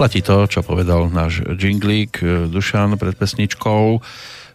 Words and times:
Platí 0.00 0.24
to, 0.24 0.48
čo 0.48 0.64
povedal 0.64 1.12
náš 1.12 1.44
jinglík 1.44 2.24
eh, 2.24 2.48
Dušan 2.48 2.96
pred 2.96 3.12
pesničkou. 3.20 4.00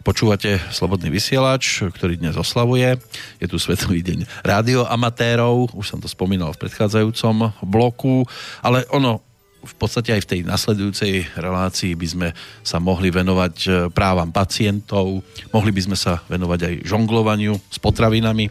Počúvate 0.02 0.58
Slobodný 0.74 1.06
vysielač, 1.06 1.86
ktorý 1.86 2.18
dnes 2.18 2.34
oslavuje. 2.34 2.98
Je 3.38 3.46
tu 3.46 3.54
Svetový 3.54 4.02
deň 4.02 4.26
rádioamatérov, 4.42 5.70
už 5.70 5.86
som 5.86 6.02
to 6.02 6.10
spomínal 6.10 6.50
v 6.50 6.66
predchádzajúcom 6.66 7.62
bloku, 7.62 8.26
ale 8.58 8.90
ono 8.90 9.22
v 9.62 9.74
podstate 9.78 10.18
aj 10.18 10.26
v 10.26 10.30
tej 10.34 10.40
nasledujúcej 10.42 11.14
relácii 11.38 11.94
by 11.94 12.06
sme 12.10 12.28
sa 12.66 12.82
mohli 12.82 13.14
venovať 13.14 13.54
eh, 13.70 13.72
právam 13.94 14.34
pacientov, 14.34 15.22
mohli 15.54 15.70
by 15.70 15.78
sme 15.86 15.94
sa 15.94 16.26
venovať 16.26 16.60
aj 16.66 16.74
žonglovaniu 16.90 17.54
s 17.70 17.78
potravinami 17.78 18.50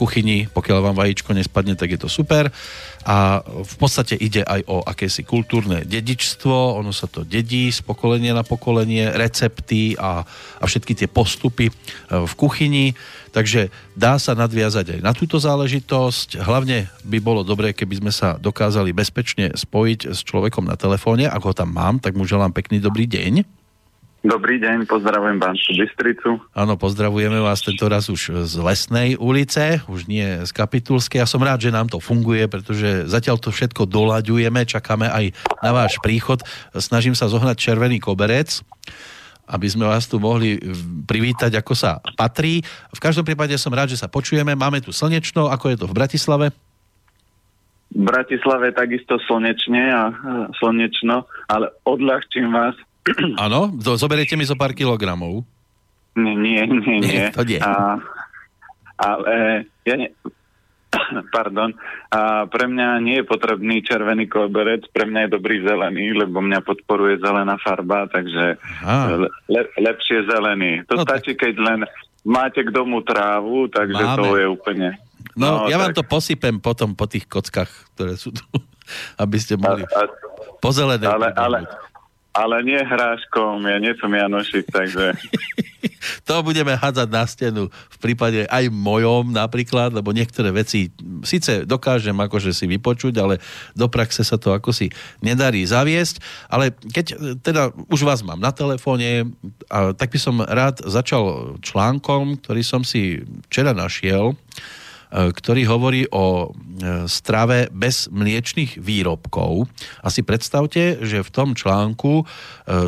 kuchyni, 0.00 0.48
pokiaľ 0.48 0.78
vám 0.80 0.96
vajíčko 0.96 1.36
nespadne, 1.36 1.76
tak 1.76 1.92
je 1.92 2.00
to 2.00 2.08
super 2.08 2.48
a 3.04 3.40
v 3.44 3.74
podstate 3.80 4.12
ide 4.12 4.44
aj 4.44 4.60
o 4.68 4.84
akési 4.84 5.24
kultúrne 5.24 5.88
dedičstvo, 5.88 6.76
ono 6.76 6.92
sa 6.92 7.08
to 7.08 7.24
dedí 7.24 7.72
z 7.72 7.80
pokolenia 7.80 8.36
na 8.36 8.44
pokolenie, 8.44 9.16
recepty 9.16 9.96
a, 9.96 10.20
a 10.60 10.64
všetky 10.68 10.92
tie 10.92 11.08
postupy 11.08 11.68
e, 11.68 11.72
v 12.12 12.32
kuchyni, 12.36 12.92
takže 13.32 13.72
dá 13.96 14.20
sa 14.20 14.36
nadviazať 14.36 14.96
aj 14.96 15.00
na 15.00 15.16
túto 15.16 15.40
záležitosť. 15.40 16.44
Hlavne 16.44 16.92
by 17.08 17.18
bolo 17.24 17.40
dobré, 17.40 17.72
keby 17.72 18.04
sme 18.04 18.12
sa 18.12 18.36
dokázali 18.36 18.92
bezpečne 18.92 19.56
spojiť 19.56 20.12
s 20.12 20.20
človekom 20.20 20.68
na 20.68 20.76
telefóne, 20.76 21.24
ak 21.24 21.40
ho 21.40 21.56
tam 21.56 21.72
mám, 21.72 22.04
tak 22.04 22.12
mu 22.12 22.28
želám 22.28 22.52
pekný 22.52 22.84
dobrý 22.84 23.08
deň. 23.08 23.59
Dobrý 24.20 24.60
deň, 24.60 24.84
pozdravujem 24.84 25.40
Banskú 25.40 25.80
Bystricu. 25.80 26.44
Áno, 26.52 26.76
pozdravujeme 26.76 27.40
vás 27.40 27.64
tento 27.64 27.88
raz 27.88 28.12
už 28.12 28.44
z 28.44 28.60
Lesnej 28.60 29.16
ulice, 29.16 29.80
už 29.88 30.04
nie 30.12 30.44
z 30.44 30.50
Kapitulskej. 30.52 31.24
Ja 31.24 31.28
som 31.28 31.40
rád, 31.40 31.64
že 31.64 31.72
nám 31.72 31.88
to 31.88 32.04
funguje, 32.04 32.44
pretože 32.44 33.08
zatiaľ 33.08 33.40
to 33.40 33.48
všetko 33.48 33.88
doľaďujeme, 33.88 34.60
čakáme 34.68 35.08
aj 35.08 35.32
na 35.64 35.72
váš 35.72 35.96
príchod. 36.04 36.36
Snažím 36.76 37.16
sa 37.16 37.32
zohnať 37.32 37.56
červený 37.56 37.96
koberec, 37.96 38.60
aby 39.48 39.66
sme 39.72 39.88
vás 39.88 40.04
tu 40.04 40.20
mohli 40.20 40.60
privítať, 41.08 41.56
ako 41.56 41.72
sa 41.72 42.04
patrí. 42.12 42.60
V 42.92 43.00
každom 43.00 43.24
prípade 43.24 43.56
som 43.56 43.72
rád, 43.72 43.96
že 43.96 44.04
sa 44.04 44.12
počujeme. 44.12 44.52
Máme 44.52 44.84
tu 44.84 44.92
slnečno, 44.92 45.48
ako 45.48 45.72
je 45.72 45.76
to 45.80 45.88
v 45.88 45.96
Bratislave? 45.96 46.46
V 47.96 48.04
Bratislave 48.04 48.68
takisto 48.76 49.16
slnečne 49.24 49.82
a 49.90 50.12
slnečno, 50.60 51.24
ale 51.48 51.72
odľahčím 51.88 52.52
vás, 52.52 52.76
Áno, 53.44 53.72
zoberiete 53.80 54.36
mi 54.36 54.44
zo 54.44 54.56
pár 54.56 54.76
kilogramov. 54.76 55.44
Nie, 56.16 56.34
nie, 56.36 56.62
nie. 56.66 56.98
nie. 57.00 57.24
To 57.32 57.46
nie. 57.46 57.60
A, 57.62 57.96
ale 58.98 59.64
ja 59.86 59.94
ne, 59.96 60.12
pardon, 61.36 61.70
a 62.10 62.50
pre 62.50 62.66
mňa 62.66 62.98
nie 62.98 63.22
je 63.22 63.30
potrebný 63.30 63.82
červený 63.86 64.26
koberec, 64.26 64.90
pre 64.90 65.06
mňa 65.06 65.26
je 65.26 65.34
dobrý 65.38 65.62
zelený, 65.62 66.18
lebo 66.18 66.42
mňa 66.42 66.60
podporuje 66.66 67.22
zelená 67.22 67.56
farba, 67.62 68.10
takže 68.10 68.58
le, 69.46 69.62
lepšie 69.78 70.26
zelený. 70.26 70.82
To 70.90 70.98
no 70.98 71.06
stačí, 71.06 71.38
tak... 71.38 71.46
keď 71.46 71.54
len 71.62 71.80
máte 72.26 72.66
k 72.66 72.74
domu 72.74 73.00
trávu, 73.06 73.70
takže 73.70 74.02
Máme. 74.02 74.18
to 74.18 74.28
je 74.36 74.46
úplne... 74.50 74.88
No, 75.38 75.64
no 75.64 75.70
ja 75.70 75.78
tak... 75.78 75.82
vám 75.86 75.92
to 75.94 76.04
posypem 76.04 76.58
potom 76.58 76.98
po 76.98 77.06
tých 77.06 77.30
kockách, 77.30 77.70
ktoré 77.94 78.18
sú 78.18 78.34
tu, 78.34 78.42
aby 79.22 79.36
ste 79.38 79.54
mohli 79.54 79.86
pozelené. 80.58 81.06
Ale, 81.06 81.30
ale, 81.38 81.58
ale 82.30 82.62
nie 82.62 82.78
hráškom, 82.78 83.66
ja 83.66 83.78
nie 83.82 83.94
som 83.98 84.10
Janošik, 84.10 84.70
takže... 84.70 85.14
to 86.28 86.40
budeme 86.40 86.72
hádzať 86.72 87.08
na 87.10 87.24
stenu 87.28 87.62
v 87.68 87.98
prípade 88.00 88.48
aj 88.48 88.72
mojom 88.72 89.34
napríklad, 89.34 89.92
lebo 89.92 90.14
niektoré 90.16 90.48
veci 90.54 90.88
síce 91.26 91.68
dokážem 91.68 92.16
akože 92.16 92.56
si 92.56 92.64
vypočuť, 92.70 93.14
ale 93.20 93.42
do 93.76 93.86
praxe 93.90 94.24
sa 94.24 94.40
to 94.40 94.56
ako 94.56 94.72
si 94.72 94.88
nedarí 95.20 95.60
zaviesť. 95.66 96.48
Ale 96.48 96.72
keď 96.72 97.36
teda 97.44 97.74
už 97.92 98.00
vás 98.06 98.24
mám 98.24 98.40
na 98.40 98.54
telefóne, 98.54 99.28
tak 99.68 100.08
by 100.08 100.18
som 100.18 100.40
rád 100.40 100.80
začal 100.86 101.56
článkom, 101.60 102.40
ktorý 102.40 102.62
som 102.64 102.80
si 102.80 103.20
včera 103.48 103.76
našiel 103.76 104.32
E, 104.32 104.79
ktorý 105.10 105.62
hovorí 105.66 106.06
o 106.14 106.54
e, 106.54 107.06
strave 107.10 107.66
bez 107.74 108.06
mliečných 108.14 108.78
výrobkov. 108.78 109.66
A 110.06 110.08
si 110.08 110.22
predstavte, 110.22 111.02
že 111.02 111.26
v 111.26 111.30
tom 111.34 111.58
článku 111.58 112.22
e, 112.22 112.24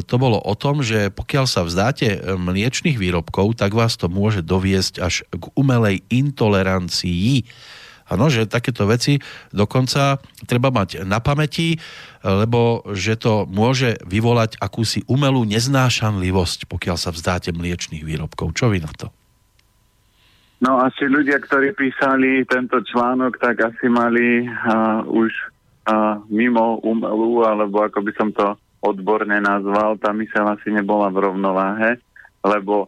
to 0.06 0.15
bolo 0.22 0.38
o 0.38 0.55
tom, 0.55 0.87
že 0.87 1.10
pokiaľ 1.10 1.44
sa 1.50 1.66
vzdáte 1.66 2.22
mliečných 2.38 2.94
výrobkov, 2.94 3.59
tak 3.59 3.75
vás 3.75 3.99
to 3.99 4.06
môže 4.06 4.47
doviesť 4.47 4.94
až 5.03 5.27
k 5.34 5.44
umelej 5.59 6.06
intolerancii. 6.15 7.43
Áno, 8.12 8.28
že 8.28 8.44
takéto 8.44 8.84
veci 8.84 9.16
dokonca 9.56 10.21
treba 10.44 10.69
mať 10.69 11.09
na 11.09 11.25
pamäti, 11.25 11.81
lebo 12.21 12.84
že 12.93 13.16
to 13.16 13.49
môže 13.49 13.97
vyvolať 14.04 14.60
akúsi 14.60 15.00
umelú 15.09 15.49
neznášanlivosť, 15.49 16.69
pokiaľ 16.69 16.97
sa 17.00 17.10
vzdáte 17.10 17.56
mliečných 17.56 18.04
výrobkov. 18.04 18.53
Čo 18.53 18.69
vy 18.69 18.84
na 18.84 18.93
to? 18.93 19.09
No 20.62 20.78
asi 20.78 21.11
ľudia, 21.11 21.43
ktorí 21.43 21.75
písali 21.75 22.47
tento 22.47 22.78
článok, 22.87 23.34
tak 23.43 23.67
asi 23.67 23.91
mali 23.91 24.47
uh, 24.47 25.03
už 25.11 25.31
uh, 25.91 26.23
mimo 26.31 26.78
umelú, 26.87 27.43
alebo 27.43 27.83
ako 27.83 27.99
by 28.06 28.12
som 28.15 28.31
to 28.31 28.55
odborne 28.78 29.34
nazval, 29.43 29.99
tá 29.99 30.15
myseľ 30.15 30.55
asi 30.55 30.71
nebola 30.71 31.11
v 31.11 31.19
rovnováhe, 31.27 31.99
lebo 32.47 32.87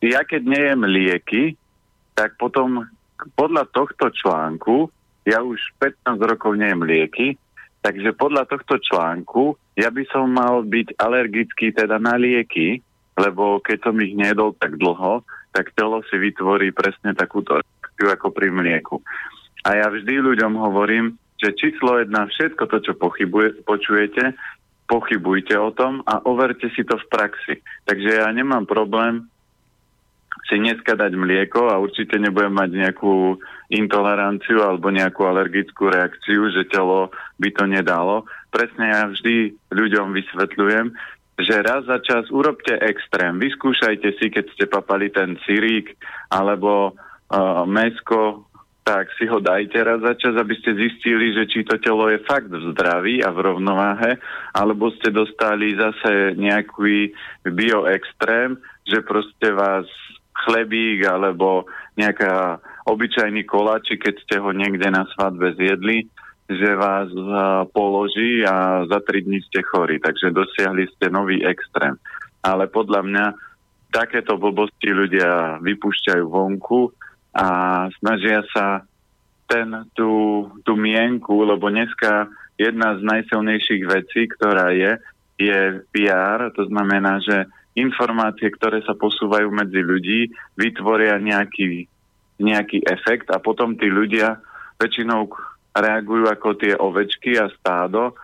ja 0.00 0.24
keď 0.24 0.42
nejem 0.44 0.80
lieky, 0.88 1.42
tak 2.16 2.36
potom 2.40 2.84
podľa 3.36 3.68
tohto 3.72 4.12
článku, 4.12 4.88
ja 5.28 5.44
už 5.44 5.60
15 5.80 6.16
rokov 6.16 6.56
nejem 6.56 6.80
lieky, 6.84 7.36
takže 7.84 8.16
podľa 8.16 8.48
tohto 8.48 8.80
článku 8.80 9.56
ja 9.76 9.92
by 9.92 10.04
som 10.08 10.32
mal 10.32 10.64
byť 10.64 10.96
alergický 10.96 11.76
teda 11.76 12.00
na 12.00 12.16
lieky, 12.16 12.80
lebo 13.16 13.60
keď 13.60 13.88
som 13.88 13.96
ich 14.00 14.12
nedol 14.12 14.52
tak 14.56 14.76
dlho, 14.76 15.24
tak 15.56 15.72
telo 15.72 16.04
si 16.12 16.20
vytvorí 16.20 16.76
presne 16.76 17.16
takúto 17.16 17.56
reakciu 17.56 18.12
ako 18.12 18.28
pri 18.28 18.52
mlieku. 18.52 19.00
A 19.64 19.80
ja 19.80 19.88
vždy 19.88 20.20
ľuďom 20.20 20.52
hovorím, 20.60 21.16
že 21.40 21.56
číslo 21.56 21.96
jedna, 21.96 22.28
všetko 22.28 22.68
to, 22.68 22.78
čo 22.84 22.92
pochybuje, 23.00 23.64
počujete, 23.64 24.36
pochybujte 24.84 25.56
o 25.56 25.72
tom 25.72 26.04
a 26.04 26.20
overte 26.28 26.68
si 26.76 26.84
to 26.84 27.00
v 27.00 27.08
praxi. 27.08 27.54
Takže 27.88 28.20
ja 28.20 28.28
nemám 28.28 28.68
problém 28.68 29.24
si 30.46 30.62
dneska 30.62 30.94
dať 30.94 31.18
mlieko 31.18 31.74
a 31.74 31.82
určite 31.82 32.22
nebudem 32.22 32.54
mať 32.54 32.70
nejakú 32.70 33.40
intoleranciu 33.74 34.62
alebo 34.62 34.94
nejakú 34.94 35.26
alergickú 35.26 35.90
reakciu, 35.90 36.54
že 36.54 36.70
telo 36.70 37.10
by 37.42 37.50
to 37.50 37.66
nedalo. 37.66 38.22
Presne 38.54 38.94
ja 38.94 39.02
vždy 39.10 39.58
ľuďom 39.74 40.14
vysvetľujem, 40.14 40.94
že 41.36 41.60
raz 41.60 41.84
za 41.84 42.00
čas 42.00 42.24
urobte 42.32 42.72
extrém. 42.80 43.36
Vyskúšajte 43.36 44.08
si, 44.16 44.26
keď 44.32 44.44
ste 44.56 44.64
papali 44.66 45.12
ten 45.12 45.36
cirík 45.44 45.92
alebo 46.32 46.96
uh, 46.96 47.64
mesko, 47.68 48.48
tak 48.86 49.10
si 49.18 49.26
ho 49.26 49.42
dajte 49.42 49.82
raz 49.82 49.98
za 49.98 50.14
čas, 50.14 50.34
aby 50.38 50.54
ste 50.62 50.78
zistili, 50.78 51.34
že 51.34 51.50
či 51.50 51.66
to 51.66 51.74
telo 51.82 52.06
je 52.06 52.22
fakt 52.22 52.46
v 52.46 52.70
zdraví 52.70 53.18
a 53.18 53.34
v 53.34 53.42
rovnováhe, 53.42 54.14
alebo 54.54 54.94
ste 54.94 55.10
dostali 55.10 55.74
zase 55.74 56.38
nejaký 56.38 57.10
bioextrém, 57.42 58.54
že 58.86 59.02
proste 59.02 59.50
vás 59.50 59.90
chlebík 60.46 61.02
alebo 61.02 61.66
nejaká 61.98 62.62
obyčajný 62.86 63.42
koláči, 63.42 63.98
keď 63.98 64.14
ste 64.22 64.36
ho 64.38 64.54
niekde 64.54 64.86
na 64.86 65.02
svadbe 65.18 65.58
zjedli, 65.58 66.06
že 66.46 66.78
vás 66.78 67.10
položí 67.74 68.46
a 68.46 68.86
za 68.86 69.02
tri 69.02 69.26
dní 69.26 69.42
ste 69.42 69.66
chorí. 69.66 69.98
Takže 69.98 70.30
dosiahli 70.30 70.86
ste 70.94 71.10
nový 71.10 71.42
extrém. 71.42 71.98
Ale 72.42 72.70
podľa 72.70 73.02
mňa 73.02 73.24
takéto 73.90 74.38
blbosti 74.38 74.94
ľudia 74.94 75.58
vypúšťajú 75.58 76.24
vonku 76.26 76.94
a 77.34 77.46
snažia 77.98 78.46
sa 78.54 78.86
ten, 79.46 79.90
tú, 79.94 80.46
tú 80.62 80.74
mienku, 80.74 81.46
lebo 81.46 81.70
dneska 81.70 82.30
jedna 82.58 82.98
z 82.98 83.00
najsilnejších 83.02 83.82
vecí, 83.86 84.26
ktorá 84.30 84.74
je, 84.74 84.98
je 85.38 85.82
PR, 85.94 86.50
to 86.54 86.66
znamená, 86.66 87.22
že 87.22 87.46
informácie, 87.76 88.48
ktoré 88.54 88.80
sa 88.82 88.96
posúvajú 88.96 89.52
medzi 89.52 89.80
ľudí, 89.84 90.20
vytvoria 90.56 91.20
nejaký, 91.20 91.86
nejaký 92.40 92.82
efekt 92.88 93.28
a 93.30 93.38
potom 93.38 93.76
tí 93.76 93.86
ľudia 93.86 94.40
väčšinou 94.80 95.28
reagujú 95.76 96.24
ako 96.32 96.48
tie 96.56 96.72
ovečky 96.72 97.36
a 97.36 97.52
stádo 97.52 98.16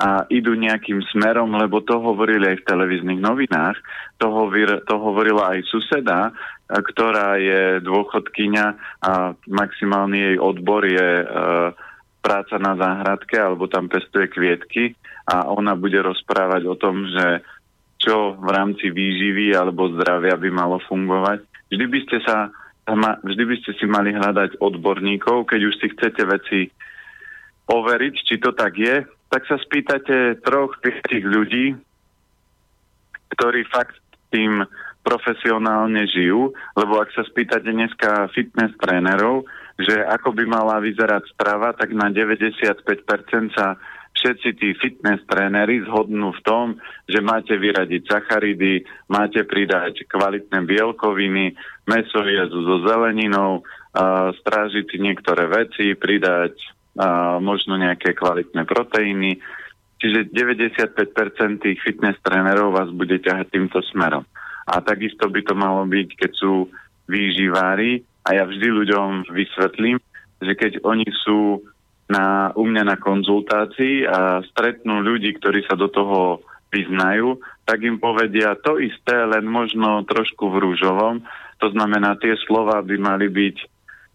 a 0.00 0.24
idú 0.32 0.56
nejakým 0.56 1.04
smerom, 1.12 1.52
lebo 1.60 1.84
to 1.84 2.00
hovorili 2.00 2.56
aj 2.56 2.64
v 2.64 2.68
televíznych 2.72 3.20
novinách, 3.20 3.76
to, 4.16 4.32
hovor, 4.32 4.80
to 4.88 4.94
hovorila 4.96 5.52
aj 5.52 5.60
suseda, 5.68 6.32
ktorá 6.72 7.36
je 7.36 7.84
dôchodkyňa 7.84 8.66
a 9.04 9.36
maximálny 9.44 10.18
jej 10.32 10.36
odbor 10.40 10.88
je 10.88 11.08
e, 11.20 11.26
práca 12.24 12.56
na 12.56 12.80
záhradke 12.80 13.36
alebo 13.36 13.68
tam 13.68 13.92
pestuje 13.92 14.32
kvietky 14.32 14.96
a 15.28 15.52
ona 15.52 15.76
bude 15.76 16.00
rozprávať 16.00 16.62
o 16.64 16.78
tom, 16.80 17.04
že 17.04 17.44
čo 18.00 18.40
v 18.40 18.48
rámci 18.48 18.88
výživy 18.88 19.52
alebo 19.52 19.92
zdravia 19.92 20.40
by 20.40 20.48
malo 20.48 20.80
fungovať. 20.88 21.44
Vždy 21.68 21.84
by 21.84 21.98
ste 22.08 22.18
sa 22.24 22.48
vždy 23.22 23.44
by 23.46 23.56
ste 23.62 23.70
si 23.76 23.86
mali 23.86 24.10
hľadať 24.10 24.58
odborníkov, 24.58 25.46
keď 25.46 25.60
už 25.68 25.74
si 25.78 25.86
chcete 25.92 26.22
veci 26.26 26.60
overiť, 27.70 28.14
či 28.26 28.36
to 28.42 28.50
tak 28.50 28.74
je, 28.74 29.06
tak 29.30 29.46
sa 29.46 29.56
spýtate 29.62 30.42
troch, 30.42 30.74
piatich 30.82 31.22
ľudí, 31.22 31.78
ktorí 33.38 33.62
fakt 33.70 33.94
tým 34.34 34.66
profesionálne 35.06 36.04
žijú, 36.10 36.52
lebo 36.76 37.00
ak 37.00 37.14
sa 37.14 37.22
spýtate 37.24 37.72
dneska 37.72 38.28
fitness 38.36 38.74
trénerov, 38.76 39.48
že 39.80 39.96
ako 39.96 40.36
by 40.36 40.44
mala 40.44 40.76
vyzerať 40.82 41.24
strava, 41.32 41.72
tak 41.72 41.96
na 41.96 42.12
95% 42.12 42.84
sa 43.56 43.80
všetci 44.12 44.48
tí 44.60 44.68
fitness 44.76 45.24
tréneri 45.24 45.80
zhodnú 45.88 46.36
v 46.36 46.44
tom, 46.44 46.66
že 47.08 47.24
máte 47.24 47.56
vyradiť 47.56 48.02
sacharidy, 48.04 48.84
máte 49.08 49.46
pridať 49.48 50.04
kvalitné 50.04 50.68
bielkoviny, 50.68 51.56
meso 51.88 52.20
jesť 52.20 52.52
so 52.52 52.76
zeleninou, 52.84 53.64
strážiť 54.44 55.00
niektoré 55.00 55.48
veci, 55.48 55.96
pridať 55.96 56.60
možno 57.40 57.78
nejaké 57.78 58.16
kvalitné 58.16 58.66
proteíny. 58.66 59.38
Čiže 60.00 60.32
95% 60.32 61.60
tých 61.60 61.78
fitness 61.84 62.16
trénerov 62.24 62.72
vás 62.72 62.88
bude 62.90 63.20
ťahať 63.20 63.52
týmto 63.52 63.84
smerom. 63.92 64.24
A 64.64 64.80
takisto 64.80 65.28
by 65.28 65.40
to 65.44 65.52
malo 65.52 65.84
byť, 65.84 66.08
keď 66.16 66.32
sú 66.32 66.72
výživári 67.10 68.00
a 68.24 68.38
ja 68.38 68.44
vždy 68.46 68.68
ľuďom 68.70 69.28
vysvetlím, 69.28 69.98
že 70.40 70.52
keď 70.56 70.72
oni 70.86 71.04
sú 71.26 71.60
na, 72.10 72.50
u 72.56 72.64
mňa 72.66 72.84
na 72.86 72.96
konzultácii 72.96 74.06
a 74.08 74.42
stretnú 74.50 75.04
ľudí, 75.04 75.36
ktorí 75.36 75.62
sa 75.68 75.76
do 75.78 75.86
toho 75.90 76.42
vyznajú, 76.70 77.38
tak 77.66 77.82
im 77.86 77.98
povedia 77.98 78.58
to 78.58 78.78
isté, 78.82 79.14
len 79.14 79.46
možno 79.46 80.02
trošku 80.06 80.50
v 80.50 80.58
rúžovom. 80.58 81.22
To 81.60 81.66
znamená, 81.70 82.16
tie 82.18 82.34
slova 82.46 82.82
by 82.82 82.96
mali 82.98 83.26
byť 83.30 83.56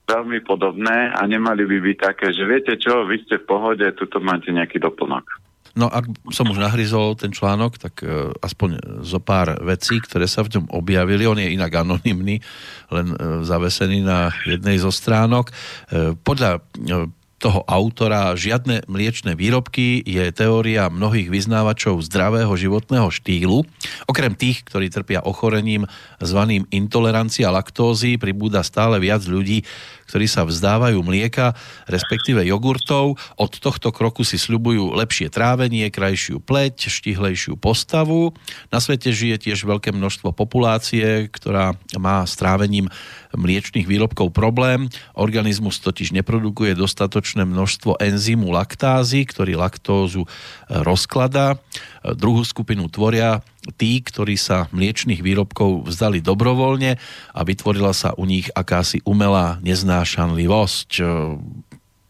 veľmi 0.05 0.39
podobné 0.45 1.11
a 1.11 1.21
nemali 1.25 1.65
by 1.65 1.77
byť 1.81 1.97
také, 1.97 2.27
že 2.31 2.45
viete 2.45 2.73
čo, 2.77 3.05
vy 3.09 3.25
ste 3.25 3.41
v 3.41 3.49
pohode, 3.49 3.85
tuto 3.97 4.21
máte 4.21 4.53
nejaký 4.53 4.77
doplnok. 4.77 5.25
No 5.75 5.91
ak 5.91 6.07
som 6.31 6.47
už 6.47 6.63
nahryzol 6.63 7.19
ten 7.19 7.35
článok, 7.35 7.75
tak 7.75 7.99
uh, 7.99 8.31
aspoň 8.39 9.03
zo 9.03 9.19
pár 9.19 9.59
vecí, 9.59 9.99
ktoré 9.99 10.23
sa 10.23 10.47
v 10.47 10.55
ňom 10.55 10.71
objavili. 10.71 11.27
On 11.27 11.35
je 11.35 11.51
inak 11.51 11.83
anonymný, 11.83 12.39
len 12.95 13.07
uh, 13.11 13.43
zavesený 13.43 13.99
na 13.99 14.31
jednej 14.47 14.79
zo 14.79 14.87
stránok. 14.87 15.51
Uh, 15.91 16.15
podľa 16.15 16.63
toho 17.45 17.61
autora 17.69 18.33
žiadne 18.33 18.89
mliečne 18.89 19.37
výrobky 19.37 20.01
je 20.01 20.33
teória 20.33 20.89
mnohých 20.89 21.29
vyznávačov 21.29 22.01
zdravého 22.01 22.49
životného 22.57 23.05
štýlu. 23.13 23.61
Okrem 24.09 24.33
tých, 24.33 24.65
ktorí 24.65 24.89
trpia 24.89 25.21
ochorením 25.21 25.85
zvaným 26.17 26.65
intolerancia 26.73 27.53
laktózy, 27.53 28.17
pribúda 28.17 28.65
stále 28.65 28.97
viac 28.97 29.21
ľudí, 29.29 29.61
ktorí 30.09 30.25
sa 30.25 30.41
vzdávajú 30.41 30.97
mlieka, 31.05 31.53
respektíve 31.85 32.41
jogurtov. 32.49 33.21
Od 33.37 33.51
tohto 33.61 33.93
kroku 33.93 34.25
si 34.25 34.41
sľubujú 34.41 34.97
lepšie 34.97 35.29
trávenie, 35.29 35.93
krajšiu 35.93 36.41
pleť, 36.41 36.89
štihlejšiu 36.89 37.61
postavu. 37.61 38.33
Na 38.73 38.81
svete 38.81 39.13
žije 39.13 39.49
tiež 39.49 39.69
veľké 39.69 39.93
množstvo 39.93 40.33
populácie, 40.33 41.29
ktorá 41.29 41.77
má 42.01 42.25
s 42.25 42.33
trávením 42.37 42.89
mliečných 43.35 43.85
výrobkov 43.85 44.31
problém. 44.31 44.87
Organizmus 45.15 45.79
totiž 45.83 46.15
neprodukuje 46.15 46.73
dostatočné 46.73 47.43
množstvo 47.43 47.99
enzymu 47.99 48.49
laktázy, 48.51 49.27
ktorý 49.27 49.59
laktózu 49.59 50.25
rozkladá. 50.71 51.59
Druhú 52.01 52.41
skupinu 52.47 52.87
tvoria 52.87 53.43
tí, 53.75 53.99
ktorí 53.99 54.39
sa 54.39 54.71
mliečných 54.71 55.19
výrobkov 55.21 55.91
vzdali 55.91 56.23
dobrovoľne 56.23 56.97
a 57.35 57.39
vytvorila 57.43 57.91
sa 57.91 58.15
u 58.15 58.23
nich 58.25 58.47
akási 58.53 59.03
umelá 59.05 59.59
neznášanlivosť. 59.61 60.89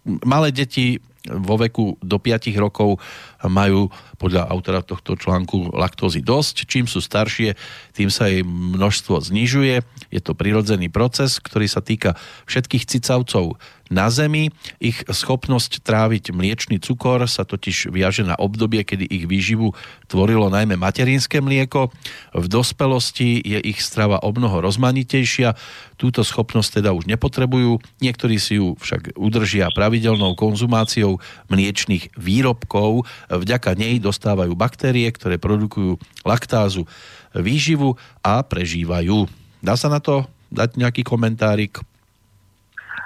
Malé 0.05 0.49
deti 0.53 1.01
vo 1.29 1.55
veku 1.57 1.97
do 2.01 2.17
5 2.21 2.53
rokov 2.57 3.01
majú 3.45 3.89
podľa 4.17 4.47
autora 4.49 4.81
tohto 4.85 5.17
článku 5.17 5.73
laktózy 5.73 6.21
dosť. 6.21 6.69
Čím 6.69 6.85
sú 6.85 7.01
staršie, 7.01 7.57
tým 7.93 8.09
sa 8.13 8.29
jej 8.29 8.45
množstvo 8.45 9.21
znižuje. 9.21 9.81
Je 10.13 10.21
to 10.21 10.37
prirodzený 10.37 10.89
proces, 10.89 11.41
ktorý 11.41 11.65
sa 11.65 11.81
týka 11.81 12.17
všetkých 12.45 12.85
cicavcov 12.85 13.57
na 13.93 14.09
Zemi. 14.09 14.49
Ich 14.81 15.05
schopnosť 15.05 15.85
tráviť 15.85 16.33
mliečný 16.33 16.81
cukor 16.81 17.21
sa 17.29 17.45
totiž 17.45 17.93
viaže 17.93 18.25
na 18.25 18.33
obdobie, 18.37 18.81
kedy 18.81 19.05
ich 19.05 19.25
výživu 19.29 19.77
tvorilo 20.09 20.49
najmä 20.49 20.77
materinské 20.77 21.41
mlieko. 21.41 21.93
V 22.33 22.45
dospelosti 22.49 23.41
je 23.41 23.59
ich 23.61 23.81
strava 23.81 24.21
o 24.21 24.29
mnoho 24.33 24.61
rozmanitejšia. 24.65 25.53
Túto 25.95 26.25
schopnosť 26.25 26.81
teda 26.81 26.91
už 26.97 27.05
nepotrebujú. 27.05 27.79
Niektorí 28.01 28.41
si 28.41 28.57
ju 28.57 28.73
však 28.77 29.15
udržia 29.15 29.69
pravidelnou 29.71 30.33
konzumáciou 30.33 31.21
mliečných 31.49 32.17
výrobkov. 32.17 33.05
Vďaka 33.29 33.77
nej 33.77 34.01
dostávajú 34.01 34.53
baktérie, 34.57 35.07
ktoré 35.13 35.37
produkujú 35.37 35.97
laktázu, 36.25 36.89
výživu 37.35 37.95
a 38.25 38.41
prežívajú. 38.41 39.29
Dá 39.61 39.73
sa 39.79 39.89
na 39.89 40.01
to 40.01 40.25
dať 40.53 40.77
nejaký 40.77 41.01
komentárik? 41.01 41.81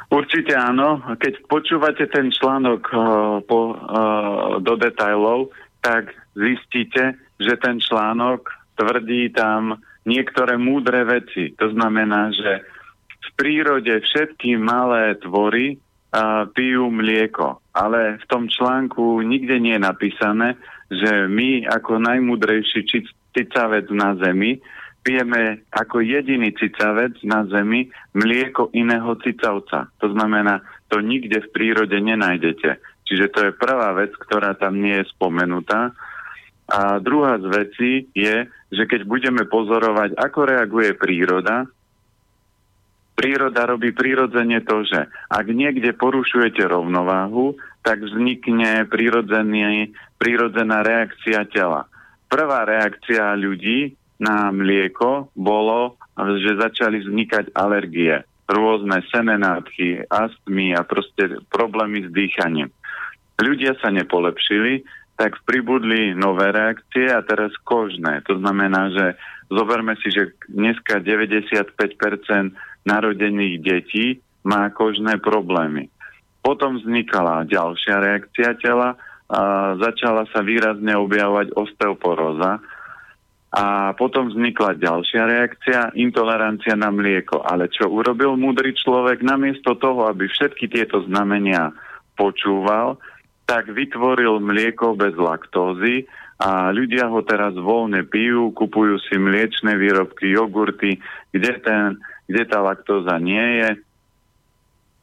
Určite 0.10 0.58
áno. 0.58 1.06
Keď 1.22 1.46
počúvate 1.46 2.10
ten 2.10 2.34
článok 2.34 2.82
uh, 2.90 2.98
po, 3.46 3.78
uh, 3.78 4.58
do 4.58 4.74
detajlov, 4.74 5.54
tak 5.86 6.10
zistíte, 6.34 7.14
že 7.38 7.54
ten 7.62 7.78
článok 7.78 8.50
tvrdí 8.74 9.30
tam 9.30 9.78
niektoré 10.10 10.58
múdre 10.58 11.06
veci. 11.06 11.54
To 11.62 11.70
znamená, 11.70 12.34
že 12.34 12.66
v 13.22 13.30
prírode 13.38 13.94
všetky 14.02 14.58
malé 14.58 15.14
tvory 15.22 15.78
uh, 15.78 16.50
pijú 16.58 16.90
mlieko. 16.90 17.62
Ale 17.78 18.18
v 18.18 18.26
tom 18.26 18.50
článku 18.50 19.22
nikde 19.22 19.62
nie 19.62 19.78
je 19.78 19.86
napísané, 19.86 20.58
že 20.90 21.30
my 21.30 21.70
ako 21.70 22.02
najmudrejší 22.02 22.82
cicavec 23.30 23.86
na 23.94 24.18
Zemi 24.18 24.58
pijeme 25.10 25.66
ako 25.74 26.06
jediný 26.06 26.54
cicavec 26.54 27.18
na 27.26 27.42
Zemi 27.50 27.90
mlieko 28.14 28.70
iného 28.78 29.18
cicavca. 29.26 29.90
To 29.98 30.08
znamená, 30.14 30.62
to 30.86 31.02
nikde 31.02 31.50
v 31.50 31.50
prírode 31.50 31.98
nenájdete. 31.98 32.78
Čiže 33.10 33.26
to 33.34 33.40
je 33.50 33.58
prvá 33.58 33.90
vec, 33.98 34.14
ktorá 34.14 34.54
tam 34.54 34.78
nie 34.78 35.02
je 35.02 35.10
spomenutá. 35.10 35.98
A 36.70 37.02
druhá 37.02 37.42
z 37.42 37.48
vecí 37.50 37.92
je, 38.14 38.46
že 38.70 38.84
keď 38.86 39.10
budeme 39.10 39.50
pozorovať, 39.50 40.14
ako 40.14 40.40
reaguje 40.46 40.94
príroda, 40.94 41.66
príroda 43.18 43.66
robí 43.66 43.90
prírodzene 43.90 44.62
to, 44.62 44.86
že 44.86 45.10
ak 45.10 45.46
niekde 45.50 45.98
porušujete 45.98 46.62
rovnováhu, 46.70 47.58
tak 47.82 48.06
vznikne 48.06 48.86
prírodzená 50.22 50.78
reakcia 50.86 51.50
tela. 51.50 51.90
Prvá 52.30 52.62
reakcia 52.62 53.34
ľudí 53.34 53.98
na 54.20 54.52
mlieko 54.52 55.32
bolo, 55.34 55.96
že 56.20 56.60
začali 56.60 57.08
vznikať 57.08 57.56
alergie, 57.56 58.22
rôzne 58.52 59.00
semenátky, 59.10 60.12
astmy 60.12 60.76
a 60.76 60.84
proste 60.84 61.40
problémy 61.48 62.06
s 62.06 62.10
dýchaním. 62.12 62.70
Ľudia 63.40 63.80
sa 63.80 63.88
nepolepšili, 63.90 64.84
tak 65.16 65.40
pribudli 65.48 66.12
nové 66.16 66.52
reakcie 66.52 67.08
a 67.08 67.24
teraz 67.24 67.56
kožné. 67.64 68.24
To 68.28 68.40
znamená, 68.40 68.92
že 68.92 69.06
zoberme 69.48 69.96
si, 70.04 70.12
že 70.12 70.36
dneska 70.52 71.00
95% 71.00 71.76
narodených 72.84 73.56
detí 73.64 74.20
má 74.44 74.72
kožné 74.72 75.20
problémy. 75.20 75.88
Potom 76.40 76.80
vznikala 76.80 77.48
ďalšia 77.48 77.96
reakcia 78.00 78.56
tela, 78.60 78.96
a 79.30 79.78
začala 79.78 80.26
sa 80.34 80.42
výrazne 80.42 80.98
objavovať 80.98 81.54
osteoporóza 81.54 82.58
a 83.50 83.98
potom 83.98 84.30
vznikla 84.30 84.78
ďalšia 84.78 85.24
reakcia, 85.26 85.80
intolerancia 85.98 86.78
na 86.78 86.94
mlieko. 86.94 87.42
Ale 87.42 87.66
čo 87.74 87.90
urobil 87.90 88.38
múdry 88.38 88.78
človek? 88.78 89.26
Namiesto 89.26 89.74
toho, 89.74 90.06
aby 90.06 90.30
všetky 90.30 90.70
tieto 90.70 91.02
znamenia 91.10 91.74
počúval, 92.14 93.02
tak 93.50 93.74
vytvoril 93.74 94.38
mlieko 94.38 94.94
bez 94.94 95.18
laktózy 95.18 96.06
a 96.38 96.70
ľudia 96.70 97.10
ho 97.10 97.26
teraz 97.26 97.58
voľne 97.58 98.06
pijú, 98.06 98.54
kupujú 98.54 99.02
si 99.02 99.18
mliečne 99.18 99.74
výrobky, 99.82 100.30
jogurty, 100.30 101.02
kde, 101.34 101.54
ten, 101.66 101.98
kde 102.30 102.44
tá 102.46 102.62
laktóza 102.62 103.18
nie 103.18 103.66
je 103.66 103.70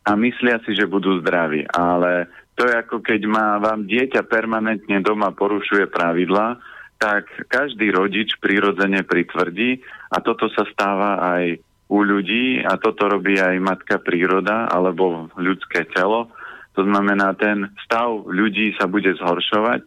a 0.06 0.10
myslia 0.14 0.62
si, 0.62 0.78
že 0.78 0.86
budú 0.86 1.18
zdraví. 1.18 1.66
Ale 1.74 2.30
to 2.54 2.70
je 2.70 2.74
ako 2.78 3.02
keď 3.02 3.20
má 3.26 3.58
vám 3.58 3.90
dieťa 3.90 4.22
permanentne 4.30 5.02
doma 5.02 5.34
porušuje 5.34 5.90
pravidla, 5.90 6.62
tak 6.96 7.28
každý 7.52 7.92
rodič 7.92 8.40
prirodzene 8.40 9.04
pritvrdí 9.04 9.84
a 10.10 10.20
toto 10.24 10.48
sa 10.52 10.64
stáva 10.72 11.20
aj 11.36 11.60
u 11.86 12.02
ľudí 12.02 12.66
a 12.66 12.74
toto 12.80 13.06
robí 13.06 13.38
aj 13.38 13.62
matka 13.62 14.02
príroda 14.02 14.66
alebo 14.66 15.30
ľudské 15.38 15.86
telo. 15.92 16.32
To 16.74 16.82
znamená, 16.82 17.32
ten 17.38 17.70
stav 17.86 18.26
ľudí 18.26 18.74
sa 18.76 18.90
bude 18.90 19.14
zhoršovať 19.16 19.86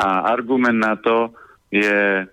a 0.00 0.32
argument 0.32 0.80
na 0.80 0.98
to 0.98 1.30
je 1.70 2.26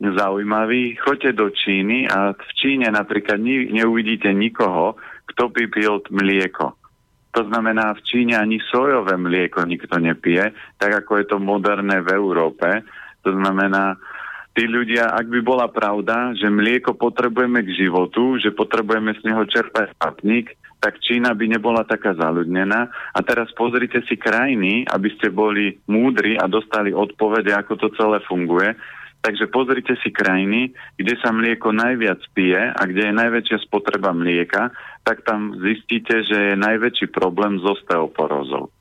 zaujímavý. 0.00 0.96
Choďte 0.96 1.36
do 1.36 1.52
Číny 1.52 2.08
a 2.08 2.32
v 2.32 2.50
Číne 2.56 2.88
napríklad 2.88 3.36
neuvidíte 3.44 4.32
nikoho, 4.32 4.96
kto 5.28 5.52
by 5.52 5.64
pil 5.68 6.00
mlieko 6.10 6.74
To 7.36 7.42
znamená, 7.46 7.94
v 7.94 8.02
Číne 8.02 8.34
ani 8.40 8.58
sojové 8.58 9.14
mlieko 9.14 9.62
nikto 9.62 9.98
nepije, 10.00 10.50
tak 10.80 11.04
ako 11.04 11.20
je 11.20 11.24
to 11.28 11.38
moderné 11.38 12.02
v 12.02 12.16
Európe. 12.16 12.82
To 13.24 13.30
znamená, 13.36 14.00
tí 14.56 14.66
ľudia, 14.66 15.12
ak 15.12 15.26
by 15.30 15.40
bola 15.40 15.66
pravda, 15.70 16.34
že 16.34 16.50
mlieko 16.50 16.96
potrebujeme 16.98 17.62
k 17.62 17.70
životu, 17.76 18.40
že 18.40 18.50
potrebujeme 18.52 19.14
z 19.16 19.30
neho 19.30 19.42
čerpať 19.46 19.94
patník, 19.96 20.56
tak 20.80 20.96
Čína 21.04 21.36
by 21.36 21.44
nebola 21.44 21.84
taká 21.84 22.16
zaľudnená. 22.16 22.88
A 23.12 23.18
teraz 23.20 23.52
pozrite 23.52 24.00
si 24.08 24.16
krajiny, 24.16 24.88
aby 24.88 25.12
ste 25.20 25.28
boli 25.28 25.76
múdri 25.84 26.40
a 26.40 26.48
dostali 26.48 26.90
odpovede, 26.90 27.52
ako 27.52 27.76
to 27.76 27.88
celé 28.00 28.18
funguje. 28.24 28.72
Takže 29.20 29.52
pozrite 29.52 30.00
si 30.00 30.08
krajiny, 30.08 30.72
kde 30.96 31.14
sa 31.20 31.28
mlieko 31.28 31.76
najviac 31.76 32.24
pije 32.32 32.72
a 32.72 32.82
kde 32.88 33.12
je 33.12 33.20
najväčšia 33.20 33.58
spotreba 33.68 34.16
mlieka, 34.16 34.72
tak 35.04 35.20
tam 35.28 35.60
zistíte, 35.60 36.24
že 36.24 36.56
je 36.56 36.56
najväčší 36.56 37.12
problém 37.12 37.60
s 37.60 37.64
osteoporózou. 37.68 38.72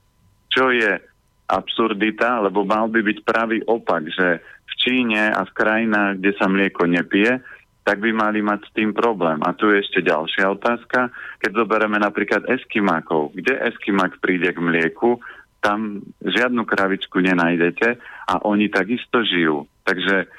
Čo 0.48 0.72
je 0.72 1.04
absurdita, 1.50 2.46
lebo 2.46 2.62
mal 2.62 2.86
by 2.88 3.02
byť 3.02 3.18
pravý 3.26 3.66
opak, 3.66 4.06
že 4.14 4.40
v 4.40 4.74
Číne 4.78 5.34
a 5.34 5.42
v 5.44 5.56
krajinách, 5.58 6.22
kde 6.22 6.32
sa 6.38 6.46
mlieko 6.46 6.86
nepije, 6.86 7.42
tak 7.82 8.06
by 8.06 8.14
mali 8.14 8.46
mať 8.46 8.70
s 8.70 8.72
tým 8.78 8.94
problém. 8.94 9.42
A 9.42 9.58
tu 9.58 9.74
je 9.74 9.82
ešte 9.82 10.06
ďalšia 10.06 10.46
otázka. 10.54 11.10
Keď 11.42 11.52
zoberieme 11.58 11.98
napríklad 11.98 12.46
eskimákov, 12.46 13.34
kde 13.34 13.58
eskimak 13.66 14.22
príde 14.22 14.54
k 14.54 14.62
mlieku, 14.62 15.18
tam 15.60 16.06
žiadnu 16.22 16.70
kravičku 16.70 17.20
nenájdete 17.20 17.98
a 18.30 18.34
oni 18.46 18.70
takisto 18.70 19.26
žijú. 19.26 19.66
Takže 19.84 20.30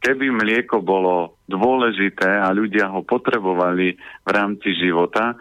keby 0.00 0.32
mlieko 0.32 0.80
bolo 0.80 1.38
dôležité 1.44 2.40
a 2.40 2.50
ľudia 2.56 2.88
ho 2.88 3.04
potrebovali 3.04 4.00
v 4.24 4.30
rámci 4.32 4.72
života, 4.74 5.36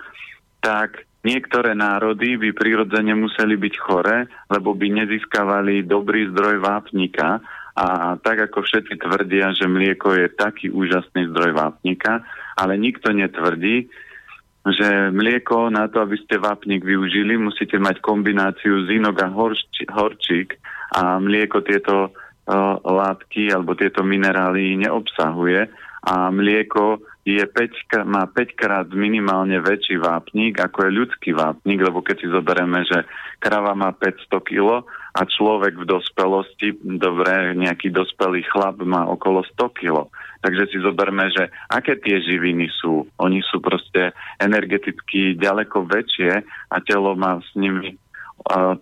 tak 0.60 1.08
niektoré 1.24 1.74
národy 1.74 2.36
by 2.38 2.52
prirodzene 2.52 3.16
museli 3.16 3.56
byť 3.56 3.76
chore, 3.80 4.28
lebo 4.52 4.76
by 4.76 4.88
nezískavali 5.04 5.88
dobrý 5.88 6.30
zdroj 6.32 6.60
vápnika. 6.62 7.40
A 7.74 8.14
tak 8.22 8.38
ako 8.52 8.62
všetci 8.62 9.02
tvrdia, 9.02 9.50
že 9.58 9.66
mlieko 9.66 10.14
je 10.14 10.30
taký 10.30 10.70
úžasný 10.70 11.34
zdroj 11.34 11.58
vápnika, 11.58 12.22
ale 12.54 12.78
nikto 12.78 13.10
netvrdí, 13.10 13.90
že 14.64 15.10
mlieko 15.10 15.74
na 15.74 15.90
to, 15.90 16.06
aby 16.06 16.16
ste 16.22 16.38
vápnik 16.40 16.86
využili, 16.86 17.36
musíte 17.36 17.82
mať 17.82 18.00
kombináciu 18.00 18.86
zinok 18.86 19.16
a 19.26 19.28
horčík. 19.90 20.56
A 20.94 21.18
mlieko 21.18 21.66
tieto 21.66 22.14
látky 22.86 23.50
alebo 23.50 23.74
tieto 23.74 24.06
minerály 24.06 24.78
neobsahuje. 24.78 25.68
A 26.04 26.30
mlieko 26.30 27.02
je 27.24 27.40
5, 27.40 28.04
má 28.04 28.28
5 28.28 28.60
krát 28.60 28.88
minimálne 28.92 29.64
väčší 29.64 29.96
vápnik, 29.96 30.60
ako 30.60 30.88
je 30.88 30.98
ľudský 31.00 31.32
vápnik, 31.32 31.80
lebo 31.80 32.04
keď 32.04 32.16
si 32.20 32.28
zoberieme, 32.28 32.84
že 32.84 33.08
krava 33.40 33.72
má 33.72 33.96
500 33.96 34.28
kg 34.44 34.84
a 35.16 35.22
človek 35.24 35.80
v 35.80 35.88
dospelosti, 35.88 36.76
dobre, 36.84 37.56
nejaký 37.56 37.96
dospelý 37.96 38.44
chlap 38.52 38.84
má 38.84 39.08
okolo 39.08 39.48
100 39.56 39.80
kg. 39.80 40.12
Takže 40.44 40.76
si 40.76 40.78
zoberme, 40.84 41.32
že 41.32 41.48
aké 41.72 41.96
tie 41.96 42.20
živiny 42.20 42.68
sú. 42.84 43.08
Oni 43.24 43.40
sú 43.48 43.64
proste 43.64 44.12
energeticky 44.44 45.40
ďaleko 45.40 45.88
väčšie 45.88 46.44
a 46.44 46.78
telo 46.84 47.16
má 47.16 47.40
s 47.40 47.48
nimi 47.56 47.96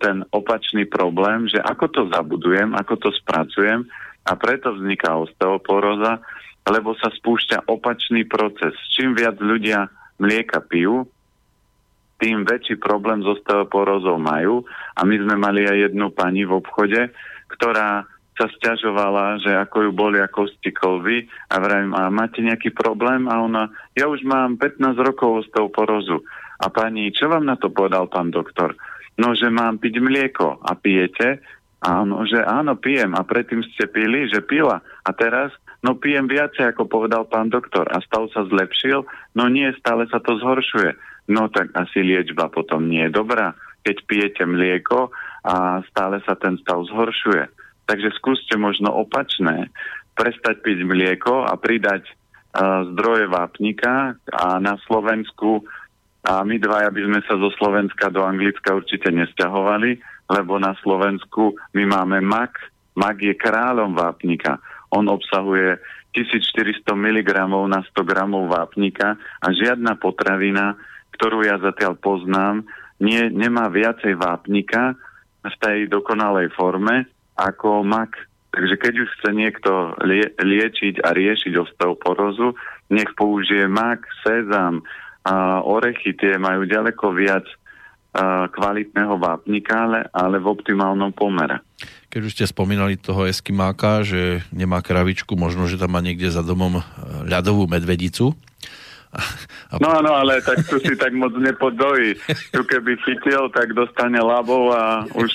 ten 0.02 0.26
opačný 0.34 0.90
problém, 0.90 1.46
že 1.46 1.62
ako 1.62 1.86
to 1.94 2.02
zabudujem, 2.10 2.74
ako 2.74 2.98
to 2.98 3.14
spracujem 3.14 3.86
a 4.26 4.32
preto 4.34 4.74
vzniká 4.74 5.14
osteoporóza, 5.14 6.18
lebo 6.68 6.94
sa 6.98 7.10
spúšťa 7.10 7.66
opačný 7.66 8.26
proces. 8.26 8.74
Čím 8.94 9.18
viac 9.18 9.38
ľudia 9.42 9.90
mlieka 10.22 10.62
pijú, 10.66 11.06
tým 12.22 12.46
väčší 12.46 12.78
problém 12.78 13.18
s 13.22 13.26
osteoporózou 13.26 14.14
majú. 14.22 14.62
A 14.94 15.02
my 15.02 15.16
sme 15.18 15.34
mali 15.34 15.66
aj 15.66 15.90
jednu 15.90 16.14
pani 16.14 16.46
v 16.46 16.62
obchode, 16.62 17.10
ktorá 17.50 18.06
sa 18.38 18.46
stiažovala, 18.48 19.42
že 19.42 19.52
ako 19.52 19.76
ju 19.86 19.90
boli 19.92 20.18
ako 20.22 20.48
kosti 20.48 20.72
a 21.52 21.56
vravím, 21.60 21.92
a 21.92 22.08
máte 22.08 22.40
nejaký 22.40 22.72
problém? 22.72 23.28
A 23.28 23.42
ona, 23.42 23.68
ja 23.92 24.08
už 24.08 24.24
mám 24.24 24.56
15 24.56 24.96
rokov 25.02 25.46
osteoporózu. 25.46 26.22
A 26.62 26.70
pani, 26.70 27.10
čo 27.10 27.26
vám 27.26 27.44
na 27.44 27.58
to 27.58 27.68
povedal 27.74 28.06
pán 28.06 28.30
doktor? 28.30 28.78
no 29.20 29.36
že 29.36 29.52
mám 29.52 29.76
piť 29.76 30.00
mlieko 30.00 30.62
a 30.62 30.72
pijete? 30.78 31.42
Áno, 31.82 32.22
že 32.24 32.38
áno, 32.38 32.78
pijem. 32.78 33.12
A 33.18 33.26
predtým 33.26 33.66
ste 33.74 33.90
pili, 33.90 34.30
že 34.30 34.38
pila. 34.46 34.78
A 34.78 35.10
teraz, 35.10 35.50
no 35.82 35.98
pijem 35.98 36.30
viacej, 36.30 36.72
ako 36.72 36.88
povedal 36.88 37.26
pán 37.26 37.50
doktor. 37.50 37.86
A 37.90 37.98
stav 38.02 38.30
sa 38.30 38.46
zlepšil? 38.46 39.04
No 39.34 39.50
nie, 39.50 39.68
stále 39.78 40.06
sa 40.08 40.22
to 40.22 40.38
zhoršuje. 40.38 40.94
No 41.30 41.46
tak 41.50 41.70
asi 41.74 42.02
liečba 42.02 42.50
potom 42.50 42.86
nie 42.90 43.06
je 43.06 43.14
dobrá, 43.14 43.54
keď 43.82 43.96
pijete 44.06 44.42
mlieko 44.46 45.10
a 45.42 45.82
stále 45.90 46.22
sa 46.22 46.38
ten 46.38 46.58
stav 46.62 46.82
zhoršuje. 46.86 47.50
Takže 47.86 48.14
skúste 48.18 48.54
možno 48.58 48.94
opačné. 48.94 49.70
Prestať 50.14 50.62
piť 50.62 50.86
mlieko 50.86 51.46
a 51.46 51.54
pridať 51.58 52.06
uh, 52.06 52.86
zdroje 52.94 53.26
vápnika 53.26 54.18
a 54.18 54.46
na 54.62 54.78
Slovensku 54.86 55.66
a 56.22 56.46
my 56.46 56.54
dvaja 56.62 56.94
by 56.94 57.02
sme 57.02 57.20
sa 57.26 57.34
zo 57.34 57.50
Slovenska 57.58 58.06
do 58.14 58.22
Anglicka 58.22 58.78
určite 58.78 59.10
nesťahovali, 59.10 59.98
lebo 60.30 60.54
na 60.62 60.78
Slovensku 60.78 61.58
my 61.74 61.82
máme 61.82 62.22
mak. 62.22 62.54
Mak 62.94 63.18
je 63.18 63.34
kráľom 63.34 63.98
vápnika. 63.98 64.62
On 64.92 65.04
obsahuje 65.08 65.80
1400 66.12 66.84
mg 66.92 67.28
na 67.68 67.80
100 67.80 68.04
gramov 68.04 68.52
vápnika 68.52 69.16
a 69.40 69.46
žiadna 69.50 69.96
potravina, 69.96 70.76
ktorú 71.16 71.44
ja 71.44 71.56
zatiaľ 71.56 71.96
poznám, 71.96 72.64
nie, 73.02 73.32
nemá 73.32 73.66
viacej 73.72 74.14
vápnika 74.14 74.94
v 75.42 75.54
tej 75.58 75.78
dokonalej 75.90 76.54
forme 76.54 77.08
ako 77.34 77.82
mak. 77.82 78.14
Takže 78.52 78.76
keď 78.76 78.94
už 79.00 79.08
chce 79.18 79.30
niekto 79.32 79.96
lie, 80.04 80.28
liečiť 80.36 81.00
a 81.00 81.16
riešiť 81.16 81.56
osteoporózu, 81.56 82.52
nech 82.92 83.08
použije 83.16 83.64
mak, 83.64 84.04
sezam, 84.20 84.84
a 85.24 85.62
orechy 85.64 86.12
tie 86.18 86.36
majú 86.36 86.68
ďaleko 86.68 87.16
viac 87.16 87.46
a, 88.12 88.50
kvalitného 88.52 89.16
vápnika, 89.16 89.88
ale, 89.88 90.00
ale 90.12 90.36
v 90.36 90.50
optimálnom 90.52 91.16
pomere. 91.16 91.64
Keď 92.12 92.20
už 92.28 92.32
ste 92.36 92.44
spomínali 92.44 93.00
toho 93.00 93.24
eskimáka, 93.24 94.04
že 94.04 94.44
nemá 94.52 94.84
kravičku, 94.84 95.32
možno, 95.34 95.64
že 95.64 95.80
tam 95.80 95.96
má 95.96 96.00
niekde 96.04 96.28
za 96.28 96.44
domom 96.44 96.80
e, 96.80 96.82
ľadovú 97.24 97.64
medvedicu. 97.70 98.36
No 99.80 99.88
áno, 99.88 100.12
ale 100.12 100.44
tak 100.44 100.68
tu 100.68 100.76
si 100.82 100.92
tak 100.98 101.16
moc 101.16 101.32
nepodojí. 101.32 102.18
Tu 102.52 102.60
keby 102.60 102.98
chytil, 103.00 103.48
tak 103.54 103.72
dostane 103.72 104.20
labou 104.20 104.68
a 104.68 105.08
už, 105.16 105.30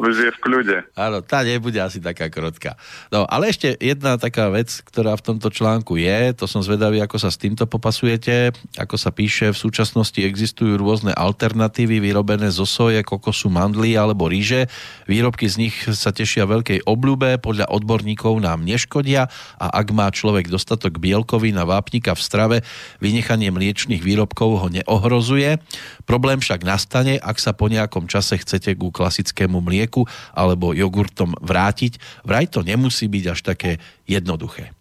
už 0.00 0.14
je 0.26 0.30
v 0.34 0.38
kľude. 0.42 0.78
Áno, 0.98 1.22
tá 1.22 1.46
nebude 1.46 1.78
asi 1.78 2.02
taká 2.02 2.26
krotka. 2.26 2.74
No, 3.14 3.28
ale 3.30 3.54
ešte 3.54 3.78
jedna 3.78 4.18
taká 4.18 4.50
vec, 4.50 4.82
ktorá 4.82 5.14
v 5.14 5.22
tomto 5.22 5.54
článku 5.54 5.94
je, 6.00 6.34
to 6.34 6.50
som 6.50 6.66
zvedavý, 6.66 6.98
ako 6.98 7.22
sa 7.22 7.30
s 7.30 7.38
týmto 7.38 7.70
popasujete. 7.70 8.50
Ako 8.74 8.98
sa 8.98 9.14
píše, 9.14 9.54
v 9.54 9.58
súčasnosti 9.58 10.18
existujú 10.18 10.74
rôzne 10.74 11.14
alternatívy 11.14 12.02
vyrobené 12.02 12.50
zo 12.50 12.66
soje, 12.66 13.04
kokosu, 13.06 13.52
mandly 13.52 13.94
alebo 13.94 14.26
ríže. 14.26 14.66
Výrobky 15.06 15.46
z 15.46 15.68
nich 15.68 15.76
sa 15.94 16.10
tešia 16.10 16.48
veľkej 16.48 16.88
obľúbe, 16.88 17.38
podľa 17.38 17.70
odborníkov 17.70 18.42
nám 18.42 18.66
neškodia 18.66 19.30
a 19.62 19.66
ak 19.78 19.94
má 19.94 20.10
človek 20.10 20.50
dostatok 20.50 20.98
bielkovín 20.98 21.54
a 21.60 21.68
vápnika 21.68 22.18
v 22.18 22.22
strave, 22.22 22.56
Vynechanie 22.98 23.52
mliečných 23.60 24.00
výrobkov 24.00 24.64
ho 24.64 24.68
neohrozuje. 24.72 25.60
Problém 26.08 26.40
však 26.40 26.64
nastane, 26.64 27.20
ak 27.20 27.36
sa 27.36 27.52
po 27.52 27.68
nejakom 27.68 28.08
čase 28.08 28.40
chcete 28.40 28.72
ku 28.80 28.88
klasickému 28.88 29.60
mlieku 29.60 30.08
alebo 30.32 30.72
jogurtom 30.72 31.36
vrátiť. 31.44 32.24
Vraj 32.24 32.48
to 32.48 32.64
nemusí 32.64 33.04
byť 33.04 33.24
až 33.28 33.40
také 33.44 33.76
jednoduché. 34.08 34.72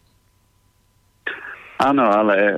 Áno, 1.79 2.11
ale 2.11 2.35
e, 2.35 2.55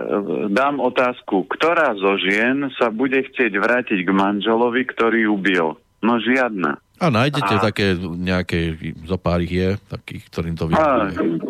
dám 0.49 0.81
otázku. 0.81 1.45
Ktorá 1.45 1.93
zo 1.93 2.17
žien 2.17 2.73
sa 2.77 2.89
bude 2.89 3.21
chcieť 3.21 3.53
vrátiť 3.53 4.01
k 4.01 4.09
manželovi, 4.09 4.81
ktorý 4.89 5.29
ju 5.29 5.35
bil? 5.37 5.67
No 6.01 6.17
žiadna. 6.17 6.81
A 7.01 7.09
nájdete 7.09 7.53
a... 7.57 7.63
také 7.65 7.97
nejaké, 7.97 8.77
zo 9.09 9.17
pár 9.17 9.41
je, 9.41 9.73
takých, 9.89 10.23
ktorým 10.29 10.55
to 10.55 10.69
vyhovuje 10.69 11.49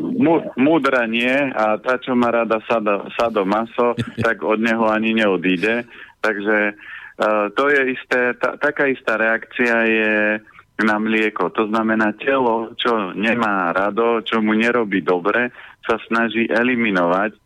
múdra 0.55 1.09
nie 1.09 1.33
a 1.51 1.81
tá, 1.81 1.97
čo 1.97 2.13
má 2.13 2.29
rada 2.29 2.61
sado, 2.69 3.09
sado 3.17 3.41
maso, 3.43 3.97
tak 4.25 4.45
od 4.45 4.61
neho 4.61 4.85
ani 4.87 5.17
neodíde. 5.17 5.89
Takže 6.21 6.57
uh, 6.77 7.49
to 7.57 7.63
je 7.73 7.97
isté, 7.97 8.37
ta, 8.37 8.55
taká 8.61 8.87
istá 8.87 9.17
reakcia 9.17 9.75
je 9.89 10.13
na 10.81 10.97
mlieko. 10.97 11.49
To 11.53 11.69
znamená, 11.69 12.13
telo, 12.17 12.73
čo 12.77 13.13
nemá 13.13 13.73
rado, 13.73 14.21
čo 14.25 14.41
mu 14.41 14.53
nerobí 14.53 15.01
dobre, 15.01 15.53
sa 15.85 15.97
snaží 16.09 16.45
eliminovať. 16.49 17.37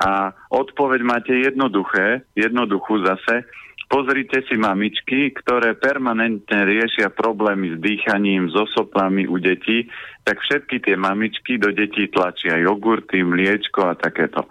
A 0.00 0.32
odpoveď 0.48 1.00
máte 1.04 1.34
jednoduché, 1.36 2.24
jednoduchú 2.32 3.04
zase, 3.04 3.44
Pozrite 3.90 4.46
si 4.46 4.54
mamičky, 4.54 5.34
ktoré 5.34 5.74
permanentne 5.74 6.62
riešia 6.62 7.10
problémy 7.10 7.74
s 7.74 7.76
dýchaním, 7.82 8.46
so 8.54 8.62
soplami 8.70 9.26
u 9.26 9.34
detí, 9.42 9.90
tak 10.22 10.38
všetky 10.38 10.78
tie 10.78 10.94
mamičky 10.94 11.58
do 11.58 11.74
detí 11.74 12.06
tlačia 12.06 12.54
jogurty, 12.62 13.26
mliečko 13.26 13.90
a 13.90 13.98
takéto. 13.98 14.46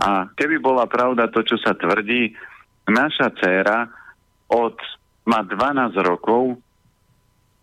A 0.00 0.32
keby 0.32 0.56
bola 0.56 0.88
pravda 0.88 1.28
to, 1.28 1.44
čo 1.44 1.60
sa 1.60 1.76
tvrdí, 1.76 2.32
naša 2.88 3.28
dcéra 3.36 3.92
od 4.48 4.80
má 5.28 5.44
12 5.44 5.92
rokov, 6.00 6.56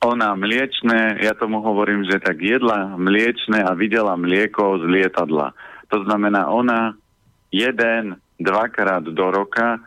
ona 0.05 0.37
mliečne, 0.37 1.25
ja 1.25 1.33
tomu 1.33 1.57
hovorím, 1.65 2.05
že 2.05 2.21
tak 2.21 2.37
jedla 2.37 2.93
mliečne 3.01 3.65
a 3.65 3.73
videla 3.73 4.13
mlieko 4.13 4.77
z 4.77 4.85
lietadla. 4.85 5.57
To 5.89 5.97
znamená, 6.05 6.53
ona 6.53 6.93
jeden, 7.49 8.21
dvakrát 8.37 9.01
do 9.09 9.25
roka 9.33 9.81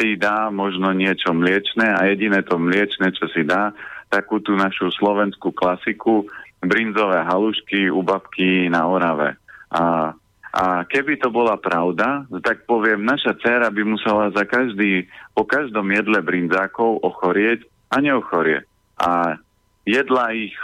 si 0.00 0.16
dá 0.16 0.48
možno 0.48 0.96
niečo 0.96 1.36
mliečne 1.36 1.92
a 1.92 2.08
jediné 2.08 2.40
to 2.40 2.56
mliečne, 2.56 3.12
čo 3.12 3.28
si 3.28 3.44
dá, 3.44 3.76
takú 4.08 4.40
tú 4.40 4.56
našu 4.56 4.88
slovenskú 4.96 5.52
klasiku, 5.52 6.24
brinzové 6.64 7.20
halušky 7.20 7.92
u 7.92 8.00
babky 8.00 8.72
na 8.72 8.88
Orave. 8.88 9.36
A, 9.68 10.16
a 10.56 10.64
keby 10.88 11.20
to 11.20 11.28
bola 11.28 11.60
pravda, 11.60 12.24
tak 12.40 12.64
poviem, 12.64 13.04
naša 13.04 13.36
dcera 13.36 13.68
by 13.68 13.82
musela 13.84 14.32
za 14.32 14.48
každý, 14.48 15.04
po 15.36 15.44
každom 15.44 15.92
jedle 15.92 16.24
brinzákov 16.24 17.04
ochorieť 17.04 17.68
a 17.92 18.00
neochorie. 18.00 18.64
A 18.96 19.36
jedla 19.84 20.32
ich, 20.32 20.56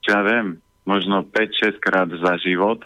čo 0.00 0.16
ja 0.16 0.22
viem, 0.24 0.58
možno 0.88 1.22
5-6 1.28 1.76
krát 1.78 2.08
za 2.08 2.34
život, 2.40 2.82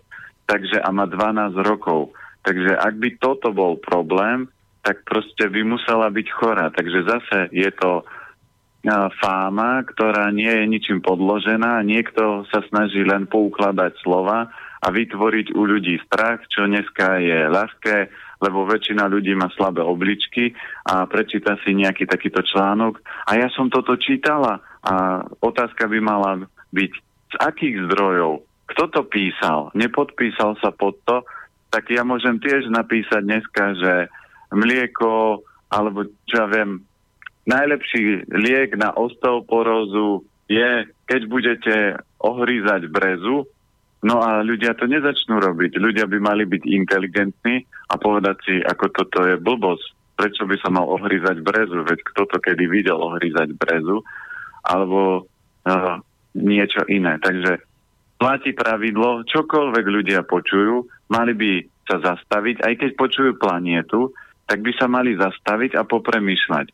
takže 0.50 0.83
a 0.83 0.88
má 0.90 1.09
12 1.09 1.57
rokov. 1.62 2.12
Takže 2.47 2.78
ak 2.78 2.95
by 3.00 3.09
toto 3.19 3.50
bol 3.50 3.81
problém, 3.81 4.47
tak 4.87 5.02
proste 5.02 5.50
by 5.50 5.66
musela 5.66 6.07
byť 6.14 6.26
chorá. 6.31 6.71
Takže 6.71 7.00
zase 7.02 7.38
je 7.50 7.66
to 7.75 8.07
fáma, 9.19 9.83
ktorá 9.83 10.31
nie 10.31 10.47
je 10.47 10.64
ničím 10.71 11.02
podložená. 11.02 11.83
Niekto 11.83 12.47
sa 12.55 12.62
snaží 12.71 13.02
len 13.02 13.26
poukladať 13.26 13.99
slova 13.99 14.47
a 14.78 14.87
vytvoriť 14.87 15.59
u 15.59 15.66
ľudí 15.66 15.99
strach, 16.07 16.47
čo 16.47 16.71
dneska 16.71 17.19
je 17.19 17.50
ľahké, 17.50 17.97
lebo 18.38 18.62
väčšina 18.62 19.11
ľudí 19.11 19.35
má 19.35 19.50
slabé 19.59 19.83
obličky 19.83 20.55
a 20.87 21.02
prečíta 21.11 21.59
si 21.66 21.75
nejaký 21.75 22.07
takýto 22.07 22.47
článok. 22.47 23.02
A 23.26 23.35
ja 23.43 23.50
som 23.50 23.66
toto 23.66 23.99
čítala 23.99 24.62
a 24.87 25.26
otázka 25.43 25.90
by 25.90 25.99
mala 25.99 26.47
byť, 26.71 26.93
z 27.26 27.37
akých 27.43 27.90
zdrojov, 27.90 28.47
kto 28.71 28.85
to 28.95 29.02
písal, 29.11 29.75
nepodpísal 29.75 30.55
sa 30.62 30.71
pod 30.71 30.95
to, 31.02 31.26
tak 31.75 31.90
ja 31.90 32.07
môžem 32.07 32.38
tiež 32.38 32.71
napísať 32.71 33.26
dneska, 33.26 33.75
že 33.83 33.93
mlieko, 34.56 35.44
alebo 35.68 36.08
čo 36.25 36.34
ja 36.40 36.46
viem, 36.48 36.80
najlepší 37.44 38.26
liek 38.32 38.75
na 38.80 38.96
osteoporózu 38.96 40.25
je, 40.48 40.88
keď 41.04 41.20
budete 41.28 41.75
ohrízať 42.25 42.88
brezu, 42.88 43.44
no 44.02 44.14
a 44.25 44.40
ľudia 44.40 44.72
to 44.75 44.88
nezačnú 44.88 45.38
robiť. 45.38 45.76
Ľudia 45.76 46.08
by 46.08 46.18
mali 46.18 46.48
byť 46.48 46.62
inteligentní 46.64 47.62
a 47.92 47.94
povedať 48.00 48.36
si, 48.42 48.54
ako 48.64 48.84
toto 48.90 49.28
je 49.28 49.36
blbosť. 49.38 49.86
Prečo 50.16 50.48
by 50.48 50.56
sa 50.56 50.72
mal 50.72 50.88
ohrízať 50.88 51.44
brezu? 51.44 51.84
Veď 51.84 52.00
kto 52.00 52.25
to 52.25 52.38
kedy 52.40 52.64
videl 52.66 52.96
ohrízať 52.96 53.52
brezu? 53.52 54.00
alebo 54.66 55.22
uh, 55.22 55.96
niečo 56.35 56.83
iné. 56.90 57.22
Takže 57.22 57.62
platí 58.18 58.50
pravidlo, 58.52 59.22
čokoľvek 59.31 59.87
ľudia 59.87 60.20
počujú, 60.26 60.83
mali 61.14 61.33
by 61.38 61.50
sa 61.87 62.02
zastaviť, 62.02 62.66
aj 62.66 62.74
keď 62.83 62.90
počujú 62.98 63.31
planietu, 63.38 64.11
tak 64.46 64.62
by 64.62 64.72
sa 64.78 64.87
mali 64.87 65.18
zastaviť 65.18 65.74
a 65.74 65.82
popremýšľať. 65.82 66.66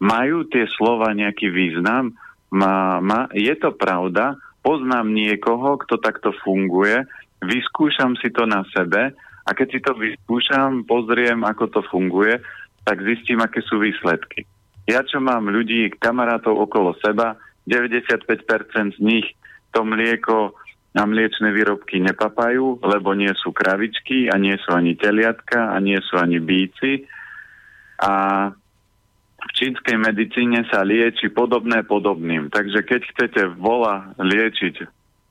Majú 0.00 0.48
tie 0.48 0.64
slova 0.74 1.12
nejaký 1.12 1.52
význam? 1.52 2.16
Má, 2.48 3.04
má, 3.04 3.28
je 3.36 3.52
to 3.60 3.76
pravda? 3.76 4.40
Poznám 4.64 5.12
niekoho, 5.12 5.76
kto 5.84 6.00
takto 6.00 6.32
funguje, 6.44 7.04
vyskúšam 7.44 8.16
si 8.18 8.32
to 8.32 8.48
na 8.48 8.64
sebe 8.72 9.12
a 9.44 9.50
keď 9.52 9.66
si 9.68 9.80
to 9.80 9.92
vyskúšam, 9.96 10.84
pozriem, 10.88 11.44
ako 11.44 11.68
to 11.68 11.80
funguje, 11.88 12.40
tak 12.84 13.04
zistím, 13.04 13.44
aké 13.44 13.60
sú 13.64 13.80
výsledky. 13.80 14.48
Ja 14.88 15.04
čo 15.04 15.20
mám 15.20 15.52
ľudí, 15.52 15.92
kamarátov 16.00 16.56
okolo 16.56 16.96
seba, 17.04 17.36
95% 17.68 18.96
z 18.96 19.00
nich 19.04 19.28
to 19.76 19.84
mlieko 19.84 20.56
a 20.98 21.06
mliečne 21.06 21.54
výrobky 21.54 22.02
nepapajú, 22.02 22.82
lebo 22.82 23.14
nie 23.14 23.30
sú 23.38 23.54
kravičky 23.54 24.26
a 24.32 24.34
nie 24.34 24.58
sú 24.58 24.74
ani 24.74 24.98
teliatka 24.98 25.70
a 25.70 25.78
nie 25.78 26.00
sú 26.02 26.18
ani 26.18 26.42
bíci. 26.42 27.06
A 27.98 28.12
v 29.38 29.50
čínskej 29.54 29.96
medicíne 29.98 30.66
sa 30.70 30.82
lieči 30.82 31.30
podobné 31.30 31.86
podobným. 31.86 32.50
Takže 32.50 32.82
keď 32.82 33.00
chcete 33.14 33.42
vola 33.58 34.10
liečiť, 34.18 34.82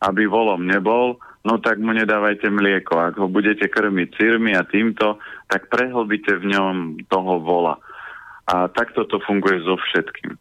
aby 0.03 0.29
volom 0.29 0.63
nebol, 0.63 1.19
no 1.43 1.59
tak 1.59 1.79
mu 1.79 1.91
nedávajte 1.91 2.47
mlieko. 2.47 3.11
Ak 3.11 3.15
ho 3.19 3.27
budete 3.27 3.67
krmiť 3.67 4.09
sírmi 4.15 4.55
a 4.55 4.63
týmto, 4.63 5.19
tak 5.51 5.67
prehlbite 5.67 6.39
v 6.39 6.55
ňom 6.55 6.75
toho 7.11 7.33
vola. 7.43 7.75
A 8.47 8.71
takto 8.71 9.03
to 9.03 9.19
funguje 9.27 9.59
so 9.67 9.75
všetkým. 9.75 10.39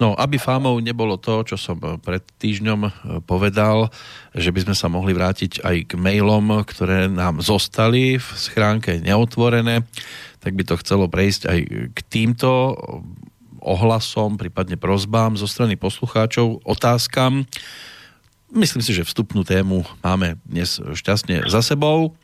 No, 0.00 0.16
aby 0.16 0.40
fámou 0.40 0.80
nebolo 0.80 1.20
to, 1.20 1.44
čo 1.44 1.60
som 1.60 1.76
pred 2.00 2.24
týždňom 2.40 2.80
e, 2.88 2.90
povedal, 3.20 3.92
že 4.32 4.48
by 4.48 4.64
sme 4.64 4.74
sa 4.74 4.88
mohli 4.88 5.12
vrátiť 5.12 5.60
aj 5.60 5.76
k 5.84 5.92
mailom, 6.00 6.64
ktoré 6.64 7.12
nám 7.12 7.44
zostali 7.44 8.16
v 8.16 8.28
schránke 8.32 8.96
neotvorené, 9.04 9.84
tak 10.40 10.56
by 10.56 10.64
to 10.64 10.80
chcelo 10.80 11.04
prejsť 11.04 11.42
aj 11.52 11.58
k 11.92 11.98
týmto 12.08 12.80
ohlasom, 13.60 14.40
prípadne 14.40 14.80
prozbám 14.80 15.36
zo 15.36 15.44
strany 15.44 15.76
poslucháčov, 15.76 16.64
otázkam. 16.64 17.44
Myslím 18.50 18.80
si, 18.80 18.96
že 18.96 19.04
vstupnú 19.04 19.44
tému 19.44 19.84
máme 20.00 20.40
dnes 20.48 20.80
šťastne 20.80 21.44
za 21.44 21.60
sebou. 21.60 22.16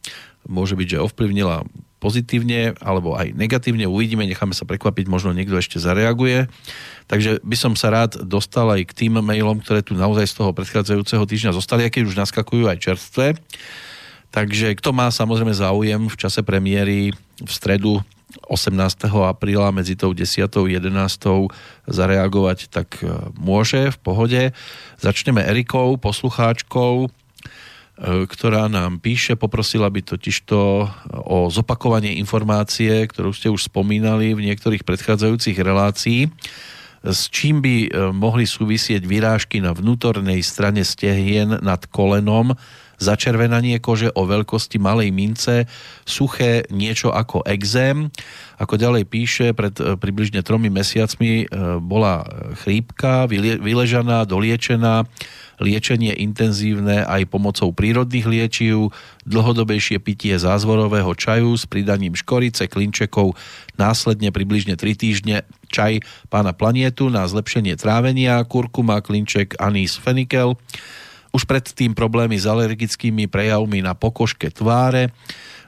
Môže 0.49 0.75
byť, 0.75 0.97
že 0.97 1.05
ovplyvnila 1.05 1.69
pozitívne 2.07 2.79
alebo 2.79 3.19
aj 3.19 3.35
negatívne. 3.35 3.91
Uvidíme, 3.91 4.23
necháme 4.23 4.55
sa 4.55 4.63
prekvapiť, 4.63 5.11
možno 5.11 5.35
niekto 5.35 5.59
ešte 5.59 5.83
zareaguje. 5.83 6.47
Takže 7.11 7.43
by 7.43 7.57
som 7.59 7.75
sa 7.75 7.91
rád 7.91 8.23
dostal 8.23 8.71
aj 8.71 8.87
k 8.87 8.93
tým 8.95 9.19
mailom, 9.19 9.59
ktoré 9.59 9.83
tu 9.83 9.99
naozaj 9.99 10.31
z 10.31 10.35
toho 10.39 10.55
predchádzajúceho 10.55 11.27
týždňa 11.27 11.59
zostali, 11.59 11.83
aké 11.83 12.07
už 12.07 12.15
naskakujú 12.15 12.71
aj 12.71 12.79
čerstvé. 12.79 13.35
Takže 14.31 14.79
kto 14.79 14.95
má 14.95 15.11
samozrejme 15.11 15.51
záujem 15.51 16.07
v 16.07 16.17
čase 16.19 16.47
premiéry 16.47 17.11
v 17.43 17.51
stredu 17.51 17.99
18. 18.47 18.75
apríla 19.27 19.73
medzi 19.75 19.97
tou 19.97 20.13
10. 20.13 20.45
a 20.45 20.47
11. 20.47 20.93
zareagovať, 21.89 22.69
tak 22.69 23.01
e, 23.01 23.09
môže 23.39 23.95
v 23.95 23.99
pohode. 24.03 24.43
Začneme 25.01 25.41
Erikou, 25.41 25.97
poslucháčkou, 25.97 27.09
ktorá 27.97 28.69
nám 28.69 29.01
píše, 29.01 29.41
poprosila 29.41 29.89
by 29.89 30.05
totižto 30.05 30.59
o 31.17 31.49
zopakovanie 31.49 32.21
informácie, 32.21 32.93
ktorú 33.09 33.33
ste 33.33 33.49
už 33.49 33.73
spomínali 33.73 34.37
v 34.37 34.53
niektorých 34.53 34.85
predchádzajúcich 34.85 35.57
relácií, 35.57 36.29
s 37.07 37.33
čím 37.33 37.65
by 37.65 37.77
e, 37.87 37.89
mohli 38.13 38.45
súvisieť 38.45 39.01
vyrážky 39.07 39.63
na 39.63 39.73
vnútornej 39.73 40.43
strane 40.45 40.85
stehien 40.85 41.57
nad 41.63 41.89
kolenom, 41.89 42.53
začervenanie 42.97 43.79
kože 43.81 44.13
o 44.13 44.25
veľkosti 44.25 44.81
malej 44.81 45.13
mince, 45.13 45.69
suché 46.05 46.65
niečo 46.73 47.13
ako 47.13 47.45
exém. 47.47 48.09
Ako 48.57 48.81
ďalej 48.81 49.05
píše, 49.09 49.47
pred 49.53 49.77
e, 49.77 49.97
približne 50.01 50.41
tromi 50.41 50.73
mesiacmi 50.73 51.49
bola 51.81 52.25
chrípka, 52.65 53.29
vyležaná, 53.61 54.25
doliečená, 54.25 55.05
liečenie 55.61 56.13
intenzívne 56.21 57.05
aj 57.05 57.29
pomocou 57.33 57.73
prírodných 57.73 58.27
liečiv, 58.29 58.93
dlhodobejšie 59.25 59.97
pitie 60.01 60.37
zázvorového 60.37 61.13
čaju 61.17 61.57
s 61.57 61.65
pridaním 61.65 62.13
škorice, 62.13 62.69
klinčekov, 62.69 63.37
následne 63.81 64.29
približne 64.33 64.77
3 64.77 64.97
týždne 64.97 65.37
čaj 65.73 66.05
pána 66.29 66.53
planietu 66.53 67.09
na 67.09 67.25
zlepšenie 67.25 67.75
trávenia, 67.81 68.45
kurkuma, 68.45 69.01
klinček, 69.01 69.57
anís, 69.57 69.97
fenikel. 69.97 70.61
Už 71.37 71.45
predtým 71.45 71.93
problémy 71.93 72.41
s 72.41 72.49
alergickými 72.49 73.29
prejavmi 73.29 73.85
na 73.85 73.93
pokožke 73.93 74.49
tváre, 74.49 75.13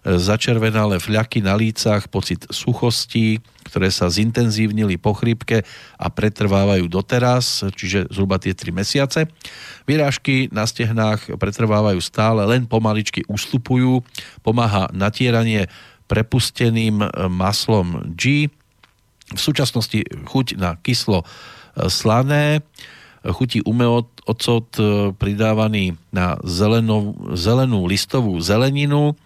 začervenalé 0.00 0.96
fľaky 0.96 1.44
na 1.44 1.52
lícach, 1.52 2.08
pocit 2.08 2.48
suchosti, 2.48 3.36
ktoré 3.68 3.92
sa 3.92 4.08
zintenzívnili 4.08 4.96
po 4.96 5.12
chrípke 5.12 5.68
a 6.00 6.08
pretrvávajú 6.08 6.88
doteraz, 6.88 7.68
čiže 7.76 8.08
zhruba 8.08 8.40
tie 8.40 8.56
3 8.56 8.72
mesiace. 8.72 9.28
Vyrážky 9.84 10.48
na 10.48 10.64
stehnách 10.64 11.36
pretrvávajú 11.36 12.00
stále, 12.00 12.48
len 12.48 12.64
pomaličky 12.64 13.28
ustupujú. 13.28 14.00
Pomáha 14.40 14.88
natieranie 14.96 15.68
prepusteným 16.08 17.04
maslom 17.28 18.16
G. 18.16 18.48
V 19.36 19.40
súčasnosti 19.40 20.00
chuť 20.24 20.56
na 20.56 20.80
kyslo 20.80 21.28
slané, 21.92 22.64
chutí 23.22 23.64
umeocot 23.64 24.68
pridávaný 25.18 25.98
na 26.14 26.38
zelenú, 26.46 27.16
zelenú 27.34 27.88
listovú 27.88 28.38
zeleninu, 28.38 29.18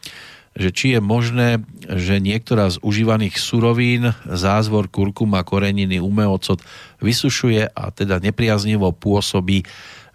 že 0.52 0.68
či 0.68 0.86
je 0.96 1.00
možné, 1.00 1.64
že 1.88 2.20
niektorá 2.20 2.68
z 2.68 2.76
užívaných 2.84 3.40
surovín, 3.40 4.12
zázvor, 4.28 4.92
kurkuma, 4.92 5.40
koreniny, 5.48 5.96
umeocot 5.96 6.60
vysušuje 7.00 7.72
a 7.72 7.82
teda 7.88 8.20
nepriaznivo 8.20 8.92
pôsobí 8.92 9.64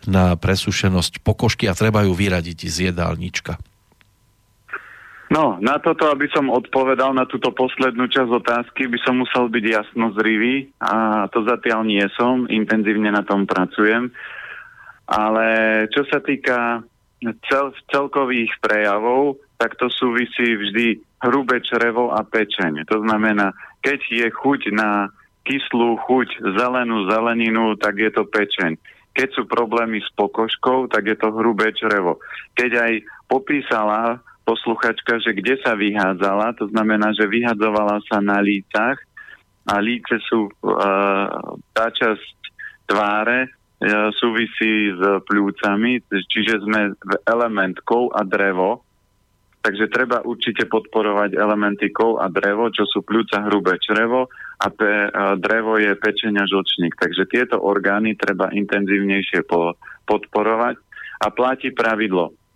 na 0.06 0.38
presušenosť 0.38 1.26
pokožky 1.26 1.66
a 1.66 1.74
treba 1.74 2.06
ju 2.06 2.14
vyradiť 2.14 2.70
z 2.70 2.94
jedálnička. 2.94 3.58
No, 5.28 5.60
na 5.60 5.76
toto, 5.84 6.08
aby 6.08 6.32
som 6.32 6.48
odpovedal 6.48 7.12
na 7.12 7.28
túto 7.28 7.52
poslednú 7.52 8.08
časť 8.08 8.32
otázky, 8.32 8.88
by 8.88 9.00
som 9.04 9.20
musel 9.20 9.52
byť 9.52 9.66
jasno 9.68 10.16
zrivý 10.16 10.72
a 10.80 11.28
to 11.28 11.44
zatiaľ 11.44 11.84
nie 11.84 12.04
som, 12.16 12.48
intenzívne 12.48 13.12
na 13.12 13.28
tom 13.28 13.44
pracujem. 13.44 14.08
Ale 15.08 15.48
čo 15.92 16.08
sa 16.08 16.24
týka 16.24 16.80
cel, 17.44 17.76
celkových 17.92 18.56
prejavov, 18.64 19.40
tak 19.60 19.76
to 19.76 19.92
súvisí 19.92 20.56
vždy 20.56 21.04
hrubé 21.28 21.60
črevo 21.60 22.14
a 22.14 22.24
pečeň. 22.24 22.88
To 22.88 23.04
znamená, 23.04 23.52
keď 23.84 24.00
je 24.08 24.28
chuť 24.32 24.72
na 24.72 25.12
kyslú 25.48 25.96
chuť, 26.08 26.44
zelenú 26.60 27.08
zeleninu, 27.08 27.76
tak 27.80 28.00
je 28.00 28.12
to 28.12 28.28
pečeň. 28.28 28.76
Keď 29.16 29.28
sú 29.34 29.44
problémy 29.50 30.04
s 30.04 30.10
pokožkou, 30.14 30.92
tak 30.92 31.10
je 31.10 31.18
to 31.18 31.34
hrubé 31.34 31.74
črevo. 31.74 32.22
Keď 32.54 32.72
aj 32.78 32.94
popísala 33.26 34.22
posluchačka, 34.48 35.20
že 35.20 35.36
kde 35.36 35.60
sa 35.60 35.76
vyhádzala, 35.76 36.56
to 36.56 36.72
znamená, 36.72 37.12
že 37.12 37.28
vyhadzovala 37.28 38.00
sa 38.08 38.24
na 38.24 38.40
lícach 38.40 38.96
a 39.68 39.84
líce 39.84 40.24
sú 40.24 40.48
uh, 40.48 41.28
tá 41.76 41.92
časť 41.92 42.40
tváre 42.88 43.52
uh, 43.52 44.08
súvisí 44.16 44.96
s 44.96 45.02
pľúcami, 45.28 46.00
čiže 46.08 46.64
sme 46.64 46.96
element 47.28 47.76
kov 47.84 48.16
a 48.16 48.24
drevo, 48.24 48.88
takže 49.60 49.92
treba 49.92 50.24
určite 50.24 50.64
podporovať 50.72 51.36
elementy 51.36 51.92
kov 51.92 52.24
a 52.24 52.32
drevo, 52.32 52.72
čo 52.72 52.88
sú 52.88 53.04
pľúca 53.04 53.44
hrubé 53.52 53.76
črevo 53.84 54.32
a 54.64 54.72
pe, 54.72 55.12
uh, 55.12 55.36
drevo 55.36 55.76
je 55.76 55.92
pečenia 56.00 56.48
žlčník. 56.48 56.96
Takže 56.96 57.28
tieto 57.28 57.60
orgány 57.60 58.16
treba 58.16 58.48
intenzívnejšie 58.56 59.44
po, 59.44 59.76
podporovať 60.08 60.80
a 61.20 61.28
platí 61.36 61.76
pravidlo 61.76 62.47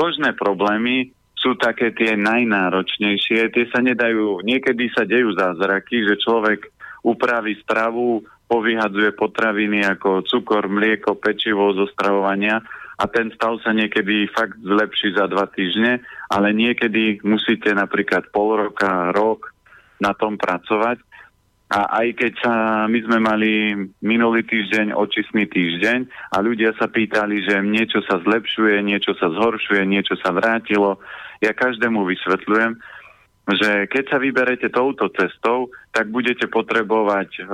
Kožné 0.00 0.32
problémy 0.32 1.12
sú 1.36 1.60
také 1.60 1.92
tie 1.92 2.16
najnáročnejšie, 2.16 3.52
tie 3.52 3.68
sa 3.68 3.84
nedajú, 3.84 4.40
niekedy 4.40 4.88
sa 4.96 5.04
dejú 5.04 5.36
zázraky, 5.36 6.08
že 6.08 6.16
človek 6.24 6.72
upraví 7.04 7.60
stravu, 7.60 8.24
povyhadzuje 8.48 9.12
potraviny 9.12 9.84
ako 9.84 10.24
cukor, 10.24 10.72
mlieko, 10.72 11.20
pečivo 11.20 11.76
zo 11.76 11.84
stravovania 11.92 12.64
a 12.96 13.04
ten 13.12 13.28
stav 13.36 13.60
sa 13.60 13.76
niekedy 13.76 14.24
fakt 14.32 14.56
zlepší 14.64 15.12
za 15.12 15.28
dva 15.28 15.44
týždne, 15.52 16.00
ale 16.32 16.56
niekedy 16.56 17.20
musíte 17.20 17.68
napríklad 17.76 18.32
pol 18.32 18.56
roka, 18.56 19.12
rok 19.12 19.52
na 20.00 20.16
tom 20.16 20.40
pracovať 20.40 20.96
a 21.70 22.02
aj 22.02 22.08
keď 22.18 22.32
sa, 22.42 22.54
my 22.90 22.98
sme 23.06 23.18
mali 23.22 23.52
minulý 24.02 24.42
týždeň 24.42 24.90
očistný 24.90 25.46
týždeň 25.46 26.32
a 26.34 26.42
ľudia 26.42 26.74
sa 26.74 26.90
pýtali, 26.90 27.46
že 27.46 27.62
niečo 27.62 28.02
sa 28.10 28.18
zlepšuje, 28.18 28.82
niečo 28.82 29.14
sa 29.14 29.30
zhoršuje, 29.30 29.86
niečo 29.86 30.18
sa 30.18 30.34
vrátilo, 30.34 30.98
ja 31.38 31.54
každému 31.54 32.02
vysvetľujem, 32.10 32.74
že 33.54 33.86
keď 33.86 34.04
sa 34.10 34.18
vyberete 34.18 34.68
touto 34.74 35.14
cestou, 35.14 35.70
tak 35.94 36.10
budete 36.10 36.50
potrebovať 36.50 37.28
eh, 37.38 37.46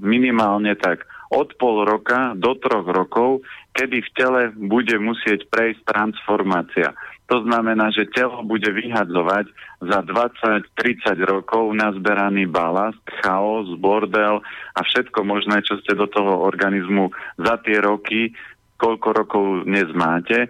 minimálne 0.00 0.72
tak 0.80 1.04
od 1.28 1.52
pol 1.60 1.84
roka 1.84 2.32
do 2.40 2.56
troch 2.56 2.88
rokov, 2.88 3.44
kedy 3.76 4.00
v 4.00 4.10
tele 4.16 4.42
bude 4.56 4.96
musieť 4.96 5.44
prejsť 5.52 5.84
transformácia. 5.84 6.96
To 7.28 7.44
znamená, 7.44 7.92
že 7.92 8.08
telo 8.08 8.40
bude 8.40 8.72
vyhadzovať 8.72 9.52
za 9.84 10.00
20-30 10.00 11.28
rokov 11.28 11.68
nazberaný 11.76 12.48
balast, 12.48 13.00
chaos, 13.20 13.68
bordel 13.76 14.40
a 14.72 14.80
všetko 14.80 15.28
možné, 15.28 15.60
čo 15.60 15.76
ste 15.84 15.92
do 15.92 16.08
toho 16.08 16.40
organizmu 16.40 17.12
za 17.36 17.60
tie 17.60 17.84
roky, 17.84 18.32
koľko 18.80 19.08
rokov 19.12 19.44
dnes 19.68 19.92
máte, 19.92 20.48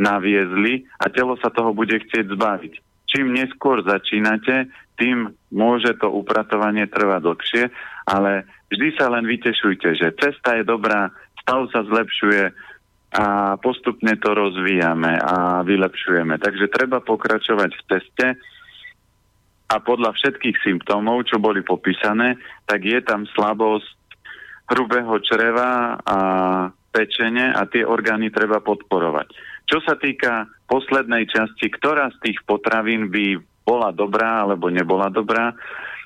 naviezli 0.00 0.88
a 0.96 1.12
telo 1.12 1.36
sa 1.44 1.52
toho 1.52 1.76
bude 1.76 1.92
chcieť 1.92 2.32
zbaviť. 2.32 2.72
Čím 3.04 3.36
neskôr 3.36 3.84
začínate, 3.84 4.72
tým 4.96 5.28
môže 5.52 5.92
to 6.00 6.08
upratovanie 6.08 6.88
trvať 6.88 7.20
dlhšie, 7.20 7.64
ale 8.08 8.48
vždy 8.72 8.88
sa 8.96 9.12
len 9.12 9.28
vytešujte, 9.28 9.92
že 9.92 10.16
cesta 10.16 10.56
je 10.56 10.64
dobrá, 10.64 11.12
stav 11.44 11.68
sa 11.68 11.84
zlepšuje, 11.84 12.48
a 13.14 13.54
postupne 13.62 14.18
to 14.18 14.34
rozvíjame 14.34 15.14
a 15.22 15.62
vylepšujeme. 15.62 16.34
Takže 16.42 16.66
treba 16.66 16.98
pokračovať 16.98 17.70
v 17.70 17.82
teste 17.86 18.26
a 19.70 19.76
podľa 19.78 20.18
všetkých 20.18 20.58
symptómov, 20.66 21.30
čo 21.30 21.38
boli 21.38 21.62
popísané, 21.62 22.34
tak 22.66 22.82
je 22.82 22.98
tam 23.06 23.22
slabosť 23.30 23.94
hrubého 24.74 25.14
čreva 25.22 25.98
a 26.02 26.18
pečenie 26.90 27.54
a 27.54 27.62
tie 27.70 27.86
orgány 27.86 28.34
treba 28.34 28.58
podporovať. 28.58 29.30
Čo 29.70 29.78
sa 29.86 29.94
týka 29.94 30.50
poslednej 30.66 31.30
časti, 31.30 31.70
ktorá 31.70 32.10
z 32.14 32.18
tých 32.30 32.38
potravín 32.46 33.14
by 33.14 33.38
bola 33.64 33.94
dobrá 33.94 34.44
alebo 34.44 34.68
nebola 34.68 35.08
dobrá, 35.08 35.54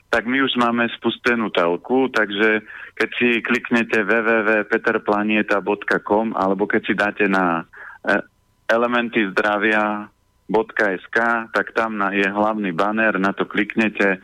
tak 0.09 0.25
my 0.25 0.41
už 0.41 0.57
máme 0.57 0.89
spustenú 0.97 1.53
telku, 1.53 2.09
takže 2.09 2.65
keď 2.97 3.09
si 3.21 3.45
kliknete 3.45 4.09
www.peterplanieta.com 4.09 6.33
alebo 6.33 6.65
keď 6.65 6.83
si 6.89 6.97
dáte 6.97 7.29
na 7.29 7.69
e, 8.01 8.17
elementy 8.73 9.29
zdravia.sk, 9.37 11.17
tak 11.53 11.77
tam 11.77 12.01
je 12.09 12.25
hlavný 12.25 12.73
banner, 12.73 13.21
na 13.21 13.37
to 13.37 13.45
kliknete, 13.45 14.17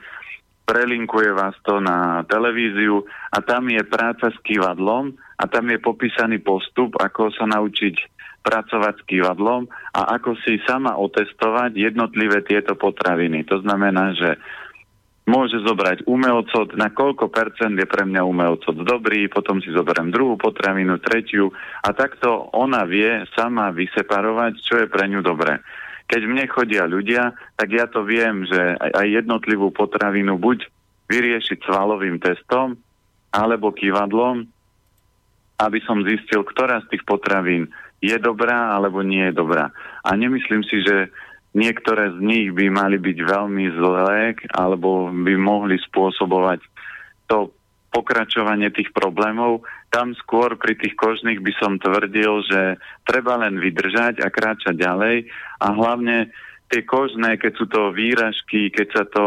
prelinkuje 0.65 1.37
vás 1.37 1.53
to 1.69 1.85
na 1.85 2.25
televíziu 2.33 3.05
a 3.29 3.45
tam 3.45 3.69
je 3.69 3.85
práca 3.85 4.33
s 4.33 4.39
kývadlom 4.41 5.13
a 5.37 5.45
tam 5.45 5.69
je 5.69 5.85
popísaný 5.85 6.41
postup, 6.41 6.97
ako 6.97 7.29
sa 7.37 7.45
naučiť 7.45 8.15
pracovať 8.45 8.95
s 9.01 9.07
kývadlom 9.09 9.69
a 9.97 10.01
ako 10.17 10.37
si 10.45 10.61
sama 10.65 10.97
otestovať 10.97 11.77
jednotlivé 11.77 12.41
tieto 12.45 12.77
potraviny. 12.77 13.45
To 13.49 13.61
znamená, 13.61 14.13
že 14.17 14.37
môže 15.25 15.57
zobrať 15.65 16.05
umelcot, 16.05 16.77
na 16.77 16.93
koľko 16.93 17.33
percent 17.33 17.73
je 17.73 17.89
pre 17.89 18.05
mňa 18.05 18.23
umelcot 18.29 18.77
dobrý, 18.85 19.29
potom 19.33 19.61
si 19.65 19.73
zoberiem 19.73 20.13
druhú 20.13 20.37
potravinu, 20.37 21.01
tretiu 21.01 21.49
a 21.81 21.97
takto 21.97 22.53
ona 22.53 22.85
vie 22.85 23.25
sama 23.33 23.73
vyseparovať, 23.73 24.53
čo 24.61 24.75
je 24.85 24.87
pre 24.87 25.09
ňu 25.09 25.25
dobré. 25.25 25.65
Keď 26.05 26.21
mne 26.29 26.45
chodia 26.53 26.85
ľudia, 26.85 27.33
tak 27.57 27.69
ja 27.73 27.89
to 27.89 28.05
viem, 28.05 28.45
že 28.45 28.77
aj 28.77 29.25
jednotlivú 29.25 29.73
potravinu 29.73 30.37
buď 30.37 30.69
vyriešiť 31.09 31.65
svalovým 31.65 32.21
testom, 32.21 32.77
alebo 33.33 33.73
kývadlom, 33.73 34.45
aby 35.59 35.79
som 35.89 36.05
zistil, 36.05 36.45
ktorá 36.45 36.85
z 36.85 36.95
tých 36.95 37.05
potravín 37.09 37.73
je 38.05 38.15
dobrá 38.21 38.77
alebo 38.77 39.01
nie 39.01 39.33
je 39.33 39.35
dobrá. 39.41 39.73
A 40.05 40.13
nemyslím 40.13 40.61
si, 40.69 40.85
že 40.85 41.09
niektoré 41.55 42.11
z 42.13 42.19
nich 42.21 42.49
by 42.51 42.67
mali 42.69 42.99
byť 42.99 43.19
veľmi 43.23 43.67
zlé 43.79 44.35
alebo 44.51 45.09
by 45.09 45.35
mohli 45.39 45.79
spôsobovať 45.79 46.61
to 47.31 47.55
pokračovanie 47.95 48.75
tých 48.75 48.91
problémov. 48.91 49.63
Tam 49.95 50.19
skôr 50.19 50.59
pri 50.59 50.75
tých 50.75 50.99
kožných 50.99 51.39
by 51.39 51.53
som 51.63 51.79
tvrdil, 51.79 52.43
že 52.43 52.83
treba 53.07 53.39
len 53.39 53.63
vydržať 53.63 54.19
a 54.19 54.29
kráčať 54.35 54.75
ďalej 54.75 55.31
a 55.63 55.67
hlavne 55.71 56.35
tie 56.75 56.83
kožné, 56.83 57.39
keď 57.39 57.53
sú 57.55 57.71
to 57.71 57.95
výražky, 57.95 58.75
keď 58.75 58.87
sa 58.91 59.05
to 59.07 59.25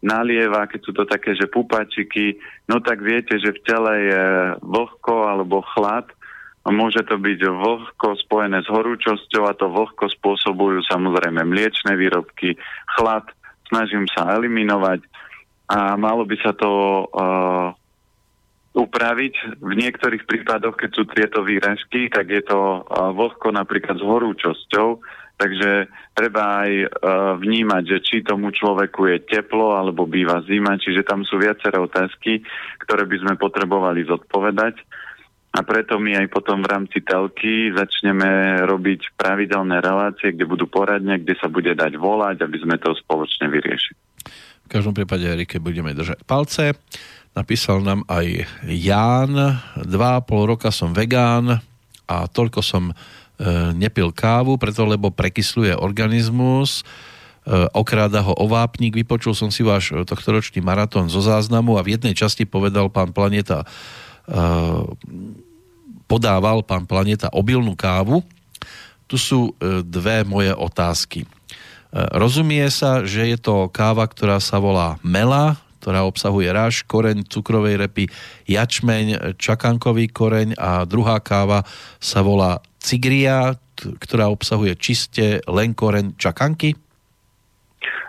nalieva, 0.00 0.64
keď 0.64 0.80
sú 0.80 0.92
to 0.96 1.04
také, 1.04 1.36
že 1.36 1.52
pupačiky, 1.52 2.40
no 2.72 2.80
tak 2.80 3.04
viete, 3.04 3.36
že 3.36 3.52
v 3.52 3.64
tele 3.68 3.94
je 4.08 4.24
vlhko 4.64 5.28
alebo 5.28 5.60
chlad 5.76 6.08
Môže 6.68 7.00
to 7.08 7.16
byť 7.16 7.40
vlhko 7.40 8.20
spojené 8.20 8.60
s 8.60 8.68
horúčosťou 8.68 9.48
a 9.48 9.56
to 9.56 9.72
vlhko 9.72 10.12
spôsobujú 10.12 10.84
samozrejme 10.84 11.40
mliečne 11.48 11.96
výrobky, 11.96 12.60
chlad, 13.00 13.24
snažím 13.72 14.04
sa 14.12 14.36
eliminovať 14.36 15.00
a 15.72 15.96
malo 15.96 16.28
by 16.28 16.36
sa 16.36 16.52
to 16.52 16.68
uh, 17.08 17.72
upraviť. 18.76 19.56
V 19.56 19.72
niektorých 19.72 20.28
prípadoch, 20.28 20.76
keď 20.76 20.90
sú 20.92 21.08
tieto 21.08 21.40
výražky, 21.40 22.12
tak 22.12 22.28
je 22.28 22.44
to 22.44 22.84
uh, 22.84 23.08
vlhko 23.16 23.56
napríklad 23.56 23.96
s 23.96 24.04
horúčosťou, 24.04 25.00
takže 25.40 25.88
treba 26.12 26.68
aj 26.68 26.72
uh, 26.76 26.86
vnímať, 27.40 27.82
že 27.88 27.98
či 28.04 28.16
tomu 28.20 28.52
človeku 28.52 29.08
je 29.16 29.24
teplo 29.24 29.80
alebo 29.80 30.04
býva 30.04 30.44
zima, 30.44 30.76
čiže 30.76 31.08
tam 31.08 31.24
sú 31.24 31.40
viaceré 31.40 31.80
otázky, 31.80 32.44
ktoré 32.84 33.08
by 33.08 33.16
sme 33.16 33.34
potrebovali 33.40 34.04
zodpovedať 34.04 34.76
a 35.50 35.66
preto 35.66 35.98
my 35.98 36.14
aj 36.14 36.26
potom 36.30 36.62
v 36.62 36.70
rámci 36.70 37.02
telky 37.02 37.74
začneme 37.74 38.62
robiť 38.70 39.18
pravidelné 39.18 39.82
relácie, 39.82 40.30
kde 40.30 40.46
budú 40.46 40.70
poradne, 40.70 41.18
kde 41.18 41.34
sa 41.42 41.50
bude 41.50 41.74
dať 41.74 41.98
volať, 41.98 42.46
aby 42.46 42.56
sme 42.62 42.78
to 42.78 42.94
spoločne 42.94 43.50
vyriešili. 43.50 43.98
V 44.66 44.68
každom 44.70 44.94
prípade, 44.94 45.26
Erike, 45.26 45.58
budeme 45.58 45.90
držať 45.90 46.22
palce. 46.22 46.78
Napísal 47.34 47.82
nám 47.82 48.06
aj 48.06 48.46
Ján, 48.70 49.34
dva 49.90 50.18
a 50.18 50.22
pol 50.22 50.54
roka 50.54 50.70
som 50.70 50.94
vegán 50.94 51.58
a 52.06 52.16
toľko 52.30 52.62
som 52.62 52.90
e, 52.90 52.94
nepil 53.74 54.14
kávu, 54.14 54.54
preto 54.54 54.86
lebo 54.86 55.10
prekysluje 55.10 55.74
organizmus, 55.74 56.82
e, 56.82 56.82
okráda 57.74 58.22
ho 58.22 58.38
ovápnik. 58.38 58.94
Vypočul 58.94 59.34
som 59.34 59.50
si 59.50 59.66
váš 59.66 59.90
tohtoročný 60.06 60.62
maratón 60.62 61.10
zo 61.10 61.18
záznamu 61.18 61.74
a 61.74 61.82
v 61.82 61.98
jednej 61.98 62.14
časti 62.14 62.46
povedal 62.46 62.86
pán 62.86 63.10
Planeta 63.10 63.66
podával 66.06 66.62
pán 66.66 66.86
Planeta 66.86 67.30
obilnú 67.30 67.74
kávu. 67.74 68.22
Tu 69.10 69.18
sú 69.18 69.54
eh, 69.58 69.82
dve 69.82 70.22
moje 70.22 70.54
otázky. 70.54 71.26
rozumie 72.14 72.66
sa, 72.70 73.02
že 73.02 73.26
je 73.34 73.38
to 73.38 73.66
káva, 73.70 74.06
ktorá 74.06 74.38
sa 74.38 74.62
volá 74.62 74.98
mela, 75.02 75.58
ktorá 75.82 76.04
obsahuje 76.06 76.46
ráž, 76.52 76.86
koreň 76.86 77.26
cukrovej 77.26 77.80
repy, 77.80 78.04
jačmeň, 78.46 79.34
čakankový 79.40 80.12
koreň 80.12 80.54
a 80.60 80.84
druhá 80.84 81.18
káva 81.18 81.64
sa 81.98 82.20
volá 82.20 82.60
cigria, 82.78 83.56
ktorá 83.80 84.28
obsahuje 84.28 84.76
čiste 84.76 85.40
len 85.48 85.72
koreň 85.72 86.20
čakanky? 86.20 86.76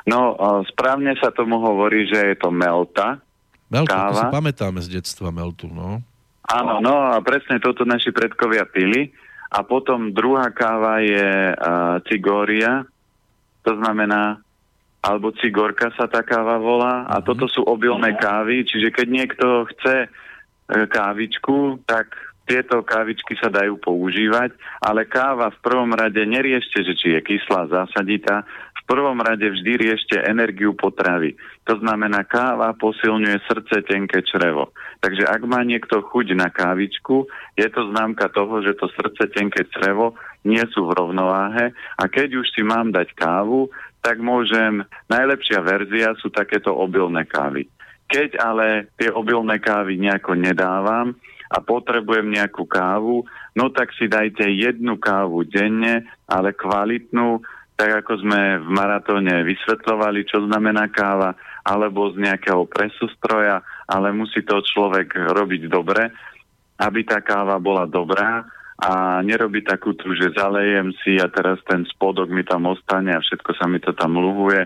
No, 0.03 0.35
správne 0.67 1.15
sa 1.21 1.31
tomu 1.31 1.61
hovorí, 1.61 2.09
že 2.09 2.33
je 2.33 2.37
to 2.37 2.49
melta. 2.51 3.21
Meltu, 3.71 3.93
káva. 3.93 4.11
to 4.11 4.19
si 4.19 4.27
pamätáme 4.27 4.79
z 4.83 4.99
detstva 4.99 5.31
meltu, 5.31 5.71
no. 5.71 6.03
Áno, 6.51 6.83
no 6.83 7.15
a 7.15 7.15
presne 7.23 7.63
toto 7.63 7.87
naši 7.87 8.11
predkovia 8.11 8.67
pili. 8.67 9.11
A 9.51 9.67
potom 9.67 10.15
druhá 10.15 10.47
káva 10.55 11.03
je 11.03 11.51
uh, 11.51 11.99
cigória, 12.07 12.87
to 13.67 13.75
znamená, 13.75 14.39
alebo 15.03 15.35
cigorka 15.35 15.91
sa 15.99 16.07
tá 16.07 16.23
káva 16.23 16.55
volá. 16.55 17.03
A 17.07 17.19
mm-hmm. 17.19 17.27
toto 17.27 17.51
sú 17.51 17.67
obilné 17.67 18.15
kávy, 18.15 18.63
čiže 18.63 18.95
keď 18.95 19.07
niekto 19.11 19.67
chce 19.75 20.07
uh, 20.07 20.85
kávičku, 20.87 21.83
tak 21.83 22.15
tieto 22.47 22.83
kávičky 22.83 23.39
sa 23.39 23.47
dajú 23.47 23.79
používať, 23.79 24.55
ale 24.83 25.07
káva 25.07 25.51
v 25.55 25.61
prvom 25.63 25.91
rade 25.95 26.19
neriešte, 26.19 26.83
že 26.83 26.93
či 26.99 27.07
je 27.15 27.21
kyslá, 27.23 27.71
zásaditá, 27.71 28.43
prvom 28.91 29.23
rade 29.23 29.47
vždy 29.47 29.87
riešte 29.87 30.19
energiu 30.19 30.75
potravy. 30.75 31.39
To 31.63 31.79
znamená, 31.79 32.27
káva 32.27 32.75
posilňuje 32.75 33.39
srdce, 33.47 33.87
tenké 33.87 34.19
črevo. 34.27 34.75
Takže 34.99 35.23
ak 35.31 35.47
má 35.47 35.63
niekto 35.63 36.03
chuť 36.03 36.35
na 36.35 36.51
kávičku, 36.51 37.23
je 37.55 37.67
to 37.71 37.87
známka 37.95 38.27
toho, 38.35 38.59
že 38.59 38.75
to 38.75 38.91
srdce, 38.91 39.31
tenké 39.31 39.63
črevo 39.71 40.19
nie 40.43 40.59
sú 40.75 40.91
v 40.91 40.95
rovnováhe 40.99 41.71
a 41.71 42.03
keď 42.11 42.43
už 42.43 42.51
si 42.51 42.67
mám 42.67 42.91
dať 42.91 43.15
kávu, 43.15 43.71
tak 44.03 44.19
môžem, 44.19 44.83
najlepšia 45.07 45.63
verzia 45.63 46.11
sú 46.19 46.27
takéto 46.33 46.75
obilné 46.75 47.23
kávy. 47.23 47.71
Keď 48.11 48.43
ale 48.43 48.91
tie 48.99 49.07
obilné 49.07 49.61
kávy 49.63 49.95
nejako 49.95 50.35
nedávam 50.35 51.15
a 51.47 51.63
potrebujem 51.63 52.27
nejakú 52.27 52.67
kávu, 52.67 53.23
no 53.55 53.65
tak 53.71 53.95
si 53.95 54.11
dajte 54.11 54.43
jednu 54.51 54.99
kávu 54.99 55.47
denne, 55.47 56.03
ale 56.27 56.51
kvalitnú, 56.51 57.39
tak 57.81 58.05
ako 58.05 58.13
sme 58.21 58.61
v 58.61 58.69
maratóne 58.69 59.41
vysvetľovali, 59.41 60.29
čo 60.29 60.45
znamená 60.45 60.93
káva, 60.93 61.33
alebo 61.65 62.13
z 62.13 62.21
nejakého 62.21 62.69
presústroja, 62.69 63.65
ale 63.89 64.13
musí 64.13 64.45
to 64.45 64.61
človek 64.61 65.17
robiť 65.17 65.65
dobre, 65.65 66.13
aby 66.77 67.01
tá 67.01 67.25
káva 67.25 67.57
bola 67.57 67.89
dobrá 67.89 68.45
a 68.77 69.25
nerobiť 69.25 69.63
takú 69.65 69.97
tu, 69.97 70.13
že 70.13 70.29
zalejem 70.37 70.93
si 71.01 71.17
a 71.17 71.25
teraz 71.25 71.57
ten 71.65 71.81
spodok 71.89 72.29
mi 72.29 72.45
tam 72.45 72.69
ostane 72.69 73.17
a 73.17 73.23
všetko 73.25 73.49
sa 73.57 73.65
mi 73.65 73.81
to 73.81 73.97
tam 73.97 74.13
luhuje. 74.13 74.61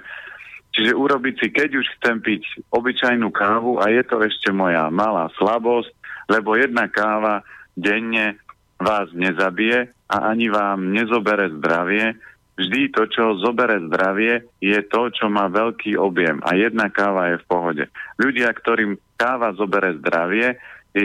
Čiže 0.76 0.92
urobiť 0.92 1.36
si, 1.40 1.48
keď 1.56 1.72
už 1.72 1.88
chcem 1.96 2.20
piť 2.20 2.68
obyčajnú 2.68 3.32
kávu 3.32 3.80
a 3.80 3.96
je 3.96 4.04
to 4.04 4.20
ešte 4.28 4.52
moja 4.52 4.92
malá 4.92 5.32
slabosť, 5.40 5.88
lebo 6.28 6.60
jedna 6.60 6.92
káva 6.92 7.48
denne 7.80 8.44
vás 8.76 9.08
nezabije 9.16 9.88
a 10.12 10.36
ani 10.36 10.52
vám 10.52 10.92
nezobere 10.92 11.48
zdravie, 11.64 12.35
Vždy 12.56 12.96
to, 12.96 13.04
čo 13.12 13.36
zobere 13.44 13.84
zdravie, 13.84 14.48
je 14.64 14.80
to, 14.88 15.12
čo 15.12 15.28
má 15.28 15.52
veľký 15.52 16.00
objem 16.00 16.40
a 16.40 16.56
jedna 16.56 16.88
káva 16.88 17.36
je 17.36 17.44
v 17.44 17.48
pohode. 17.52 17.84
Ľudia, 18.16 18.48
ktorým 18.56 18.96
káva 19.20 19.52
zobere 19.60 19.92
zdravie, 20.00 20.56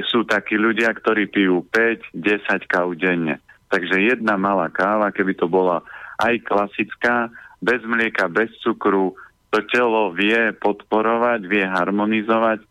sú 0.06 0.22
takí 0.22 0.54
ľudia, 0.54 0.94
ktorí 0.94 1.26
pijú 1.26 1.66
5-10 1.74 2.70
káv 2.70 2.94
denne. 2.94 3.42
Takže 3.66 3.98
jedna 3.98 4.38
malá 4.38 4.70
káva, 4.70 5.10
keby 5.10 5.34
to 5.34 5.50
bola 5.50 5.82
aj 6.22 6.38
klasická, 6.46 7.34
bez 7.58 7.82
mlieka, 7.82 8.30
bez 8.30 8.54
cukru, 8.62 9.18
to 9.50 9.58
telo 9.66 10.14
vie 10.14 10.54
podporovať, 10.62 11.50
vie 11.50 11.66
harmonizovať, 11.66 12.62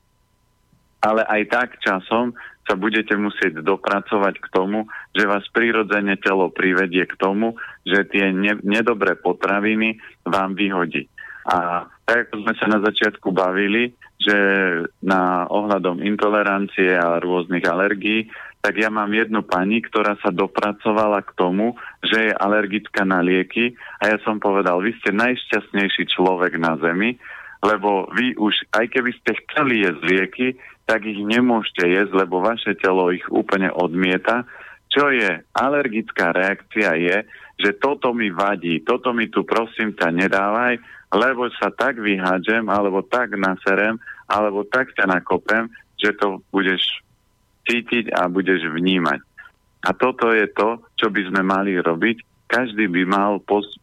ale 1.03 1.21
aj 1.27 1.41
tak 1.51 1.69
časom 1.83 2.31
sa 2.69 2.77
budete 2.77 3.17
musieť 3.17 3.65
dopracovať 3.65 4.37
k 4.37 4.47
tomu, 4.53 4.85
že 5.17 5.25
vás 5.25 5.41
prirodzene 5.49 6.21
telo 6.21 6.53
privedie 6.53 7.09
k 7.09 7.17
tomu, 7.17 7.57
že 7.81 8.05
tie 8.05 8.29
ne- 8.29 8.61
nedobré 8.61 9.17
potraviny 9.17 9.97
vám 10.21 10.53
vyhodí. 10.53 11.09
A 11.49 11.89
tak 12.05 12.29
ako 12.29 12.45
sme 12.45 12.53
sa 12.61 12.65
na 12.69 12.79
začiatku 12.85 13.33
bavili, 13.33 13.97
že 14.21 14.37
na 15.01 15.49
ohľadom 15.49 16.05
intolerancie 16.05 16.93
a 16.93 17.17
rôznych 17.17 17.65
alergií, 17.65 18.29
tak 18.59 18.75
ja 18.75 18.91
mám 18.91 19.09
jednu 19.09 19.41
pani, 19.41 19.79
ktorá 19.79 20.19
sa 20.19 20.29
dopracovala 20.29 21.23
k 21.23 21.31
tomu, 21.39 21.79
že 22.03 22.29
je 22.29 22.33
alergická 22.35 23.07
na 23.07 23.23
lieky 23.23 23.73
a 24.03 24.13
ja 24.13 24.17
som 24.21 24.37
povedal, 24.37 24.83
vy 24.83 24.93
ste 24.99 25.15
najšťastnejší 25.15 26.11
človek 26.11 26.59
na 26.59 26.75
Zemi, 26.77 27.15
lebo 27.63 28.11
vy 28.11 28.35
už, 28.35 28.67
aj 28.75 28.91
keby 28.91 29.11
ste 29.19 29.39
chceli 29.47 29.87
jesť 29.87 30.01
lieky, 30.03 30.47
tak 30.89 31.05
ich 31.05 31.21
nemôžete 31.21 31.85
jesť, 31.85 32.25
lebo 32.25 32.41
vaše 32.41 32.73
telo 32.73 33.13
ich 33.13 33.21
úplne 33.29 33.69
odmieta. 33.69 34.41
Čo 34.89 35.13
je 35.13 35.45
alergická 35.53 36.33
reakcia 36.33 36.97
je, 36.97 37.17
že 37.61 37.77
toto 37.77 38.09
mi 38.09 38.33
vadí, 38.33 38.81
toto 38.81 39.13
mi 39.13 39.29
tu 39.29 39.45
prosím 39.45 39.93
ťa 39.93 40.09
nedávaj, 40.09 40.81
lebo 41.13 41.45
sa 41.61 41.69
tak 41.69 42.01
vyhádžem, 42.01 42.65
alebo 42.73 43.05
tak 43.05 43.37
naserem, 43.37 44.01
alebo 44.25 44.65
tak 44.65 44.89
ťa 44.97 45.05
nakopem, 45.05 45.69
že 46.01 46.09
to 46.17 46.41
budeš 46.49 46.81
cítiť 47.69 48.09
a 48.09 48.25
budeš 48.25 48.65
vnímať. 48.65 49.21
A 49.85 49.93
toto 49.93 50.33
je 50.33 50.49
to, 50.57 50.81
čo 50.97 51.13
by 51.13 51.21
sme 51.29 51.45
mali 51.45 51.77
robiť. 51.77 52.49
Každý 52.49 52.89
by 52.89 53.03
mal 53.05 53.31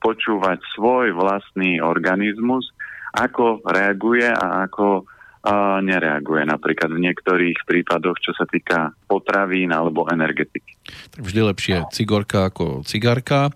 počúvať 0.03 0.59
svoj 0.75 1.15
vlastný 1.15 1.79
organizmus, 1.79 2.67
ako 3.15 3.63
reaguje 3.63 4.27
a 4.27 4.67
ako 4.67 5.07
a 5.47 5.79
nereaguje 5.79 6.43
napríklad 6.43 6.91
v 6.91 7.07
niektorých 7.07 7.63
prípadoch, 7.63 8.19
čo 8.19 8.35
sa 8.35 8.51
týka 8.51 8.91
potravín 9.07 9.71
alebo 9.71 10.03
energetiky. 10.11 10.75
Tak 11.15 11.23
vždy 11.23 11.41
lepšie 11.55 11.77
cigorka 11.95 12.51
ako 12.51 12.83
cigarka. 12.83 13.55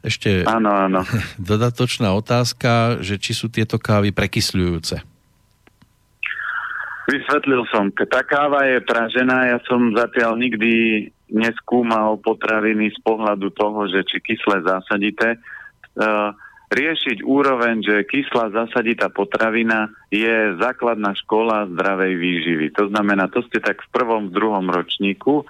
Ešte 0.00 0.48
áno, 0.48 0.72
áno. 0.72 1.04
dodatočná 1.36 2.16
otázka, 2.16 3.04
že 3.04 3.20
či 3.20 3.36
sú 3.36 3.52
tieto 3.52 3.76
kávy 3.76 4.16
prekysľujúce. 4.16 5.04
Vysvetlil 7.06 7.62
som, 7.70 7.92
tá 7.94 8.24
káva 8.26 8.66
je 8.66 8.82
pražená, 8.82 9.54
ja 9.54 9.58
som 9.68 9.94
zatiaľ 9.94 10.34
nikdy 10.42 11.06
neskúmal 11.30 12.18
potraviny 12.18 12.90
z 12.90 12.98
pohľadu 13.04 13.54
toho, 13.54 13.86
že 13.86 14.02
či 14.10 14.18
kyslé 14.24 14.66
zásadité. 14.66 15.38
Uh, 15.94 16.34
riešiť 16.66 17.22
úroveň, 17.22 17.82
že 17.82 18.06
kyslá 18.10 18.50
zasaditá 18.50 19.06
potravina 19.06 19.90
je 20.10 20.58
základná 20.58 21.14
škola 21.14 21.70
zdravej 21.70 22.14
výživy. 22.18 22.66
To 22.74 22.90
znamená, 22.90 23.30
to 23.30 23.42
ste 23.46 23.62
tak 23.62 23.78
v 23.86 23.92
prvom, 23.94 24.28
v 24.30 24.34
druhom 24.34 24.66
ročníku 24.66 25.46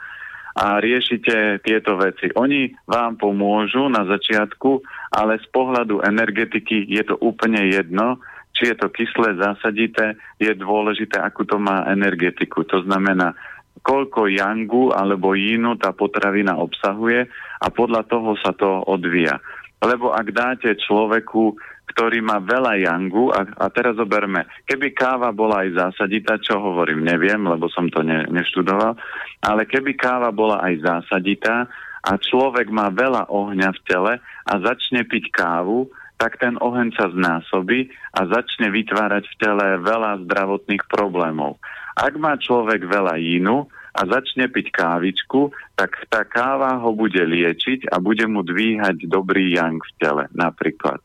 a 0.57 0.81
riešite 0.81 1.61
tieto 1.61 2.01
veci. 2.01 2.33
Oni 2.33 2.73
vám 2.89 3.21
pomôžu 3.21 3.89
na 3.93 4.09
začiatku, 4.09 4.81
ale 5.13 5.41
z 5.41 5.47
pohľadu 5.53 6.01
energetiky 6.01 6.89
je 6.89 7.05
to 7.05 7.21
úplne 7.21 7.61
jedno, 7.69 8.21
či 8.57 8.73
je 8.73 8.77
to 8.81 8.89
kyslé 8.89 9.37
zásadité, 9.37 10.17
je 10.41 10.49
dôležité, 10.57 11.21
akú 11.21 11.45
to 11.45 11.61
má 11.61 11.85
energetiku. 11.93 12.65
To 12.73 12.81
znamená, 12.89 13.37
koľko 13.85 14.33
yangu 14.33 14.97
alebo 14.97 15.37
jínu 15.37 15.77
tá 15.77 15.93
potravina 15.93 16.57
obsahuje 16.57 17.29
a 17.61 17.67
podľa 17.69 18.09
toho 18.09 18.33
sa 18.41 18.57
to 18.57 18.81
odvíja. 18.89 19.37
Lebo 19.85 20.13
ak 20.13 20.33
dáte 20.33 20.73
človeku, 20.77 21.57
ktorý 21.93 22.19
má 22.25 22.43
veľa 22.43 22.81
jangu, 22.83 23.31
a, 23.31 23.45
a 23.45 23.67
teraz 23.71 23.97
zoberme, 23.97 24.49
keby 24.67 24.93
káva 24.97 25.31
bola 25.31 25.65
aj 25.65 25.77
zásaditá, 25.77 26.41
čo 26.41 26.59
hovorím, 26.59 27.07
neviem, 27.07 27.41
lebo 27.45 27.69
som 27.71 27.87
to 27.93 28.03
ne, 28.03 28.27
neštudoval, 28.29 28.97
ale 29.45 29.63
keby 29.69 29.95
káva 29.95 30.33
bola 30.35 30.61
aj 30.65 30.83
zásaditá 30.83 31.71
a 32.03 32.13
človek 32.19 32.69
má 32.73 32.91
veľa 32.91 33.31
ohňa 33.31 33.71
v 33.77 33.81
tele 33.87 34.13
a 34.21 34.53
začne 34.61 35.07
piť 35.07 35.31
kávu, 35.31 35.89
tak 36.17 36.41
ten 36.41 36.57
oheň 36.57 36.97
sa 36.97 37.13
znásobí 37.13 37.93
a 38.17 38.25
začne 38.25 38.73
vytvárať 38.73 39.25
v 39.29 39.35
tele 39.37 39.67
veľa 39.85 40.25
zdravotných 40.25 40.89
problémov. 40.89 41.61
Ak 41.97 42.17
má 42.17 42.37
človek 42.41 42.89
veľa 42.89 43.21
jínu, 43.21 43.69
a 43.97 44.03
začne 44.05 44.53
piť 44.53 44.77
kávičku, 44.77 45.49
tak 45.77 45.93
tá 46.09 46.25
káva 46.25 46.81
ho 46.81 46.91
bude 46.97 47.21
liečiť 47.21 47.93
a 47.93 48.01
bude 48.01 48.25
mu 48.25 48.41
dvíhať 48.41 49.05
dobrý 49.07 49.53
yang 49.53 49.77
v 49.77 49.93
tele 50.01 50.25
napríklad. 50.33 51.05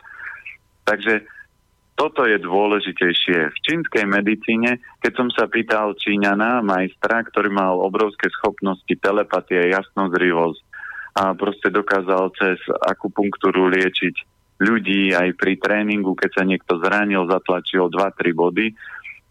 Takže 0.87 1.27
toto 1.99 2.23
je 2.25 2.39
dôležitejšie. 2.39 3.51
V 3.51 3.57
čínskej 3.67 4.07
medicíne, 4.07 4.79
keď 5.03 5.13
som 5.13 5.27
sa 5.29 5.45
pýtal 5.51 5.93
Číňana, 5.99 6.63
majstra, 6.63 7.21
ktorý 7.27 7.51
mal 7.51 7.77
obrovské 7.83 8.31
schopnosti 8.31 8.89
telepatie, 8.97 9.69
jasnozrivosť 9.69 10.63
a 11.19 11.35
proste 11.35 11.67
dokázal 11.67 12.31
cez 12.39 12.57
akupunktúru 12.87 13.67
liečiť 13.75 14.15
ľudí 14.63 15.11
aj 15.11 15.35
pri 15.35 15.59
tréningu, 15.59 16.15
keď 16.15 16.41
sa 16.41 16.43
niekto 16.47 16.79
zranil, 16.79 17.27
zatlačil 17.27 17.91
2-3 17.91 18.33
body, 18.33 18.67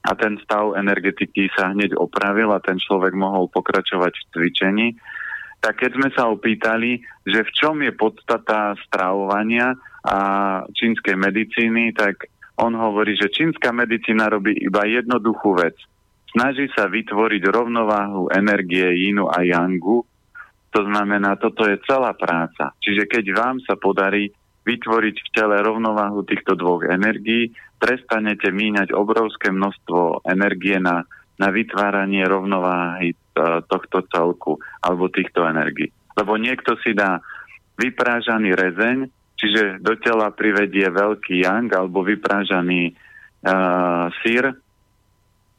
a 0.01 0.17
ten 0.17 0.41
stav 0.41 0.73
energetiky 0.81 1.53
sa 1.53 1.77
hneď 1.77 1.93
opravil 1.93 2.57
a 2.57 2.65
ten 2.65 2.81
človek 2.81 3.13
mohol 3.13 3.53
pokračovať 3.53 4.13
v 4.17 4.25
cvičení, 4.33 4.89
tak 5.61 5.85
keď 5.85 5.91
sme 5.93 6.09
sa 6.17 6.33
opýtali, 6.33 7.05
že 7.29 7.45
v 7.45 7.51
čom 7.53 7.77
je 7.85 7.93
podstata 7.93 8.73
stravovania 8.89 9.77
a 10.01 10.17
čínskej 10.73 11.17
medicíny, 11.21 11.93
tak 11.93 12.33
on 12.57 12.73
hovorí, 12.77 13.17
že 13.17 13.33
čínska 13.33 13.73
medicína 13.73 14.33
robí 14.33 14.57
iba 14.57 14.89
jednoduchú 14.89 15.61
vec. 15.61 15.77
Snaží 16.33 16.69
sa 16.73 16.89
vytvoriť 16.89 17.43
rovnováhu 17.45 18.33
energie 18.33 19.05
Yinu 19.05 19.29
a 19.29 19.45
Yangu. 19.45 20.05
To 20.71 20.81
znamená, 20.87 21.37
toto 21.37 21.67
je 21.67 21.77
celá 21.85 22.15
práca. 22.15 22.73
Čiže 22.81 23.11
keď 23.11 23.25
vám 23.35 23.57
sa 23.67 23.75
podarí 23.77 24.31
vytvoriť 24.65 25.17
v 25.19 25.33
tele 25.35 25.57
rovnováhu 25.61 26.23
týchto 26.23 26.55
dvoch 26.55 26.87
energií, 26.87 27.51
prestanete 27.81 28.53
míňať 28.53 28.93
obrovské 28.93 29.51
množstvo 29.51 30.29
energie 30.29 30.79
na, 30.79 31.03
na 31.41 31.49
vytváranie 31.49 32.29
rovnováhy 32.29 33.17
e, 33.17 33.17
tohto 33.65 34.05
celku 34.13 34.61
alebo 34.85 35.09
týchto 35.09 35.49
energií. 35.49 35.89
Lebo 36.13 36.37
niekto 36.37 36.77
si 36.85 36.93
dá 36.93 37.25
vyprážaný 37.81 38.53
rezeň, 38.53 39.09
čiže 39.41 39.81
do 39.81 39.97
tela 39.97 40.29
privedie 40.37 40.85
veľký 40.93 41.41
yang 41.41 41.73
alebo 41.73 42.05
vyprážaný 42.05 42.93
uh, 42.93 44.13
sír 44.21 44.53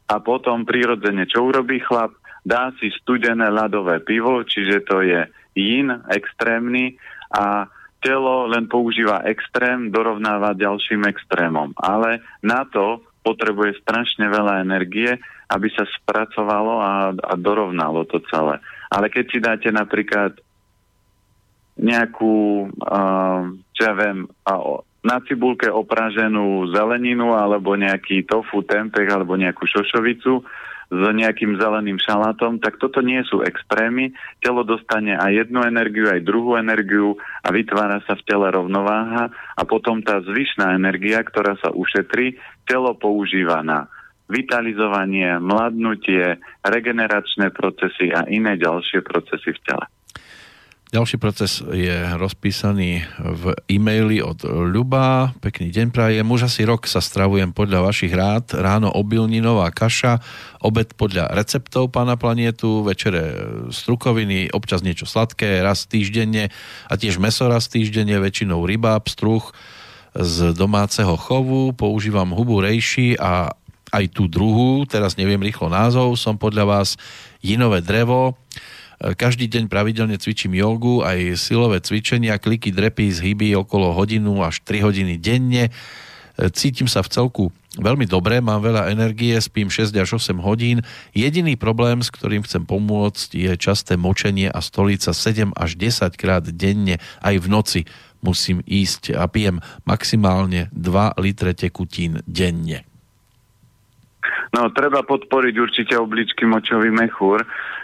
a 0.06 0.16
potom 0.22 0.62
prirodzene 0.62 1.26
čo 1.26 1.50
urobí 1.50 1.82
chlap? 1.82 2.14
Dá 2.46 2.70
si 2.78 2.94
studené 2.94 3.50
ľadové 3.50 4.06
pivo, 4.06 4.46
čiže 4.46 4.86
to 4.86 5.02
je 5.02 5.26
yin 5.58 5.90
extrémny 6.14 6.94
a 7.34 7.66
telo 8.02 8.50
len 8.50 8.66
používa 8.66 9.24
extrém, 9.30 9.94
dorovnáva 9.94 10.58
ďalším 10.58 11.06
extrémom. 11.06 11.74
Ale 11.78 12.22
na 12.42 12.66
to 12.66 13.06
potrebuje 13.22 13.78
strašne 13.86 14.26
veľa 14.26 14.66
energie, 14.66 15.22
aby 15.52 15.68
sa 15.76 15.84
spracovalo 15.84 16.80
a, 16.80 17.12
a 17.12 17.34
dorovnalo 17.36 18.08
to 18.08 18.24
celé. 18.32 18.64
Ale 18.88 19.12
keď 19.12 19.26
si 19.28 19.38
dáte 19.44 19.70
napríklad 19.72 20.40
nejakú, 21.76 22.68
uh, 22.72 23.42
čo 23.76 23.82
ja 23.84 23.94
viem, 23.96 24.28
na 25.02 25.18
cibulke 25.26 25.68
opraženú 25.68 26.70
zeleninu 26.72 27.34
alebo 27.34 27.74
nejaký 27.74 28.24
tofu, 28.24 28.62
tempeh 28.62 29.10
alebo 29.10 29.34
nejakú 29.36 29.66
šošovicu, 29.66 30.46
s 30.92 31.00
nejakým 31.00 31.56
zeleným 31.56 31.96
šalátom, 32.04 32.60
tak 32.60 32.76
toto 32.76 33.00
nie 33.00 33.24
sú 33.24 33.40
extrémy. 33.40 34.12
Telo 34.44 34.68
dostane 34.68 35.16
aj 35.16 35.48
jednu 35.48 35.64
energiu, 35.64 36.12
aj 36.12 36.20
druhú 36.28 36.60
energiu 36.60 37.16
a 37.48 37.48
vytvára 37.48 38.04
sa 38.04 38.20
v 38.20 38.26
tele 38.28 38.52
rovnováha 38.52 39.32
a 39.56 39.62
potom 39.64 40.04
tá 40.04 40.20
zvyšná 40.20 40.76
energia, 40.76 41.24
ktorá 41.24 41.56
sa 41.64 41.72
ušetrí, 41.72 42.36
telo 42.68 42.92
používa 43.00 43.64
na 43.64 43.88
vitalizovanie, 44.32 45.36
mladnutie, 45.44 46.40
regeneračné 46.64 47.52
procesy 47.52 48.16
a 48.16 48.24
iné 48.32 48.56
ďalšie 48.56 49.04
procesy 49.04 49.52
v 49.52 49.60
tele. 49.68 49.86
Ďalší 50.92 51.24
proces 51.24 51.64
je 51.72 52.04
rozpísaný 52.20 53.08
v 53.16 53.56
e-maili 53.72 54.20
od 54.20 54.44
Ľuba. 54.44 55.32
Pekný 55.40 55.72
deň 55.72 55.88
prajem. 55.88 56.28
Už 56.28 56.52
asi 56.52 56.68
rok 56.68 56.84
sa 56.84 57.00
stravujem 57.00 57.56
podľa 57.56 57.88
vašich 57.88 58.12
rád. 58.12 58.52
Ráno 58.52 58.92
obilninová 58.92 59.72
kaša, 59.72 60.20
obed 60.60 60.92
podľa 61.00 61.32
receptov 61.32 61.96
pána 61.96 62.20
planietu, 62.20 62.84
večere 62.84 63.40
strukoviny, 63.72 64.52
občas 64.52 64.84
niečo 64.84 65.08
sladké, 65.08 65.64
raz 65.64 65.88
týždenne 65.88 66.52
a 66.92 66.94
tiež 67.00 67.24
meso 67.24 67.48
raz 67.48 67.72
týždenne, 67.72 68.20
väčšinou 68.20 68.60
ryba, 68.68 69.00
pstruh 69.00 69.48
z 70.12 70.52
domáceho 70.52 71.16
chovu. 71.16 71.72
Používam 71.72 72.36
hubu 72.36 72.60
rejši 72.60 73.16
a 73.16 73.56
aj 73.92 74.06
tú 74.16 74.32
druhú, 74.32 74.88
teraz 74.88 75.20
neviem 75.20 75.44
rýchlo 75.44 75.68
názov, 75.68 76.16
som 76.16 76.40
podľa 76.40 76.66
vás 76.66 76.90
jinové 77.44 77.84
drevo 77.84 78.40
každý 79.02 79.50
deň 79.50 79.66
pravidelne 79.66 80.14
cvičím 80.22 80.54
jogu, 80.54 81.02
aj 81.02 81.34
silové 81.34 81.82
cvičenia, 81.82 82.38
kliky, 82.38 82.70
drepy, 82.70 83.10
zhyby 83.10 83.58
okolo 83.58 83.98
hodinu 83.98 84.46
až 84.46 84.62
3 84.62 84.86
hodiny 84.86 85.18
denne. 85.18 85.74
Cítim 86.54 86.86
sa 86.86 87.02
v 87.02 87.10
celku 87.10 87.44
veľmi 87.82 88.06
dobre, 88.06 88.38
mám 88.46 88.62
veľa 88.62 88.94
energie, 88.94 89.34
spím 89.42 89.74
6 89.74 89.98
až 89.98 90.22
8 90.22 90.38
hodín. 90.46 90.86
Jediný 91.18 91.58
problém, 91.58 92.06
s 92.06 92.14
ktorým 92.14 92.46
chcem 92.46 92.62
pomôcť, 92.62 93.30
je 93.34 93.52
časté 93.58 93.98
močenie 93.98 94.54
a 94.54 94.62
stolica 94.62 95.18
7 95.18 95.50
až 95.58 95.82
10 95.82 96.14
krát 96.14 96.46
denne, 96.46 97.02
aj 97.26 97.36
v 97.42 97.48
noci 97.50 97.82
musím 98.22 98.62
ísť 98.70 99.18
a 99.18 99.26
pijem 99.26 99.66
maximálne 99.82 100.70
2 100.78 101.18
litre 101.18 101.58
tekutín 101.58 102.22
denne. 102.30 102.91
No, 104.52 104.68
treba 104.76 105.00
podporiť 105.08 105.56
určite 105.56 105.94
obličky 105.96 106.44
močový 106.44 106.92
mechúr. 106.92 107.40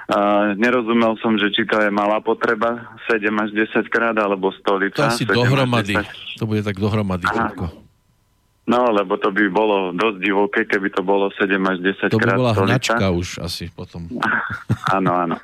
Uh, 0.08 0.52
nerozumel 0.60 1.16
som, 1.24 1.40
že 1.40 1.48
či 1.56 1.64
to 1.64 1.80
je 1.80 1.88
malá 1.88 2.20
potreba, 2.20 2.92
7 3.08 3.24
až 3.40 3.56
10 3.56 3.88
krát, 3.88 4.16
alebo 4.20 4.52
stolica. 4.52 5.08
To 5.08 5.12
asi 5.16 5.24
dohromady. 5.24 5.96
To 6.40 6.44
bude 6.44 6.68
tak 6.68 6.76
dohromady. 6.76 7.24
No, 8.68 8.92
lebo 8.92 9.16
to 9.16 9.32
by 9.32 9.48
bolo 9.48 9.96
dosť 9.96 10.18
divoké, 10.20 10.60
keby 10.68 10.92
to 10.92 11.00
bolo 11.00 11.32
7 11.40 11.56
až 11.72 11.80
10 12.04 12.12
to 12.12 12.20
krát. 12.20 12.36
To 12.36 12.36
by 12.36 12.40
bola 12.44 12.52
hnačka 12.52 13.06
už 13.16 13.40
asi 13.40 13.72
potom. 13.72 14.12
áno, 14.96 15.16
áno. 15.16 15.40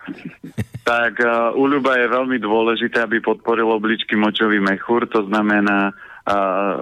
tak 0.83 1.23
uh, 1.23 1.55
u 1.55 1.63
Ľuba 1.71 2.03
je 2.03 2.07
veľmi 2.11 2.35
dôležité, 2.43 2.99
aby 2.99 3.23
podporil 3.23 3.71
obličky 3.71 4.19
močový 4.19 4.59
mechúr, 4.59 5.07
to 5.07 5.23
znamená 5.31 5.95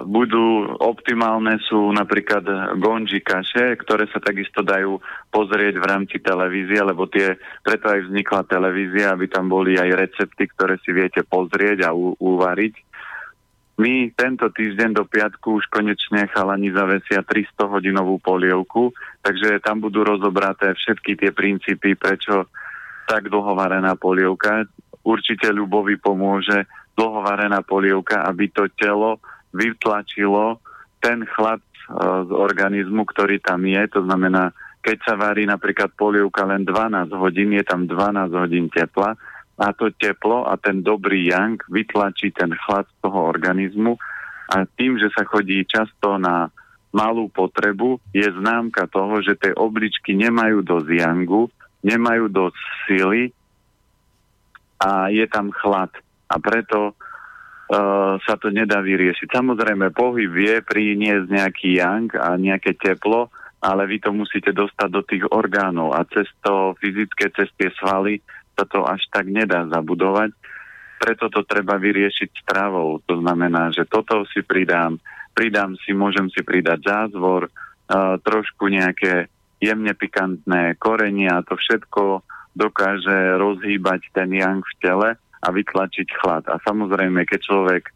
budú 0.06 0.70
optimálne 0.78 1.58
sú 1.66 1.90
napríklad 1.90 2.46
gonji 2.78 3.18
kaše, 3.18 3.74
ktoré 3.74 4.06
sa 4.14 4.22
takisto 4.22 4.62
dajú 4.62 5.02
pozrieť 5.34 5.82
v 5.82 5.88
rámci 5.90 6.16
televízie, 6.22 6.78
lebo 6.78 7.10
tie, 7.10 7.34
preto 7.66 7.90
aj 7.90 8.06
vznikla 8.06 8.46
televízia, 8.46 9.10
aby 9.10 9.26
tam 9.26 9.50
boli 9.50 9.74
aj 9.74 9.90
recepty, 9.98 10.46
ktoré 10.46 10.78
si 10.86 10.94
viete 10.94 11.26
pozrieť 11.26 11.90
a 11.90 11.90
u, 11.90 12.14
uvariť. 12.22 12.74
My 13.82 14.14
tento 14.14 14.46
týždeň 14.46 14.94
do 14.94 15.02
piatku 15.10 15.58
už 15.58 15.66
konečne 15.74 16.30
chalani 16.30 16.70
zavesia 16.70 17.26
300 17.26 17.66
hodinovú 17.66 18.22
polievku, 18.22 18.94
takže 19.26 19.58
tam 19.58 19.82
budú 19.82 20.06
rozobraté 20.06 20.70
všetky 20.70 21.18
tie 21.18 21.34
princípy, 21.34 21.98
prečo 21.98 22.46
tak 23.10 23.26
dlho 23.26 23.58
varená 23.58 23.98
polievka. 23.98 24.70
Určite 25.02 25.50
ľubovi 25.50 25.98
pomôže 25.98 26.62
dlhovarená 26.94 27.66
polievka, 27.66 28.22
aby 28.22 28.54
to 28.54 28.70
telo 28.78 29.18
vytlačilo 29.52 30.58
ten 30.98 31.24
chlad 31.28 31.60
e, 31.60 31.70
z 32.26 32.30
organizmu, 32.32 33.04
ktorý 33.08 33.38
tam 33.40 33.64
je. 33.64 33.82
To 33.96 34.04
znamená, 34.04 34.52
keď 34.82 34.98
sa 35.06 35.14
varí 35.14 35.46
napríklad 35.46 35.94
polievka 35.94 36.42
len 36.44 36.66
12 36.66 37.12
hodín, 37.14 37.54
je 37.54 37.64
tam 37.64 37.86
12 37.86 38.32
hodín 38.34 38.66
tepla 38.72 39.14
a 39.60 39.66
to 39.76 39.94
teplo 39.94 40.48
a 40.48 40.58
ten 40.58 40.82
dobrý 40.82 41.30
yang 41.30 41.60
vytlačí 41.70 42.34
ten 42.34 42.50
chlad 42.50 42.88
z 42.88 42.96
toho 43.04 43.30
organizmu 43.30 43.94
a 44.50 44.66
tým, 44.66 44.98
že 44.98 45.08
sa 45.14 45.22
chodí 45.24 45.62
často 45.64 46.18
na 46.18 46.50
malú 46.92 47.32
potrebu, 47.32 47.96
je 48.12 48.28
známka 48.28 48.84
toho, 48.92 49.24
že 49.24 49.38
tie 49.40 49.56
obličky 49.56 50.12
nemajú 50.12 50.60
dosť 50.60 50.88
yangu, 50.92 51.48
nemajú 51.80 52.28
dosť 52.28 52.60
sily 52.84 53.32
a 54.76 55.08
je 55.08 55.24
tam 55.30 55.48
chlad. 55.56 55.88
A 56.28 56.36
preto 56.36 56.92
sa 58.22 58.34
to 58.36 58.52
nedá 58.52 58.84
vyriešiť. 58.84 59.32
Samozrejme, 59.32 59.96
pohyb 59.96 60.28
vie 60.28 60.60
priniesť 60.60 61.26
nejaký 61.28 61.68
yang 61.80 62.12
a 62.20 62.36
nejaké 62.36 62.76
teplo, 62.76 63.32
ale 63.62 63.88
vy 63.88 64.02
to 64.02 64.10
musíte 64.12 64.52
dostať 64.52 64.88
do 64.90 65.02
tých 65.06 65.24
orgánov 65.30 65.94
a 65.96 66.04
cez 66.10 66.28
to 66.42 66.76
fyzické, 66.82 67.30
cez 67.32 67.48
tie 67.56 67.70
svaly 67.78 68.20
sa 68.58 68.68
to 68.68 68.84
až 68.84 69.00
tak 69.08 69.30
nedá 69.30 69.64
zabudovať. 69.70 70.34
Preto 71.00 71.32
to 71.32 71.42
treba 71.48 71.80
vyriešiť 71.80 72.44
stravou. 72.44 73.00
To 73.08 73.14
znamená, 73.22 73.72
že 73.72 73.88
toto 73.88 74.22
si 74.30 74.44
pridám, 74.44 75.00
pridám 75.32 75.74
si, 75.82 75.96
môžem 75.96 76.28
si 76.30 76.44
pridať 76.44 76.84
zázvor, 76.84 77.48
uh, 77.48 78.18
trošku 78.22 78.68
nejaké 78.68 79.32
jemne 79.62 79.94
pikantné 79.94 80.76
korenie 80.78 81.30
a 81.30 81.42
to 81.46 81.54
všetko 81.54 82.22
dokáže 82.52 83.40
rozhýbať 83.40 84.12
ten 84.12 84.30
yang 84.34 84.60
v 84.60 84.74
tele 84.82 85.08
a 85.42 85.48
vytlačiť 85.50 86.08
chlad. 86.22 86.46
A 86.46 86.62
samozrejme, 86.62 87.26
keď 87.26 87.40
človek 87.42 87.90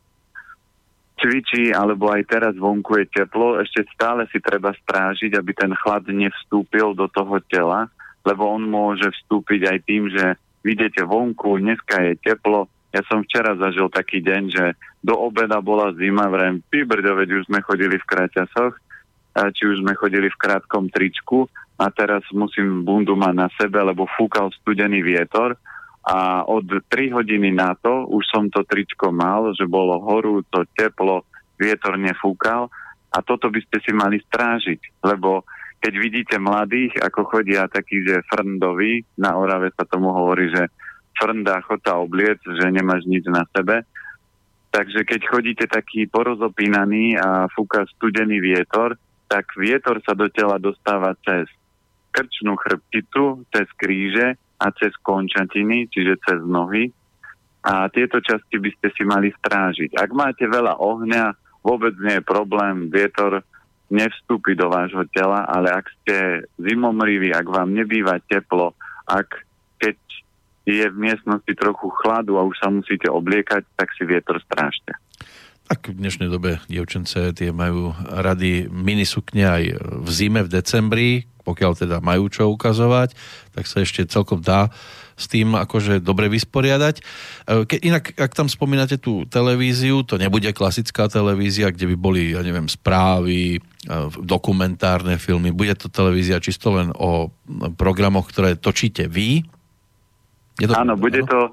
cvičí, 1.16 1.72
alebo 1.72 2.12
aj 2.12 2.28
teraz 2.28 2.54
vonku 2.58 3.00
je 3.00 3.06
teplo, 3.08 3.56
ešte 3.62 3.86
stále 3.94 4.28
si 4.28 4.42
treba 4.42 4.74
strážiť, 4.74 5.32
aby 5.38 5.52
ten 5.56 5.72
chlad 5.72 6.04
nevstúpil 6.10 6.92
do 6.92 7.08
toho 7.08 7.40
tela, 7.48 7.88
lebo 8.26 8.50
on 8.50 8.66
môže 8.66 9.08
vstúpiť 9.22 9.60
aj 9.70 9.78
tým, 9.86 10.10
že 10.12 10.36
vidíte 10.66 11.06
vonku, 11.06 11.62
dneska 11.62 12.02
je 12.02 12.18
teplo. 12.20 12.68
Ja 12.90 13.00
som 13.06 13.22
včera 13.22 13.54
zažil 13.56 13.86
taký 13.88 14.20
deň, 14.20 14.42
že 14.50 14.64
do 15.00 15.14
obeda 15.14 15.62
bola 15.62 15.94
zima, 15.94 16.26
vrem, 16.26 16.60
veď 16.68 17.28
už 17.32 17.46
sme 17.46 17.62
chodili 17.62 17.96
v 17.96 18.08
kraťasoch, 18.08 18.74
či 19.36 19.62
už 19.68 19.84
sme 19.84 19.92
chodili 19.94 20.32
v 20.32 20.40
krátkom 20.40 20.88
tričku 20.88 21.44
a 21.76 21.92
teraz 21.92 22.24
musím 22.32 22.88
bundu 22.88 23.12
mať 23.12 23.34
na 23.36 23.48
sebe, 23.60 23.78
lebo 23.84 24.08
fúkal 24.16 24.48
studený 24.64 25.04
vietor 25.04 25.60
a 26.06 26.46
od 26.46 26.86
3 26.86 27.10
hodiny 27.10 27.50
na 27.50 27.74
to 27.74 28.06
už 28.06 28.22
som 28.30 28.46
to 28.46 28.62
tričko 28.62 29.10
mal, 29.10 29.50
že 29.58 29.66
bolo 29.66 29.98
horúco, 29.98 30.62
teplo, 30.78 31.26
vietor 31.58 31.98
nefúkal. 31.98 32.70
A 33.10 33.18
toto 33.26 33.50
by 33.50 33.58
ste 33.66 33.82
si 33.82 33.90
mali 33.90 34.22
strážiť, 34.22 35.02
lebo 35.02 35.42
keď 35.82 35.92
vidíte 35.98 36.36
mladých, 36.38 36.94
ako 37.02 37.26
chodia 37.26 37.66
takí, 37.66 38.06
že 38.06 38.22
frndoví, 38.30 39.02
na 39.18 39.34
Orave 39.34 39.74
sa 39.74 39.88
tomu 39.88 40.14
hovorí, 40.14 40.52
že 40.52 40.70
frndá 41.16 41.58
chota 41.64 41.96
obliec, 41.98 42.38
že 42.44 42.70
nemáš 42.70 43.08
nič 43.08 43.24
na 43.26 43.42
sebe, 43.50 43.82
Takže 44.76 45.08
keď 45.08 45.20
chodíte 45.24 45.64
taký 45.72 46.04
porozopínaný 46.04 47.16
a 47.16 47.48
fúka 47.48 47.88
studený 47.96 48.44
vietor, 48.44 49.00
tak 49.24 49.48
vietor 49.56 50.04
sa 50.04 50.12
do 50.12 50.28
tela 50.28 50.60
dostáva 50.60 51.16
cez 51.24 51.48
krčnú 52.12 52.60
chrbticu, 52.60 53.48
cez 53.56 53.64
kríže 53.80 54.36
a 54.56 54.66
cez 54.76 54.92
končatiny, 55.04 55.88
čiže 55.92 56.20
cez 56.24 56.40
nohy. 56.44 56.88
A 57.66 57.90
tieto 57.90 58.22
časti 58.22 58.62
by 58.62 58.70
ste 58.78 58.88
si 58.94 59.02
mali 59.02 59.34
strážiť. 59.34 59.98
Ak 59.98 60.14
máte 60.14 60.46
veľa 60.46 60.78
ohňa, 60.78 61.34
vôbec 61.66 61.98
nie 61.98 62.22
je 62.22 62.24
problém, 62.24 62.86
vietor 62.86 63.42
nevstúpi 63.90 64.54
do 64.54 64.70
vášho 64.70 65.06
tela, 65.10 65.46
ale 65.46 65.70
ak 65.70 65.86
ste 66.02 66.16
zimomriví, 66.58 67.34
ak 67.34 67.46
vám 67.46 67.74
nebýva 67.74 68.18
teplo, 68.26 68.74
ak 69.06 69.46
keď 69.78 69.98
je 70.66 70.86
v 70.90 70.96
miestnosti 70.98 71.52
trochu 71.54 71.86
chladu 72.02 72.38
a 72.38 72.46
už 72.46 72.58
sa 72.58 72.70
musíte 72.70 73.06
obliekať, 73.06 73.62
tak 73.78 73.88
si 73.94 74.02
vietor 74.02 74.42
strážte. 74.42 74.98
Tak 75.66 75.90
v 75.90 75.98
dnešnej 75.98 76.30
dobe 76.30 76.62
dievčence 76.70 77.34
tie 77.34 77.50
majú 77.50 77.90
rady 78.06 78.70
minisukne 78.70 79.42
aj 79.42 79.62
v 79.82 80.08
zime, 80.14 80.46
v 80.46 80.52
decembri, 80.54 81.10
pokiaľ 81.42 81.72
teda 81.74 81.96
majú 81.98 82.30
čo 82.30 82.46
ukazovať, 82.54 83.18
tak 83.50 83.66
sa 83.66 83.82
ešte 83.82 84.06
celkom 84.06 84.42
dá 84.42 84.70
s 85.18 85.26
tým 85.26 85.58
akože 85.58 85.98
dobre 85.98 86.30
vysporiadať. 86.30 87.02
E, 87.02 87.02
ke, 87.66 87.82
inak, 87.82 88.14
ak 88.14 88.36
tam 88.36 88.46
spomínate 88.46 89.00
tú 89.00 89.26
televíziu, 89.26 90.06
to 90.06 90.22
nebude 90.22 90.54
klasická 90.54 91.10
televízia, 91.10 91.74
kde 91.74 91.90
by 91.90 91.96
boli, 91.98 92.36
ja 92.36 92.46
neviem, 92.46 92.70
správy, 92.70 93.58
e, 93.58 93.60
dokumentárne 94.22 95.18
filmy. 95.18 95.50
Bude 95.50 95.74
to 95.74 95.90
televízia 95.90 96.38
čisto 96.38 96.78
len 96.78 96.94
o 96.94 97.34
programoch, 97.74 98.30
ktoré 98.30 98.54
točíte 98.54 99.10
vy, 99.10 99.42
je 100.56 100.66
to, 100.72 100.72
áno, 100.72 100.96
bude 100.96 101.20
to, 101.28 101.52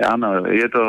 áno, 0.00 0.48
je 0.48 0.68
to, 0.72 0.84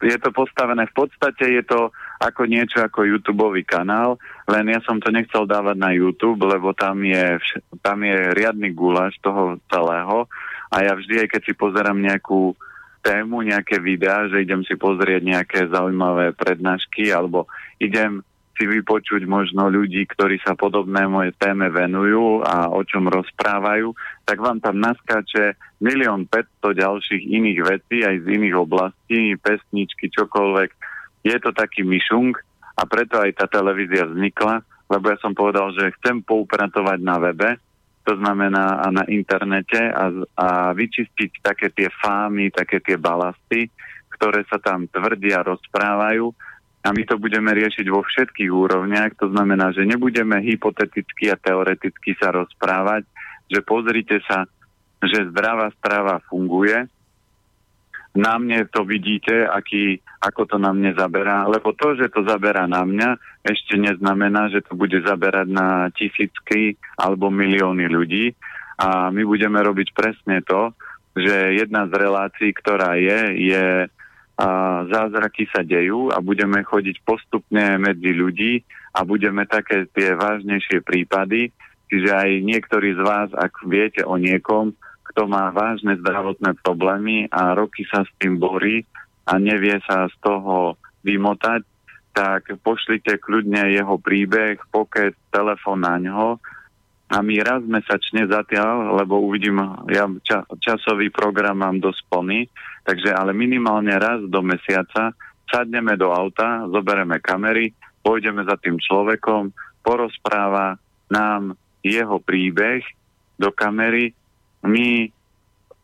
je 0.00 0.16
to 0.16 0.30
postavené 0.32 0.88
v 0.88 0.94
podstate, 0.96 1.44
je 1.60 1.64
to 1.64 1.92
ako 2.18 2.48
niečo 2.48 2.80
ako 2.80 3.04
YouTube 3.04 3.44
kanál, 3.68 4.16
len 4.48 4.72
ja 4.72 4.80
som 4.82 4.98
to 4.98 5.12
nechcel 5.12 5.44
dávať 5.44 5.76
na 5.76 5.92
YouTube, 5.92 6.42
lebo 6.48 6.72
tam 6.72 7.04
je, 7.04 7.36
tam 7.84 8.00
je 8.02 8.32
riadny 8.32 8.72
gulaš 8.72 9.14
toho 9.20 9.60
celého 9.68 10.26
a 10.72 10.76
ja 10.80 10.96
vždy, 10.96 11.26
aj 11.26 11.28
keď 11.36 11.42
si 11.44 11.52
pozerám 11.52 12.00
nejakú 12.00 12.56
tému, 13.02 13.42
nejaké 13.42 13.82
videá, 13.82 14.30
že 14.30 14.46
idem 14.46 14.62
si 14.62 14.78
pozrieť 14.78 15.20
nejaké 15.26 15.58
zaujímavé 15.68 16.32
prednášky 16.32 17.10
alebo 17.10 17.50
idem 17.82 18.22
si 18.56 18.64
vypočuť 18.68 19.24
možno 19.24 19.72
ľudí, 19.72 20.04
ktorí 20.04 20.36
sa 20.44 20.52
podobné 20.52 21.08
moje 21.08 21.32
téme 21.40 21.72
venujú 21.72 22.44
a 22.44 22.68
o 22.68 22.84
čom 22.84 23.08
rozprávajú, 23.08 23.96
tak 24.28 24.38
vám 24.38 24.60
tam 24.60 24.76
naskáče 24.78 25.56
milión 25.80 26.28
500 26.28 26.82
ďalších 26.84 27.22
iných 27.26 27.60
vecí 27.64 27.96
aj 28.04 28.16
z 28.22 28.26
iných 28.28 28.56
oblastí, 28.56 29.34
pesničky, 29.40 30.12
čokoľvek. 30.12 30.70
Je 31.24 31.36
to 31.40 31.50
taký 31.56 31.82
myšung 31.82 32.36
a 32.76 32.82
preto 32.84 33.20
aj 33.20 33.40
tá 33.40 33.46
televízia 33.48 34.04
vznikla, 34.04 34.60
lebo 34.92 35.04
ja 35.08 35.16
som 35.24 35.32
povedal, 35.32 35.72
že 35.72 35.94
chcem 36.00 36.20
poupratovať 36.20 36.98
na 37.00 37.16
webe, 37.16 37.50
to 38.02 38.18
znamená 38.18 38.82
a 38.82 38.90
na 38.90 39.06
internete 39.06 39.78
a, 39.78 40.10
a 40.34 40.48
vyčistiť 40.74 41.40
také 41.40 41.70
tie 41.70 41.86
fámy, 41.88 42.50
také 42.50 42.82
tie 42.82 42.98
balasty, 42.98 43.70
ktoré 44.18 44.42
sa 44.50 44.58
tam 44.58 44.90
tvrdia, 44.90 45.46
rozprávajú 45.46 46.34
a 46.82 46.88
my 46.90 47.02
to 47.06 47.14
budeme 47.14 47.54
riešiť 47.54 47.86
vo 47.86 48.02
všetkých 48.02 48.50
úrovniach. 48.50 49.14
To 49.22 49.30
znamená, 49.30 49.70
že 49.70 49.86
nebudeme 49.86 50.42
hypoteticky 50.42 51.30
a 51.30 51.38
teoreticky 51.38 52.18
sa 52.18 52.34
rozprávať, 52.34 53.06
že 53.46 53.62
pozrite 53.62 54.18
sa, 54.26 54.50
že 54.98 55.30
zdravá 55.30 55.70
strava 55.78 56.18
funguje. 56.26 56.90
Na 58.12 58.36
mne 58.36 58.68
to 58.68 58.84
vidíte, 58.84 59.46
aký, 59.46 60.02
ako 60.20 60.44
to 60.44 60.56
na 60.60 60.74
mne 60.74 60.92
zaberá, 60.92 61.48
lebo 61.48 61.72
to, 61.72 61.96
že 61.96 62.12
to 62.12 62.26
zaberá 62.28 62.68
na 62.68 62.84
mňa, 62.84 63.16
ešte 63.46 63.78
neznamená, 63.78 64.52
že 64.52 64.60
to 64.66 64.76
bude 64.76 64.98
zaberať 65.00 65.48
na 65.48 65.88
tisícky 65.96 66.76
alebo 66.98 67.32
milióny 67.32 67.88
ľudí. 67.88 68.34
A 68.82 69.08
my 69.14 69.22
budeme 69.22 69.62
robiť 69.62 69.94
presne 69.94 70.42
to, 70.44 70.74
že 71.14 71.56
jedna 71.62 71.86
z 71.88 71.92
relácií, 71.94 72.50
ktorá 72.52 72.98
je, 72.98 73.20
je 73.48 73.64
a 74.42 74.82
zázraky 74.90 75.46
sa 75.54 75.62
dejú 75.62 76.10
a 76.10 76.18
budeme 76.18 76.66
chodiť 76.66 77.06
postupne 77.06 77.78
medzi 77.78 78.10
ľudí 78.10 78.66
a 78.90 79.06
budeme 79.06 79.46
také 79.46 79.86
tie 79.94 80.18
vážnejšie 80.18 80.82
prípady, 80.82 81.54
čiže 81.86 82.10
aj 82.10 82.30
niektorí 82.42 82.98
z 82.98 83.00
vás, 83.06 83.30
ak 83.38 83.62
viete 83.70 84.02
o 84.02 84.18
niekom, 84.18 84.74
kto 85.14 85.30
má 85.30 85.54
vážne 85.54 85.94
zdravotné 86.02 86.58
problémy 86.58 87.30
a 87.30 87.54
roky 87.54 87.86
sa 87.86 88.02
s 88.02 88.10
tým 88.18 88.42
borí 88.42 88.82
a 89.30 89.38
nevie 89.38 89.78
sa 89.86 90.10
z 90.10 90.14
toho 90.18 90.74
vymotať, 91.06 91.62
tak 92.10 92.50
pošlite 92.66 93.22
kľudne 93.22 93.70
jeho 93.70 93.94
príbeh, 93.94 94.58
pokec, 94.74 95.14
telefón 95.30 95.86
na 95.86 96.02
ňo 96.02 96.42
a 97.12 97.20
my 97.20 97.36
raz 97.44 97.60
mesačne 97.68 98.24
zatiaľ, 98.24 98.96
lebo 99.04 99.20
uvidím, 99.20 99.60
ja 99.92 100.08
ča, 100.24 100.48
časový 100.56 101.12
program 101.12 101.60
mám 101.60 101.76
dosť 101.76 102.00
plný, 102.08 102.48
takže 102.88 103.12
ale 103.12 103.36
minimálne 103.36 103.92
raz 104.00 104.24
do 104.32 104.40
mesiaca 104.40 105.12
sadneme 105.44 106.00
do 106.00 106.08
auta, 106.08 106.64
zobereme 106.72 107.20
kamery, 107.20 107.76
pôjdeme 108.00 108.40
za 108.48 108.56
tým 108.56 108.80
človekom, 108.80 109.52
porozpráva 109.84 110.80
nám 111.12 111.52
jeho 111.84 112.16
príbeh 112.16 112.80
do 113.36 113.52
kamery, 113.52 114.16
my 114.64 115.12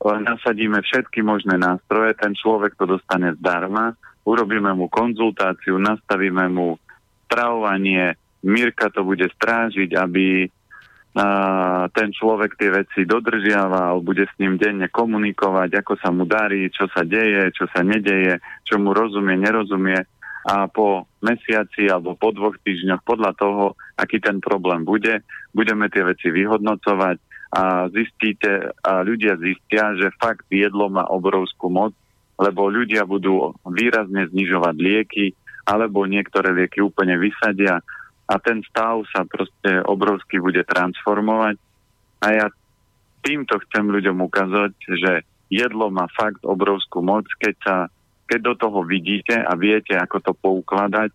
nasadíme 0.01 0.81
všetky 0.81 1.21
možné 1.21 1.61
nástroje, 1.61 2.17
ten 2.17 2.33
človek 2.33 2.73
to 2.81 2.89
dostane 2.89 3.37
zdarma, 3.37 3.93
urobíme 4.25 4.73
mu 4.73 4.89
konzultáciu, 4.89 5.77
nastavíme 5.77 6.49
mu 6.49 6.81
stravovanie, 7.29 8.17
Mirka 8.49 8.89
to 8.95 9.03
bude 9.03 9.27
strážiť, 9.29 9.99
aby 9.99 10.47
ten 11.91 12.09
človek 12.15 12.55
tie 12.55 12.71
veci 12.71 13.03
dodržiava, 13.03 13.99
bude 13.99 14.29
s 14.29 14.35
ním 14.39 14.55
denne 14.55 14.87
komunikovať, 14.87 15.83
ako 15.83 15.93
sa 15.99 16.15
mu 16.15 16.23
darí, 16.23 16.71
čo 16.71 16.87
sa 16.95 17.03
deje, 17.03 17.51
čo 17.59 17.67
sa 17.75 17.83
nedeje, 17.83 18.39
čo 18.63 18.79
mu 18.79 18.95
rozumie, 18.95 19.35
nerozumie. 19.35 19.99
A 20.49 20.71
po 20.71 21.11
mesiaci 21.21 21.91
alebo 21.91 22.15
po 22.15 22.31
dvoch 22.31 22.57
týždňoch 22.63 23.03
podľa 23.03 23.33
toho, 23.35 23.65
aký 23.99 24.23
ten 24.23 24.39
problém 24.39 24.87
bude, 24.87 25.27
budeme 25.51 25.91
tie 25.91 26.07
veci 26.07 26.31
vyhodnocovať 26.31 27.19
a 27.49 27.89
zistíte, 27.91 28.73
a 28.85 29.01
ľudia 29.03 29.41
zistia, 29.41 29.97
že 29.97 30.15
fakt 30.21 30.47
jedlo 30.53 30.93
má 30.93 31.05
obrovskú 31.09 31.73
moc, 31.73 31.97
lebo 32.39 32.71
ľudia 32.71 33.09
budú 33.09 33.57
výrazne 33.67 34.29
znižovať 34.31 34.75
lieky, 34.79 35.27
alebo 35.69 36.09
niektoré 36.09 36.55
lieky 36.55 36.81
úplne 36.81 37.21
vysadia 37.21 37.83
a 38.29 38.35
ten 38.37 38.61
stav 38.69 39.09
sa 39.09 39.25
proste 39.25 39.81
obrovsky 39.89 40.37
bude 40.37 40.61
transformovať. 40.69 41.57
A 42.21 42.27
ja 42.37 42.47
týmto 43.25 43.57
chcem 43.69 43.89
ľuďom 43.89 44.21
ukázať, 44.21 44.73
že 44.77 45.13
jedlo 45.49 45.89
má 45.89 46.05
fakt 46.13 46.45
obrovskú 46.45 47.01
moc, 47.01 47.25
keď, 47.41 47.55
sa, 47.65 47.77
keď 48.29 48.41
do 48.53 48.55
toho 48.61 48.81
vidíte 48.85 49.33
a 49.33 49.57
viete, 49.57 49.97
ako 49.97 50.21
to 50.21 50.33
poukladať, 50.37 51.11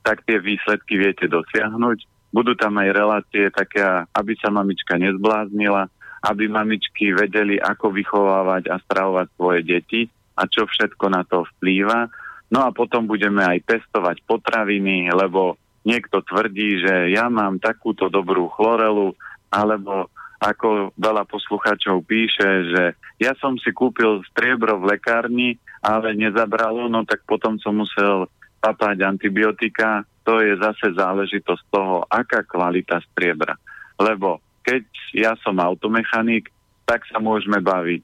tak 0.00 0.24
tie 0.24 0.40
výsledky 0.40 0.96
viete 0.96 1.28
dosiahnuť. 1.28 2.32
Budú 2.32 2.56
tam 2.56 2.80
aj 2.80 2.88
relácie 2.96 3.44
také, 3.52 3.84
aby 4.16 4.32
sa 4.40 4.48
mamička 4.48 4.96
nezbláznila, 4.96 5.92
aby 6.24 6.48
mamičky 6.48 7.12
vedeli, 7.12 7.60
ako 7.60 7.92
vychovávať 7.92 8.72
a 8.72 8.80
stravovať 8.80 9.26
svoje 9.36 9.60
deti 9.66 10.02
a 10.36 10.48
čo 10.48 10.64
všetko 10.64 11.04
na 11.12 11.22
to 11.28 11.44
vplýva. 11.56 12.08
No 12.48 12.64
a 12.64 12.70
potom 12.70 13.10
budeme 13.10 13.42
aj 13.42 13.66
testovať 13.66 14.22
potraviny, 14.24 15.10
lebo 15.10 15.58
niekto 15.86 16.18
tvrdí, 16.26 16.82
že 16.82 17.14
ja 17.14 17.30
mám 17.30 17.62
takúto 17.62 18.10
dobrú 18.10 18.50
chlorelu, 18.50 19.14
alebo 19.54 20.10
ako 20.42 20.92
veľa 20.98 21.24
poslucháčov 21.24 22.04
píše, 22.04 22.74
že 22.74 22.82
ja 23.22 23.32
som 23.40 23.56
si 23.56 23.72
kúpil 23.72 24.20
striebro 24.28 24.82
v 24.82 24.98
lekárni, 24.98 25.56
ale 25.80 26.12
nezabralo, 26.12 26.90
no 26.90 27.06
tak 27.08 27.24
potom 27.24 27.56
som 27.62 27.80
musel 27.80 28.28
papať 28.60 29.06
antibiotika. 29.06 30.04
To 30.26 30.42
je 30.42 30.58
zase 30.58 30.98
záležitosť 30.98 31.62
toho, 31.70 32.02
aká 32.10 32.42
kvalita 32.42 32.98
striebra. 33.14 33.54
Lebo 33.96 34.42
keď 34.66 34.82
ja 35.14 35.32
som 35.40 35.56
automechanik, 35.62 36.50
tak 36.82 37.06
sa 37.06 37.22
môžeme 37.22 37.62
baviť. 37.62 38.02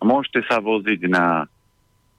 Môžete 0.00 0.46
sa 0.46 0.62
voziť 0.62 1.10
na 1.10 1.50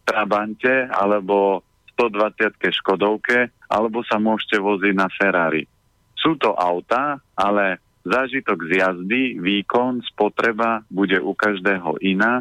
Trabante 0.05 0.91
alebo 0.91 1.63
120 1.95 2.59
Škodovke 2.75 3.54
alebo 3.75 3.99
sa 4.07 4.15
môžete 4.15 4.55
voziť 4.55 4.93
na 4.95 5.11
Ferrari. 5.11 5.67
Sú 6.15 6.39
to 6.39 6.55
auta, 6.55 7.19
ale 7.35 7.83
zážitok 8.07 8.71
z 8.71 8.79
jazdy, 8.79 9.35
výkon, 9.35 9.99
spotreba 10.07 10.79
bude 10.87 11.19
u 11.19 11.35
každého 11.35 11.99
iná 11.99 12.39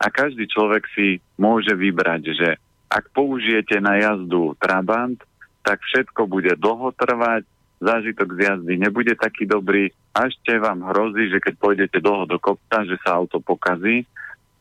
a 0.00 0.06
každý 0.08 0.48
človek 0.48 0.88
si 0.96 1.20
môže 1.36 1.76
vybrať, 1.76 2.22
že 2.32 2.48
ak 2.88 3.12
použijete 3.12 3.76
na 3.84 4.00
jazdu 4.00 4.56
Trabant, 4.56 5.20
tak 5.60 5.78
všetko 5.84 6.24
bude 6.24 6.56
dlho 6.56 6.90
trvať, 6.96 7.44
zážitok 7.78 8.28
z 8.34 8.38
jazdy 8.48 8.74
nebude 8.80 9.12
taký 9.14 9.44
dobrý 9.44 9.92
a 10.16 10.26
ešte 10.26 10.56
vám 10.58 10.86
hrozí, 10.88 11.30
že 11.30 11.38
keď 11.38 11.54
pôjdete 11.60 11.98
dlho 12.00 12.26
do 12.26 12.38
kopca, 12.40 12.82
že 12.88 12.96
sa 13.04 13.20
auto 13.20 13.38
pokazí. 13.44 14.08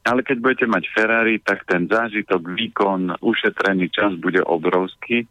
ale 0.02 0.26
keď 0.26 0.38
budete 0.42 0.66
mať 0.66 0.84
Ferrari, 0.98 1.38
tak 1.38 1.62
ten 1.70 1.86
zážitok, 1.86 2.42
výkon, 2.58 3.22
ušetrený 3.22 3.94
čas 3.94 4.18
bude 4.18 4.42
obrovský. 4.42 5.30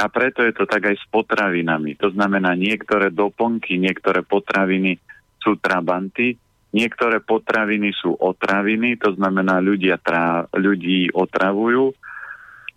A 0.00 0.08
preto 0.08 0.40
je 0.40 0.56
to 0.56 0.64
tak 0.64 0.88
aj 0.88 0.96
s 0.96 1.04
potravinami. 1.12 1.92
To 2.00 2.08
znamená, 2.08 2.56
niektoré 2.56 3.12
doplnky, 3.12 3.76
niektoré 3.76 4.24
potraviny 4.24 4.96
sú 5.36 5.60
trabanty, 5.60 6.40
niektoré 6.72 7.20
potraviny 7.20 7.92
sú 7.92 8.16
otraviny, 8.16 8.96
to 8.96 9.12
znamená, 9.12 9.60
ľudia 9.60 10.00
trá, 10.00 10.48
ľudí 10.56 11.12
otravujú. 11.12 11.92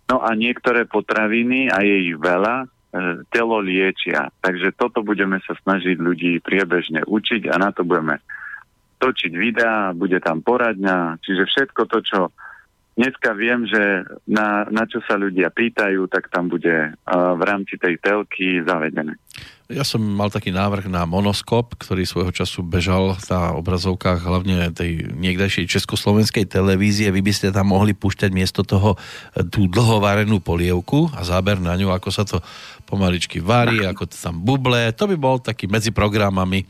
No 0.04 0.16
a 0.20 0.36
niektoré 0.36 0.84
potraviny, 0.84 1.72
a 1.72 1.80
je 1.80 2.12
ich 2.12 2.16
veľa, 2.20 2.54
e, 2.60 2.66
telo 3.32 3.56
liečia. 3.64 4.28
Takže 4.44 4.76
toto 4.76 5.00
budeme 5.00 5.40
sa 5.48 5.56
snažiť 5.56 5.96
ľudí 5.96 6.44
priebežne 6.44 7.08
učiť 7.08 7.48
a 7.48 7.56
na 7.56 7.72
to 7.72 7.88
budeme 7.88 8.20
točiť 9.00 9.32
videá, 9.32 9.96
bude 9.96 10.20
tam 10.20 10.44
poradňa, 10.44 11.20
čiže 11.24 11.48
všetko 11.48 11.82
to, 11.88 11.98
čo 12.04 12.18
dneska 12.94 13.34
viem, 13.34 13.66
že 13.66 14.06
na, 14.26 14.66
na 14.70 14.86
čo 14.86 15.02
sa 15.04 15.18
ľudia 15.18 15.50
pýtajú, 15.50 16.06
tak 16.10 16.30
tam 16.30 16.50
bude 16.50 16.94
uh, 16.94 17.34
v 17.34 17.42
rámci 17.42 17.78
tej 17.78 17.98
telky 17.98 18.62
zavedené. 18.62 19.18
Ja 19.72 19.80
som 19.80 20.04
mal 20.04 20.28
taký 20.28 20.52
návrh 20.52 20.92
na 20.92 21.08
monoskop, 21.08 21.80
ktorý 21.80 22.04
svojho 22.04 22.36
času 22.36 22.60
bežal 22.60 23.16
na 23.32 23.56
obrazovkách 23.56 24.20
hlavne 24.20 24.68
tej 24.76 25.08
niekdajšej 25.16 25.72
československej 25.72 26.44
televízie. 26.44 27.08
Vy 27.08 27.24
by 27.24 27.32
ste 27.32 27.48
tam 27.48 27.72
mohli 27.72 27.96
púšťať 27.96 28.28
miesto 28.28 28.60
toho 28.60 28.92
e, 29.32 29.40
tú 29.48 29.64
dlhovárenú 29.64 30.44
polievku 30.44 31.08
a 31.16 31.24
záber 31.24 31.64
na 31.64 31.80
ňu, 31.80 31.96
ako 31.96 32.08
sa 32.12 32.28
to 32.28 32.44
pomaličky 32.84 33.40
varí, 33.40 33.88
ako 33.88 34.04
to 34.04 34.16
tam 34.20 34.44
buble. 34.44 34.92
To 35.00 35.04
by 35.08 35.16
bol 35.16 35.40
taký 35.40 35.64
medzi 35.64 35.96
programami 35.96 36.68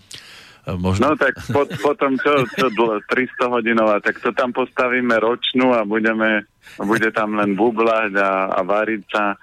Možno... 0.65 1.13
No 1.13 1.21
tak 1.21 1.37
po, 1.53 1.69
potom 1.85 2.17
čo, 2.17 2.49
čo 2.57 2.73
300 2.73 3.53
hodinová, 3.53 4.01
tak 4.01 4.17
to 4.25 4.33
tam 4.33 4.49
postavíme 4.57 5.13
ročnú 5.21 5.77
a 5.77 5.85
budeme, 5.85 6.49
bude 6.81 7.13
tam 7.13 7.37
len 7.37 7.53
bublať 7.53 8.17
a, 8.17 8.49
a 8.49 8.61
variť 8.65 9.03
sa 9.13 9.37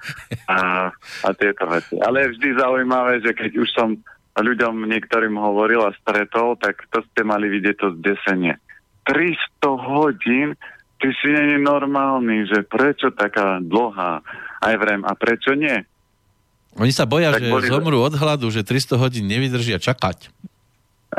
a, 0.50 0.90
a 0.98 1.30
tieto 1.38 1.70
veci. 1.70 2.02
Ale 2.02 2.26
je 2.26 2.32
vždy 2.34 2.50
zaujímavé, 2.58 3.22
že 3.22 3.38
keď 3.38 3.52
už 3.54 3.70
som 3.70 4.02
ľuďom 4.34 4.90
niektorým 4.90 5.38
hovoril 5.38 5.86
a 5.86 5.94
stretol, 6.02 6.58
tak 6.58 6.90
to 6.90 7.06
ste 7.06 7.22
mali 7.22 7.54
vidieť 7.54 7.76
to 7.78 7.88
zdesenie. 8.02 8.58
300 9.06 9.62
hodín, 9.78 10.58
ty 10.98 11.10
si 11.22 11.30
je 11.30 11.62
normálny, 11.62 12.50
že 12.50 12.66
prečo 12.66 13.14
taká 13.14 13.62
dlhá? 13.62 14.26
Aj 14.62 14.76
vrem, 14.78 15.06
a 15.06 15.14
prečo 15.14 15.54
nie? 15.54 15.86
Oni 16.80 16.94
sa 16.96 17.04
boja, 17.04 17.36
tak 17.36 17.44
že 17.44 17.52
boli... 17.52 17.68
zomrú 17.68 18.00
od 18.00 18.16
hladu, 18.16 18.48
že 18.48 18.64
300 18.64 18.96
hodín 18.96 19.26
nevydržia 19.28 19.78
čakať. 19.82 20.32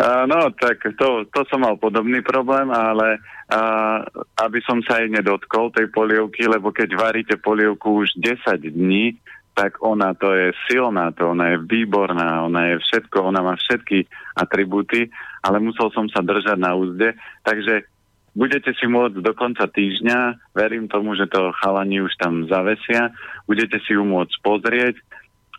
No, 0.00 0.48
tak 0.56 0.80
to, 0.96 1.28
to 1.28 1.40
som 1.52 1.68
mal 1.68 1.76
podobný 1.76 2.24
problém, 2.24 2.72
ale 2.72 3.20
uh, 3.52 4.00
aby 4.40 4.64
som 4.64 4.80
sa 4.80 5.04
aj 5.04 5.20
nedotkol 5.20 5.68
tej 5.68 5.92
polievky, 5.92 6.48
lebo 6.48 6.72
keď 6.72 6.96
varíte 6.96 7.36
polievku 7.36 8.00
už 8.00 8.16
10 8.16 8.72
dní, 8.72 9.20
tak 9.52 9.84
ona 9.84 10.16
to 10.16 10.32
je 10.32 10.56
silná, 10.64 11.12
to 11.12 11.36
ona 11.36 11.52
je 11.52 11.68
výborná, 11.68 12.40
ona 12.40 12.72
je 12.72 12.80
všetko, 12.80 13.20
ona 13.20 13.44
má 13.44 13.54
všetky 13.60 14.08
atribúty, 14.32 15.12
ale 15.44 15.60
musel 15.60 15.92
som 15.92 16.08
sa 16.08 16.24
držať 16.24 16.56
na 16.56 16.72
úzde, 16.72 17.12
takže 17.44 17.84
budete 18.32 18.72
si 18.72 18.88
môcť 18.88 19.20
do 19.20 19.32
konca 19.36 19.68
týždňa, 19.68 20.56
verím 20.56 20.88
tomu, 20.88 21.12
že 21.20 21.28
to 21.28 21.52
chalani 21.60 22.00
už 22.00 22.16
tam 22.16 22.48
zavesia, 22.48 23.12
budete 23.44 23.76
si 23.84 23.92
ju 23.92 24.08
môcť 24.08 24.34
pozrieť, 24.40 24.96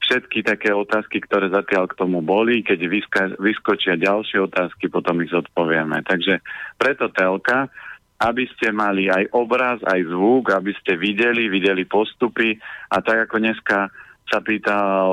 všetky 0.03 0.43
také 0.43 0.75
otázky, 0.75 1.23
ktoré 1.23 1.47
zatiaľ 1.47 1.87
k 1.87 1.97
tomu 1.97 2.19
boli. 2.19 2.61
Keď 2.61 2.79
vyska- 2.91 3.35
vyskočia 3.39 3.95
ďalšie 3.95 4.43
otázky, 4.43 4.91
potom 4.91 5.23
ich 5.23 5.31
zodpovieme. 5.31 6.03
Takže 6.03 6.43
preto 6.75 7.07
telka, 7.09 7.71
aby 8.19 8.47
ste 8.55 8.71
mali 8.71 9.07
aj 9.07 9.31
obraz, 9.35 9.79
aj 9.83 10.07
zvuk, 10.07 10.51
aby 10.51 10.71
ste 10.79 10.99
videli, 10.99 11.47
videli 11.51 11.83
postupy 11.87 12.55
a 12.91 12.99
tak 13.03 13.27
ako 13.27 13.35
dneska 13.39 13.91
sa 14.27 14.39
pýtal, 14.39 15.07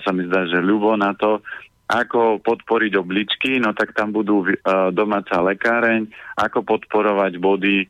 sa 0.00 0.10
mi 0.16 0.24
zdá, 0.24 0.48
že 0.48 0.64
Ľubo 0.64 0.96
na 0.96 1.12
to, 1.12 1.44
ako 1.88 2.40
podporiť 2.44 2.92
obličky, 3.00 3.60
no 3.60 3.72
tak 3.72 3.96
tam 3.96 4.12
budú 4.12 4.44
uh, 4.44 4.92
domáca 4.92 5.40
lekáreň, 5.40 6.08
ako 6.36 6.64
podporovať 6.64 7.40
body 7.40 7.88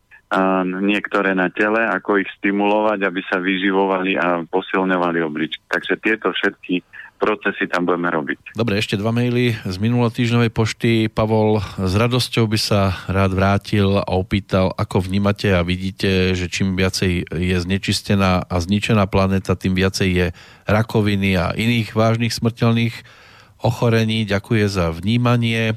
niektoré 0.85 1.33
na 1.33 1.49
tele, 1.49 1.81
ako 1.89 2.21
ich 2.21 2.29
stimulovať, 2.37 3.01
aby 3.01 3.21
sa 3.25 3.41
vyživovali 3.41 4.21
a 4.21 4.45
posilňovali 4.45 5.19
obličky. 5.25 5.65
Takže 5.73 5.97
tieto 6.05 6.29
všetky 6.33 6.85
procesy 7.19 7.67
tam 7.67 7.83
budeme 7.83 8.15
robiť. 8.15 8.55
Dobre, 8.55 8.79
ešte 8.79 8.95
dva 8.95 9.11
maily 9.11 9.59
z 9.67 9.77
minulotýždňovej 9.83 10.55
pošty. 10.55 10.93
Pavol, 11.11 11.59
s 11.59 11.93
radosťou 11.99 12.47
by 12.47 12.59
sa 12.61 12.95
rád 13.11 13.35
vrátil 13.35 13.99
a 13.99 14.07
opýtal, 14.15 14.71
ako 14.79 15.03
vnímate 15.03 15.51
a 15.51 15.67
vidíte, 15.67 16.39
že 16.39 16.47
čím 16.47 16.79
viacej 16.79 17.27
je 17.27 17.57
znečistená 17.59 18.47
a 18.47 18.57
zničená 18.63 19.11
planéta, 19.11 19.59
tým 19.59 19.75
viacej 19.75 20.09
je 20.15 20.27
rakoviny 20.71 21.35
a 21.35 21.57
iných 21.59 21.91
vážnych 21.97 22.31
smrteľných 22.31 22.95
ochorení. 23.67 24.23
Ďakuje 24.23 24.65
za 24.71 24.95
vnímanie. 24.95 25.75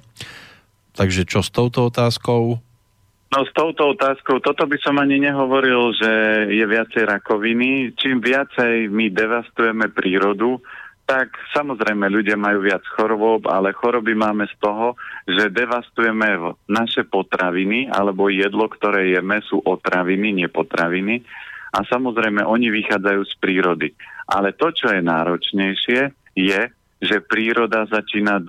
Takže 0.94 1.26
čo 1.26 1.42
s 1.42 1.50
touto 1.50 1.90
otázkou? 1.90 2.62
No 3.32 3.48
s 3.48 3.52
touto 3.56 3.96
otázkou, 3.96 4.44
toto 4.44 4.68
by 4.68 4.76
som 4.84 5.00
ani 5.00 5.16
nehovoril, 5.24 5.96
že 5.96 6.12
je 6.52 6.66
viacej 6.68 7.08
rakoviny. 7.08 7.96
Čím 7.96 8.20
viacej 8.20 8.92
my 8.92 9.08
devastujeme 9.08 9.88
prírodu, 9.88 10.60
tak 11.08 11.40
samozrejme 11.56 12.12
ľudia 12.12 12.36
majú 12.36 12.68
viac 12.68 12.84
chorôb, 12.92 13.48
ale 13.48 13.72
choroby 13.72 14.20
máme 14.20 14.52
z 14.52 14.56
toho, 14.60 15.00
že 15.24 15.48
devastujeme 15.48 16.60
naše 16.68 17.08
potraviny 17.08 17.88
alebo 17.88 18.28
jedlo, 18.28 18.68
ktoré 18.68 19.16
jeme, 19.16 19.40
sú 19.48 19.64
otraviny, 19.64 20.36
nepotraviny. 20.44 21.24
A 21.72 21.88
samozrejme 21.88 22.44
oni 22.44 22.68
vychádzajú 22.68 23.22
z 23.32 23.34
prírody. 23.40 23.90
Ale 24.28 24.52
to, 24.60 24.76
čo 24.76 24.92
je 24.92 25.00
náročnejšie, 25.00 26.02
je, 26.36 26.62
že 27.00 27.18
príroda 27.24 27.88
začína 27.88 28.44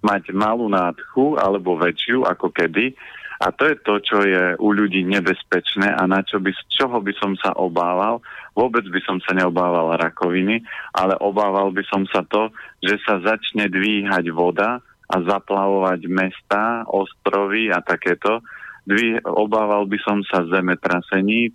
mať 0.00 0.32
malú 0.32 0.72
nádchu 0.72 1.36
alebo 1.36 1.76
väčšiu 1.76 2.24
ako 2.24 2.48
kedy 2.48 2.96
a 3.36 3.52
to 3.52 3.68
je 3.68 3.76
to, 3.84 3.94
čo 4.00 4.18
je 4.24 4.44
u 4.56 4.68
ľudí 4.72 5.04
nebezpečné 5.04 5.92
a 5.92 6.02
na 6.08 6.24
čo 6.24 6.40
by, 6.40 6.52
čoho 6.72 7.04
by 7.04 7.12
som 7.20 7.36
sa 7.36 7.52
obával. 7.52 8.24
Vôbec 8.56 8.88
by 8.88 9.00
som 9.04 9.20
sa 9.20 9.36
neobával 9.36 10.00
rakoviny, 10.00 10.64
ale 10.96 11.20
obával 11.20 11.68
by 11.68 11.84
som 11.84 12.08
sa 12.08 12.24
to, 12.24 12.48
že 12.80 12.96
sa 13.04 13.20
začne 13.20 13.68
dvíhať 13.68 14.32
voda 14.32 14.80
a 15.06 15.16
zaplavovať 15.20 16.00
mesta, 16.08 16.88
ostrovy 16.88 17.68
a 17.68 17.84
takéto. 17.84 18.40
Dví, 18.88 19.20
obával 19.22 19.84
by 19.84 19.98
som 20.00 20.24
sa 20.24 20.48
zemetrasení. 20.48 21.52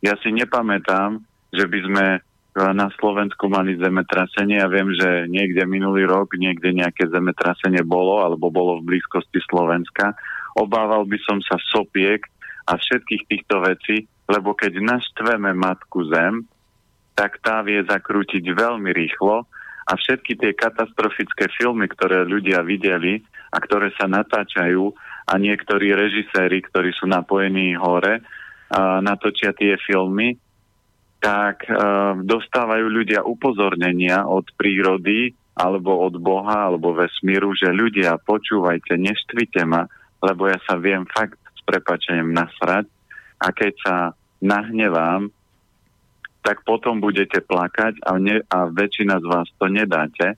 Ja 0.00 0.16
si 0.24 0.32
nepamätám, 0.32 1.20
že 1.52 1.68
by 1.68 1.78
sme 1.84 2.06
na 2.56 2.88
Slovensku 2.98 3.46
mali 3.46 3.76
zemetrasenie. 3.76 4.58
Ja 4.58 4.66
viem, 4.72 4.90
že 4.96 5.28
niekde 5.28 5.68
minulý 5.68 6.08
rok 6.08 6.34
niekde 6.34 6.72
nejaké 6.74 7.06
zemetrasenie 7.12 7.84
bolo 7.84 8.24
alebo 8.24 8.48
bolo 8.48 8.80
v 8.80 8.96
blízkosti 8.96 9.38
Slovenska 9.46 10.16
obával 10.56 11.06
by 11.06 11.18
som 11.26 11.38
sa 11.42 11.56
sopiek 11.70 12.22
a 12.66 12.78
všetkých 12.78 13.22
týchto 13.26 13.62
vecí, 13.62 14.06
lebo 14.30 14.54
keď 14.54 14.78
naštveme 14.78 15.50
matku 15.54 16.06
zem, 16.10 16.46
tak 17.18 17.42
tá 17.42 17.60
vie 17.66 17.82
zakrútiť 17.82 18.46
veľmi 18.46 18.90
rýchlo 18.94 19.44
a 19.90 19.92
všetky 19.98 20.38
tie 20.38 20.52
katastrofické 20.54 21.50
filmy, 21.58 21.90
ktoré 21.90 22.22
ľudia 22.22 22.62
videli 22.62 23.20
a 23.50 23.58
ktoré 23.58 23.90
sa 23.98 24.06
natáčajú 24.06 24.94
a 25.26 25.32
niektorí 25.34 25.90
režiséri, 25.92 26.62
ktorí 26.62 26.94
sú 26.94 27.10
napojení 27.10 27.74
hore, 27.74 28.22
a 28.70 29.02
natočia 29.02 29.50
tie 29.50 29.74
filmy, 29.82 30.38
tak 31.18 31.66
uh, 31.66 32.14
dostávajú 32.22 32.86
ľudia 32.86 33.26
upozornenia 33.26 34.24
od 34.24 34.46
prírody 34.54 35.34
alebo 35.58 36.06
od 36.06 36.16
Boha 36.16 36.70
alebo 36.70 36.94
vesmíru, 36.96 37.52
že 37.52 37.68
ľudia, 37.74 38.16
počúvajte, 38.22 38.96
neštvite 38.96 39.66
ma, 39.66 39.84
lebo 40.20 40.48
ja 40.48 40.60
sa 40.68 40.76
viem 40.76 41.08
fakt 41.08 41.40
s 41.56 41.60
prepačením 41.64 42.32
nasrať 42.32 42.86
a 43.40 43.48
keď 43.52 43.72
sa 43.80 43.96
nahnevám, 44.40 45.32
tak 46.40 46.64
potom 46.64 47.00
budete 47.00 47.44
plakať 47.44 48.00
a, 48.04 48.16
ne, 48.16 48.40
a 48.48 48.58
väčšina 48.68 49.20
z 49.20 49.26
vás 49.28 49.48
to 49.60 49.68
nedáte. 49.68 50.36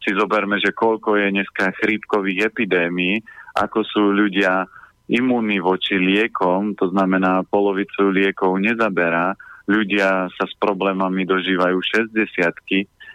Si 0.00 0.10
zoberme, 0.16 0.56
že 0.58 0.72
koľko 0.72 1.20
je 1.20 1.26
dneska 1.28 1.76
chrípkových 1.76 2.52
epidémií, 2.52 3.20
ako 3.56 3.84
sú 3.84 4.02
ľudia 4.16 4.64
imúnni 5.12 5.60
voči 5.60 6.00
liekom, 6.00 6.72
to 6.72 6.88
znamená 6.88 7.44
polovicu 7.44 8.08
liekov 8.08 8.56
nezaberá, 8.56 9.36
ľudia 9.68 10.32
sa 10.32 10.44
s 10.48 10.54
problémami 10.56 11.28
dožívajú 11.28 11.78
60 11.78 12.16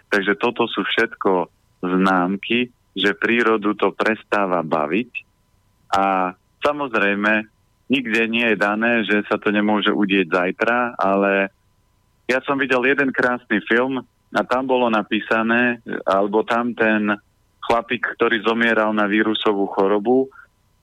takže 0.08 0.32
toto 0.40 0.64
sú 0.70 0.86
všetko 0.86 1.50
známky, 1.84 2.70
že 2.96 3.18
prírodu 3.18 3.76
to 3.76 3.92
prestáva 3.92 4.64
baviť 4.64 5.27
a 5.92 6.34
samozrejme, 6.64 7.48
nikde 7.88 8.22
nie 8.28 8.46
je 8.52 8.56
dané, 8.56 9.04
že 9.08 9.24
sa 9.28 9.40
to 9.40 9.48
nemôže 9.48 9.92
udieť 9.92 10.28
zajtra, 10.28 10.98
ale 11.00 11.48
ja 12.28 12.44
som 12.44 12.60
videl 12.60 12.84
jeden 12.84 13.08
krásny 13.12 13.64
film 13.64 14.04
a 14.36 14.40
tam 14.44 14.68
bolo 14.68 14.92
napísané, 14.92 15.80
alebo 16.04 16.44
tam 16.44 16.76
ten 16.76 17.16
chlapík, 17.64 18.04
ktorý 18.16 18.44
zomieral 18.44 18.92
na 18.92 19.08
vírusovú 19.08 19.68
chorobu, 19.72 20.28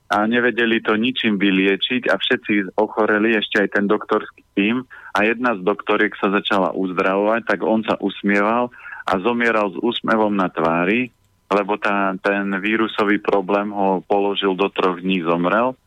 a 0.06 0.22
nevedeli 0.22 0.78
to 0.86 0.94
ničím 0.94 1.34
vyliečiť 1.34 2.06
a 2.06 2.14
všetci 2.14 2.78
ochoreli, 2.78 3.34
ešte 3.34 3.66
aj 3.66 3.68
ten 3.74 3.90
doktorský 3.90 4.42
tým 4.54 4.86
a 4.86 5.18
jedna 5.26 5.58
z 5.58 5.66
doktoriek 5.66 6.14
sa 6.14 6.30
začala 6.30 6.70
uzdravovať, 6.78 7.42
tak 7.42 7.66
on 7.66 7.82
sa 7.82 7.98
usmieval 7.98 8.70
a 9.06 9.12
zomieral 9.18 9.74
s 9.74 9.76
úsmevom 9.82 10.30
na 10.30 10.46
tvári, 10.46 11.10
lebo 11.46 11.78
tá, 11.78 12.14
ten 12.18 12.50
vírusový 12.58 13.22
problém 13.22 13.70
ho 13.70 14.02
položil 14.06 14.54
do 14.58 14.66
troch 14.70 14.98
dní, 14.98 15.22
zomrel 15.22 15.78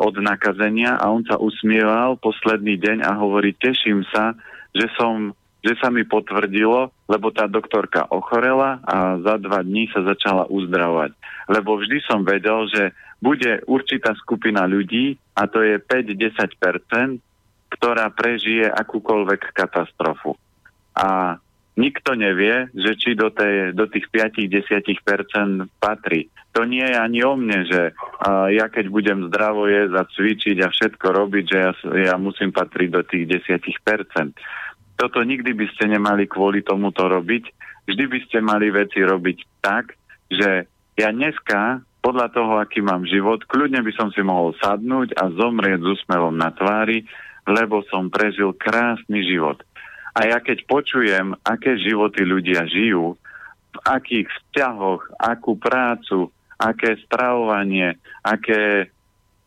od 0.00 0.16
nakazenia 0.16 0.96
a 0.96 1.12
on 1.12 1.20
sa 1.28 1.36
usmieval 1.36 2.16
posledný 2.16 2.80
deň 2.80 3.04
a 3.04 3.20
hovorí, 3.20 3.52
teším 3.52 4.00
sa, 4.08 4.32
že 4.72 4.88
som 4.96 5.36
že 5.60 5.76
sa 5.76 5.92
mi 5.92 6.08
potvrdilo, 6.08 6.88
lebo 7.04 7.28
tá 7.36 7.44
doktorka 7.44 8.08
ochorela 8.08 8.80
a 8.80 9.20
za 9.20 9.36
dva 9.36 9.60
dní 9.60 9.92
sa 9.92 10.00
začala 10.00 10.48
uzdravovať. 10.48 11.12
Lebo 11.52 11.76
vždy 11.76 12.00
som 12.08 12.24
vedel, 12.24 12.64
že 12.72 12.96
bude 13.20 13.60
určitá 13.68 14.16
skupina 14.16 14.64
ľudí, 14.64 15.20
a 15.36 15.44
to 15.44 15.60
je 15.60 15.76
5-10%, 15.76 17.20
ktorá 17.76 18.08
prežije 18.08 18.72
akúkoľvek 18.72 19.52
katastrofu. 19.52 20.40
A 20.96 21.36
nikto 21.80 22.12
nevie, 22.12 22.68
že 22.76 22.92
či 23.00 23.16
do, 23.16 23.32
tej, 23.32 23.72
do 23.72 23.88
tých 23.88 24.04
5-10% 24.12 25.72
patrí. 25.80 26.28
To 26.52 26.68
nie 26.68 26.84
je 26.84 26.96
ani 26.98 27.24
o 27.24 27.32
mne, 27.38 27.64
že 27.64 27.96
uh, 27.96 28.52
ja 28.52 28.68
keď 28.68 28.92
budem 28.92 29.18
zdravo 29.32 29.64
jesť 29.64 29.94
a 29.96 30.04
cvičiť 30.04 30.56
a 30.60 30.68
všetko 30.68 31.06
robiť, 31.08 31.44
že 31.48 31.58
ja, 31.58 31.72
ja 32.12 32.14
musím 32.20 32.52
patriť 32.52 32.88
do 32.92 33.02
tých 33.06 33.24
10%. 33.48 34.36
Toto 35.00 35.18
nikdy 35.24 35.56
by 35.56 35.66
ste 35.72 35.96
nemali 35.96 36.28
kvôli 36.28 36.60
tomuto 36.60 37.08
robiť. 37.08 37.44
Vždy 37.88 38.04
by 38.04 38.18
ste 38.28 38.38
mali 38.44 38.68
veci 38.68 39.00
robiť 39.00 39.64
tak, 39.64 39.96
že 40.28 40.68
ja 41.00 41.08
dneska, 41.08 41.80
podľa 42.04 42.28
toho, 42.32 42.52
aký 42.60 42.84
mám 42.84 43.08
život, 43.08 43.40
kľudne 43.48 43.80
by 43.80 43.92
som 43.96 44.12
si 44.12 44.20
mohol 44.20 44.52
sadnúť 44.60 45.16
a 45.16 45.32
zomrieť 45.32 45.80
s 45.80 45.90
úsmevom 45.96 46.36
na 46.36 46.52
tvári, 46.52 47.08
lebo 47.48 47.80
som 47.88 48.12
prežil 48.12 48.52
krásny 48.52 49.24
život. 49.24 49.64
A 50.16 50.26
ja 50.26 50.38
keď 50.42 50.66
počujem, 50.66 51.38
aké 51.46 51.78
životy 51.78 52.26
ľudia 52.26 52.66
žijú, 52.66 53.14
v 53.70 53.78
akých 53.86 54.26
vzťahoch, 54.26 55.14
akú 55.22 55.54
prácu, 55.54 56.34
aké 56.58 56.98
stravovanie, 57.06 57.96
aké 58.26 58.90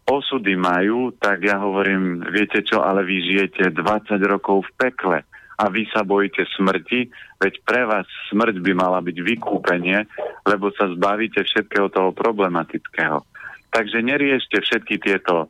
osudy 0.08 0.56
majú, 0.56 1.12
tak 1.16 1.44
ja 1.44 1.60
hovorím, 1.60 2.24
viete 2.32 2.64
čo, 2.64 2.84
ale 2.84 3.04
vy 3.04 3.16
žijete 3.24 3.76
20 3.76 4.20
rokov 4.24 4.68
v 4.68 4.72
pekle 4.80 5.20
a 5.54 5.64
vy 5.70 5.86
sa 5.94 6.02
bojíte 6.02 6.44
smrti, 6.58 7.08
veď 7.40 7.54
pre 7.64 7.82
vás 7.86 8.08
smrť 8.34 8.60
by 8.60 8.72
mala 8.74 9.00
byť 9.00 9.18
vykúpenie, 9.22 10.04
lebo 10.44 10.74
sa 10.74 10.90
zbavíte 10.92 11.46
všetkého 11.46 11.88
toho 11.94 12.10
problematického. 12.12 13.22
Takže 13.70 14.02
neriešte 14.02 14.60
všetky 14.60 15.02
tieto 15.02 15.50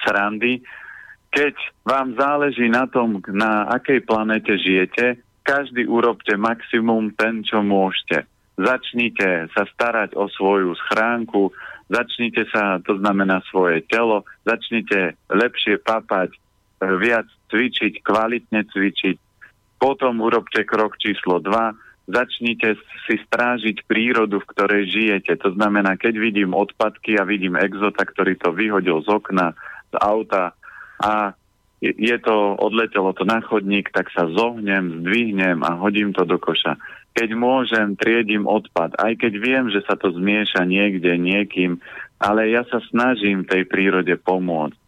srandy. 0.00 0.64
Keď 1.32 1.56
vám 1.88 2.12
záleží 2.12 2.68
na 2.68 2.84
tom, 2.84 3.24
na 3.32 3.64
akej 3.72 4.04
planete 4.04 4.52
žijete, 4.60 5.16
každý 5.42 5.88
urobte 5.88 6.36
maximum 6.36 7.16
ten, 7.16 7.40
čo 7.40 7.64
môžete. 7.64 8.28
Začnite 8.60 9.48
sa 9.56 9.64
starať 9.64 10.12
o 10.12 10.28
svoju 10.28 10.76
schránku, 10.86 11.50
začnite 11.88 12.46
sa, 12.52 12.78
to 12.84 13.00
znamená 13.00 13.40
svoje 13.48 13.80
telo, 13.88 14.28
začnite 14.44 15.16
lepšie 15.32 15.80
papať, 15.80 16.36
viac 17.00 17.26
cvičiť, 17.48 18.04
kvalitne 18.04 18.68
cvičiť. 18.68 19.16
Potom 19.80 20.20
urobte 20.20 20.62
krok 20.68 21.00
číslo 21.00 21.40
2, 21.40 22.12
začnite 22.12 22.76
si 23.08 23.14
strážiť 23.24 23.88
prírodu, 23.88 24.38
v 24.42 24.50
ktorej 24.52 24.84
žijete. 24.90 25.32
To 25.42 25.56
znamená, 25.56 25.96
keď 25.96 26.20
vidím 26.20 26.52
odpadky 26.52 27.18
a 27.18 27.24
vidím 27.24 27.56
exota, 27.56 28.04
ktorý 28.04 28.36
to 28.36 28.52
vyhodil 28.52 29.00
z 29.00 29.08
okna, 29.10 29.56
z 29.90 29.96
auta 29.96 30.54
a 31.02 31.34
je 31.82 32.16
to, 32.22 32.54
odletelo 32.62 33.10
to 33.10 33.26
na 33.26 33.42
chodník, 33.42 33.90
tak 33.90 34.06
sa 34.14 34.30
zohnem, 34.30 35.02
zdvihnem 35.02 35.66
a 35.66 35.74
hodím 35.82 36.14
to 36.14 36.22
do 36.22 36.38
koša. 36.38 36.78
Keď 37.12 37.34
môžem, 37.34 37.98
triedím 37.98 38.46
odpad, 38.46 38.94
aj 39.02 39.18
keď 39.18 39.32
viem, 39.42 39.64
že 39.68 39.82
sa 39.84 39.98
to 39.98 40.14
zmieša 40.14 40.62
niekde, 40.62 41.18
niekým, 41.18 41.82
ale 42.22 42.54
ja 42.54 42.62
sa 42.70 42.78
snažím 42.86 43.42
tej 43.42 43.66
prírode 43.66 44.14
pomôcť 44.14 44.78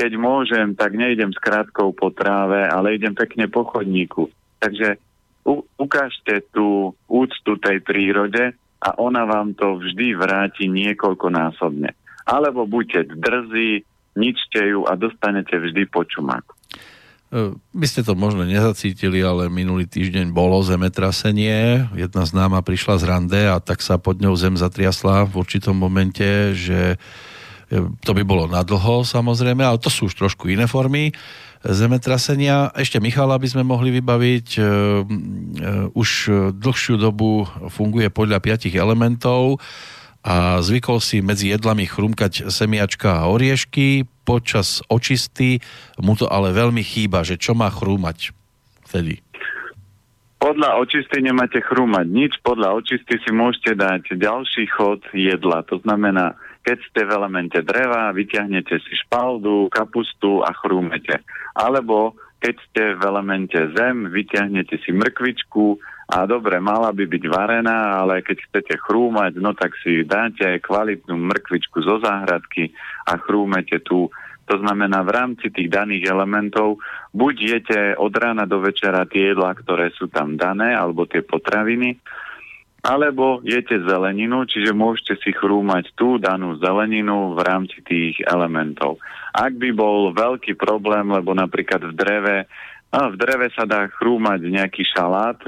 keď 0.00 0.16
môžem, 0.16 0.72
tak 0.72 0.96
nejdem 0.96 1.28
s 1.28 1.36
krátkou 1.36 1.92
po 1.92 2.08
tráve, 2.08 2.64
ale 2.64 2.96
idem 2.96 3.12
pekne 3.12 3.52
po 3.52 3.68
chodníku. 3.68 4.32
Takže 4.56 4.96
u, 5.44 5.60
ukážte 5.76 6.40
tú 6.56 6.96
úctu 7.04 7.60
tej 7.60 7.84
prírode 7.84 8.56
a 8.80 8.88
ona 8.96 9.28
vám 9.28 9.52
to 9.52 9.76
vždy 9.76 10.16
vráti 10.16 10.72
niekoľkonásobne. 10.72 11.92
Alebo 12.24 12.64
buďte 12.64 13.12
drzí, 13.12 13.84
ničte 14.16 14.60
ju 14.62 14.86
a 14.86 14.94
dostanete 14.98 15.58
vždy 15.58 15.86
počumák. 15.90 16.44
Vy 17.70 17.86
ste 17.86 18.02
to 18.02 18.18
možno 18.18 18.42
nezacítili, 18.42 19.22
ale 19.22 19.46
minulý 19.46 19.86
týždeň 19.86 20.34
bolo 20.34 20.58
zemetrasenie. 20.66 21.86
Jedna 21.94 22.26
známa 22.26 22.58
prišla 22.58 22.98
z 22.98 23.04
rande 23.06 23.42
a 23.46 23.62
tak 23.62 23.86
sa 23.86 24.02
pod 24.02 24.18
ňou 24.18 24.34
zem 24.34 24.58
zatriasla 24.58 25.30
v 25.30 25.38
určitom 25.38 25.78
momente, 25.78 26.26
že 26.58 26.98
to 28.02 28.10
by 28.18 28.26
bolo 28.26 28.50
na 28.50 28.66
dlho 28.66 29.06
samozrejme, 29.06 29.62
ale 29.62 29.78
to 29.78 29.86
sú 29.86 30.10
už 30.10 30.18
trošku 30.18 30.50
iné 30.50 30.66
formy 30.66 31.14
zemetrasenia. 31.62 32.74
Ešte 32.74 32.98
Michala 32.98 33.38
by 33.38 33.46
sme 33.46 33.62
mohli 33.62 33.94
vybaviť. 33.94 34.48
E, 34.56 34.60
e, 34.60 34.66
už 35.92 36.08
dlhšiu 36.56 36.96
dobu 36.96 37.44
funguje 37.70 38.08
podľa 38.08 38.40
piatich 38.40 38.74
elementov 38.74 39.60
a 40.20 40.60
zvykol 40.60 41.00
si 41.00 41.24
medzi 41.24 41.48
jedlami 41.48 41.88
chrumkať 41.88 42.52
semiačka 42.52 43.24
a 43.24 43.28
oriešky. 43.32 44.04
Počas 44.28 44.84
očisty 44.92 45.64
mu 45.96 46.12
to 46.14 46.28
ale 46.28 46.52
veľmi 46.52 46.84
chýba, 46.84 47.24
že 47.24 47.40
čo 47.40 47.56
má 47.56 47.72
chrúmať 47.72 48.36
vtedy? 48.88 49.24
Podľa 50.40 50.80
očisty 50.80 51.20
nemáte 51.20 51.60
chrúmať 51.60 52.06
nič, 52.08 52.32
podľa 52.40 52.72
očisty 52.80 53.20
si 53.20 53.28
môžete 53.28 53.76
dať 53.76 54.16
ďalší 54.16 54.72
chod 54.72 55.04
jedla. 55.12 55.60
To 55.68 55.76
znamená, 55.84 56.32
keď 56.64 56.78
ste 56.80 57.00
v 57.04 57.12
elemente 57.12 57.60
dreva, 57.60 58.08
vyťahnete 58.16 58.80
si 58.80 58.92
špaldu, 59.04 59.68
kapustu 59.68 60.40
a 60.40 60.52
chrúmete. 60.56 61.20
Alebo 61.52 62.16
keď 62.40 62.54
ste 62.68 62.82
v 62.96 63.02
elemente 63.04 63.60
zem, 63.76 64.08
vyťahnete 64.08 64.80
si 64.80 64.96
mrkvičku 64.96 65.76
a 66.10 66.26
dobre, 66.26 66.58
mala 66.58 66.90
by 66.90 67.06
byť 67.06 67.24
varená, 67.30 68.02
ale 68.02 68.26
keď 68.26 68.50
chcete 68.50 68.74
chrúmať, 68.82 69.38
no 69.38 69.54
tak 69.54 69.78
si 69.78 70.02
dáte 70.02 70.42
aj 70.42 70.66
kvalitnú 70.66 71.14
mrkvičku 71.14 71.78
zo 71.86 72.02
záhradky 72.02 72.74
a 73.06 73.14
chrúmete 73.14 73.78
tu. 73.86 74.10
To 74.50 74.54
znamená, 74.58 75.06
v 75.06 75.14
rámci 75.14 75.54
tých 75.54 75.70
daných 75.70 76.10
elementov 76.10 76.82
buď 77.14 77.34
jete 77.38 77.80
od 77.94 78.10
rána 78.10 78.42
do 78.42 78.58
večera 78.58 79.06
tie 79.06 79.30
jedlá, 79.30 79.54
ktoré 79.54 79.94
sú 79.94 80.10
tam 80.10 80.34
dané, 80.34 80.74
alebo 80.74 81.06
tie 81.06 81.22
potraviny, 81.22 82.02
alebo 82.82 83.38
jete 83.46 83.78
zeleninu, 83.78 84.50
čiže 84.50 84.74
môžete 84.74 85.14
si 85.22 85.30
chrúmať 85.30 85.94
tú 85.94 86.18
danú 86.18 86.58
zeleninu 86.58 87.38
v 87.38 87.40
rámci 87.46 87.78
tých 87.86 88.18
elementov. 88.26 88.98
Ak 89.30 89.54
by 89.54 89.70
bol 89.70 90.10
veľký 90.10 90.58
problém, 90.58 91.06
lebo 91.06 91.30
napríklad 91.38 91.86
v 91.86 91.94
dreve, 91.94 92.36
v 92.90 93.14
dreve 93.14 93.54
sa 93.54 93.62
dá 93.62 93.86
chrúmať 93.86 94.42
nejaký 94.42 94.82
šalát, 94.90 95.38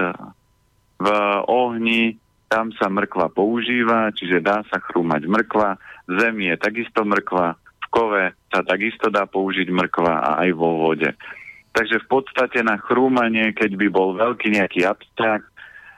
v 1.03 1.07
ohni 1.51 2.23
tam 2.47 2.69
sa 2.77 2.93
mrkva 2.93 3.33
používa, 3.33 4.13
čiže 4.13 4.45
dá 4.45 4.61
sa 4.69 4.77
chrúmať 4.79 5.25
mrkva, 5.25 5.81
v 6.05 6.13
zemi 6.21 6.53
je 6.53 6.57
takisto 6.61 7.01
mrkva, 7.01 7.57
v 7.57 7.87
kove 7.89 8.25
sa 8.53 8.61
takisto 8.61 9.09
dá 9.09 9.25
použiť 9.25 9.73
mrkva 9.73 10.15
a 10.21 10.31
aj 10.45 10.51
vo 10.53 10.85
vode. 10.85 11.11
Takže 11.73 12.05
v 12.05 12.07
podstate 12.13 12.61
na 12.61 12.77
chrúmanie, 12.77 13.57
keď 13.57 13.81
by 13.81 13.87
bol 13.89 14.13
veľký 14.21 14.53
nejaký 14.53 14.85
abstrakt, 14.85 15.49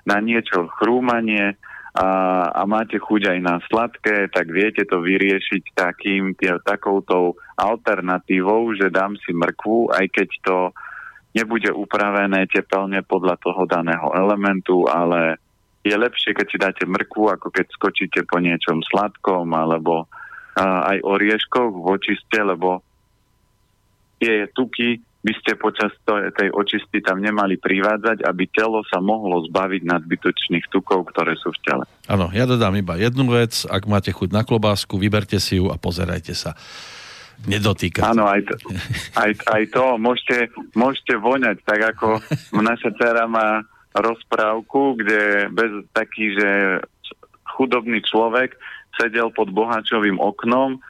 na 0.06 0.20
niečo 0.22 0.70
chrúmanie 0.78 1.58
a, 1.96 2.08
a 2.52 2.62
máte 2.68 3.00
chuť 3.00 3.34
aj 3.34 3.38
na 3.40 3.56
sladké, 3.66 4.30
tak 4.30 4.46
viete 4.52 4.84
to 4.86 5.02
vyriešiť 5.02 5.74
takým, 5.74 6.36
takoutou 6.62 7.34
alternatívou, 7.56 8.76
že 8.78 8.92
dám 8.92 9.18
si 9.24 9.32
mrkvu, 9.34 9.90
aj 9.90 10.06
keď 10.12 10.28
to 10.44 10.56
nebude 11.34 11.68
upravené 11.74 12.46
tepelne 12.46 13.02
podľa 13.02 13.36
toho 13.42 13.66
daného 13.66 14.14
elementu, 14.14 14.86
ale 14.86 15.36
je 15.84 15.92
lepšie, 15.92 16.32
keď 16.32 16.46
si 16.48 16.56
dáte 16.56 16.84
mrkvu, 16.86 17.34
ako 17.34 17.52
keď 17.52 17.66
skočíte 17.74 18.20
po 18.24 18.40
niečom 18.40 18.80
sladkom 18.86 19.50
alebo 19.52 20.08
a, 20.56 20.94
aj 20.94 20.98
orieškoch 21.04 21.74
v 21.74 21.86
očiste, 21.90 22.38
lebo 22.40 22.80
tie 24.22 24.48
tuky 24.54 25.02
by 25.24 25.32
ste 25.40 25.56
počas 25.56 25.88
tej 26.36 26.52
očisty 26.52 27.00
tam 27.00 27.16
nemali 27.24 27.56
privádzať, 27.56 28.28
aby 28.28 28.44
telo 28.52 28.84
sa 28.84 29.00
mohlo 29.00 29.40
zbaviť 29.48 29.82
nadbytočných 29.88 30.68
tukov, 30.68 31.08
ktoré 31.08 31.32
sú 31.40 31.48
v 31.48 31.60
tele. 31.64 31.84
Áno, 32.12 32.28
ja 32.28 32.44
dodám 32.44 32.76
iba 32.76 33.00
jednu 33.00 33.32
vec. 33.32 33.64
Ak 33.64 33.88
máte 33.88 34.12
chuť 34.12 34.36
na 34.36 34.44
klobásku, 34.44 35.00
vyberte 35.00 35.40
si 35.40 35.56
ju 35.56 35.72
a 35.72 35.80
pozerajte 35.80 36.36
sa. 36.36 36.52
Nedotýkať. 37.44 38.02
Áno, 38.02 38.24
aj 38.24 38.40
to, 38.46 38.54
aj, 39.18 39.30
aj 39.50 39.62
to 39.74 39.84
môžete, 40.00 40.38
môžete 40.72 41.14
voňať, 41.20 41.56
tak 41.66 41.80
ako 41.94 42.22
naša 42.56 42.90
dcera 42.96 43.28
má 43.28 43.62
rozprávku, 43.94 44.98
kde 44.98 45.52
bez 45.54 45.70
taký, 45.94 46.34
že 46.34 46.50
chudobný 47.54 48.02
človek 48.02 48.58
sedel 48.98 49.30
pod 49.30 49.50
bohačovým 49.54 50.18
oknom 50.18 50.82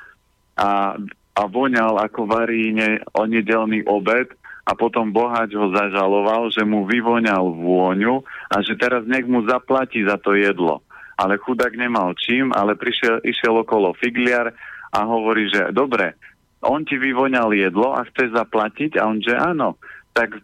a, 0.57 0.97
a 1.37 1.43
voňal 1.45 2.01
ako 2.01 2.25
varí 2.25 2.73
ne, 2.73 3.05
o 3.13 3.29
nedelný 3.29 3.85
obed 3.85 4.33
a 4.65 4.73
potom 4.73 5.13
boháč 5.13 5.53
ho 5.53 5.69
zažaloval, 5.69 6.49
že 6.49 6.65
mu 6.65 6.89
vyvoňal 6.89 7.53
vôňu 7.53 8.25
a 8.49 8.65
že 8.65 8.81
teraz 8.81 9.05
nech 9.05 9.29
mu 9.29 9.45
zaplatí 9.45 10.01
za 10.01 10.17
to 10.17 10.33
jedlo. 10.33 10.81
Ale 11.21 11.37
chudák 11.37 11.77
nemal 11.77 12.17
čím, 12.17 12.51
ale 12.51 12.75
prišiel, 12.75 13.21
išiel 13.23 13.61
okolo 13.61 13.93
figliar 14.01 14.57
a 14.91 14.99
hovorí, 15.05 15.53
že 15.53 15.69
dobre, 15.71 16.17
on 16.67 16.89
ti 16.89 16.97
vyvoňal 16.97 17.53
jedlo 17.53 17.93
a 17.95 18.05
chce 18.09 18.33
zaplatiť 18.33 18.97
a 18.99 19.09
on, 19.09 19.21
že 19.21 19.37
áno, 19.37 19.77
tak 20.17 20.41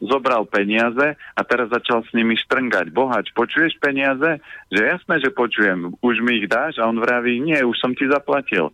zobral 0.00 0.48
peniaze 0.48 1.16
a 1.36 1.40
teraz 1.44 1.68
začal 1.68 2.00
s 2.04 2.10
nimi 2.16 2.36
štrngať. 2.36 2.92
Bohač, 2.92 3.28
počuješ 3.36 3.76
peniaze? 3.76 4.40
Že 4.72 4.80
jasné, 4.80 5.14
že 5.20 5.30
počujem. 5.32 5.92
Už 6.00 6.24
mi 6.24 6.40
ich 6.40 6.48
dáš? 6.48 6.80
A 6.80 6.88
on 6.88 6.96
vraví, 6.96 7.36
nie, 7.44 7.60
už 7.60 7.76
som 7.76 7.92
ti 7.92 8.08
zaplatil. 8.08 8.72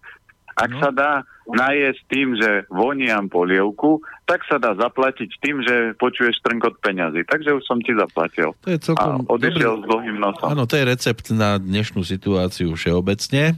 Ak 0.56 0.72
no. 0.72 0.80
sa 0.80 0.88
dá 0.88 1.12
najesť 1.52 2.00
tým, 2.08 2.32
že 2.32 2.64
voniam 2.72 3.28
polievku, 3.28 4.00
tak 4.24 4.40
sa 4.48 4.56
dá 4.56 4.72
zaplatiť 4.72 5.30
tým, 5.44 5.60
že 5.60 5.92
počuješ 6.00 6.40
trnkot 6.40 6.80
peňazí. 6.80 7.28
Takže 7.28 7.60
už 7.60 7.62
som 7.68 7.78
ti 7.84 7.92
zaplatil. 7.92 8.56
To 8.64 8.68
je 8.72 8.80
celkom 8.80 9.26
a 9.26 9.36
odišiel 9.36 9.72
dobrý... 9.76 9.84
s 9.84 9.90
dlhým 9.92 10.16
nosom. 10.16 10.48
Áno, 10.48 10.64
to 10.64 10.80
je 10.80 10.88
recept 10.88 11.28
na 11.36 11.60
dnešnú 11.60 12.00
situáciu 12.02 12.72
všeobecne. 12.72 13.52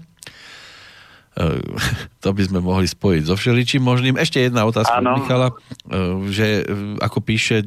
E, 1.39 1.63
to 2.23 2.35
by 2.35 2.43
sme 2.43 2.59
mohli 2.59 2.91
spojiť 2.91 3.23
so 3.31 3.39
všeličím 3.39 3.83
možným. 3.83 4.19
Ešte 4.19 4.43
jedna 4.43 4.67
otázka 4.67 4.99
ano. 4.99 5.23
Michala, 5.23 5.49
e, 5.51 5.55
že 6.35 6.67
e, 6.67 6.99
ako 6.99 7.19
píše, 7.23 7.63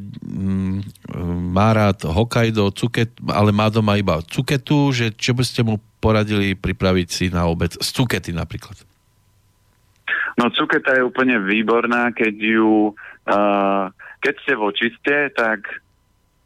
má 1.55 1.71
rád 1.71 2.03
Hokkaido, 2.03 2.75
cuket, 2.75 3.15
ale 3.31 3.55
má 3.55 3.71
doma 3.71 3.95
iba 3.95 4.19
cuketu, 4.27 4.91
že 4.91 5.15
čo 5.15 5.31
by 5.31 5.43
ste 5.47 5.63
mu 5.63 5.79
poradili 6.03 6.57
pripraviť 6.57 7.07
si 7.07 7.25
na 7.31 7.47
obec 7.47 7.79
z 7.79 7.89
cukety 7.95 8.35
napríklad? 8.35 8.75
No 10.35 10.51
cuketa 10.51 10.97
je 10.97 11.05
úplne 11.05 11.37
výborná, 11.43 12.09
keď 12.15 12.33
ju, 12.33 12.95
uh, 13.27 13.85
keď 14.23 14.33
ste 14.41 14.53
v 14.57 14.61
očiste, 14.63 15.15
tak 15.35 15.59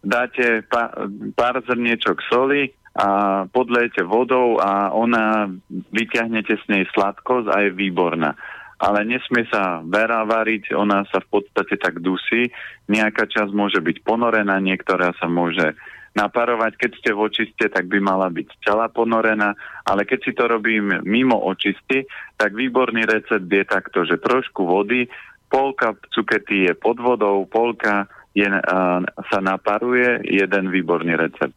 dáte 0.02 0.66
pa, 0.68 0.92
pár 1.38 1.62
zrniečok 1.64 2.20
soli 2.28 2.74
a 2.96 3.08
podlejete 3.52 4.08
vodou 4.08 4.56
a 4.56 4.96
ona, 4.96 5.52
vyťahnete 5.92 6.56
s 6.56 6.66
nej 6.72 6.88
sladkosť 6.96 7.52
a 7.52 7.68
je 7.68 7.76
výborná. 7.76 8.40
Ale 8.80 9.04
nesmie 9.08 9.48
sa 9.52 9.84
vera 9.84 10.24
variť, 10.24 10.76
ona 10.76 11.04
sa 11.12 11.20
v 11.24 11.40
podstate 11.40 11.76
tak 11.80 12.00
dusí. 12.00 12.52
Nejaká 12.88 13.28
časť 13.28 13.52
môže 13.52 13.80
byť 13.84 14.04
ponorená, 14.04 14.60
niektorá 14.64 15.16
sa 15.16 15.28
môže 15.28 15.76
naparovať. 16.16 16.80
Keď 16.80 16.92
ste 17.00 17.12
v 17.12 17.24
očiste, 17.28 17.66
tak 17.68 17.92
by 17.92 18.00
mala 18.00 18.32
byť 18.32 18.48
celá 18.64 18.88
ponorená, 18.88 19.56
ale 19.84 20.08
keď 20.08 20.20
si 20.24 20.32
to 20.32 20.48
robím 20.48 21.04
mimo 21.04 21.36
očisty, 21.36 22.08
tak 22.40 22.56
výborný 22.56 23.04
recept 23.04 23.48
je 23.48 23.64
takto, 23.68 24.08
že 24.08 24.24
trošku 24.24 24.64
vody, 24.64 25.12
polka 25.52 25.96
cukety 26.16 26.72
je 26.72 26.74
pod 26.76 27.00
vodou, 27.04 27.44
polka 27.48 28.08
je, 28.32 28.48
uh, 28.48 29.04
sa 29.04 29.40
naparuje, 29.44 30.24
jeden 30.28 30.72
výborný 30.72 31.20
recept. 31.20 31.56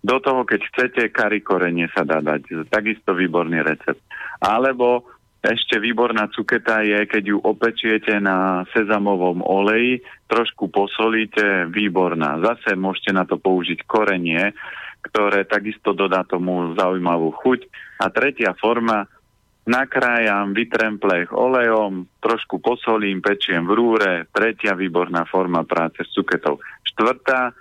Do 0.00 0.16
toho, 0.16 0.48
keď 0.48 0.60
chcete, 0.72 1.02
kari 1.12 1.44
korenie 1.44 1.88
sa 1.92 2.08
dá 2.08 2.24
dať. 2.24 2.68
Takisto 2.72 3.12
výborný 3.12 3.60
recept. 3.60 4.00
Alebo 4.40 5.04
ešte 5.40 5.80
výborná 5.80 6.28
cuketa 6.28 6.84
je, 6.84 7.08
keď 7.08 7.24
ju 7.32 7.36
opečiete 7.40 8.16
na 8.20 8.64
sezamovom 8.76 9.40
oleji, 9.40 10.04
trošku 10.28 10.68
posolíte, 10.68 11.68
výborná. 11.72 12.40
Zase 12.44 12.76
môžete 12.76 13.12
na 13.16 13.24
to 13.24 13.40
použiť 13.40 13.88
korenie, 13.88 14.52
ktoré 15.00 15.48
takisto 15.48 15.96
dodá 15.96 16.28
tomu 16.28 16.76
zaujímavú 16.76 17.32
chuť. 17.40 17.60
A 18.04 18.12
tretia 18.12 18.52
forma, 18.56 19.08
nakrájam, 19.64 20.52
vytrem 20.52 21.00
plech 21.00 21.32
olejom, 21.32 22.04
trošku 22.20 22.60
posolím, 22.60 23.24
pečiem 23.24 23.64
v 23.64 23.72
rúre. 23.72 24.12
Tretia 24.28 24.76
výborná 24.76 25.24
forma 25.24 25.64
práce 25.64 26.04
s 26.04 26.12
cuketou. 26.12 26.60
Štvrtá, 26.84 27.56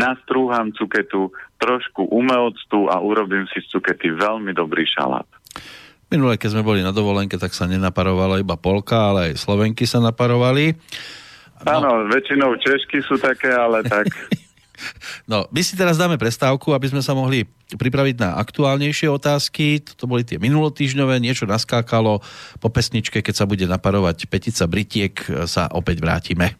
nastrúham 0.00 0.72
cuketu, 0.72 1.28
trošku 1.60 2.08
umeoctu 2.08 2.88
a 2.88 2.96
urobím 3.04 3.44
si 3.52 3.60
z 3.60 3.76
cukety 3.76 4.16
veľmi 4.16 4.56
dobrý 4.56 4.88
šalát. 4.88 5.28
Minule, 6.10 6.40
keď 6.40 6.58
sme 6.58 6.66
boli 6.66 6.80
na 6.82 6.90
dovolenke, 6.90 7.38
tak 7.38 7.54
sa 7.54 7.70
nenaparovala 7.70 8.42
iba 8.42 8.58
Polka, 8.58 9.14
ale 9.14 9.30
aj 9.30 9.46
Slovenky 9.46 9.86
sa 9.86 10.02
naparovali. 10.02 10.74
No. 11.62 11.70
Áno, 11.76 11.90
väčšinou 12.08 12.56
Češky 12.58 13.04
sú 13.04 13.20
také, 13.20 13.52
ale 13.52 13.84
tak... 13.84 14.08
No, 15.28 15.44
my 15.52 15.60
si 15.60 15.76
teraz 15.76 16.00
dáme 16.00 16.16
prestávku, 16.16 16.72
aby 16.72 16.88
sme 16.88 17.04
sa 17.04 17.12
mohli 17.12 17.44
pripraviť 17.76 18.16
na 18.16 18.40
aktuálnejšie 18.40 19.12
otázky. 19.12 19.84
Toto 19.84 20.08
boli 20.08 20.24
tie 20.24 20.40
minulotýžňové, 20.40 21.20
niečo 21.20 21.44
naskákalo. 21.44 22.24
Po 22.64 22.68
pesničke, 22.72 23.20
keď 23.20 23.34
sa 23.36 23.44
bude 23.44 23.68
naparovať 23.68 24.24
petica 24.26 24.64
Britiek, 24.64 25.12
sa 25.44 25.68
opäť 25.68 26.00
vrátime. 26.00 26.56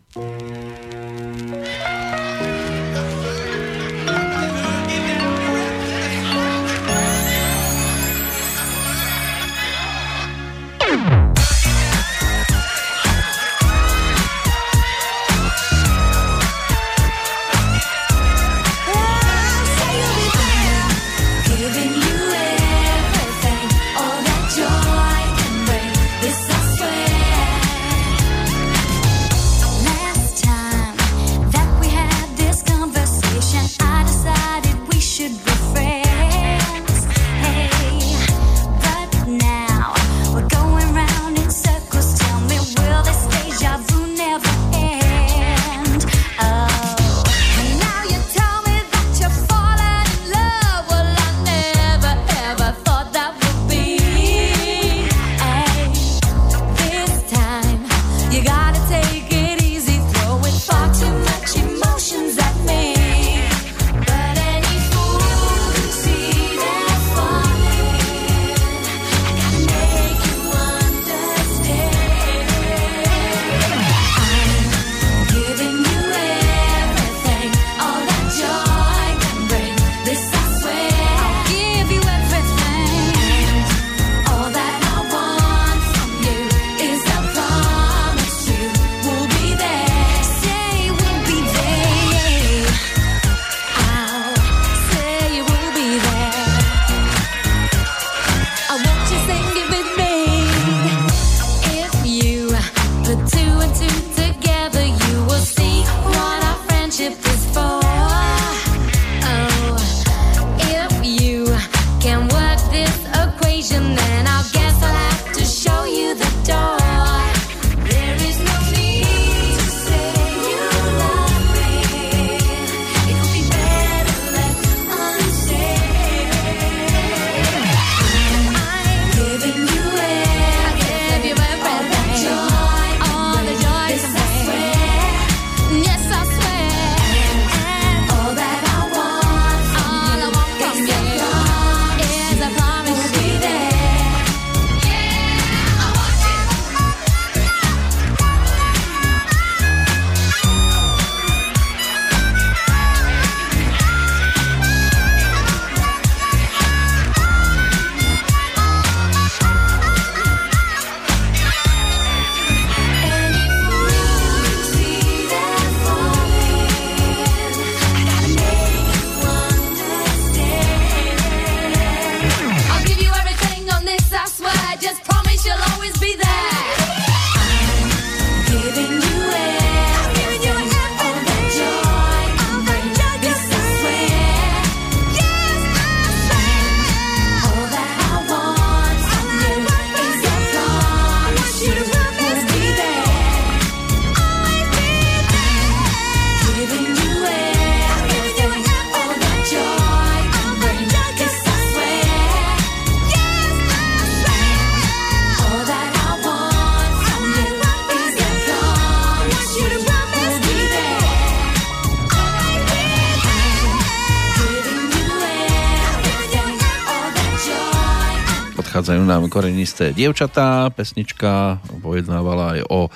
Nám 219.21 219.29
korenisté 219.29 219.93
dievčatá. 219.93 220.73
Pesnička 220.73 221.61
pojednávala 221.85 222.57
aj 222.57 222.61
o, 222.73 222.89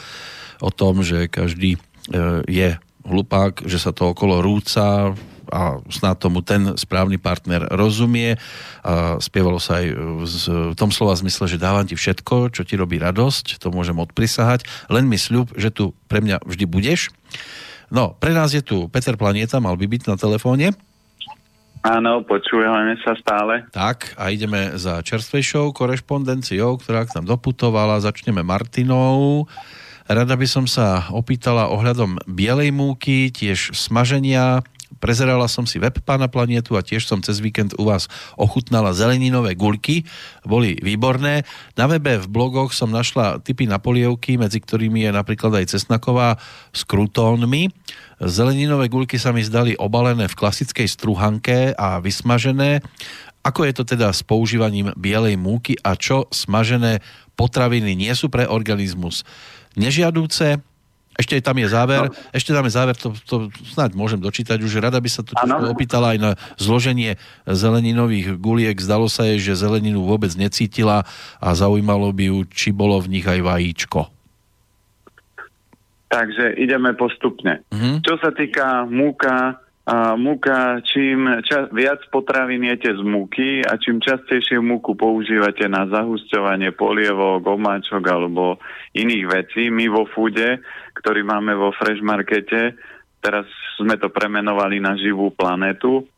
o 0.65 0.71
tom, 0.73 1.05
že 1.05 1.29
každý 1.29 1.77
e, 1.77 1.79
je 2.49 2.81
hlupák, 3.05 3.69
že 3.69 3.77
sa 3.77 3.93
to 3.93 4.17
okolo 4.17 4.41
rúca 4.41 5.13
a 5.53 5.85
snad 5.93 6.17
tomu 6.17 6.41
ten 6.41 6.73
správny 6.73 7.21
partner 7.21 7.69
rozumie. 7.69 8.41
A 8.81 9.21
spievalo 9.21 9.61
sa 9.61 9.85
aj 9.85 9.87
v 10.73 10.75
tom 10.81 10.89
slova 10.89 11.13
zmysle, 11.13 11.45
že 11.45 11.61
dávam 11.61 11.85
ti 11.85 11.93
všetko, 11.93 12.57
čo 12.57 12.65
ti 12.65 12.81
robí 12.81 12.97
radosť, 12.97 13.61
to 13.61 13.69
môžem 13.69 14.01
odprisahať, 14.01 14.65
len 14.89 15.05
mi 15.05 15.21
sľub, 15.21 15.53
že 15.61 15.69
tu 15.69 15.93
pre 16.09 16.25
mňa 16.25 16.41
vždy 16.49 16.65
budeš. 16.65 17.13
No, 17.93 18.17
pre 18.17 18.33
nás 18.33 18.57
je 18.57 18.65
tu 18.65 18.89
Peter 18.89 19.15
Planieta, 19.21 19.61
mal 19.61 19.77
by 19.77 19.85
byť 19.85 20.03
na 20.09 20.17
telefóne. 20.17 20.73
Áno, 21.85 22.25
počujeme 22.25 22.97
sa 23.05 23.13
stále. 23.21 23.69
Tak, 23.69 24.17
a 24.17 24.33
ideme 24.33 24.73
za 24.81 25.05
čerstvejšou 25.05 25.77
korešpondenciou, 25.77 26.81
ktorá 26.81 27.05
k 27.05 27.21
nám 27.21 27.37
doputovala. 27.37 28.01
Začneme 28.01 28.41
Martinou. 28.41 29.45
Rada 30.09 30.33
by 30.33 30.49
som 30.49 30.65
sa 30.65 31.13
opýtala 31.13 31.69
ohľadom 31.69 32.25
bielej 32.25 32.73
múky, 32.73 33.29
tiež 33.29 33.77
smaženia. 33.77 34.65
Prezerala 34.97 35.45
som 35.45 35.69
si 35.69 35.77
web 35.77 36.01
pána 36.01 36.33
Planietu 36.33 36.81
a 36.81 36.85
tiež 36.85 37.05
som 37.05 37.21
cez 37.21 37.37
víkend 37.45 37.77
u 37.77 37.85
vás 37.85 38.09
ochutnala 38.41 38.97
zeleninové 38.97 39.53
guľky. 39.53 40.09
Boli 40.41 40.81
výborné. 40.81 41.45
Na 41.77 41.85
webe 41.85 42.17
v 42.17 42.31
blogoch 42.33 42.73
som 42.73 42.89
našla 42.89 43.45
typy 43.45 43.69
na 43.69 43.77
polievky, 43.77 44.41
medzi 44.41 44.57
ktorými 44.57 45.05
je 45.05 45.13
napríklad 45.13 45.53
aj 45.61 45.77
cesnaková 45.77 46.41
s 46.73 46.89
krutónmi. 46.89 47.69
Zeleninové 48.23 48.87
guľky 48.87 49.19
sa 49.19 49.35
mi 49.35 49.43
zdali 49.43 49.75
obalené 49.75 50.31
v 50.31 50.39
klasickej 50.39 50.87
struhanke 50.87 51.75
a 51.75 51.99
vysmažené. 51.99 52.85
Ako 53.45 53.67
je 53.69 53.73
to 53.77 53.85
teda 53.85 54.09
s 54.15 54.25
používaním 54.25 54.95
bielej 54.97 55.37
múky 55.37 55.77
a 55.85 55.99
čo 55.99 56.31
smažené 56.33 57.05
potraviny 57.35 57.93
nie 57.93 58.13
sú 58.17 58.33
pre 58.33 58.49
organizmus 58.49 59.27
nežiadúce? 59.77 60.63
Ešte 61.15 61.39
tam 61.39 61.55
je 61.55 61.71
záver, 61.71 62.11
no. 62.11 62.15
ešte 62.35 62.51
tam 62.51 62.67
je 62.67 62.75
záver, 62.75 62.99
to, 62.99 63.15
to 63.23 63.47
snáď 63.71 63.95
môžem 63.95 64.19
dočítať 64.19 64.59
už. 64.59 64.83
Rada 64.83 64.99
by 64.99 65.07
sa 65.07 65.23
tu 65.23 65.31
opýtala 65.71 66.11
aj 66.11 66.19
na 66.19 66.31
zloženie 66.59 67.23
zeleninových 67.47 68.35
guliek. 68.35 68.75
Zdalo 68.75 69.07
sa 69.07 69.23
jej, 69.31 69.39
že 69.39 69.55
zeleninu 69.55 70.03
vôbec 70.03 70.35
necítila 70.35 71.07
a 71.39 71.49
zaujímalo 71.55 72.11
by 72.11 72.35
ju, 72.35 72.39
či 72.51 72.75
bolo 72.75 72.99
v 72.99 73.19
nich 73.19 73.27
aj 73.31 73.47
vajíčko. 73.47 74.14
Takže 76.09 76.55
ideme 76.61 76.95
postupne. 76.95 77.65
Mm-hmm. 77.73 78.05
Čo 78.05 78.15
sa 78.23 78.31
týka 78.31 78.87
múka, 78.87 79.65
a 79.85 80.17
múka, 80.17 80.81
čím 80.81 81.45
ča- 81.45 81.69
viac 81.69 82.01
potravín 82.09 82.65
jete 82.65 82.97
z 82.97 83.05
múky 83.05 83.61
a 83.61 83.77
čím 83.77 84.01
častejšie 84.01 84.57
múku 84.57 84.97
používate 84.97 85.69
na 85.69 85.85
zahusťovanie 85.85 86.73
polievok, 86.73 87.45
omáčok 87.45 88.01
alebo 88.09 88.57
iných 88.97 89.25
vecí, 89.29 89.69
my 89.69 89.85
vo 89.93 90.09
fúde, 90.09 90.65
ktorý 90.97 91.21
máme 91.29 91.53
vo 91.53 91.69
Fresh 91.77 92.01
Markete, 92.01 92.81
teraz 93.21 93.45
sme 93.77 94.01
to 94.01 94.09
premenovali 94.09 94.81
na 94.81 94.97
živú 94.97 95.29
planetu, 95.37 96.09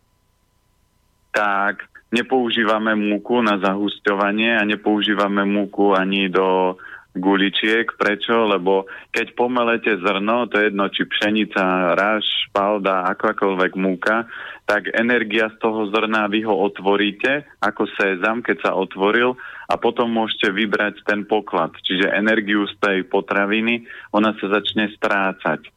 tak 1.34 1.90
nepoužívame 2.14 2.94
múku 2.94 3.42
na 3.42 3.58
zahusťovanie 3.58 4.56
a 4.56 4.62
nepoužívame 4.62 5.42
múku 5.42 5.90
ani 5.90 6.30
do 6.30 6.78
guličiek. 7.16 7.88
Prečo? 7.96 8.46
Lebo 8.46 8.86
keď 9.10 9.32
pomelete 9.34 9.92
zrno, 9.98 10.46
to 10.46 10.60
je 10.60 10.68
jedno, 10.70 10.86
či 10.92 11.08
pšenica, 11.08 11.96
ráž, 11.96 12.24
špalda, 12.48 13.08
akákoľvek 13.16 13.72
múka, 13.74 14.28
tak 14.66 14.90
energia 14.92 15.46
z 15.54 15.56
toho 15.62 15.86
zrna 15.94 16.26
vy 16.26 16.42
ho 16.42 16.54
otvoríte 16.54 17.46
ako 17.62 17.86
sezam, 17.94 18.42
keď 18.42 18.56
sa 18.66 18.70
otvoril 18.74 19.38
a 19.70 19.74
potom 19.78 20.10
môžete 20.10 20.50
vybrať 20.50 21.06
ten 21.06 21.22
poklad. 21.22 21.74
Čiže 21.86 22.14
energiu 22.14 22.66
z 22.66 22.74
tej 22.82 22.98
potraviny, 23.06 23.86
ona 24.10 24.34
sa 24.38 24.46
začne 24.58 24.90
strácať. 24.94 25.70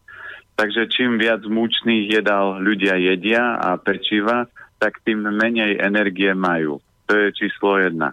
Takže 0.58 0.92
čím 0.92 1.16
viac 1.16 1.46
múčných 1.48 2.20
jedál 2.20 2.60
ľudia 2.60 3.00
jedia 3.00 3.56
a 3.56 3.80
pečiva, 3.80 4.50
tak 4.76 5.00
tým 5.08 5.24
menej 5.24 5.80
energie 5.80 6.36
majú. 6.36 6.84
To 7.08 7.14
je 7.16 7.32
číslo 7.32 7.80
jedna. 7.80 8.12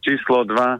Číslo 0.00 0.46
dva, 0.46 0.78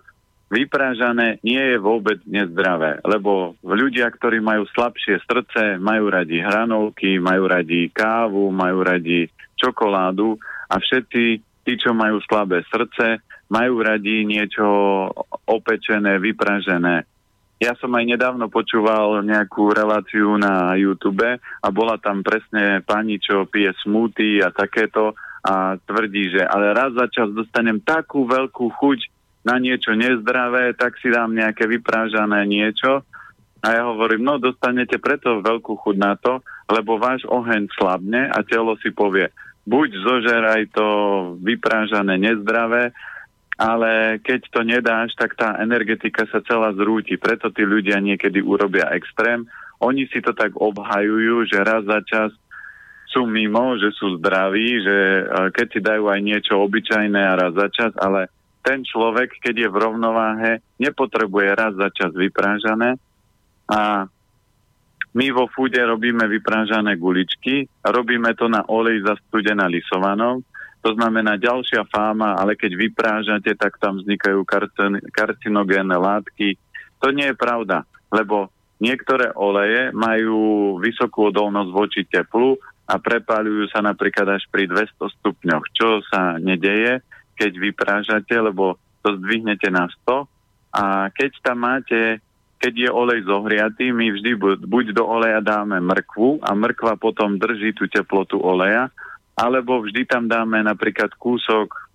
vyprážané 0.50 1.38
nie 1.46 1.62
je 1.62 1.78
vôbec 1.78 2.18
nezdravé, 2.26 2.98
lebo 3.06 3.54
ľudia, 3.62 4.10
ktorí 4.10 4.42
majú 4.42 4.66
slabšie 4.74 5.22
srdce, 5.22 5.78
majú 5.78 6.10
radi 6.10 6.42
hranolky, 6.42 7.22
majú 7.22 7.46
radi 7.46 7.86
kávu, 7.88 8.50
majú 8.50 8.82
radi 8.82 9.30
čokoládu 9.54 10.36
a 10.66 10.74
všetci 10.76 11.22
tí, 11.62 11.72
čo 11.78 11.94
majú 11.94 12.18
slabé 12.26 12.66
srdce, 12.66 13.22
majú 13.46 13.78
radi 13.80 14.26
niečo 14.26 14.66
opečené, 15.46 16.18
vypražené. 16.18 17.06
Ja 17.60 17.76
som 17.76 17.92
aj 17.92 18.08
nedávno 18.08 18.48
počúval 18.48 19.20
nejakú 19.20 19.70
reláciu 19.70 20.32
na 20.40 20.72
YouTube 20.80 21.36
a 21.38 21.68
bola 21.68 22.00
tam 22.00 22.24
presne 22.24 22.80
pani, 22.80 23.20
čo 23.20 23.44
pije 23.44 23.76
smoothie 23.84 24.40
a 24.40 24.48
takéto 24.48 25.12
a 25.40 25.76
tvrdí, 25.80 26.36
že 26.36 26.42
ale 26.44 26.76
raz 26.76 26.92
za 26.92 27.08
čas 27.08 27.32
dostanem 27.32 27.80
takú 27.80 28.28
veľkú 28.28 28.76
chuť 28.76 29.19
na 29.40 29.56
niečo 29.56 29.96
nezdravé, 29.96 30.76
tak 30.76 31.00
si 31.00 31.08
dám 31.08 31.32
nejaké 31.32 31.64
vyprážané 31.64 32.44
niečo. 32.44 33.04
A 33.60 33.76
ja 33.76 33.82
hovorím, 33.84 34.24
no 34.24 34.40
dostanete 34.40 34.96
preto 34.96 35.44
veľkú 35.44 35.76
chuť 35.80 35.96
na 36.00 36.16
to, 36.16 36.40
lebo 36.72 36.96
váš 36.96 37.28
oheň 37.28 37.68
slabne 37.76 38.32
a 38.32 38.40
telo 38.40 38.72
si 38.80 38.88
povie, 38.88 39.28
buď 39.68 39.88
zožeraj 40.00 40.72
to 40.72 40.86
vyprážané 41.44 42.16
nezdravé, 42.16 42.96
ale 43.60 44.16
keď 44.24 44.40
to 44.48 44.60
nedáš, 44.64 45.12
tak 45.20 45.36
tá 45.36 45.60
energetika 45.60 46.24
sa 46.32 46.40
celá 46.40 46.72
zrúti. 46.72 47.20
Preto 47.20 47.52
tí 47.52 47.60
ľudia 47.68 48.00
niekedy 48.00 48.40
urobia 48.40 48.88
extrém. 48.96 49.44
Oni 49.84 50.08
si 50.08 50.24
to 50.24 50.32
tak 50.32 50.56
obhajujú, 50.56 51.44
že 51.44 51.60
raz 51.60 51.84
za 51.84 52.00
čas 52.08 52.32
sú 53.12 53.28
mimo, 53.28 53.76
že 53.76 53.92
sú 53.92 54.16
zdraví, 54.16 54.80
že 54.80 54.96
keď 55.52 55.66
si 55.68 55.80
dajú 55.84 56.08
aj 56.08 56.20
niečo 56.24 56.56
obyčajné 56.56 57.20
a 57.20 57.36
raz 57.36 57.52
za 57.52 57.68
čas, 57.68 57.92
ale 58.00 58.32
ten 58.60 58.84
človek, 58.84 59.40
keď 59.40 59.66
je 59.66 59.68
v 59.72 59.80
rovnováhe, 59.80 60.52
nepotrebuje 60.76 61.48
raz 61.56 61.72
za 61.76 61.88
čas 61.92 62.12
vyprážané 62.12 63.00
a 63.70 64.04
my 65.10 65.26
vo 65.34 65.50
fúde 65.50 65.82
robíme 65.82 66.22
vyprážané 66.30 66.94
guličky, 66.94 67.66
robíme 67.82 68.30
to 68.38 68.46
na 68.46 68.62
olej 68.70 69.02
zastudená 69.02 69.66
lisovanou, 69.66 70.44
to 70.80 70.96
znamená 70.96 71.36
ďalšia 71.36 71.84
fáma, 71.90 72.40
ale 72.40 72.56
keď 72.56 72.72
vyprážate, 72.78 73.52
tak 73.52 73.76
tam 73.76 74.00
vznikajú 74.00 74.46
karcinogénne 75.12 75.92
látky. 75.92 76.56
To 77.04 77.12
nie 77.12 77.28
je 77.28 77.36
pravda, 77.36 77.84
lebo 78.08 78.48
niektoré 78.80 79.28
oleje 79.36 79.92
majú 79.92 80.76
vysokú 80.80 81.28
odolnosť 81.28 81.70
voči 81.74 82.02
teplu 82.08 82.56
a 82.88 82.96
prepáľujú 82.96 83.68
sa 83.68 83.84
napríklad 83.84 84.40
až 84.40 84.48
pri 84.48 84.66
200 84.72 85.16
stupňoch, 85.20 85.64
čo 85.76 86.00
sa 86.08 86.40
nedeje 86.40 87.04
keď 87.40 87.52
vyprážate, 87.56 88.36
lebo 88.36 88.76
to 89.00 89.16
zdvihnete 89.16 89.72
na 89.72 89.88
100 90.04 90.28
a 90.76 91.08
keď 91.08 91.30
tam 91.40 91.64
máte, 91.64 92.20
keď 92.60 92.72
je 92.76 92.90
olej 92.92 93.24
zohriatý, 93.24 93.90
my 93.96 94.12
vždy 94.12 94.36
buď 94.68 94.92
do 94.92 95.08
oleja 95.08 95.40
dáme 95.40 95.80
mrkvu 95.80 96.44
a 96.44 96.52
mrkva 96.52 97.00
potom 97.00 97.40
drží 97.40 97.72
tú 97.72 97.88
teplotu 97.88 98.36
oleja, 98.36 98.92
alebo 99.40 99.80
vždy 99.80 100.04
tam 100.04 100.28
dáme 100.28 100.60
napríklad 100.60 101.16
kúsok 101.16 101.90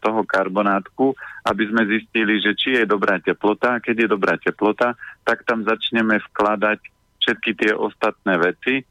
toho 0.00 0.20
karbonátku, 0.24 1.12
aby 1.44 1.64
sme 1.68 1.88
zistili, 1.88 2.40
že 2.40 2.56
či 2.56 2.80
je 2.80 2.84
dobrá 2.88 3.16
teplota. 3.20 3.76
A 3.76 3.82
keď 3.84 4.04
je 4.04 4.08
dobrá 4.12 4.36
teplota, 4.36 4.96
tak 5.24 5.44
tam 5.48 5.64
začneme 5.64 6.20
vkladať 6.32 6.80
všetky 7.20 7.50
tie 7.56 7.72
ostatné 7.76 8.40
veci 8.40 8.84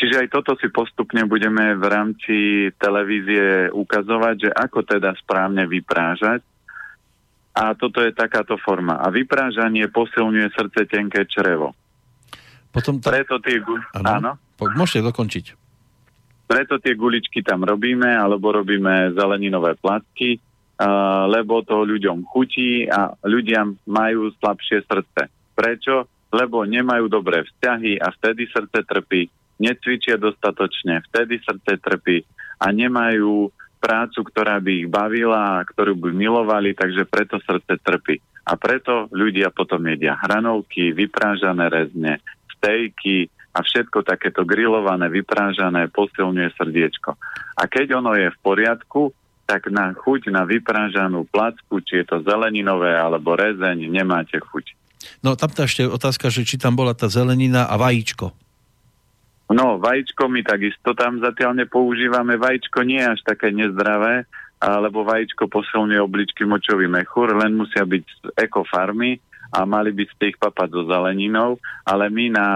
Čiže 0.00 0.16
aj 0.16 0.28
toto 0.32 0.56
si 0.56 0.72
postupne 0.72 1.28
budeme 1.28 1.76
v 1.76 1.84
rámci 1.84 2.36
televízie 2.80 3.68
ukazovať, 3.68 4.48
že 4.48 4.50
ako 4.50 4.80
teda 4.88 5.12
správne 5.20 5.68
vyprážať. 5.68 6.40
A 7.52 7.76
toto 7.76 8.00
je 8.00 8.08
takáto 8.16 8.56
forma. 8.56 8.96
A 8.96 9.12
vyprážanie 9.12 9.92
posilňuje 9.92 10.48
srdce 10.56 10.88
tenké 10.88 11.28
črevo. 11.28 11.76
Potom 12.72 12.96
to... 12.96 13.12
Preto 13.12 13.44
tie... 13.44 13.60
Áno. 14.00 14.08
áno? 14.08 14.32
Môžete 14.72 15.04
dokončiť. 15.04 15.44
Preto 16.48 16.80
tie 16.80 16.96
guličky 16.96 17.44
tam 17.44 17.68
robíme, 17.68 18.08
alebo 18.08 18.56
robíme 18.56 19.12
zeleninové 19.12 19.76
placky, 19.76 20.40
uh, 20.40 21.28
lebo 21.28 21.60
to 21.60 21.84
ľuďom 21.84 22.24
chutí 22.24 22.88
a 22.88 23.12
ľudia 23.28 23.68
majú 23.84 24.32
slabšie 24.40 24.80
srdce. 24.88 25.28
Prečo? 25.52 26.08
Lebo 26.32 26.64
nemajú 26.64 27.10
dobré 27.12 27.44
vzťahy 27.44 28.00
a 28.00 28.08
vtedy 28.16 28.48
srdce 28.48 28.80
trpí 28.88 29.28
necvičia 29.60 30.16
dostatočne, 30.16 31.04
vtedy 31.12 31.38
srdce 31.44 31.76
trpí 31.76 32.24
a 32.58 32.72
nemajú 32.72 33.52
prácu, 33.80 34.20
ktorá 34.24 34.60
by 34.60 34.72
ich 34.84 34.88
bavila 34.88 35.60
a 35.60 35.66
ktorú 35.68 35.96
by 35.96 36.10
milovali, 36.12 36.76
takže 36.76 37.08
preto 37.08 37.40
srdce 37.40 37.80
trpí. 37.80 38.20
A 38.44 38.56
preto 38.56 39.08
ľudia 39.12 39.52
potom 39.52 39.84
jedia 39.88 40.16
hranolky, 40.20 40.92
vyprážané 40.92 41.68
rezne, 41.68 42.20
stejky 42.56 43.28
a 43.56 43.64
všetko 43.64 44.04
takéto 44.04 44.44
grillované, 44.44 45.08
vyprážané 45.08 45.88
posilňuje 45.92 46.48
srdiečko. 46.56 47.16
A 47.56 47.62
keď 47.68 48.00
ono 48.00 48.16
je 48.16 48.28
v 48.28 48.38
poriadku, 48.44 49.12
tak 49.48 49.66
na 49.72 49.90
chuť 49.90 50.30
na 50.30 50.46
vyprážanú 50.46 51.26
placku, 51.26 51.82
či 51.82 52.04
je 52.04 52.06
to 52.06 52.22
zeleninové 52.22 52.94
alebo 52.94 53.34
rezeň, 53.34 53.90
nemáte 53.90 54.38
chuť. 54.38 54.78
No 55.24 55.34
tam 55.34 55.50
tá 55.50 55.66
ešte 55.66 55.88
otázka, 55.88 56.30
že 56.30 56.46
či 56.46 56.60
tam 56.60 56.78
bola 56.78 56.94
tá 56.94 57.10
zelenina 57.10 57.66
a 57.66 57.74
vajíčko. 57.74 58.30
No, 59.50 59.82
vajíčko 59.82 60.30
my 60.30 60.46
takisto 60.46 60.94
tam 60.94 61.18
zatiaľ 61.18 61.66
nepoužívame. 61.66 62.38
Vajíčko 62.38 62.86
nie 62.86 63.02
je 63.02 63.10
až 63.18 63.20
také 63.26 63.50
nezdravé, 63.50 64.30
alebo 64.62 65.02
vajíčko 65.02 65.50
posilňuje 65.50 65.98
obličky 65.98 66.46
močový 66.46 66.86
mechúr, 66.86 67.34
len 67.34 67.58
musia 67.58 67.82
byť 67.82 68.04
z 68.06 68.20
ekofarmy 68.38 69.18
a 69.50 69.66
mali 69.66 69.90
by 69.90 70.06
ste 70.06 70.30
ich 70.30 70.38
papať 70.38 70.68
so 70.70 70.82
zeleninou, 70.86 71.58
ale 71.82 72.06
my 72.06 72.24
na 72.30 72.48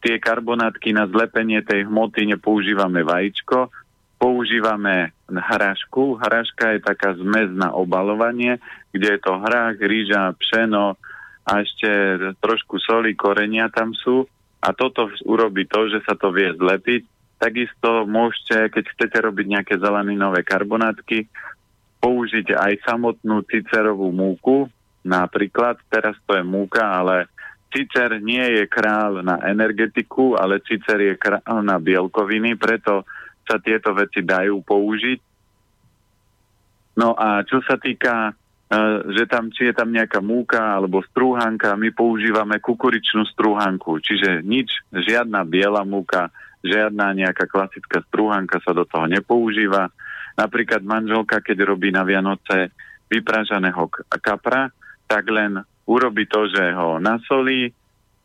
tie 0.00 0.16
karbonátky 0.16 0.96
na 0.96 1.04
zlepenie 1.12 1.60
tej 1.60 1.84
hmoty 1.84 2.24
nepoužívame 2.24 3.04
vajíčko, 3.04 3.68
používame 4.16 5.12
hrašku. 5.28 6.16
Hraška 6.24 6.76
je 6.76 6.80
taká 6.80 7.20
zmes 7.20 7.52
na 7.52 7.76
obalovanie, 7.76 8.56
kde 8.96 9.16
je 9.16 9.20
to 9.20 9.36
hrách, 9.44 9.76
rýža, 9.76 10.32
pšeno 10.40 10.96
a 11.44 11.52
ešte 11.60 11.90
trošku 12.40 12.80
soli, 12.80 13.12
korenia 13.12 13.68
tam 13.68 13.92
sú 13.92 14.24
a 14.60 14.68
toto 14.76 15.08
urobí 15.24 15.64
to, 15.64 15.88
že 15.88 16.04
sa 16.04 16.12
to 16.16 16.30
vie 16.30 16.52
zlepiť. 16.52 17.08
Takisto 17.40 18.04
môžete, 18.04 18.68
keď 18.68 18.84
chcete 18.92 19.18
robiť 19.24 19.46
nejaké 19.48 19.74
zeleninové 19.80 20.44
karbonátky, 20.44 21.24
použiť 22.00 22.52
aj 22.52 22.72
samotnú 22.84 23.40
cicerovú 23.48 24.12
múku, 24.12 24.68
napríklad, 25.04 25.80
teraz 25.88 26.16
to 26.28 26.36
je 26.36 26.44
múka, 26.44 26.84
ale 26.84 27.32
cicer 27.72 28.20
nie 28.20 28.44
je 28.60 28.64
král 28.68 29.24
na 29.24 29.40
energetiku, 29.48 30.36
ale 30.36 30.60
cicer 30.64 31.00
je 31.00 31.14
král 31.16 31.64
na 31.64 31.80
bielkoviny, 31.80 32.60
preto 32.60 33.08
sa 33.48 33.56
tieto 33.56 33.96
veci 33.96 34.20
dajú 34.20 34.60
použiť. 34.60 35.20
No 37.00 37.16
a 37.16 37.40
čo 37.48 37.64
sa 37.64 37.80
týka 37.80 38.36
že 39.10 39.26
tam, 39.26 39.50
či 39.50 39.66
je 39.66 39.74
tam 39.74 39.90
nejaká 39.90 40.22
múka 40.22 40.78
alebo 40.78 41.02
strúhanka, 41.02 41.74
my 41.74 41.90
používame 41.90 42.62
kukuričnú 42.62 43.26
strúhanku, 43.34 43.98
čiže 43.98 44.46
nič, 44.46 44.70
žiadna 44.94 45.42
biela 45.42 45.82
múka, 45.82 46.30
žiadna 46.62 47.10
nejaká 47.18 47.50
klasická 47.50 48.06
strúhanka 48.06 48.62
sa 48.62 48.70
do 48.70 48.86
toho 48.86 49.10
nepoužíva. 49.10 49.90
Napríklad 50.38 50.86
manželka, 50.86 51.42
keď 51.42 51.66
robí 51.66 51.90
na 51.90 52.06
Vianoce 52.06 52.70
vypražaného 53.10 53.90
kapra, 54.22 54.70
tak 55.10 55.26
len 55.26 55.58
urobi 55.90 56.30
to, 56.30 56.46
že 56.46 56.70
ho 56.70 57.02
nasolí 57.02 57.74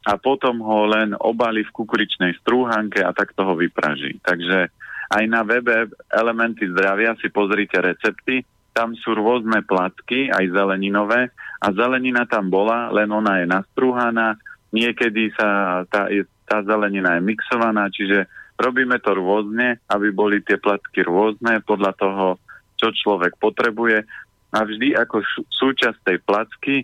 a 0.06 0.14
potom 0.22 0.62
ho 0.62 0.86
len 0.86 1.18
obali 1.18 1.66
v 1.66 1.74
kukuričnej 1.74 2.38
strúhanke 2.46 3.02
a 3.02 3.10
tak 3.18 3.34
toho 3.34 3.58
vypraží. 3.58 4.22
Takže 4.22 4.70
aj 5.10 5.24
na 5.26 5.42
webe 5.42 5.90
Elementy 6.14 6.70
zdravia 6.70 7.18
si 7.18 7.34
pozrite 7.34 7.82
recepty, 7.82 8.46
tam 8.76 8.92
sú 9.00 9.16
rôzne 9.16 9.64
platky, 9.64 10.28
aj 10.28 10.52
zeleninové 10.52 11.32
a 11.64 11.68
zelenina 11.72 12.28
tam 12.28 12.52
bola, 12.52 12.92
len 12.92 13.08
ona 13.08 13.40
je 13.40 13.48
nastrúhaná, 13.48 14.36
niekedy 14.76 15.32
sa 15.32 15.82
tá, 15.88 16.12
tá 16.44 16.60
zelenina 16.68 17.16
je 17.16 17.22
mixovaná, 17.24 17.88
čiže 17.88 18.28
robíme 18.60 19.00
to 19.00 19.16
rôzne, 19.16 19.80
aby 19.88 20.12
boli 20.12 20.44
tie 20.44 20.60
platky 20.60 21.08
rôzne 21.08 21.64
podľa 21.64 21.96
toho, 21.96 22.28
čo 22.76 22.92
človek 22.92 23.40
potrebuje 23.40 24.04
a 24.52 24.60
vždy 24.64 24.96
ako 24.96 25.24
súčasť 25.52 26.00
tej 26.04 26.18
placky 26.24 26.76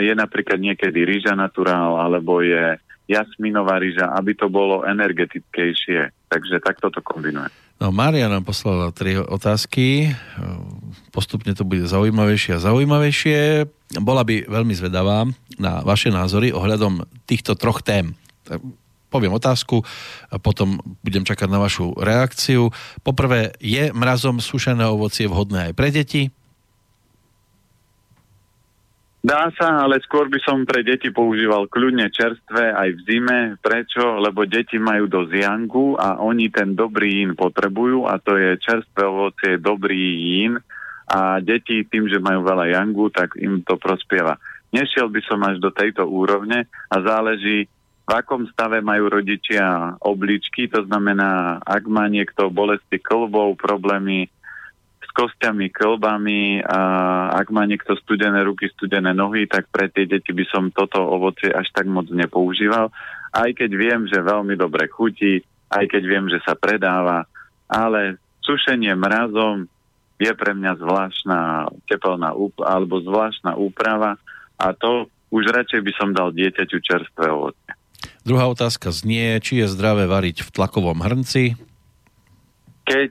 je 0.00 0.12
napríklad 0.12 0.60
niekedy 0.60 1.08
rýža 1.08 1.32
naturál 1.32 1.96
alebo 1.96 2.44
je 2.44 2.76
jasminová 3.08 3.80
rýža, 3.80 4.12
aby 4.16 4.32
to 4.36 4.48
bolo 4.48 4.84
energetickejšie. 4.84 6.12
Takže 6.28 6.56
takto 6.64 6.88
to 6.88 7.00
kombinuje. 7.04 7.63
No, 7.82 7.90
Mária 7.90 8.30
nám 8.30 8.46
poslala 8.46 8.94
tri 8.94 9.18
otázky 9.18 10.14
postupne 11.14 11.54
to 11.54 11.62
bude 11.62 11.86
zaujímavejšie 11.86 12.58
a 12.58 12.64
zaujímavejšie. 12.66 13.38
Bola 14.02 14.26
by 14.26 14.50
veľmi 14.50 14.74
zvedavá 14.74 15.30
na 15.62 15.86
vaše 15.86 16.10
názory 16.10 16.50
ohľadom 16.50 17.06
týchto 17.30 17.54
troch 17.54 17.86
tém. 17.86 18.18
Poviem 19.14 19.38
otázku 19.38 19.86
a 20.26 20.42
potom 20.42 20.82
budem 21.06 21.22
čakať 21.22 21.46
na 21.46 21.62
vašu 21.62 21.94
reakciu. 21.94 22.74
Poprvé, 23.06 23.54
je 23.62 23.94
mrazom 23.94 24.42
sušené 24.42 24.82
ovocie 24.90 25.30
vhodné 25.30 25.70
aj 25.70 25.72
pre 25.78 25.94
deti? 25.94 26.34
Dá 29.24 29.48
sa, 29.56 29.88
ale 29.88 30.04
skôr 30.04 30.28
by 30.28 30.36
som 30.44 30.68
pre 30.68 30.84
deti 30.84 31.08
používal 31.08 31.64
kľudne 31.72 32.12
čerstvé 32.12 32.76
aj 32.76 32.88
v 32.92 33.00
zime. 33.08 33.40
Prečo? 33.56 34.20
Lebo 34.20 34.44
deti 34.44 34.76
majú 34.76 35.08
dosť 35.08 35.32
jangu 35.32 35.96
a 35.96 36.20
oni 36.20 36.52
ten 36.52 36.76
dobrý 36.76 37.24
jín 37.24 37.32
potrebujú 37.32 38.04
a 38.04 38.20
to 38.20 38.36
je 38.36 38.60
čerstvé 38.60 39.00
ovocie, 39.00 39.56
dobrý 39.56 39.96
jín 39.96 40.60
a 41.08 41.40
deti 41.40 41.88
tým, 41.88 42.04
že 42.04 42.20
majú 42.20 42.44
veľa 42.44 42.76
jangu, 42.76 43.08
tak 43.08 43.32
im 43.40 43.64
to 43.64 43.80
prospieva. 43.80 44.36
Nešiel 44.76 45.08
by 45.08 45.20
som 45.24 45.40
až 45.40 45.56
do 45.56 45.72
tejto 45.72 46.04
úrovne 46.04 46.68
a 46.92 46.96
záleží, 47.00 47.64
v 48.04 48.10
akom 48.12 48.44
stave 48.52 48.84
majú 48.84 49.08
rodičia 49.08 49.96
obličky, 50.04 50.68
to 50.68 50.84
znamená, 50.84 51.56
ak 51.64 51.88
má 51.88 52.04
niekto 52.12 52.52
bolesti 52.52 53.00
klbov, 53.00 53.56
problémy 53.56 54.28
kostiami, 55.14 55.70
klbami 55.70 56.58
a 56.66 56.78
ak 57.38 57.46
má 57.54 57.62
niekto 57.64 57.94
studené 58.02 58.42
ruky, 58.42 58.66
studené 58.74 59.14
nohy, 59.14 59.46
tak 59.46 59.70
pre 59.70 59.86
tie 59.86 60.10
deti 60.10 60.34
by 60.34 60.42
som 60.50 60.74
toto 60.74 60.98
ovocie 60.98 61.54
až 61.54 61.70
tak 61.70 61.86
moc 61.86 62.10
nepoužíval. 62.10 62.90
Aj 63.30 63.50
keď 63.54 63.70
viem, 63.78 64.02
že 64.10 64.18
veľmi 64.18 64.58
dobre 64.58 64.90
chutí, 64.90 65.38
aj 65.70 65.86
keď 65.86 66.02
viem, 66.02 66.26
že 66.26 66.42
sa 66.42 66.58
predáva, 66.58 67.30
ale 67.70 68.18
sušenie 68.42 68.92
mrazom 68.98 69.70
je 70.18 70.30
pre 70.34 70.52
mňa 70.54 70.82
zvláštna 70.82 71.38
tepelná 71.86 72.34
úp- 72.34 72.62
alebo 72.62 72.98
zvláštna 72.98 73.54
úprava 73.54 74.18
a 74.58 74.74
to 74.74 75.06
už 75.30 75.50
radšej 75.50 75.80
by 75.82 75.92
som 75.94 76.10
dal 76.14 76.30
dieťaťu 76.30 76.78
čerstvé 76.78 77.26
ovoce. 77.30 77.70
Druhá 78.22 78.46
otázka 78.50 78.94
znie, 78.94 79.38
či 79.42 79.62
je 79.62 79.66
zdravé 79.70 80.06
variť 80.06 80.46
v 80.46 80.52
tlakovom 80.54 81.02
hrnci? 81.02 81.58
Keď 82.86 83.10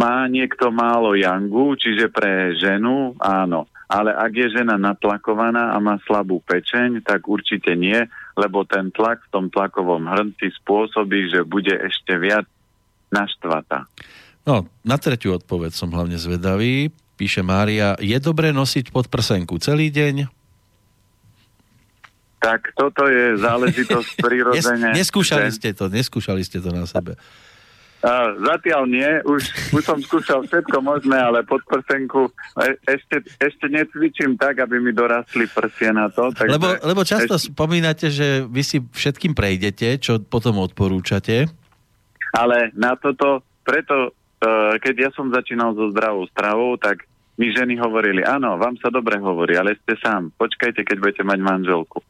má 0.00 0.24
niekto 0.32 0.72
málo 0.72 1.12
jangu, 1.12 1.76
čiže 1.76 2.08
pre 2.08 2.56
ženu, 2.56 3.12
áno. 3.20 3.68
Ale 3.90 4.16
ak 4.16 4.32
je 4.32 4.48
žena 4.56 4.80
natlakovaná 4.80 5.74
a 5.74 5.82
má 5.82 6.00
slabú 6.08 6.40
pečeň, 6.40 7.04
tak 7.04 7.28
určite 7.28 7.76
nie, 7.76 8.00
lebo 8.38 8.64
ten 8.64 8.88
tlak 8.88 9.20
v 9.28 9.32
tom 9.34 9.46
tlakovom 9.52 10.08
hrnci 10.08 10.48
spôsobí, 10.62 11.28
že 11.28 11.44
bude 11.44 11.74
ešte 11.74 12.16
viac 12.16 12.48
naštvatá. 13.12 13.84
No, 14.46 14.64
na 14.86 14.96
tretiu 14.96 15.36
odpoveď 15.36 15.76
som 15.76 15.92
hlavne 15.92 16.16
zvedavý. 16.16 16.88
Píše 17.20 17.44
Mária, 17.44 17.98
je 18.00 18.16
dobré 18.16 18.54
nosiť 18.54 18.94
pod 18.94 19.12
prsenku 19.12 19.60
celý 19.60 19.92
deň? 19.92 20.30
Tak 22.40 22.72
toto 22.72 23.04
je 23.04 23.36
záležitosť 23.36 24.10
prirodzene. 24.24 24.96
Nes, 24.96 25.04
neskúšali 25.04 25.52
ste 25.52 25.76
to, 25.76 25.92
neskúšali 25.92 26.40
ste 26.40 26.64
to 26.64 26.72
na 26.72 26.88
sebe. 26.88 27.20
A, 28.00 28.32
zatiaľ 28.32 28.88
nie, 28.88 29.10
už, 29.28 29.42
už 29.76 29.82
som 29.84 29.98
skúšal 30.00 30.48
všetko 30.48 30.80
možné, 30.80 31.20
ale 31.20 31.44
pod 31.44 31.60
prsenku 31.68 32.32
e, 32.56 32.74
ešte, 32.88 33.20
ešte 33.36 33.66
necvičím 33.68 34.40
tak, 34.40 34.64
aby 34.64 34.80
mi 34.80 34.96
dorastli 34.96 35.44
prsie 35.44 35.92
na 35.92 36.08
to. 36.08 36.32
Takže 36.32 36.56
lebo, 36.56 36.68
lebo 36.80 37.02
často 37.04 37.36
ešte... 37.36 37.52
spomínate, 37.52 38.08
že 38.08 38.48
vy 38.48 38.62
si 38.64 38.80
všetkým 38.80 39.36
prejdete, 39.36 40.00
čo 40.00 40.16
potom 40.16 40.64
odporúčate. 40.64 41.44
Ale 42.32 42.72
na 42.72 42.96
toto, 42.96 43.44
preto 43.66 44.16
Eh, 44.40 44.74
keď 44.80 44.94
ja 44.96 45.10
som 45.12 45.28
začínal 45.28 45.76
so 45.76 45.92
zdravou 45.92 46.24
stravou, 46.32 46.80
tak 46.80 47.04
mi 47.36 47.52
ženy 47.52 47.76
hovorili, 47.76 48.24
áno, 48.24 48.56
vám 48.56 48.72
sa 48.80 48.88
dobre 48.88 49.20
hovorí, 49.20 49.52
ale 49.52 49.76
ste 49.84 50.00
sám, 50.00 50.32
počkajte, 50.40 50.80
keď 50.80 50.96
budete 50.96 51.24
mať 51.28 51.40
manželku. 51.44 52.00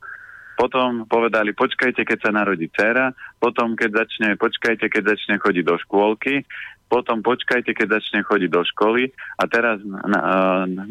Potom 0.60 1.08
povedali, 1.08 1.56
počkajte, 1.56 2.04
keď 2.04 2.18
sa 2.20 2.36
narodí 2.36 2.68
dcera, 2.68 3.16
potom 3.40 3.72
keď 3.72 4.04
začne, 4.04 4.28
počkajte, 4.36 4.92
keď 4.92 5.16
začne 5.16 5.40
chodiť 5.40 5.64
do 5.64 5.80
škôlky, 5.80 6.44
potom 6.92 7.24
počkajte, 7.24 7.72
keď 7.72 7.96
začne 7.96 8.20
chodiť 8.20 8.50
do 8.52 8.60
školy 8.68 9.08
a 9.40 9.48
teraz 9.48 9.80
na, 9.80 10.04
na, 10.04 10.22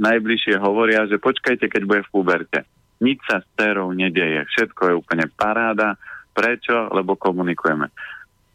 najbližšie 0.10 0.58
hovoria, 0.58 1.06
že 1.06 1.22
počkajte, 1.22 1.70
keď 1.70 1.82
bude 1.86 2.02
v 2.02 2.10
puberte. 2.10 2.66
Nič 2.98 3.22
sa 3.30 3.46
s 3.46 3.48
dcerou 3.54 3.94
nedeje, 3.94 4.42
všetko 4.50 4.82
je 4.90 4.94
úplne 4.98 5.30
paráda. 5.38 6.02
Prečo? 6.34 6.90
Lebo 6.90 7.14
komunikujeme. 7.20 7.94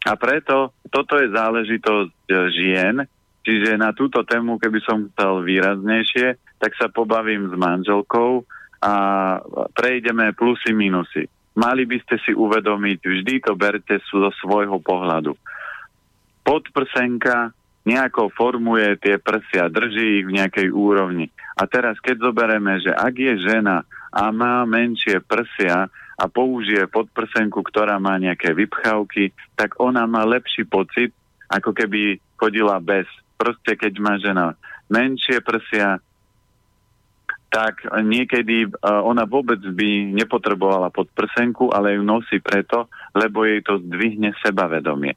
A 0.08 0.12
preto 0.18 0.74
toto 0.90 1.14
je 1.20 1.30
záležitosť 1.30 2.26
e, 2.26 2.34
žien, 2.58 2.96
čiže 3.46 3.78
na 3.78 3.94
túto 3.94 4.26
tému, 4.26 4.58
keby 4.58 4.82
som 4.82 5.06
chcel 5.14 5.46
výraznejšie, 5.46 6.58
tak 6.58 6.74
sa 6.74 6.90
pobavím 6.90 7.52
s 7.52 7.54
manželkou 7.54 8.42
a 8.84 8.92
prejdeme 9.72 10.36
plusy, 10.36 10.76
minusy. 10.76 11.24
Mali 11.56 11.88
by 11.88 11.96
ste 12.04 12.20
si 12.20 12.32
uvedomiť, 12.36 12.98
vždy 13.00 13.34
to 13.40 13.56
berte 13.56 13.96
zo 14.04 14.28
svojho 14.44 14.76
pohľadu. 14.84 15.32
Podprsenka 16.44 17.56
nejako 17.88 18.28
formuje 18.36 19.00
tie 19.00 19.16
prsia, 19.16 19.72
drží 19.72 20.20
ich 20.20 20.26
v 20.28 20.36
nejakej 20.36 20.68
úrovni. 20.68 21.32
A 21.56 21.64
teraz, 21.64 21.96
keď 22.04 22.28
zoberieme, 22.28 22.82
že 22.84 22.92
ak 22.92 23.14
je 23.16 23.34
žena 23.40 23.88
a 24.12 24.22
má 24.28 24.68
menšie 24.68 25.24
prsia, 25.24 25.88
a 26.14 26.30
použije 26.30 26.86
podprsenku, 26.86 27.62
ktorá 27.66 27.98
má 27.98 28.14
nejaké 28.22 28.54
vypchávky, 28.54 29.34
tak 29.58 29.74
ona 29.82 30.06
má 30.06 30.22
lepší 30.22 30.62
pocit, 30.62 31.10
ako 31.50 31.74
keby 31.74 32.22
chodila 32.38 32.78
bez. 32.78 33.06
Proste 33.34 33.74
keď 33.74 33.92
má 33.98 34.14
žena 34.22 34.54
menšie 34.86 35.42
prsia, 35.42 35.98
tak 37.54 37.86
niekedy 37.86 38.66
ona 38.82 39.22
vôbec 39.30 39.62
by 39.62 40.10
nepotrebovala 40.10 40.90
podprsenku, 40.90 41.70
ale 41.70 41.94
ju 41.94 42.02
nosí 42.02 42.42
preto, 42.42 42.90
lebo 43.14 43.46
jej 43.46 43.62
to 43.62 43.78
zdvihne 43.78 44.34
sebavedomie. 44.42 45.14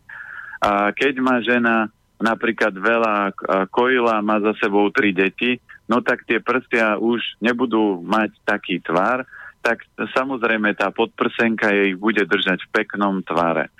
A 0.61 0.93
keď 0.93 1.17
má 1.17 1.41
žena 1.41 1.89
napríklad 2.21 2.77
veľa 2.77 3.33
kojila, 3.73 4.21
má 4.21 4.37
za 4.37 4.53
sebou 4.61 4.85
tri 4.93 5.17
deti, 5.17 5.57
no 5.89 6.05
tak 6.05 6.29
tie 6.29 6.37
prstia 6.37 7.01
už 7.01 7.41
nebudú 7.41 8.05
mať 8.05 8.37
taký 8.45 8.85
tvar, 8.85 9.25
tak 9.65 9.81
samozrejme 10.13 10.77
tá 10.77 10.93
podprsenka 10.93 11.73
jej 11.73 11.97
bude 11.97 12.21
držať 12.21 12.69
v 12.69 12.73
peknom 12.73 13.25
tvare. 13.25 13.73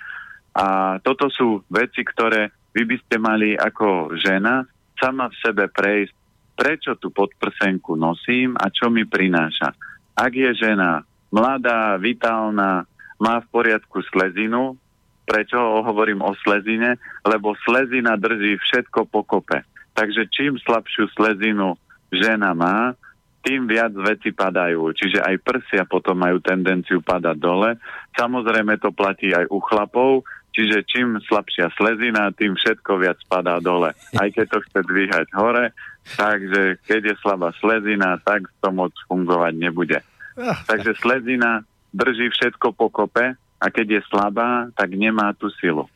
A 0.58 0.98
toto 0.98 1.30
sú 1.30 1.62
veci, 1.70 2.02
ktoré 2.02 2.50
vy 2.74 2.82
by 2.90 2.96
ste 3.06 3.16
mali 3.22 3.54
ako 3.54 4.18
žena 4.18 4.66
sama 4.98 5.30
v 5.30 5.38
sebe 5.46 5.70
prejsť 5.70 6.14
prečo 6.58 6.98
tú 6.98 7.14
podprsenku 7.14 7.94
nosím 7.94 8.58
a 8.58 8.66
čo 8.66 8.90
mi 8.90 9.06
prináša. 9.06 9.70
Ak 10.18 10.34
je 10.34 10.50
žena 10.58 11.06
mladá, 11.30 11.94
vitálna, 12.02 12.82
má 13.22 13.34
v 13.38 13.50
poriadku 13.54 14.02
slezinu, 14.10 14.74
prečo 15.22 15.58
hovorím 15.86 16.26
o 16.26 16.34
slezine? 16.42 16.98
Lebo 17.22 17.54
slezina 17.62 18.18
drží 18.18 18.58
všetko 18.58 19.06
pokope. 19.06 19.62
Takže 19.94 20.26
čím 20.34 20.58
slabšiu 20.58 21.06
slezinu 21.14 21.78
žena 22.10 22.50
má, 22.58 22.98
tým 23.46 23.70
viac 23.70 23.94
veci 23.94 24.34
padajú. 24.34 24.90
Čiže 24.98 25.22
aj 25.22 25.36
prsia 25.46 25.82
potom 25.86 26.18
majú 26.18 26.42
tendenciu 26.42 26.98
padať 26.98 27.36
dole. 27.38 27.78
Samozrejme 28.18 28.82
to 28.82 28.90
platí 28.90 29.30
aj 29.30 29.46
u 29.46 29.62
chlapov, 29.62 30.26
čiže 30.54 30.86
čím 30.88 31.20
slabšia 31.24 31.70
slezina, 31.76 32.34
tým 32.34 32.56
všetko 32.56 32.98
viac 32.98 33.18
padá 33.28 33.60
dole. 33.62 33.94
Aj 34.16 34.28
keď 34.30 34.46
to 34.52 34.58
chce 34.64 34.80
dvíhať 34.84 35.26
hore, 35.36 35.72
Takže 36.16 36.80
keď 36.88 37.00
je 37.12 37.14
slabá 37.20 37.52
slezina, 37.60 38.16
tak 38.24 38.48
to 38.64 38.68
moc 38.72 38.94
fungovať 39.10 39.52
nebude. 39.60 39.98
Takže 40.38 40.96
slezina 40.96 41.66
drží 41.92 42.32
všetko 42.32 42.72
pokope 42.72 43.36
a 43.36 43.66
keď 43.68 44.00
je 44.00 44.08
slabá, 44.08 44.70
tak 44.72 44.94
nemá 44.94 45.34
tú 45.36 45.52
silu. 45.58 45.90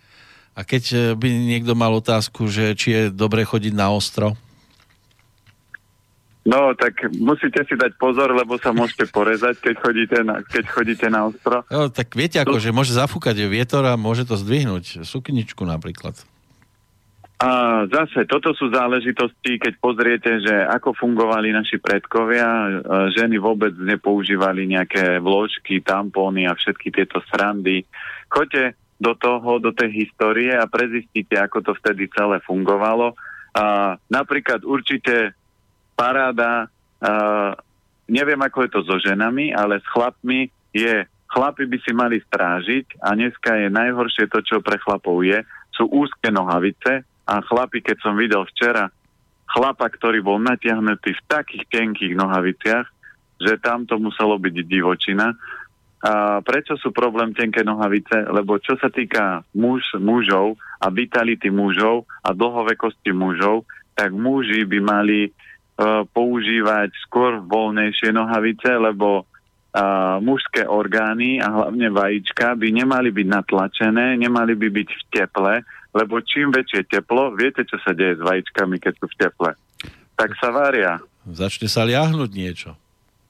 A 0.52 0.68
keď 0.68 0.84
e, 0.92 0.96
by 1.16 1.28
niekto 1.32 1.72
mal 1.72 1.96
otázku, 1.96 2.44
že 2.52 2.76
či 2.76 2.88
je 2.92 3.02
dobre 3.08 3.40
chodiť 3.40 3.72
na 3.72 3.88
ostro? 3.88 4.36
No, 6.42 6.74
tak 6.74 7.06
musíte 7.22 7.62
si 7.70 7.78
dať 7.78 7.94
pozor, 8.02 8.34
lebo 8.34 8.58
sa 8.58 8.74
môžete 8.74 9.06
porezať, 9.14 9.62
keď 9.62 9.74
chodíte 9.78 10.18
na, 10.26 10.42
keď 10.42 10.64
chodíte 10.74 11.06
na 11.06 11.30
ostro. 11.30 11.62
No, 11.70 11.86
tak 11.86 12.18
viete, 12.18 12.42
ako, 12.42 12.58
že 12.58 12.74
môže 12.74 12.98
zafúkať 12.98 13.46
vietor 13.46 13.86
a 13.86 13.94
môže 13.94 14.26
to 14.26 14.34
zdvihnúť. 14.34 15.06
Sukničku 15.06 15.62
napríklad. 15.62 16.18
A 17.42 17.82
zase, 17.90 18.22
toto 18.26 18.54
sú 18.54 18.70
záležitosti, 18.70 19.58
keď 19.58 19.74
pozriete, 19.82 20.30
že 20.42 20.54
ako 20.66 20.94
fungovali 20.94 21.50
naši 21.50 21.78
predkovia, 21.82 22.82
ženy 23.14 23.38
vôbec 23.38 23.74
nepoužívali 23.74 24.66
nejaké 24.70 25.18
vložky, 25.18 25.82
tampóny 25.82 26.46
a 26.46 26.54
všetky 26.54 26.94
tieto 26.94 27.18
srandy. 27.30 27.82
Choďte 28.30 28.78
do 29.02 29.18
toho, 29.18 29.58
do 29.58 29.74
tej 29.74 30.06
histórie 30.06 30.54
a 30.54 30.70
prezistíte, 30.70 31.34
ako 31.34 31.66
to 31.66 31.72
vtedy 31.82 32.06
celé 32.14 32.38
fungovalo. 32.46 33.18
A 33.58 33.98
napríklad 34.06 34.62
určite 34.62 35.34
paráda, 35.94 36.68
a 37.02 37.10
neviem, 38.06 38.38
ako 38.38 38.58
je 38.66 38.70
to 38.70 38.80
so 38.86 38.96
ženami, 39.02 39.50
ale 39.50 39.82
s 39.82 39.86
chlapmi 39.90 40.50
je, 40.70 41.06
chlapi 41.32 41.64
by 41.66 41.78
si 41.82 41.92
mali 41.96 42.20
strážiť 42.22 43.02
a 43.02 43.16
dneska 43.18 43.58
je 43.58 43.68
najhoršie 43.72 44.30
to, 44.30 44.38
čo 44.44 44.62
pre 44.62 44.78
chlapov 44.78 45.24
je, 45.26 45.42
sú 45.72 45.88
úzke 45.88 46.28
nohavice, 46.30 47.02
a 47.22 47.38
chlapi, 47.40 47.80
keď 47.80 47.96
som 48.02 48.18
videl 48.18 48.42
včera 48.50 48.90
chlapa, 49.46 49.86
ktorý 49.88 50.24
bol 50.24 50.42
natiahnutý 50.42 51.14
v 51.14 51.26
takých 51.30 51.64
tenkých 51.70 52.18
nohaviciach, 52.18 52.86
že 53.38 53.54
tam 53.62 53.86
to 53.86 53.98
muselo 53.98 54.38
byť 54.38 54.54
divočina. 54.66 55.34
A 56.02 56.42
prečo 56.42 56.74
sú 56.82 56.90
problém 56.90 57.30
tenké 57.30 57.62
nohavice? 57.62 58.26
Lebo 58.26 58.58
čo 58.58 58.74
sa 58.74 58.90
týka 58.90 59.46
muž, 59.54 59.86
mužov 60.02 60.58
a 60.82 60.90
vitality 60.90 61.46
mužov 61.46 62.10
a 62.26 62.34
dlhovekosti 62.34 63.14
mužov, 63.14 63.70
tak 63.94 64.10
muži 64.10 64.66
by 64.66 64.78
mali 64.82 65.30
uh, 65.30 65.32
používať 66.10 66.90
skôr 67.06 67.40
voľnejšie 67.42 68.12
nohavice, 68.14 68.70
lebo 68.70 69.24
uh, 69.72 70.18
mužské 70.20 70.68
orgány 70.68 71.40
a 71.40 71.48
hlavne 71.48 71.88
vajíčka 71.88 72.54
by 72.54 72.68
nemali 72.70 73.08
byť 73.08 73.26
natlačené, 73.26 74.16
nemali 74.20 74.52
by 74.54 74.68
byť 74.68 74.88
v 74.88 75.02
teple, 75.08 75.54
lebo 75.92 76.14
čím 76.24 76.52
väčšie 76.52 76.88
teplo, 76.88 77.32
viete, 77.36 77.64
čo 77.68 77.76
sa 77.80 77.92
deje 77.92 78.16
s 78.16 78.22
vajíčkami, 78.22 78.76
keď 78.80 78.94
sú 78.96 79.06
v 79.12 79.18
teple? 79.18 79.50
Tak 80.16 80.30
sa 80.40 80.48
varia. 80.52 81.00
Začne 81.28 81.68
sa 81.68 81.84
liahnuť 81.84 82.30
niečo. 82.32 82.70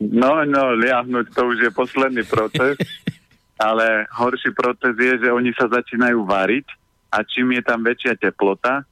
No, 0.03 0.43
no, 0.43 0.75
liahnuť 0.75 1.31
to 1.31 1.43
už 1.47 1.59
je 1.63 1.71
posledný 1.71 2.27
proces, 2.27 2.75
ale 3.67 4.11
horší 4.11 4.51
proces 4.51 4.99
je, 4.99 5.27
že 5.27 5.29
oni 5.31 5.55
sa 5.55 5.71
začínajú 5.71 6.27
variť 6.27 6.67
a 7.13 7.23
čím 7.23 7.55
je 7.55 7.63
tam 7.63 7.87
väčšia 7.87 8.19
teplota, 8.19 8.83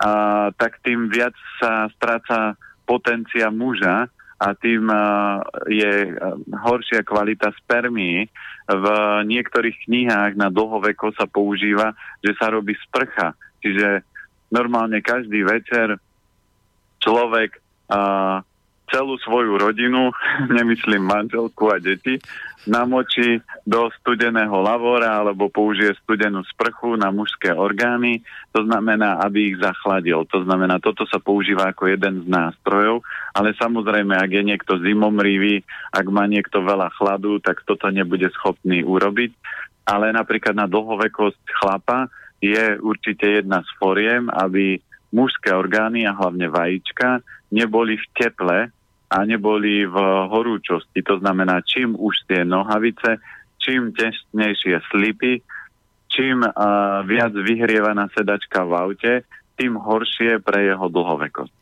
a, 0.00 0.08
tak 0.56 0.80
tým 0.80 1.12
viac 1.12 1.34
sa 1.60 1.90
stráca 1.92 2.56
potencia 2.84 3.48
muža 3.48 4.06
a 4.38 4.48
tým 4.52 4.88
je 5.72 6.14
horšia 6.52 7.00
kvalita 7.00 7.52
spermí. 7.64 8.28
V 8.64 8.84
niektorých 9.28 9.88
knihách 9.88 10.36
na 10.36 10.48
dlhoveko 10.48 11.12
sa 11.16 11.28
používa, 11.28 11.96
že 12.20 12.32
sa 12.36 12.52
robí 12.52 12.76
sprcha. 12.80 13.36
Čiže 13.64 14.04
normálne 14.52 15.00
každý 15.00 15.44
večer 15.44 15.96
človek 17.00 17.60
celú 18.94 19.18
svoju 19.18 19.58
rodinu, 19.58 20.14
nemyslím 20.56 21.02
manželku 21.02 21.74
a 21.74 21.82
deti, 21.82 22.22
namočí 22.70 23.42
do 23.66 23.90
studeného 24.00 24.54
lavora 24.62 25.20
alebo 25.20 25.50
použije 25.50 25.98
studenú 26.00 26.46
sprchu 26.46 26.94
na 26.94 27.10
mužské 27.10 27.50
orgány. 27.50 28.22
To 28.54 28.62
znamená, 28.64 29.20
aby 29.20 29.52
ich 29.52 29.58
zachladil. 29.58 30.24
To 30.30 30.46
znamená, 30.46 30.78
toto 30.78 31.04
sa 31.10 31.18
používa 31.18 31.74
ako 31.74 31.90
jeden 31.90 32.24
z 32.24 32.26
nástrojov, 32.30 33.02
ale 33.36 33.52
samozrejme, 33.58 34.14
ak 34.16 34.30
je 34.30 34.42
niekto 34.46 34.80
zimomrivý, 34.80 35.66
ak 35.92 36.06
má 36.08 36.24
niekto 36.30 36.62
veľa 36.62 36.94
chladu, 36.94 37.42
tak 37.42 37.66
toto 37.66 37.90
nebude 37.90 38.30
schopný 38.32 38.80
urobiť. 38.86 39.34
Ale 39.84 40.16
napríklad 40.16 40.56
na 40.56 40.64
dlhovekosť 40.64 41.44
chlapa 41.60 42.08
je 42.40 42.80
určite 42.80 43.44
jedna 43.44 43.60
z 43.60 43.68
foriem, 43.76 44.32
aby 44.32 44.80
mužské 45.12 45.52
orgány 45.52 46.08
a 46.08 46.16
hlavne 46.16 46.48
vajíčka 46.48 47.20
neboli 47.52 48.00
v 48.00 48.06
teple 48.16 48.72
a 49.14 49.22
neboli 49.22 49.86
v 49.86 49.96
horúčosti. 50.26 51.06
To 51.06 51.22
znamená, 51.22 51.62
čím 51.62 51.94
už 51.94 52.26
tie 52.26 52.42
nohavice, 52.42 53.22
čím 53.62 53.94
tesnejšie 53.94 54.82
slipy, 54.90 55.38
čím 56.10 56.42
uh, 56.42 56.50
viac 57.06 57.30
vyhrievaná 57.30 58.10
sedačka 58.10 58.66
v 58.66 58.72
aute, 58.74 59.12
tým 59.54 59.78
horšie 59.78 60.42
pre 60.42 60.66
jeho 60.66 60.90
dlhovekosť. 60.90 61.52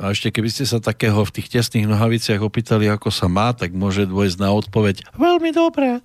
A 0.00 0.12
ešte 0.12 0.32
keby 0.32 0.48
ste 0.48 0.64
sa 0.64 0.80
takého 0.80 1.20
v 1.20 1.34
tých 1.36 1.52
tesných 1.52 1.84
nohaviciach 1.84 2.40
opýtali, 2.40 2.88
ako 2.88 3.12
sa 3.12 3.28
má, 3.28 3.52
tak 3.52 3.76
môže 3.76 4.08
dôjsť 4.08 4.36
na 4.40 4.48
odpoveď 4.56 5.04
veľmi 5.20 5.52
dobré. 5.52 6.00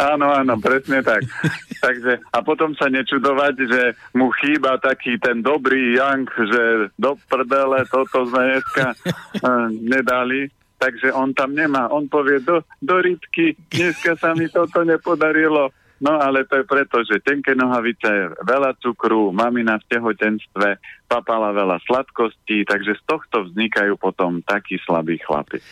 Áno, 0.00 0.32
áno, 0.32 0.58
presne 0.58 1.00
tak. 1.00 1.22
Takže, 1.84 2.20
a 2.32 2.38
potom 2.40 2.72
sa 2.74 2.88
nečudovať, 2.88 3.54
že 3.68 3.82
mu 4.16 4.32
chýba 4.40 4.80
taký 4.80 5.20
ten 5.20 5.44
dobrý 5.44 5.96
Jank, 5.96 6.28
že 6.32 6.62
do 6.96 7.16
prdele 7.28 7.84
toto 7.92 8.24
sme 8.28 8.58
dneska 8.58 8.96
uh, 9.44 9.68
nedali. 9.94 10.48
Takže 10.74 11.14
on 11.16 11.32
tam 11.32 11.56
nemá. 11.56 11.88
On 11.88 12.04
povie 12.10 12.44
do, 12.44 12.60
do 12.82 13.00
rytky, 13.00 13.56
dneska 13.72 14.20
sa 14.20 14.36
mi 14.36 14.50
toto 14.52 14.84
nepodarilo. 14.84 15.72
No 16.02 16.20
ale 16.20 16.44
to 16.44 16.60
je 16.60 16.66
preto, 16.66 17.00
že 17.06 17.22
tenké 17.22 17.56
nohavice, 17.56 18.36
veľa 18.44 18.76
cukru, 18.82 19.30
mamina 19.30 19.80
v 19.80 19.88
tehotenstve, 19.88 20.76
papala 21.06 21.54
veľa 21.54 21.78
sladkostí, 21.86 22.66
takže 22.66 22.98
z 22.98 23.02
tohto 23.06 23.48
vznikajú 23.48 23.94
potom 23.96 24.42
takí 24.44 24.76
slabí 24.82 25.22
chlapi. 25.22 25.62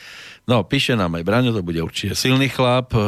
No, 0.43 0.66
píše 0.66 0.98
nám 0.98 1.14
aj 1.14 1.23
Braňo, 1.23 1.55
to 1.55 1.62
bude 1.62 1.78
určite 1.78 2.19
silný 2.19 2.51
chlap. 2.51 2.90
E, 2.90 2.98
e, 2.98 3.06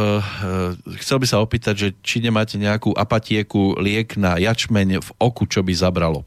chcel 1.02 1.19
by 1.19 1.27
sa 1.27 1.43
opýtať, 1.43 1.74
že 1.74 1.89
či 1.98 2.23
nemáte 2.23 2.55
nejakú 2.55 2.94
apatieku, 2.94 3.74
liek 3.82 4.15
na 4.15 4.39
jačmeň 4.39 5.02
v 5.02 5.11
oku, 5.19 5.43
čo 5.51 5.66
by 5.66 5.74
zabralo? 5.74 6.23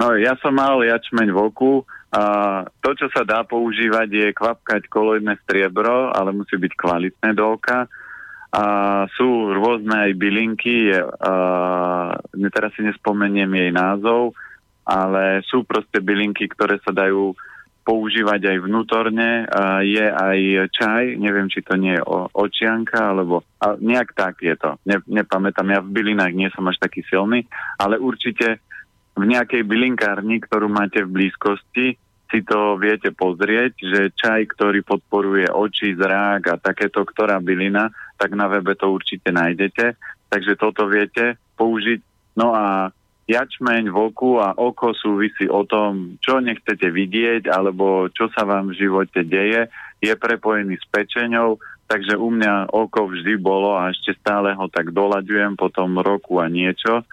No, 0.00 0.16
ja 0.16 0.32
som 0.40 0.56
mal 0.56 0.80
jačmeň 0.80 1.28
v 1.28 1.38
oku. 1.38 1.72
A 2.12 2.64
to, 2.84 2.92
čo 2.92 3.08
sa 3.08 3.24
dá 3.24 3.40
používať, 3.44 4.08
je 4.08 4.28
kvapkať 4.36 4.88
koloidné 4.88 5.36
striebro, 5.44 6.12
ale 6.12 6.32
musí 6.32 6.56
byť 6.60 6.72
kvalitné 6.76 7.32
do 7.36 7.56
oka. 7.56 7.88
A 8.52 8.64
sú 9.16 9.52
rôzne 9.52 10.08
aj 10.08 10.12
bylinky, 10.16 10.92
a, 10.92 11.00
teraz 12.52 12.72
si 12.76 12.84
nespomeniem 12.84 13.48
jej 13.48 13.70
názov, 13.72 14.36
ale 14.84 15.40
sú 15.48 15.64
proste 15.64 16.04
bylinky, 16.04 16.52
ktoré 16.52 16.76
sa 16.84 16.92
dajú 16.92 17.32
používať 17.82 18.54
aj 18.54 18.58
vnútorne. 18.62 19.46
Je 19.82 20.06
aj 20.06 20.38
čaj, 20.70 21.18
neviem, 21.18 21.50
či 21.50 21.66
to 21.66 21.74
nie 21.74 21.98
je 21.98 22.02
očianka, 22.32 23.10
alebo 23.10 23.42
a 23.58 23.74
nejak 23.74 24.14
tak 24.14 24.38
je 24.42 24.54
to. 24.54 24.78
Ne, 24.86 25.02
nepamätám, 25.06 25.66
ja 25.70 25.80
v 25.82 25.90
bylinách 25.90 26.32
nie 26.34 26.48
som 26.54 26.66
až 26.70 26.78
taký 26.78 27.02
silný, 27.10 27.46
ale 27.78 27.98
určite 27.98 28.62
v 29.12 29.24
nejakej 29.28 29.66
bylinkárni, 29.66 30.40
ktorú 30.40 30.72
máte 30.72 31.04
v 31.04 31.12
blízkosti, 31.12 32.00
si 32.32 32.40
to 32.48 32.80
viete 32.80 33.12
pozrieť, 33.12 33.76
že 33.76 34.00
čaj, 34.16 34.56
ktorý 34.56 34.80
podporuje 34.88 35.52
oči, 35.52 35.92
zrák 35.92 36.42
a 36.48 36.56
takéto, 36.56 37.04
ktorá 37.04 37.36
bylina, 37.44 37.92
tak 38.16 38.32
na 38.32 38.48
webe 38.48 38.72
to 38.72 38.88
určite 38.88 39.28
nájdete. 39.28 40.00
Takže 40.32 40.56
toto 40.56 40.88
viete 40.88 41.36
použiť. 41.60 42.00
No 42.40 42.56
a 42.56 42.88
jačmeň 43.30 43.90
v 43.90 43.96
oku 43.96 44.42
a 44.42 44.54
oko 44.58 44.94
súvisí 44.98 45.46
o 45.46 45.62
tom, 45.62 46.18
čo 46.18 46.42
nechcete 46.42 46.90
vidieť 46.90 47.46
alebo 47.46 48.10
čo 48.10 48.26
sa 48.34 48.42
vám 48.42 48.74
v 48.74 48.78
živote 48.82 49.22
deje. 49.22 49.70
Je 50.02 50.12
prepojený 50.18 50.78
s 50.82 50.86
pečeňou, 50.90 51.62
takže 51.86 52.18
u 52.18 52.28
mňa 52.34 52.74
oko 52.74 53.06
vždy 53.06 53.38
bolo 53.38 53.78
a 53.78 53.94
ešte 53.94 54.18
stále 54.18 54.50
ho 54.58 54.66
tak 54.66 54.90
doľaďujem 54.90 55.54
po 55.54 55.70
tom 55.70 56.02
roku 56.02 56.42
a 56.42 56.50
niečo, 56.50 57.06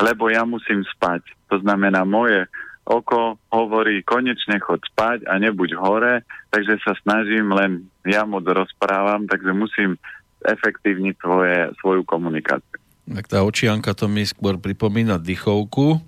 lebo 0.00 0.32
ja 0.32 0.48
musím 0.48 0.82
spať. 0.96 1.22
To 1.52 1.60
znamená, 1.60 2.08
moje 2.08 2.48
oko 2.82 3.38
hovorí, 3.54 4.02
konečne 4.02 4.58
chod 4.58 4.82
spať 4.82 5.30
a 5.30 5.38
nebuď 5.38 5.78
hore, 5.78 6.26
takže 6.50 6.82
sa 6.82 6.98
snažím, 6.98 7.54
len 7.54 7.86
ja 8.02 8.26
moc 8.26 8.42
rozprávam, 8.42 9.30
takže 9.30 9.54
musím 9.54 9.94
efektívniť 10.42 11.14
svoje, 11.22 11.58
svoju 11.78 12.02
komunikáciu. 12.02 12.81
Tak 13.02 13.26
tá 13.26 13.42
očianka 13.42 13.98
to 13.98 14.06
mi 14.06 14.22
skôr 14.22 14.62
pripomína 14.62 15.18
dychovku, 15.18 15.98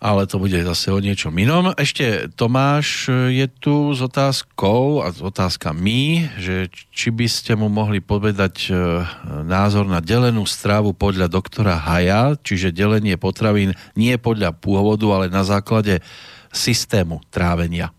ale 0.00 0.24
to 0.24 0.40
bude 0.40 0.56
zase 0.56 0.88
o 0.88 0.96
niečom 0.96 1.36
inom. 1.36 1.76
Ešte 1.76 2.32
Tomáš 2.32 3.12
je 3.28 3.44
tu 3.44 3.92
s 3.92 4.00
otázkou 4.00 5.04
a 5.04 5.12
s 5.12 5.20
otázkami, 5.20 6.32
že 6.40 6.72
či 6.72 7.12
by 7.12 7.28
ste 7.28 7.52
mu 7.60 7.68
mohli 7.68 8.00
povedať 8.00 8.72
e, 8.72 9.04
názor 9.44 9.84
na 9.84 10.00
delenú 10.00 10.48
stravu 10.48 10.96
podľa 10.96 11.28
doktora 11.28 11.76
Haja, 11.76 12.40
čiže 12.40 12.72
delenie 12.72 13.20
potravín 13.20 13.76
nie 13.92 14.16
podľa 14.16 14.56
pôvodu, 14.56 15.04
ale 15.12 15.28
na 15.28 15.44
základe 15.44 16.00
systému 16.48 17.20
trávenia. 17.28 17.92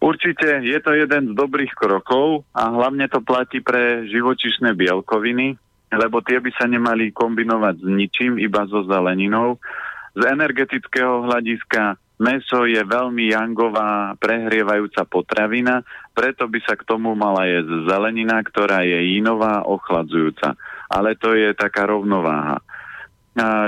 Určite 0.00 0.64
je 0.64 0.80
to 0.80 0.96
jeden 0.96 1.22
z 1.30 1.32
dobrých 1.36 1.76
krokov 1.76 2.48
a 2.56 2.72
hlavne 2.72 3.04
to 3.12 3.20
platí 3.20 3.60
pre 3.60 4.08
živočišné 4.08 4.72
bielkoviny, 4.72 5.60
lebo 5.92 6.24
tie 6.24 6.40
by 6.40 6.50
sa 6.56 6.64
nemali 6.64 7.12
kombinovať 7.12 7.84
s 7.84 7.86
ničím, 7.86 8.40
iba 8.40 8.64
so 8.64 8.80
zeleninou. 8.88 9.60
Z 10.16 10.24
energetického 10.24 11.28
hľadiska 11.28 12.00
meso 12.16 12.64
je 12.64 12.80
veľmi 12.80 13.28
jangová, 13.28 14.16
prehrievajúca 14.16 15.04
potravina, 15.04 15.84
preto 16.16 16.48
by 16.48 16.64
sa 16.64 16.80
k 16.80 16.88
tomu 16.88 17.12
mala 17.12 17.44
jesť 17.44 17.84
zelenina, 17.84 18.40
ktorá 18.40 18.80
je 18.80 19.20
inová, 19.20 19.68
ochladzujúca. 19.68 20.56
Ale 20.88 21.12
to 21.20 21.36
je 21.36 21.52
taká 21.52 21.84
rovnováha. 21.84 22.64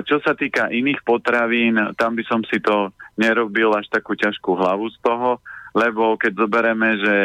Čo 0.05 0.19
sa 0.25 0.35
týka 0.35 0.69
iných 0.73 1.01
potravín, 1.07 1.79
tam 1.95 2.19
by 2.19 2.25
som 2.27 2.41
si 2.49 2.59
to 2.59 2.91
nerobil 3.15 3.73
až 3.79 3.87
takú 3.89 4.19
ťažkú 4.19 4.59
hlavu 4.59 4.91
z 4.91 4.99
toho, 5.01 5.39
lebo 5.73 6.16
keď 6.20 6.32
zoberieme, 6.36 6.90
že 7.01 7.16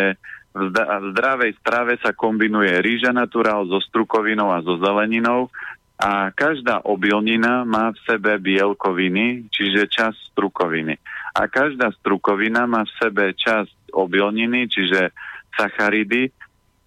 v 0.57 0.73
zdravej 1.13 1.53
strave 1.61 2.01
sa 2.01 2.17
kombinuje 2.17 2.81
rýža 2.81 3.13
naturál 3.13 3.69
so 3.69 3.77
strukovinou 3.77 4.49
a 4.49 4.65
so 4.65 4.81
zeleninou 4.81 5.53
a 5.97 6.29
každá 6.33 6.81
obilnina 6.85 7.65
má 7.65 7.93
v 7.93 7.99
sebe 8.05 8.37
bielkoviny, 8.41 9.49
čiže 9.53 9.89
časť 9.89 10.33
strukoviny. 10.33 10.97
A 11.37 11.45
každá 11.45 11.93
strukovina 12.01 12.65
má 12.65 12.85
v 12.85 12.95
sebe 12.97 13.25
časť 13.37 13.93
obilniny, 13.93 14.69
čiže 14.69 15.13
sacharidy, 15.57 16.29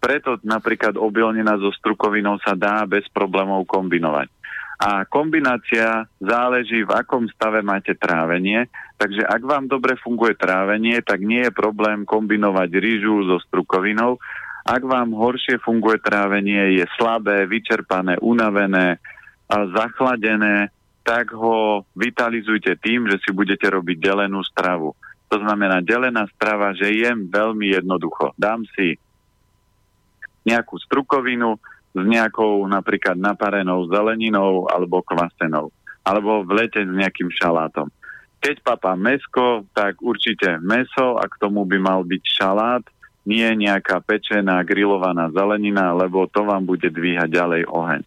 preto 0.00 0.38
napríklad 0.46 0.96
obilnina 0.96 1.60
so 1.60 1.74
strukovinou 1.76 2.40
sa 2.40 2.56
dá 2.56 2.86
bez 2.88 3.04
problémov 3.12 3.68
kombinovať. 3.68 4.32
A 4.80 5.04
kombinácia 5.04 6.08
záleží, 6.16 6.88
v 6.88 6.96
akom 6.96 7.28
stave 7.28 7.60
máte 7.60 7.92
trávenie. 7.92 8.64
Takže 8.96 9.28
ak 9.28 9.42
vám 9.44 9.68
dobre 9.68 10.00
funguje 10.00 10.32
trávenie, 10.40 11.04
tak 11.04 11.20
nie 11.20 11.44
je 11.44 11.52
problém 11.52 12.08
kombinovať 12.08 12.80
rýžu 12.80 13.28
so 13.28 13.36
strukovinou. 13.44 14.16
Ak 14.64 14.80
vám 14.80 15.12
horšie 15.12 15.60
funguje 15.60 16.00
trávenie, 16.00 16.80
je 16.80 16.84
slabé, 16.96 17.44
vyčerpané, 17.44 18.16
unavené, 18.24 18.96
zachladené, 19.52 20.72
tak 21.04 21.32
ho 21.36 21.84
vitalizujte 21.92 22.76
tým, 22.80 23.04
že 23.08 23.20
si 23.20 23.36
budete 23.36 23.68
robiť 23.68 24.00
delenú 24.00 24.40
stravu. 24.48 24.96
To 25.28 25.36
znamená 25.44 25.84
delená 25.84 26.24
strava, 26.32 26.72
že 26.72 26.88
jem 26.88 27.28
veľmi 27.28 27.72
jednoducho. 27.76 28.32
Dám 28.40 28.64
si 28.76 28.96
nejakú 30.48 30.80
strukovinu, 30.80 31.60
s 31.90 32.02
nejakou 32.06 32.62
napríklad 32.70 33.18
naparenou 33.18 33.90
zeleninou 33.90 34.70
alebo 34.70 35.02
kvasenou. 35.02 35.74
Alebo 36.06 36.46
v 36.46 36.64
lete 36.64 36.80
s 36.80 36.90
nejakým 36.90 37.28
šalátom. 37.28 37.90
Keď 38.40 38.64
papá 38.64 38.96
mesko, 38.96 39.68
tak 39.76 40.00
určite 40.00 40.56
meso 40.64 41.20
a 41.20 41.28
k 41.28 41.34
tomu 41.36 41.68
by 41.68 41.76
mal 41.76 42.00
byť 42.08 42.22
šalát, 42.24 42.84
nie 43.28 43.44
nejaká 43.44 44.00
pečená, 44.00 44.64
grillovaná 44.64 45.28
zelenina, 45.28 45.92
lebo 45.92 46.24
to 46.24 46.48
vám 46.48 46.64
bude 46.64 46.88
dvíhať 46.88 47.28
ďalej 47.28 47.62
oheň. 47.68 48.02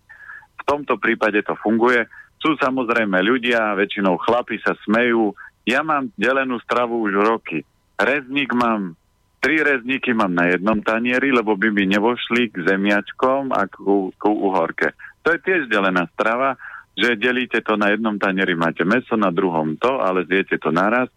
V 0.58 0.64
tomto 0.66 0.98
prípade 0.98 1.38
to 1.46 1.54
funguje. 1.62 2.10
Sú 2.42 2.58
samozrejme 2.58 3.22
ľudia, 3.22 3.78
väčšinou 3.78 4.18
chlapi 4.18 4.58
sa 4.66 4.74
smejú. 4.84 5.38
Ja 5.70 5.86
mám 5.86 6.10
delenú 6.18 6.58
stravu 6.66 6.98
už 7.06 7.14
roky. 7.24 7.62
Rezník 8.02 8.52
mám 8.58 8.98
Tri 9.44 9.60
rezníky 9.60 10.16
mám 10.16 10.32
na 10.32 10.48
jednom 10.48 10.80
tanieri, 10.80 11.28
lebo 11.36 11.60
by 11.60 11.68
mi 11.68 11.84
nevošli 11.84 12.48
k 12.48 12.64
zemiačkom 12.64 13.52
a 13.52 13.68
k, 13.68 13.76
k 14.16 14.24
uhorke. 14.24 14.96
To 15.20 15.36
je 15.36 15.40
tiež 15.44 15.68
delená 15.68 16.08
strava, 16.16 16.56
že 16.96 17.20
delíte 17.20 17.60
to 17.60 17.76
na 17.76 17.92
jednom 17.92 18.16
tanieri, 18.16 18.56
máte 18.56 18.88
meso, 18.88 19.20
na 19.20 19.36
druhom 19.36 19.76
to, 19.76 20.00
ale 20.00 20.24
zjete 20.32 20.64
to 20.64 20.72
naraz. 20.72 21.12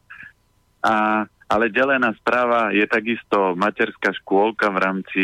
A, 0.83 1.23
ale 1.47 1.71
delená 1.71 2.19
strava 2.19 2.75
je 2.75 2.83
takisto 2.91 3.55
materská 3.55 4.11
škôlka 4.19 4.75
v 4.75 4.79
rámci 4.83 5.23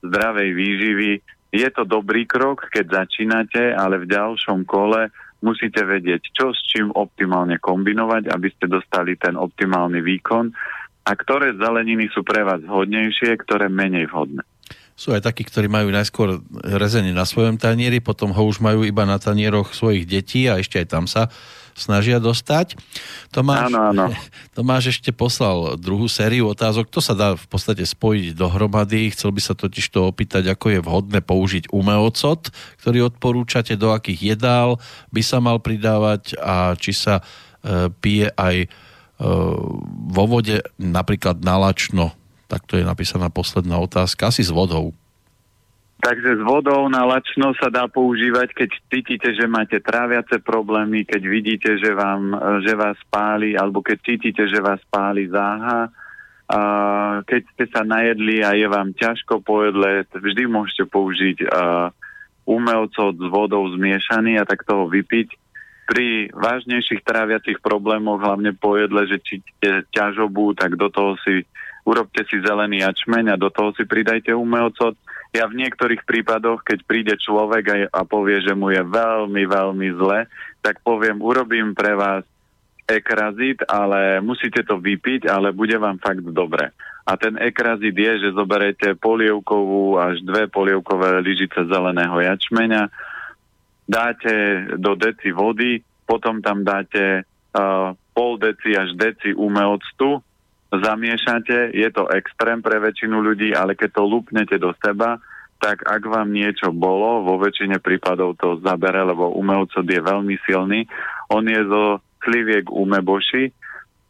zdravej 0.00 0.48
výživy. 0.56 1.10
Je 1.52 1.68
to 1.68 1.84
dobrý 1.84 2.24
krok, 2.24 2.72
keď 2.72 3.04
začínate, 3.04 3.76
ale 3.76 4.00
v 4.00 4.08
ďalšom 4.08 4.64
kole 4.64 5.12
musíte 5.44 5.84
vedieť, 5.84 6.32
čo 6.32 6.56
s 6.56 6.64
čím 6.64 6.96
optimálne 6.96 7.60
kombinovať, 7.60 8.32
aby 8.32 8.48
ste 8.56 8.72
dostali 8.72 9.20
ten 9.20 9.36
optimálny 9.36 10.00
výkon 10.00 10.77
a 11.08 11.16
ktoré 11.16 11.56
zeleniny 11.56 12.12
sú 12.12 12.20
pre 12.20 12.44
vás 12.44 12.60
vhodnejšie, 12.60 13.32
ktoré 13.40 13.72
menej 13.72 14.12
vhodné. 14.12 14.44
Sú 14.98 15.14
aj 15.14 15.24
takí, 15.24 15.46
ktorí 15.46 15.70
majú 15.70 15.88
najskôr 15.94 16.42
rezenie 16.74 17.14
na 17.16 17.24
svojom 17.24 17.56
tanieri, 17.56 18.02
potom 18.02 18.34
ho 18.34 18.42
už 18.44 18.60
majú 18.60 18.84
iba 18.84 19.08
na 19.08 19.16
tanieroch 19.16 19.72
svojich 19.72 20.04
detí 20.04 20.50
a 20.50 20.58
ešte 20.58 20.82
aj 20.82 20.86
tam 20.90 21.06
sa 21.06 21.30
snažia 21.78 22.18
dostať. 22.18 22.74
Tomáš, 23.30 23.70
áno, 23.70 23.94
áno. 23.94 24.04
Tomáš 24.58 24.98
ešte 24.98 25.14
poslal 25.14 25.78
druhú 25.78 26.10
sériu 26.10 26.50
otázok. 26.50 26.90
To 26.90 26.98
sa 26.98 27.14
dá 27.14 27.38
v 27.38 27.46
podstate 27.46 27.86
spojiť 27.86 28.34
dohromady. 28.34 29.14
Chcel 29.14 29.30
by 29.30 29.40
sa 29.40 29.54
totiž 29.54 29.86
to 29.94 30.10
opýtať, 30.10 30.50
ako 30.50 30.66
je 30.74 30.80
vhodné 30.82 31.22
použiť 31.22 31.70
umeocot, 31.70 32.50
ktorý 32.82 33.06
odporúčate, 33.14 33.78
do 33.78 33.94
akých 33.94 34.34
jedál 34.34 34.82
by 35.14 35.22
sa 35.22 35.38
mal 35.38 35.62
pridávať 35.62 36.34
a 36.42 36.74
či 36.74 36.90
sa 36.90 37.22
e, 37.22 37.86
pije 38.02 38.34
aj 38.34 38.66
vo 40.08 40.24
vode 40.30 40.62
napríklad 40.78 41.42
nalačno, 41.42 42.14
tak 42.46 42.64
to 42.70 42.78
je 42.78 42.86
napísaná 42.86 43.28
posledná 43.28 43.76
otázka, 43.82 44.30
asi 44.30 44.46
s 44.46 44.54
vodou. 44.54 44.94
Takže 45.98 46.38
s 46.38 46.42
vodou 46.46 46.86
na 46.86 47.02
lačno 47.02 47.50
sa 47.58 47.66
dá 47.66 47.90
používať, 47.90 48.54
keď 48.54 48.70
cítite, 48.86 49.28
že 49.34 49.50
máte 49.50 49.82
tráviace 49.82 50.38
problémy, 50.38 51.02
keď 51.02 51.22
vidíte, 51.26 51.70
že, 51.74 51.90
vám, 51.90 52.38
že 52.62 52.72
vás 52.78 52.94
páli, 53.10 53.58
alebo 53.58 53.82
keď 53.82 53.98
cítite, 54.06 54.46
že 54.46 54.62
vás 54.62 54.78
páli 54.86 55.26
záha, 55.26 55.90
a 56.48 56.60
keď 57.28 57.42
ste 57.52 57.64
sa 57.68 57.84
najedli 57.84 58.40
a 58.40 58.56
je 58.56 58.64
vám 58.64 58.96
ťažko 58.96 59.44
po 59.44 59.68
jedle, 59.68 60.08
vždy 60.08 60.48
môžete 60.48 60.88
použiť 60.88 61.44
uh, 61.44 61.92
umelcov 62.48 63.20
s 63.20 63.24
vodou 63.28 63.68
zmiešaný 63.76 64.40
a 64.40 64.48
tak 64.48 64.64
toho 64.64 64.88
vypiť 64.88 65.47
pri 65.88 66.28
vážnejších 66.36 67.00
tráviacich 67.00 67.64
problémoch, 67.64 68.20
hlavne 68.20 68.52
po 68.52 68.76
jedle, 68.76 69.08
že 69.08 69.24
cítite 69.24 69.88
ťažobu, 69.88 70.52
tak 70.52 70.76
do 70.76 70.92
toho 70.92 71.16
si 71.24 71.48
urobte 71.88 72.20
si 72.28 72.44
zelený 72.44 72.84
jačmeň 72.84 73.32
a 73.32 73.40
do 73.40 73.48
toho 73.48 73.72
si 73.72 73.88
pridajte 73.88 74.36
umelcot. 74.36 74.92
Ja 75.32 75.48
v 75.48 75.56
niektorých 75.56 76.04
prípadoch, 76.04 76.60
keď 76.60 76.78
príde 76.84 77.14
človek 77.16 77.64
a, 77.72 77.76
a 77.88 78.00
povie, 78.04 78.44
že 78.44 78.52
mu 78.52 78.68
je 78.68 78.84
veľmi, 78.84 79.48
veľmi 79.48 79.88
zle, 79.96 80.28
tak 80.60 80.84
poviem, 80.84 81.24
urobím 81.24 81.72
pre 81.72 81.96
vás 81.96 82.20
ekrazit, 82.84 83.64
ale 83.64 84.20
musíte 84.20 84.64
to 84.64 84.76
vypiť, 84.76 85.28
ale 85.28 85.56
bude 85.56 85.76
vám 85.80 85.96
fakt 86.00 86.24
dobre. 86.24 86.72
A 87.08 87.16
ten 87.16 87.40
ekrazit 87.40 87.96
je, 87.96 88.28
že 88.28 88.36
zoberete 88.36 88.92
polievkovú 89.00 89.96
až 89.96 90.20
dve 90.20 90.44
polievkové 90.52 91.24
lyžice 91.24 91.64
zeleného 91.64 92.20
jačmeňa, 92.20 92.92
dáte 93.88 94.68
do 94.76 94.92
deci 94.92 95.32
vody, 95.32 95.80
potom 96.04 96.44
tam 96.44 96.60
dáte 96.60 97.24
uh, 97.24 97.96
pol 98.12 98.36
deci 98.36 98.76
až 98.76 98.92
deci 98.92 99.32
umeoctu, 99.32 100.20
zamiešate, 100.68 101.72
je 101.72 101.88
to 101.88 102.12
extrém 102.12 102.60
pre 102.60 102.76
väčšinu 102.76 103.24
ľudí, 103.24 103.56
ale 103.56 103.72
keď 103.72 103.90
to 103.96 104.02
lupnete 104.04 104.56
do 104.60 104.76
seba, 104.84 105.16
tak 105.58 105.82
ak 105.88 106.04
vám 106.06 106.30
niečo 106.30 106.70
bolo, 106.70 107.24
vo 107.24 107.40
väčšine 107.40 107.82
prípadov 107.82 108.38
to 108.38 108.60
zabere, 108.62 109.02
lebo 109.02 109.34
umelcod 109.34 109.82
je 109.82 109.98
veľmi 109.98 110.36
silný. 110.46 110.86
On 111.32 111.42
je 111.42 111.58
zo 111.66 111.98
sliviek 112.22 112.68
umeboši 112.70 113.50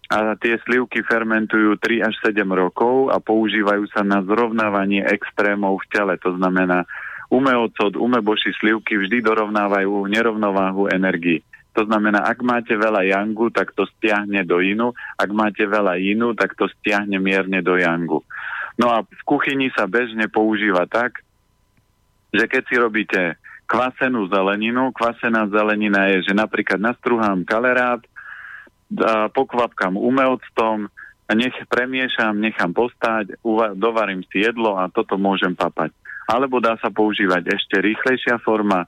a 0.08 0.36
tie 0.40 0.56
slivky 0.64 1.04
fermentujú 1.04 1.76
3 1.80 2.04
až 2.04 2.14
7 2.24 2.44
rokov 2.48 3.12
a 3.12 3.20
používajú 3.20 3.88
sa 3.92 4.04
na 4.04 4.24
zrovnávanie 4.24 5.04
extrémov 5.04 5.80
v 5.84 5.88
tele. 5.92 6.14
To 6.24 6.36
znamená, 6.36 6.84
umeocod, 7.28 7.96
umeboši 7.96 8.56
slivky 8.56 8.96
vždy 8.96 9.20
dorovnávajú 9.20 10.08
nerovnováhu 10.08 10.88
energii. 10.88 11.44
To 11.76 11.86
znamená, 11.86 12.26
ak 12.26 12.42
máte 12.42 12.74
veľa 12.74 13.06
yangu, 13.06 13.54
tak 13.54 13.70
to 13.76 13.86
stiahne 13.86 14.42
do 14.42 14.58
inu, 14.58 14.96
ak 15.14 15.30
máte 15.30 15.62
veľa 15.62 16.00
inu, 16.00 16.34
tak 16.34 16.58
to 16.58 16.66
stiahne 16.66 17.20
mierne 17.22 17.62
do 17.62 17.78
yangu. 17.78 18.26
No 18.74 18.90
a 18.90 19.06
v 19.06 19.22
kuchyni 19.22 19.70
sa 19.70 19.86
bežne 19.86 20.26
používa 20.26 20.90
tak, 20.90 21.22
že 22.34 22.50
keď 22.50 22.62
si 22.66 22.74
robíte 22.80 23.20
kvasenú 23.68 24.26
zeleninu, 24.32 24.90
kvasená 24.96 25.46
zelenina 25.52 26.10
je, 26.16 26.32
že 26.32 26.34
napríklad 26.34 26.80
nastruhám 26.80 27.44
kalerát, 27.46 28.00
pokvapkám 29.36 29.94
umelctom, 29.94 30.88
nech 31.28 31.52
premiešam, 31.68 32.40
nechám 32.40 32.72
postať, 32.72 33.36
dovarím 33.76 34.24
si 34.32 34.40
jedlo 34.40 34.80
a 34.80 34.88
toto 34.88 35.20
môžem 35.20 35.52
papať. 35.52 35.92
Alebo 36.28 36.60
dá 36.60 36.76
sa 36.76 36.92
používať 36.92 37.56
ešte 37.56 37.80
rýchlejšia 37.80 38.36
forma, 38.44 38.84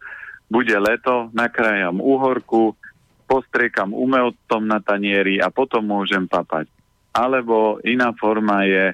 bude 0.50 0.76
leto, 0.76 1.32
nakrájam 1.32 1.98
uhorku, 1.98 2.76
postriekam 3.24 3.96
umelctom 3.96 4.66
na 4.66 4.82
tanieri 4.82 5.40
a 5.40 5.48
potom 5.48 5.86
môžem 5.86 6.28
papať. 6.28 6.68
Alebo 7.16 7.80
iná 7.86 8.12
forma 8.12 8.66
je, 8.68 8.92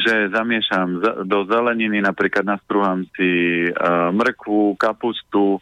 že 0.00 0.32
zamiešam 0.32 1.02
do 1.28 1.44
zeleniny, 1.44 2.00
napríklad 2.00 2.46
nastruhám 2.46 3.04
si 3.12 3.66
uh, 3.68 4.14
mrkvu, 4.14 4.78
kapustu 4.80 5.60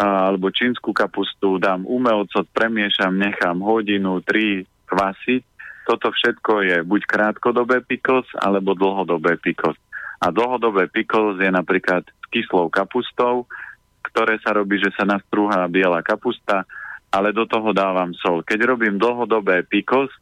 alebo 0.00 0.48
čínsku 0.48 0.96
kapustu, 0.96 1.60
dám 1.60 1.84
umelcot, 1.84 2.48
premiešam, 2.56 3.20
nechám 3.20 3.60
hodinu, 3.60 4.24
tri 4.24 4.64
kvasiť. 4.88 5.42
Toto 5.84 6.08
všetko 6.08 6.52
je 6.64 6.76
buď 6.86 7.00
krátkodobé 7.04 7.84
pikos, 7.84 8.24
alebo 8.38 8.72
dlhodobé 8.72 9.36
pikos. 9.36 9.76
A 10.20 10.28
dlhodobé 10.28 10.92
pikos 10.92 11.40
je 11.40 11.48
napríklad 11.48 12.04
s 12.04 12.26
kyslou 12.28 12.68
kapustou, 12.68 13.48
ktoré 14.04 14.36
sa 14.44 14.52
robí, 14.52 14.76
že 14.76 14.92
sa 14.92 15.08
nastrúha 15.08 15.64
biela 15.72 16.04
kapusta, 16.04 16.68
ale 17.08 17.32
do 17.32 17.48
toho 17.48 17.72
dávam 17.72 18.12
sol. 18.20 18.44
Keď 18.44 18.58
robím 18.68 19.00
dlhodobé 19.00 19.64
pikos, 19.64 20.12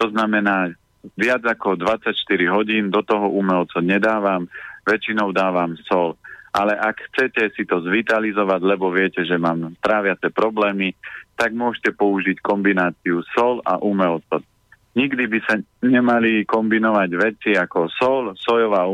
to 0.00 0.08
znamená 0.10 0.72
viac 1.14 1.42
ako 1.44 1.76
24 1.76 2.14
hodín, 2.48 2.88
do 2.88 3.02
toho 3.04 3.28
umelco 3.30 3.78
nedávam, 3.82 4.48
väčšinou 4.88 5.30
dávam 5.34 5.76
sol. 5.86 6.16
Ale 6.52 6.76
ak 6.76 7.12
chcete 7.12 7.48
si 7.56 7.64
to 7.64 7.80
zvitalizovať, 7.80 8.60
lebo 8.60 8.92
viete, 8.92 9.24
že 9.24 9.40
mám 9.40 9.72
tráviace 9.80 10.28
problémy, 10.28 10.92
tak 11.32 11.56
môžete 11.56 11.96
použiť 11.96 12.44
kombináciu 12.44 13.24
sol 13.32 13.64
a 13.64 13.80
umelco. 13.80 14.44
Nikdy 14.92 15.24
by 15.24 15.38
sa 15.48 15.56
nemali 15.80 16.44
kombinovať 16.44 17.10
veci 17.16 17.50
ako 17.56 17.88
sol, 17.88 18.24
sojová 18.36 18.84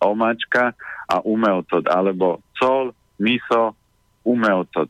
omáčka 0.00 0.74
a 1.06 1.16
umelcot, 1.22 1.86
alebo 1.86 2.40
sol, 2.56 2.92
miso, 3.20 3.76
umelcot. 4.24 4.88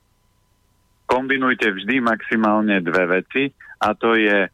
Kombinujte 1.10 1.74
vždy 1.74 1.98
maximálne 1.98 2.78
dve 2.80 3.04
veci 3.20 3.50
a 3.82 3.94
to 3.98 4.14
je 4.14 4.46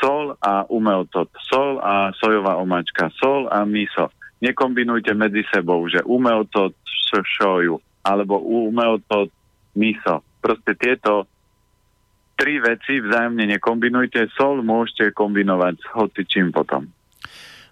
sol 0.00 0.32
a 0.40 0.64
umeltot, 0.72 1.28
sol 1.52 1.76
a 1.84 2.16
sojová 2.16 2.56
omáčka, 2.56 3.12
sol 3.20 3.46
a 3.52 3.68
miso. 3.68 4.08
Nekombinujte 4.40 5.12
medzi 5.12 5.44
sebou, 5.52 5.84
že 5.86 6.00
umeltot 6.02 6.74
šoju 7.12 7.76
alebo 8.02 8.40
umeltot 8.40 9.28
miso. 9.76 10.24
Proste 10.40 10.72
tieto 10.74 11.28
tri 12.40 12.58
veci 12.58 12.98
vzájomne 12.98 13.46
nekombinujte. 13.46 14.32
Sol 14.34 14.64
môžete 14.64 15.12
kombinovať 15.12 15.74
s 15.78 15.86
hocičím 15.92 16.50
potom. 16.50 16.88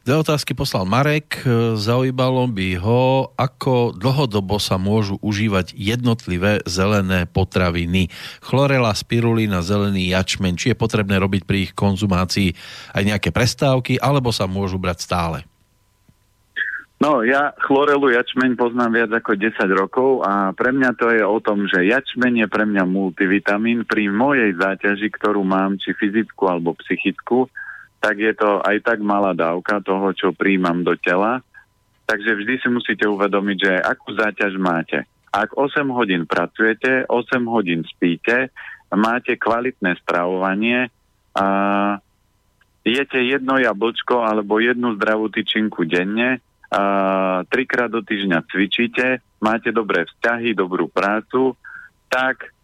Dve 0.00 0.16
otázky 0.16 0.56
poslal 0.56 0.88
Marek. 0.88 1.44
Zaujímalo 1.76 2.48
by 2.48 2.68
ho, 2.80 3.36
ako 3.36 3.92
dlhodobo 3.92 4.56
sa 4.56 4.80
môžu 4.80 5.20
užívať 5.20 5.76
jednotlivé 5.76 6.64
zelené 6.64 7.28
potraviny. 7.28 8.08
Chlorela, 8.40 8.96
spirulina, 8.96 9.60
zelený 9.60 10.16
jačmen. 10.16 10.56
Či 10.56 10.72
je 10.72 10.80
potrebné 10.80 11.20
robiť 11.20 11.44
pri 11.44 11.68
ich 11.68 11.72
konzumácii 11.76 12.56
aj 12.96 13.02
nejaké 13.04 13.28
prestávky, 13.28 14.00
alebo 14.00 14.32
sa 14.32 14.48
môžu 14.48 14.80
brať 14.80 15.04
stále? 15.04 15.38
No, 16.96 17.20
ja 17.20 17.52
chlorelu 17.60 18.12
jačmeň 18.16 18.56
poznám 18.56 19.04
viac 19.04 19.10
ako 19.12 19.36
10 19.36 19.52
rokov 19.72 20.24
a 20.24 20.56
pre 20.56 20.72
mňa 20.72 20.90
to 20.96 21.12
je 21.12 21.24
o 21.24 21.38
tom, 21.44 21.68
že 21.68 21.84
jačmeň 21.84 22.44
je 22.44 22.46
pre 22.48 22.64
mňa 22.64 22.88
multivitamín. 22.88 23.84
Pri 23.84 24.08
mojej 24.08 24.56
záťaži, 24.56 25.12
ktorú 25.12 25.44
mám, 25.44 25.76
či 25.76 25.92
fyzickú 25.92 26.48
alebo 26.48 26.72
psychickú, 26.80 27.52
tak 28.00 28.16
je 28.16 28.32
to 28.32 28.64
aj 28.64 28.80
tak 28.80 28.98
malá 29.04 29.36
dávka 29.36 29.84
toho, 29.84 30.10
čo 30.16 30.32
príjmam 30.32 30.80
do 30.80 30.96
tela. 30.96 31.44
Takže 32.08 32.32
vždy 32.34 32.54
si 32.58 32.68
musíte 32.72 33.06
uvedomiť, 33.06 33.56
že 33.60 33.72
akú 33.78 34.16
záťaž 34.16 34.58
máte. 34.58 35.06
Ak 35.30 35.54
8 35.54 35.86
hodín 35.94 36.26
pracujete, 36.26 37.06
8 37.06 37.46
hodín 37.46 37.86
spíte, 37.86 38.50
máte 38.90 39.38
kvalitné 39.38 39.94
stravovanie 40.02 40.90
a 41.38 41.46
jete 42.82 43.22
jedno 43.22 43.60
jablčko 43.62 44.26
alebo 44.26 44.58
jednu 44.58 44.98
zdravú 44.98 45.30
tyčinku 45.30 45.86
denne, 45.86 46.42
a 46.70 46.82
trikrát 47.50 47.90
do 47.90 47.98
týždňa 47.98 48.46
cvičíte, 48.46 49.18
máte 49.42 49.74
dobré 49.74 50.06
vzťahy, 50.06 50.54
dobrú 50.54 50.86
prácu, 50.86 51.58
tak 52.06 52.54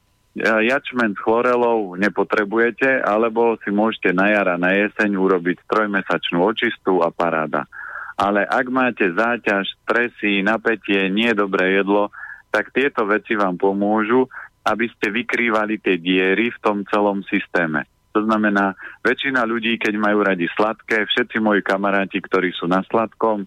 jačmen 0.43 1.17
s 1.17 1.21
chlorelou 1.25 1.97
nepotrebujete, 1.97 3.01
alebo 3.01 3.57
si 3.65 3.73
môžete 3.73 4.13
na 4.13 4.29
jara, 4.31 4.61
na 4.61 4.77
jeseň 4.77 5.17
urobiť 5.17 5.65
trojmesačnú 5.65 6.45
očistú 6.45 7.01
a 7.01 7.09
paráda. 7.09 7.65
Ale 8.17 8.45
ak 8.45 8.67
máte 8.73 9.13
záťaž, 9.13 9.69
stresy, 9.85 10.41
napätie, 10.41 11.09
nie 11.13 11.33
dobré 11.37 11.81
jedlo, 11.81 12.13
tak 12.49 12.73
tieto 12.73 13.05
veci 13.05 13.37
vám 13.37 13.61
pomôžu, 13.61 14.29
aby 14.65 14.89
ste 14.93 15.13
vykrývali 15.13 15.81
tie 15.81 16.01
diery 16.01 16.49
v 16.53 16.59
tom 16.65 16.85
celom 16.89 17.21
systéme. 17.29 17.85
To 18.17 18.25
znamená, 18.25 18.73
väčšina 19.05 19.45
ľudí, 19.45 19.77
keď 19.77 20.01
majú 20.01 20.25
radi 20.25 20.49
sladké, 20.57 21.05
všetci 21.05 21.37
moji 21.37 21.61
kamaráti, 21.61 22.17
ktorí 22.25 22.57
sú 22.57 22.65
na 22.65 22.81
sladkom, 22.89 23.45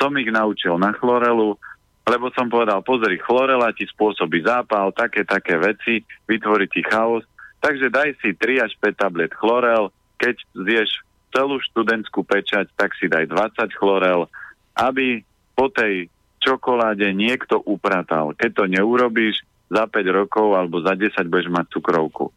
som 0.00 0.12
ich 0.16 0.28
naučil 0.32 0.80
na 0.80 0.96
chlorelu, 0.96 1.60
lebo 2.06 2.30
som 2.32 2.46
povedal, 2.46 2.86
pozri, 2.86 3.18
chlorela 3.18 3.74
ti 3.74 3.82
spôsobí 3.84 4.46
zápal, 4.46 4.94
také, 4.94 5.26
také 5.26 5.58
veci, 5.58 6.06
vytvorí 6.30 6.70
ti 6.70 6.86
chaos, 6.86 7.26
takže 7.58 7.90
daj 7.90 8.14
si 8.22 8.30
3 8.32 8.62
až 8.62 8.72
5 8.78 9.02
tablet 9.02 9.32
chlorel, 9.34 9.90
keď 10.16 10.38
zješ 10.54 11.02
celú 11.34 11.58
študentskú 11.60 12.22
pečať, 12.22 12.70
tak 12.78 12.94
si 12.96 13.10
daj 13.10 13.28
20 13.28 13.74
chlorel, 13.76 14.30
aby 14.78 15.26
po 15.58 15.66
tej 15.68 16.06
čokoláde 16.40 17.10
niekto 17.10 17.58
upratal. 17.66 18.32
Keď 18.38 18.50
to 18.54 18.64
neurobíš, 18.70 19.42
za 19.66 19.84
5 19.90 19.98
rokov 20.14 20.54
alebo 20.54 20.78
za 20.82 20.94
10 20.94 21.26
budeš 21.26 21.50
mať 21.50 21.66
cukrovku. 21.74 22.30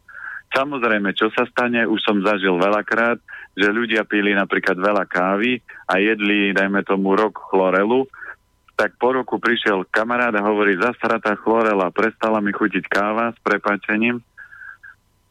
Samozrejme, 0.50 1.14
čo 1.14 1.30
sa 1.30 1.46
stane, 1.46 1.86
už 1.86 2.02
som 2.02 2.26
zažil 2.26 2.58
veľakrát, 2.58 3.22
že 3.54 3.70
ľudia 3.70 4.02
pili 4.02 4.34
napríklad 4.34 4.82
veľa 4.82 5.06
kávy 5.06 5.62
a 5.86 6.02
jedli, 6.02 6.58
dajme 6.58 6.82
tomu, 6.82 7.14
rok 7.14 7.38
chlorelu 7.54 8.10
tak 8.80 8.96
po 8.96 9.12
roku 9.12 9.36
prišiel 9.44 9.84
kamarát 9.92 10.32
a 10.32 10.48
hovorí, 10.48 10.80
zasratá 10.80 11.36
chlorela, 11.36 11.92
prestala 11.92 12.40
mi 12.40 12.56
chutiť 12.56 12.88
káva 12.88 13.36
s 13.36 13.40
prepáčením. 13.44 14.24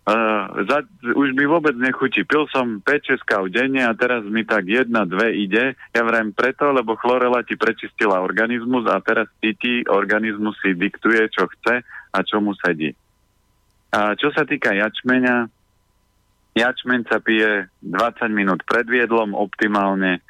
Uh, 0.09 0.65
za, 0.69 0.85
už 1.05 1.37
mi 1.37 1.45
vôbec 1.49 1.77
nechutí. 1.77 2.25
Pil 2.29 2.45
som 2.53 2.81
5-6 2.81 3.25
káv 3.29 3.49
denne 3.53 3.85
a 3.85 3.93
teraz 3.93 4.25
mi 4.25 4.45
tak 4.45 4.69
jedna, 4.69 5.09
dve 5.09 5.37
ide. 5.37 5.77
Ja 5.93 6.01
vrajím 6.05 6.33
preto, 6.33 6.73
lebo 6.73 6.97
chlorela 6.97 7.45
ti 7.45 7.57
prečistila 7.61 8.20
organizmus 8.20 8.89
a 8.89 9.01
teraz 9.05 9.29
ti 9.41 9.85
organizmus 9.85 10.57
si 10.65 10.77
diktuje, 10.77 11.29
čo 11.33 11.49
chce 11.49 11.85
a 11.89 12.19
čo 12.25 12.41
mu 12.41 12.57
sedí. 12.57 12.93
A 13.93 14.16
čo 14.16 14.33
sa 14.33 14.49
týka 14.49 14.73
jačmeňa, 14.73 15.49
jačmeň 16.57 17.01
sa 17.09 17.20
pije 17.20 17.69
20 17.85 18.33
minút 18.33 18.65
pred 18.65 18.89
viedlom 18.89 19.37
optimálne, 19.37 20.25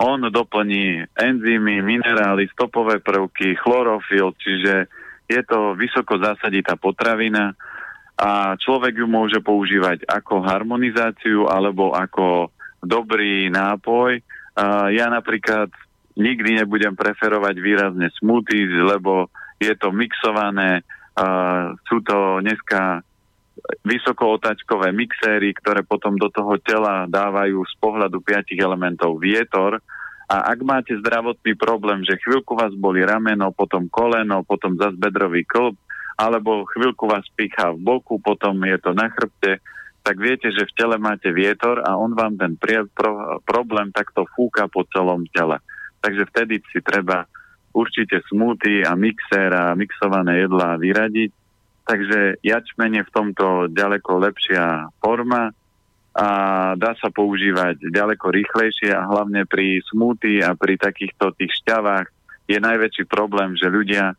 on 0.00 0.32
doplní 0.32 1.04
enzymy, 1.12 1.84
minerály, 1.84 2.48
stopové 2.56 3.04
prvky, 3.04 3.52
chlorofil, 3.60 4.32
čiže 4.40 4.88
je 5.28 5.40
to 5.44 5.76
vysoko 5.76 6.16
zásaditá 6.16 6.80
potravina 6.80 7.52
a 8.16 8.56
človek 8.56 8.96
ju 9.00 9.06
môže 9.06 9.38
používať 9.44 10.08
ako 10.08 10.40
harmonizáciu 10.40 11.48
alebo 11.48 11.92
ako 11.92 12.48
dobrý 12.80 13.52
nápoj. 13.52 14.24
Ja 14.90 15.06
napríklad 15.12 15.68
nikdy 16.16 16.64
nebudem 16.64 16.96
preferovať 16.96 17.54
výrazne 17.60 18.08
smoothies, 18.16 18.72
lebo 18.80 19.28
je 19.60 19.72
to 19.76 19.92
mixované, 19.92 20.80
sú 21.88 22.00
to 22.00 22.40
dneska 22.40 23.04
vysokootačkové 23.84 24.92
mixéry, 24.92 25.52
ktoré 25.56 25.84
potom 25.84 26.16
do 26.16 26.28
toho 26.32 26.56
tela 26.60 27.08
dávajú 27.08 27.62
z 27.64 27.74
pohľadu 27.80 28.20
piatich 28.24 28.60
elementov 28.60 29.18
vietor 29.20 29.80
A 30.30 30.54
ak 30.54 30.62
máte 30.62 30.94
zdravotný 30.94 31.58
problém, 31.58 32.06
že 32.06 32.14
chvíľku 32.22 32.54
vás 32.54 32.70
boli 32.78 33.02
rameno, 33.02 33.50
potom 33.50 33.90
koleno, 33.90 34.46
potom 34.46 34.78
zase 34.78 34.94
bedrový 34.94 35.42
klb, 35.42 35.74
alebo 36.14 36.70
chvíľku 36.70 37.10
vás 37.10 37.26
pichá 37.34 37.74
v 37.74 37.82
boku, 37.82 38.22
potom 38.22 38.54
je 38.62 38.78
to 38.78 38.94
na 38.94 39.10
chrbte, 39.10 39.58
tak 40.06 40.16
viete, 40.22 40.54
že 40.54 40.70
v 40.70 40.76
tele 40.78 40.96
máte 41.02 41.34
vietor 41.34 41.82
a 41.82 41.98
on 41.98 42.14
vám 42.14 42.38
ten 42.38 42.54
prie, 42.54 42.78
pro, 42.94 43.42
problém 43.42 43.90
takto 43.90 44.22
fúka 44.38 44.70
po 44.70 44.86
celom 44.94 45.26
tele. 45.34 45.58
Takže 45.98 46.30
vtedy 46.30 46.62
si 46.70 46.78
treba 46.78 47.26
určite 47.74 48.22
smúty 48.30 48.86
a 48.86 48.94
mixér 48.94 49.50
a 49.50 49.64
mixované 49.74 50.46
jedlá 50.46 50.78
vyradiť. 50.78 51.30
Takže 51.90 52.38
jačmenie 52.46 53.02
v 53.02 53.10
tomto 53.10 53.66
ďaleko 53.66 54.22
lepšia 54.22 54.94
forma 55.02 55.50
a 56.14 56.28
dá 56.78 56.94
sa 57.02 57.10
používať 57.10 57.90
ďaleko 57.90 58.30
rýchlejšie 58.30 58.94
a 58.94 59.10
hlavne 59.10 59.42
pri 59.50 59.82
smúty 59.90 60.38
a 60.38 60.54
pri 60.54 60.78
takýchto 60.78 61.34
tých 61.34 61.50
šťavách 61.62 62.06
je 62.46 62.58
najväčší 62.62 63.10
problém, 63.10 63.58
že 63.58 63.66
ľudia 63.66 64.14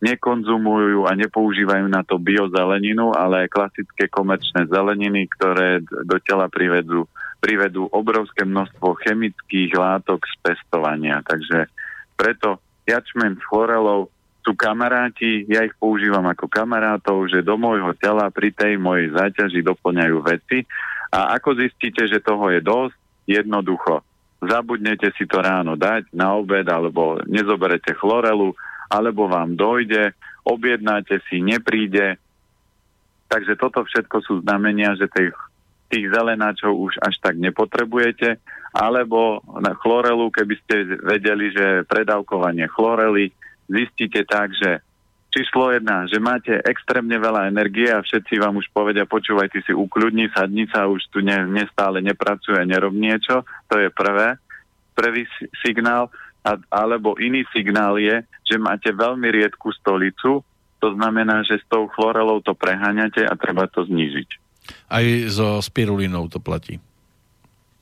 nekonzumujú 0.00 1.04
a 1.04 1.16
nepoužívajú 1.16 1.88
na 1.88 2.04
to 2.04 2.20
biozeleninu, 2.20 3.12
ale 3.12 3.52
klasické 3.52 4.08
komerčné 4.08 4.68
zeleniny, 4.68 5.28
ktoré 5.32 5.84
do 5.84 6.16
tela 6.24 6.48
privedú, 6.48 7.08
privedú 7.40 7.88
obrovské 7.88 8.48
množstvo 8.48 9.00
chemických 9.04 9.76
látok 9.76 10.24
z 10.24 10.34
pestovania. 10.44 11.24
Takže 11.24 11.68
preto 12.16 12.60
jačmen 12.84 13.36
s 13.36 13.42
chlorelou 13.48 14.12
sú 14.44 14.52
kamaráti, 14.52 15.48
ja 15.48 15.64
ich 15.64 15.72
používam 15.80 16.28
ako 16.28 16.44
kamarátov, 16.52 17.32
že 17.32 17.40
do 17.40 17.56
môjho 17.56 17.96
tela 17.96 18.28
pri 18.28 18.52
tej 18.52 18.76
mojej 18.76 19.08
záťaži 19.16 19.64
doplňajú 19.64 20.16
veci 20.20 20.68
a 21.08 21.32
ako 21.40 21.56
zistíte, 21.56 22.04
že 22.04 22.20
toho 22.20 22.52
je 22.52 22.60
dosť? 22.60 22.96
Jednoducho. 23.24 24.04
Zabudnete 24.44 25.08
si 25.16 25.24
to 25.24 25.40
ráno 25.40 25.80
dať 25.80 26.12
na 26.12 26.36
obed, 26.36 26.68
alebo 26.68 27.16
nezoberete 27.24 27.96
chlorelu, 27.96 28.52
alebo 28.92 29.24
vám 29.24 29.56
dojde, 29.56 30.12
objednáte 30.44 31.24
si, 31.24 31.40
nepríde. 31.40 32.20
Takže 33.32 33.56
toto 33.56 33.80
všetko 33.80 34.16
sú 34.20 34.34
znamenia, 34.44 34.92
že 35.00 35.08
tých, 35.08 35.32
tých 35.88 36.12
zelenáčov 36.12 36.76
už 36.76 37.00
až 37.00 37.16
tak 37.24 37.40
nepotrebujete, 37.40 38.36
alebo 38.76 39.40
na 39.56 39.72
chlorelu, 39.72 40.28
keby 40.28 40.54
ste 40.60 40.76
vedeli, 41.00 41.48
že 41.54 41.88
predávkovanie 41.88 42.68
chlorely, 42.68 43.32
zistíte 43.68 44.24
tak, 44.28 44.52
že 44.54 44.80
číslo 45.34 45.74
jedna, 45.74 46.06
že 46.06 46.22
máte 46.22 46.54
extrémne 46.62 47.18
veľa 47.18 47.50
energie 47.50 47.90
a 47.90 48.04
všetci 48.04 48.38
vám 48.38 48.62
už 48.62 48.70
povedia, 48.70 49.02
počúvajte 49.02 49.66
si, 49.66 49.74
ukľudni, 49.74 50.30
sadni 50.30 50.70
sa, 50.70 50.86
už 50.86 51.02
tu 51.10 51.18
ne, 51.20 51.42
nestále 51.50 51.98
nepracuje, 51.98 52.62
nerob 52.62 52.94
niečo. 52.94 53.42
To 53.66 53.74
je 53.82 53.90
prvé. 53.90 54.38
Prvý 54.94 55.26
signál. 55.58 56.06
A, 56.46 56.60
alebo 56.70 57.18
iný 57.18 57.42
signál 57.50 57.98
je, 57.98 58.22
že 58.46 58.60
máte 58.60 58.92
veľmi 58.92 59.26
riedku 59.32 59.72
stolicu, 59.80 60.44
to 60.78 60.88
znamená, 60.92 61.40
že 61.40 61.56
s 61.56 61.64
tou 61.66 61.88
chlorelou 61.88 62.44
to 62.44 62.52
preháňate 62.52 63.24
a 63.24 63.32
treba 63.34 63.64
to 63.66 63.88
znížiť. 63.88 64.28
Aj 64.92 65.04
so 65.32 65.58
spirulinou 65.64 66.28
to 66.28 66.36
platí 66.38 66.76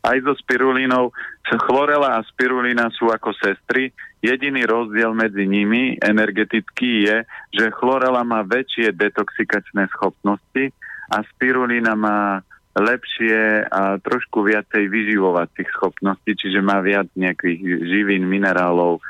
aj 0.03 0.19
so 0.27 0.35
spirulínou. 0.43 1.15
Chlorela 1.47 2.19
a 2.19 2.27
spirulína 2.27 2.91
sú 2.95 3.11
ako 3.11 3.31
sestry. 3.39 3.95
Jediný 4.23 4.63
rozdiel 4.63 5.11
medzi 5.19 5.51
nimi 5.51 5.99
energetický 5.99 7.11
je, 7.11 7.17
že 7.59 7.75
chlorela 7.75 8.23
má 8.23 8.47
väčšie 8.47 8.95
detoxikačné 8.95 9.91
schopnosti 9.91 10.71
a 11.11 11.27
spirulína 11.35 11.99
má 11.99 12.39
lepšie 12.79 13.67
a 13.67 13.99
trošku 13.99 14.47
viacej 14.47 14.89
vyživovacích 14.89 15.69
schopností, 15.75 16.39
čiže 16.39 16.63
má 16.65 16.81
viac 16.81 17.11
nejakých 17.19 17.83
živín, 17.83 18.25
minerálov, 18.31 19.03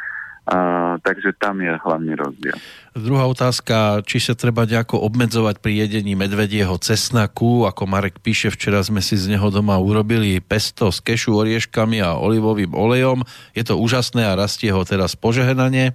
a, 0.43 0.99
takže 0.99 1.39
tam 1.39 1.63
je 1.63 1.71
hlavný 1.71 2.19
rozdiel. 2.19 2.59
Druhá 2.99 3.31
otázka, 3.31 4.03
či 4.03 4.19
sa 4.19 4.35
treba 4.35 4.67
nejako 4.67 4.99
obmedzovať 5.07 5.63
pri 5.63 5.87
jedení 5.87 6.19
medvedieho 6.19 6.75
cesnaku, 6.83 7.63
ako 7.63 7.87
Marek 7.87 8.19
píše, 8.19 8.51
včera 8.51 8.83
sme 8.83 8.99
si 8.99 9.15
z 9.15 9.31
neho 9.31 9.49
doma 9.55 9.79
urobili 9.79 10.43
pesto 10.43 10.91
s 10.91 10.99
kešu, 10.99 11.39
orieškami 11.39 12.03
a 12.03 12.19
olivovým 12.19 12.75
olejom. 12.75 13.23
Je 13.55 13.63
to 13.63 13.79
úžasné 13.79 14.27
a 14.27 14.35
rastie 14.35 14.75
ho 14.75 14.83
teraz 14.83 15.15
požehnanie? 15.15 15.95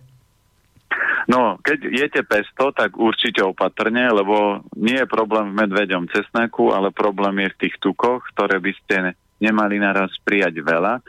No, 1.28 1.60
keď 1.60 1.92
jete 1.92 2.22
pesto, 2.24 2.72
tak 2.72 2.96
určite 2.96 3.44
opatrne, 3.44 4.08
lebo 4.16 4.64
nie 4.80 4.96
je 4.96 5.12
problém 5.12 5.52
v 5.52 5.68
medveďom 5.68 6.08
cesnaku, 6.08 6.72
ale 6.72 6.96
problém 6.96 7.44
je 7.44 7.52
v 7.52 7.60
tých 7.68 7.76
tukoch, 7.84 8.24
ktoré 8.32 8.64
by 8.64 8.72
ste 8.80 8.96
nemali 9.44 9.76
naraz 9.76 10.16
prijať 10.24 10.64
veľa 10.64 11.04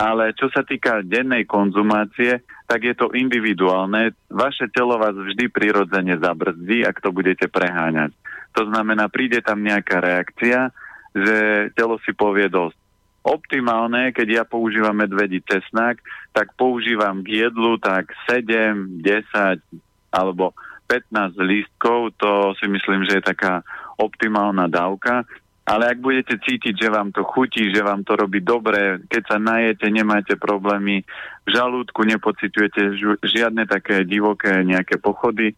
ale 0.00 0.32
čo 0.32 0.48
sa 0.48 0.64
týka 0.64 1.04
dennej 1.04 1.44
konzumácie, 1.44 2.40
tak 2.70 2.86
je 2.86 2.94
to 2.94 3.10
individuálne. 3.10 4.14
Vaše 4.30 4.70
telo 4.70 4.94
vás 4.94 5.18
vždy 5.18 5.50
prirodzene 5.50 6.14
zabrzdí, 6.22 6.86
ak 6.86 7.02
to 7.02 7.10
budete 7.10 7.50
preháňať. 7.50 8.14
To 8.54 8.62
znamená, 8.70 9.10
príde 9.10 9.42
tam 9.42 9.66
nejaká 9.66 9.98
reakcia, 9.98 10.70
že 11.10 11.36
telo 11.74 11.98
si 12.06 12.14
povie 12.14 12.46
dosť. 12.46 12.78
Optimálne, 13.26 14.14
keď 14.14 14.28
ja 14.30 14.44
používam 14.46 14.94
medvedí 14.94 15.42
cesnak, 15.42 15.98
tak 16.30 16.54
používam 16.54 17.26
k 17.26 17.50
jedlu 17.50 17.74
tak 17.82 18.14
7, 18.30 19.02
10 19.02 20.14
alebo 20.14 20.54
15 20.86 21.34
lístkov, 21.42 22.14
to 22.18 22.54
si 22.58 22.70
myslím, 22.70 23.02
že 23.06 23.18
je 23.18 23.28
taká 23.34 23.66
optimálna 23.98 24.70
dávka. 24.70 25.26
Ale 25.70 25.86
ak 25.86 26.02
budete 26.02 26.34
cítiť, 26.42 26.74
že 26.74 26.90
vám 26.90 27.14
to 27.14 27.22
chutí, 27.22 27.70
že 27.70 27.86
vám 27.86 28.02
to 28.02 28.18
robí 28.18 28.42
dobre, 28.42 29.06
keď 29.06 29.22
sa 29.22 29.38
najete, 29.38 29.86
nemáte 29.86 30.34
problémy, 30.34 31.06
v 31.46 31.48
žalúdku 31.48 32.02
nepociťujete 32.10 32.98
žiadne 33.22 33.70
také 33.70 34.02
divoké 34.02 34.66
nejaké 34.66 34.98
pochody, 34.98 35.54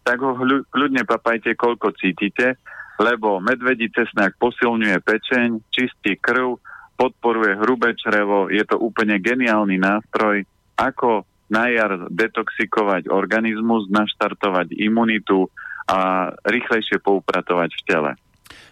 tak 0.00 0.24
ho 0.24 0.32
kľudne 0.72 1.04
papajte, 1.04 1.60
koľko 1.60 1.92
cítite, 1.92 2.56
lebo 2.96 3.36
medvedí 3.44 3.92
cesnak 3.92 4.40
posilňuje 4.40 4.96
pečeň, 5.04 5.48
čistí 5.68 6.16
krv, 6.16 6.56
podporuje 6.96 7.60
hrubé 7.60 7.92
črevo, 8.00 8.48
je 8.48 8.64
to 8.64 8.80
úplne 8.80 9.20
geniálny 9.20 9.76
nástroj, 9.76 10.40
ako 10.80 11.28
na 11.52 11.68
jar 11.68 12.08
detoxikovať 12.08 13.12
organizmus, 13.12 13.92
naštartovať 13.92 14.72
imunitu 14.80 15.52
a 15.84 16.32
rýchlejšie 16.48 16.96
poupratovať 17.04 17.70
v 17.76 17.82
tele. 17.84 18.12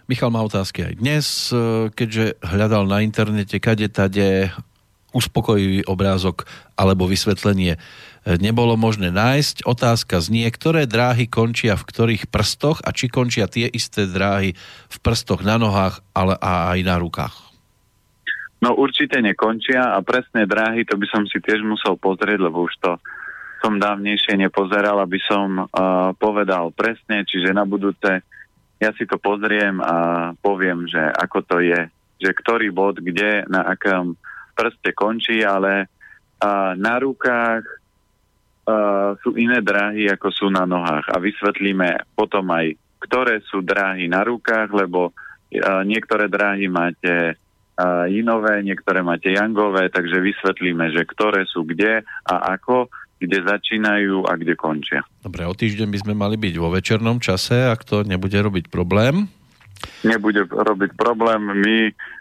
Michal 0.09 0.33
má 0.33 0.41
otázky 0.41 0.89
aj 0.89 0.95
dnes, 1.05 1.53
e, 1.53 1.93
keďže 1.93 2.41
hľadal 2.41 2.89
na 2.89 3.05
internete 3.05 3.61
kade 3.61 3.93
tade 3.93 4.49
uspokojivý 5.13 5.85
obrázok 5.85 6.49
alebo 6.81 7.05
vysvetlenie 7.05 7.77
e, 7.77 7.79
nebolo 8.41 8.81
možné 8.81 9.13
nájsť. 9.13 9.69
Otázka 9.69 10.25
znie, 10.25 10.49
ktoré 10.49 10.89
dráhy 10.89 11.29
končia 11.29 11.77
v 11.77 11.85
ktorých 11.85 12.33
prstoch 12.33 12.81
a 12.81 12.97
či 12.97 13.13
končia 13.13 13.53
tie 13.53 13.69
isté 13.69 14.09
dráhy 14.09 14.57
v 14.89 14.97
prstoch 15.05 15.45
na 15.45 15.61
nohách 15.61 16.01
ale 16.17 16.41
aj 16.41 16.81
na 16.89 16.97
rukách. 16.97 17.37
No 18.65 18.81
určite 18.81 19.21
nekončia 19.21 19.93
a 19.93 20.01
presné 20.01 20.49
dráhy 20.49 20.89
to 20.89 20.97
by 20.97 21.05
som 21.13 21.29
si 21.29 21.37
tiež 21.37 21.61
musel 21.61 22.01
pozrieť, 22.01 22.49
lebo 22.49 22.65
už 22.65 22.81
to 22.81 22.97
som 23.61 23.77
dávnejšie 23.77 24.41
nepozeral, 24.41 25.03
aby 25.05 25.21
som 25.27 25.67
uh, 25.67 26.15
povedal 26.15 26.71
presne, 26.73 27.27
čiže 27.27 27.51
na 27.51 27.67
budúce 27.67 28.23
ja 28.79 28.91
si 28.95 29.05
to 29.05 29.19
pozriem 29.19 29.83
a 29.83 30.31
poviem, 30.39 30.87
že 30.87 31.03
ako 31.03 31.39
to 31.43 31.57
je, 31.59 31.91
že 32.23 32.31
ktorý 32.31 32.71
bod, 32.71 33.03
kde, 33.03 33.47
na 33.51 33.67
akom 33.67 34.15
prste 34.55 34.95
končí, 34.95 35.43
ale 35.43 35.91
a, 36.39 36.75
na 36.79 36.99
rukách 37.03 37.67
a, 37.67 37.75
sú 39.19 39.35
iné 39.35 39.59
dráhy, 39.63 40.07
ako 40.11 40.29
sú 40.31 40.47
na 40.51 40.63
nohách. 40.63 41.11
A 41.11 41.19
vysvetlíme 41.19 42.15
potom 42.15 42.47
aj, 42.55 42.75
ktoré 43.03 43.43
sú 43.47 43.63
dráhy 43.63 44.07
na 44.07 44.23
rukách, 44.23 44.71
lebo 44.71 45.11
a, 45.11 45.83
niektoré 45.83 46.31
dráhy 46.31 46.71
máte 46.71 47.35
a, 47.79 48.07
inové, 48.07 48.63
niektoré 48.63 49.03
máte 49.03 49.35
jangové, 49.35 49.91
takže 49.91 50.23
vysvetlíme, 50.23 50.95
že 50.95 51.03
ktoré 51.03 51.47
sú 51.51 51.67
kde 51.67 52.07
a 52.27 52.35
ako 52.55 52.91
kde 53.19 53.39
začínajú 53.43 54.27
a 54.27 54.39
kde 54.39 54.55
končia. 54.55 55.03
Dobre, 55.21 55.43
o 55.45 55.55
týždeň 55.55 55.89
by 55.91 55.99
sme 56.07 56.15
mali 56.15 56.39
byť 56.39 56.55
vo 56.59 56.71
večernom 56.71 57.19
čase, 57.19 57.67
ak 57.67 57.83
to 57.83 58.07
nebude 58.07 58.35
robiť 58.39 58.71
problém. 58.71 59.27
Nebude 60.07 60.47
robiť 60.47 60.95
problém. 60.95 61.43
My 61.55 61.77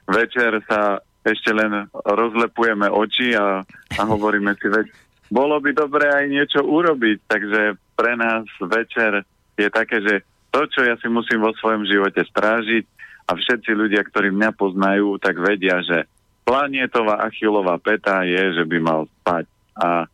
večer 0.09 0.61
sa 0.65 1.01
ešte 1.21 1.51
len 1.53 1.89
rozlepujeme 1.93 2.87
oči 2.89 3.35
a, 3.37 3.61
a 3.97 4.01
hovoríme 4.07 4.55
si, 4.57 4.67
veď 4.71 4.87
bolo 5.27 5.59
by 5.59 5.75
dobré 5.75 6.07
aj 6.07 6.25
niečo 6.31 6.61
urobiť, 6.63 7.17
takže 7.27 7.61
pre 7.99 8.13
nás 8.15 8.47
večer 8.63 9.27
je 9.59 9.67
také, 9.67 9.99
že 9.99 10.23
to, 10.55 10.63
čo 10.71 10.87
ja 10.87 10.95
si 10.97 11.11
musím 11.11 11.43
vo 11.43 11.51
svojom 11.59 11.83
živote 11.83 12.23
strážiť 12.23 12.85
a 13.27 13.35
všetci 13.35 13.71
ľudia, 13.75 14.07
ktorí 14.07 14.31
mňa 14.31 14.51
poznajú, 14.55 15.19
tak 15.19 15.35
vedia, 15.43 15.83
že 15.83 16.07
planetová 16.47 17.27
achilová 17.27 17.75
peta 17.75 18.23
je, 18.23 18.55
že 18.55 18.63
by 18.63 18.77
mal 18.79 19.01
spať. 19.19 19.45
A 19.75 20.07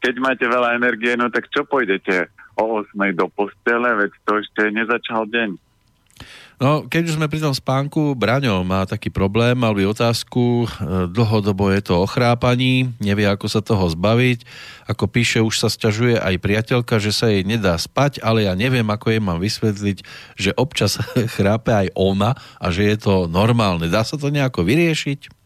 keď 0.00 0.14
máte 0.20 0.44
veľa 0.48 0.80
energie, 0.80 1.12
no 1.14 1.28
tak 1.28 1.52
čo 1.52 1.68
pôjdete 1.68 2.32
o 2.56 2.84
8 2.84 2.96
do 3.16 3.28
postele, 3.32 3.88
veď 3.96 4.10
to 4.24 4.32
ešte 4.40 4.62
nezačal 4.72 5.28
deň. 5.28 5.56
No, 6.60 6.84
keď 6.84 7.08
už 7.08 7.16
sme 7.16 7.32
pri 7.32 7.40
tom 7.40 7.56
spánku, 7.56 8.12
Braňo 8.12 8.60
má 8.68 8.84
taký 8.84 9.08
problém, 9.08 9.56
mal 9.56 9.72
by 9.72 9.96
otázku, 9.96 10.68
e, 10.68 11.08
dlhodobo 11.08 11.72
je 11.72 11.80
to 11.80 11.96
o 11.96 12.04
chrápaní, 12.04 12.92
nevie 13.00 13.24
ako 13.24 13.48
sa 13.48 13.64
toho 13.64 13.88
zbaviť, 13.88 14.44
ako 14.84 15.08
píše, 15.08 15.40
už 15.40 15.56
sa 15.56 15.72
sťažuje 15.72 16.20
aj 16.20 16.36
priateľka, 16.36 17.00
že 17.00 17.16
sa 17.16 17.32
jej 17.32 17.48
nedá 17.48 17.80
spať, 17.80 18.20
ale 18.20 18.44
ja 18.44 18.52
neviem, 18.52 18.84
ako 18.84 19.08
jej 19.08 19.24
mám 19.24 19.40
vysvetliť, 19.40 20.04
že 20.36 20.52
občas 20.52 21.00
chrápe 21.40 21.72
aj 21.72 21.96
ona 21.96 22.36
a 22.60 22.68
že 22.68 22.92
je 22.92 22.96
to 23.00 23.24
normálne. 23.24 23.88
Dá 23.88 24.04
sa 24.04 24.20
to 24.20 24.28
nejako 24.28 24.60
vyriešiť? 24.60 25.39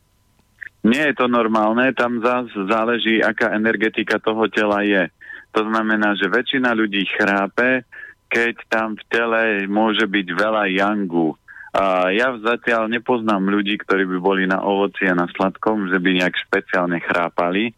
Nie 0.85 1.11
je 1.11 1.15
to 1.16 1.32
normálne, 1.32 1.97
tam 1.97 2.20
zás 2.20 2.52
záleží, 2.52 3.24
aká 3.24 3.56
energetika 3.56 4.20
toho 4.20 4.44
tela 4.52 4.85
je. 4.85 5.09
To 5.56 5.65
znamená, 5.65 6.12
že 6.12 6.28
väčšina 6.28 6.77
ľudí 6.77 7.09
chrápe, 7.09 7.89
keď 8.28 8.55
tam 8.69 8.93
v 8.93 9.02
tele 9.09 9.43
môže 9.65 10.05
byť 10.05 10.27
veľa 10.28 10.69
yangu. 10.77 11.40
A 11.74 12.12
ja 12.12 12.36
zatiaľ 12.36 12.93
nepoznám 12.93 13.48
ľudí, 13.48 13.81
ktorí 13.81 14.05
by 14.06 14.19
boli 14.20 14.44
na 14.44 14.61
ovoci 14.61 15.09
a 15.09 15.16
na 15.16 15.24
sladkom, 15.32 15.89
že 15.89 15.98
by 15.98 16.20
nejak 16.20 16.36
špeciálne 16.47 17.01
chrápali. 17.01 17.73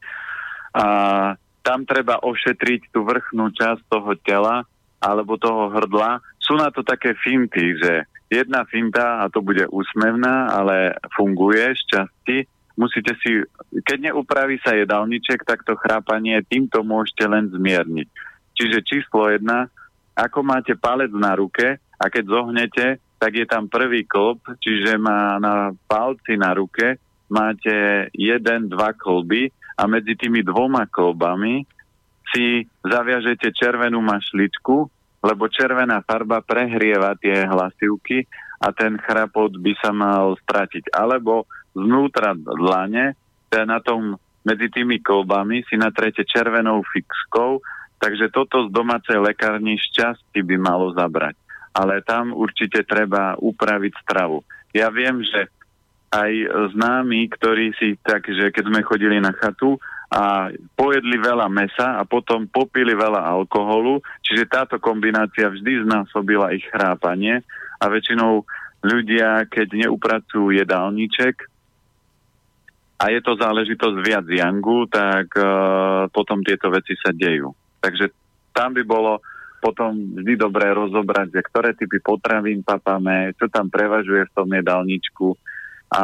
A 0.75 0.87
tam 1.63 1.87
treba 1.87 2.21
ošetriť 2.21 2.91
tú 2.91 3.07
vrchnú 3.07 3.55
časť 3.55 3.87
toho 3.87 4.19
tela 4.21 4.67
alebo 4.99 5.39
toho 5.39 5.71
hrdla. 5.71 6.21
Sú 6.43 6.59
na 6.59 6.75
to 6.75 6.83
také 6.83 7.15
finty, 7.17 7.79
že 7.79 8.05
jedna 8.27 8.67
finta, 8.67 9.23
a 9.23 9.31
to 9.31 9.41
bude 9.41 9.65
úsmevná, 9.71 10.51
ale 10.51 10.99
funguje 11.15 11.73
z 11.77 11.83
časti, 11.87 12.39
musíte 12.77 13.17
si, 13.25 13.43
keď 13.83 14.13
neupraví 14.13 14.61
sa 14.63 14.77
jedálniček, 14.77 15.43
tak 15.43 15.65
to 15.65 15.75
chrápanie 15.77 16.45
týmto 16.47 16.85
môžete 16.85 17.25
len 17.27 17.49
zmierniť. 17.51 18.09
Čiže 18.57 18.87
číslo 18.87 19.29
jedna, 19.33 19.69
ako 20.17 20.41
máte 20.45 20.77
palec 20.77 21.13
na 21.13 21.37
ruke 21.37 21.77
a 21.81 22.05
keď 22.09 22.25
zohnete, 22.25 22.87
tak 23.17 23.33
je 23.33 23.49
tam 23.49 23.69
prvý 23.69 24.05
klb, 24.05 24.61
čiže 24.61 25.01
má 25.01 25.41
na 25.41 25.73
palci 25.89 26.37
na 26.37 26.53
ruke 26.53 27.01
máte 27.27 28.09
jeden, 28.15 28.71
dva 28.71 28.95
klby 28.95 29.51
a 29.79 29.83
medzi 29.91 30.15
tými 30.15 30.47
dvoma 30.47 30.87
klbami 30.87 31.67
si 32.35 32.67
zaviažete 32.83 33.55
červenú 33.55 34.03
mašličku, 34.03 34.77
lebo 35.23 35.45
červená 35.51 36.03
farba 36.03 36.43
prehrieva 36.43 37.15
tie 37.19 37.47
hlasivky 37.47 38.27
a 38.63 38.71
ten 38.75 38.99
chrapot 38.99 39.53
by 39.59 39.73
sa 39.79 39.91
mal 39.91 40.35
stratiť. 40.43 40.91
Alebo 40.95 41.47
znútra 41.77 42.33
dlane, 42.33 43.13
na 43.57 43.81
tom 43.81 44.21
medzi 44.45 44.69
tými 44.69 45.01
klbami 45.01 45.65
si 45.65 45.81
natrete 45.81 46.25
červenou 46.29 46.85
fixkou 46.85 47.61
Takže 47.97 48.29
toto 48.29 48.69
z 48.69 48.73
domácej 48.73 49.17
lekárni 49.17 49.81
šťastie 49.81 50.45
by 50.45 50.57
malo 50.61 50.93
zabrať. 50.93 51.37
Ale 51.77 52.01
tam 52.05 52.33
určite 52.33 52.85
treba 52.85 53.37
upraviť 53.37 53.93
stravu. 54.05 54.45
Ja 54.73 54.93
viem, 54.93 55.25
že 55.25 55.49
aj 56.13 56.33
známi, 56.77 57.29
ktorí 57.29 57.77
si 57.77 57.97
tak, 58.01 58.25
že 58.29 58.53
keď 58.53 58.65
sme 58.69 58.81
chodili 58.87 59.21
na 59.21 59.33
chatu 59.37 59.77
a 60.07 60.49
pojedli 60.79 61.19
veľa 61.19 61.51
mesa 61.51 61.99
a 61.99 62.07
potom 62.07 62.47
popili 62.47 62.95
veľa 62.95 63.27
alkoholu, 63.27 64.01
čiže 64.23 64.49
táto 64.49 64.77
kombinácia 64.79 65.51
vždy 65.51 65.85
znásobila 65.85 66.55
ich 66.55 66.65
chrápanie 66.71 67.43
a 67.83 67.85
väčšinou 67.91 68.47
ľudia, 68.87 69.45
keď 69.51 69.89
neupracujú 69.89 70.55
jedálniček, 70.55 71.56
a 72.97 73.05
je 73.13 73.21
to 73.21 73.37
záležitosť 73.37 73.97
viac 74.01 74.27
jangu, 74.29 74.89
tak 74.89 75.29
uh, 75.37 76.09
potom 76.09 76.41
tieto 76.41 76.73
veci 76.73 76.97
sa 76.97 77.13
dejú. 77.13 77.53
Takže 77.81 78.09
tam 78.57 78.73
by 78.73 78.83
bolo 78.89 79.21
potom 79.61 80.17
vždy 80.17 80.37
dobré 80.41 80.73
rozobrať, 80.73 81.37
že 81.37 81.41
ktoré 81.45 81.77
typy 81.77 82.01
potravín 82.01 82.65
papame, 82.65 83.37
čo 83.37 83.53
tam 83.53 83.69
prevažuje 83.69 84.29
v 84.29 84.35
tom 84.37 84.49
jedálničku 84.49 85.37
a 85.87 86.03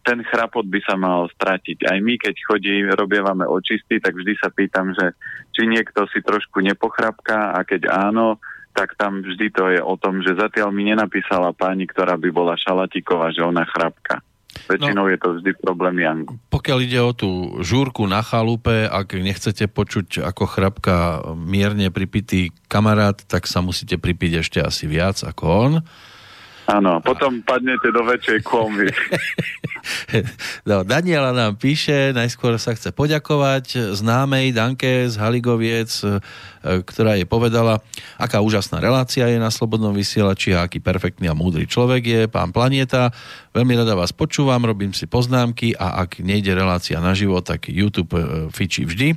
ten 0.00 0.24
chrapot 0.24 0.64
by 0.64 0.80
sa 0.80 0.96
mal 0.96 1.28
stratiť. 1.28 1.84
Aj 1.84 1.98
my, 2.00 2.16
keď 2.16 2.34
chodí, 2.48 2.80
robievame 2.88 3.44
očisty, 3.44 4.00
tak 4.00 4.16
vždy 4.16 4.32
sa 4.40 4.48
pýtam, 4.48 4.96
že 4.96 5.12
či 5.52 5.68
niekto 5.68 6.08
si 6.08 6.24
trošku 6.24 6.64
nepochrapká 6.64 7.52
a 7.52 7.60
keď 7.60 7.92
áno, 7.92 8.40
tak 8.72 8.96
tam 8.96 9.20
vždy 9.20 9.46
to 9.52 9.64
je 9.68 9.80
o 9.84 9.94
tom, 10.00 10.24
že 10.24 10.38
zatiaľ 10.38 10.72
mi 10.72 10.88
nenapísala 10.88 11.52
pani, 11.52 11.84
ktorá 11.84 12.16
by 12.16 12.30
bola 12.32 12.56
šalatiková, 12.56 13.34
že 13.36 13.44
ona 13.44 13.68
chrapka. 13.68 14.24
Väčšinou 14.66 15.06
no, 15.06 15.12
je 15.12 15.18
to 15.22 15.28
vždy 15.38 15.50
problém 15.62 16.02
Jangu. 16.02 16.34
Pokiaľ 16.50 16.78
ide 16.82 17.00
o 17.04 17.12
tú 17.14 17.60
žúrku 17.62 18.08
na 18.10 18.24
chalupe, 18.26 18.90
ak 18.90 19.14
nechcete 19.14 19.70
počuť 19.70 20.26
ako 20.26 20.44
chrapka 20.50 20.96
mierne 21.38 21.92
pripitý 21.94 22.50
kamarát, 22.66 23.14
tak 23.14 23.46
sa 23.46 23.62
musíte 23.62 24.00
pripiť 24.00 24.42
ešte 24.42 24.58
asi 24.58 24.90
viac 24.90 25.22
ako 25.22 25.44
on. 25.46 25.72
Áno, 26.68 27.00
potom 27.00 27.40
padnete 27.40 27.88
do 27.88 28.04
väčšej 28.04 28.44
komy. 28.44 28.92
no, 30.68 30.84
Daniela 30.84 31.32
nám 31.32 31.56
píše, 31.56 32.12
najskôr 32.12 32.60
sa 32.60 32.76
chce 32.76 32.92
poďakovať 32.92 33.96
známej 33.96 34.52
Danke 34.52 35.08
z 35.08 35.16
Haligoviec, 35.16 35.88
ktorá 36.84 37.16
jej 37.16 37.24
povedala, 37.24 37.80
aká 38.20 38.44
úžasná 38.44 38.78
relácia 38.78 39.24
je 39.26 39.40
na 39.40 39.48
Slobodnom 39.48 39.96
vysielači 39.96 40.52
a 40.52 40.68
aký 40.68 40.78
perfektný 40.78 41.30
a 41.30 41.34
múdry 41.34 41.64
človek 41.64 42.02
je 42.04 42.20
pán 42.28 42.52
Planieta. 42.52 43.10
Veľmi 43.56 43.74
rada 43.74 43.96
vás 43.96 44.12
počúvam, 44.12 44.60
robím 44.62 44.92
si 44.92 45.08
poznámky 45.08 45.72
a 45.74 46.04
ak 46.04 46.20
nejde 46.20 46.52
relácia 46.52 47.00
na 47.00 47.16
život, 47.16 47.42
tak 47.42 47.72
YouTube 47.72 48.14
e, 48.14 48.22
fičí 48.52 48.84
vždy. 48.84 49.16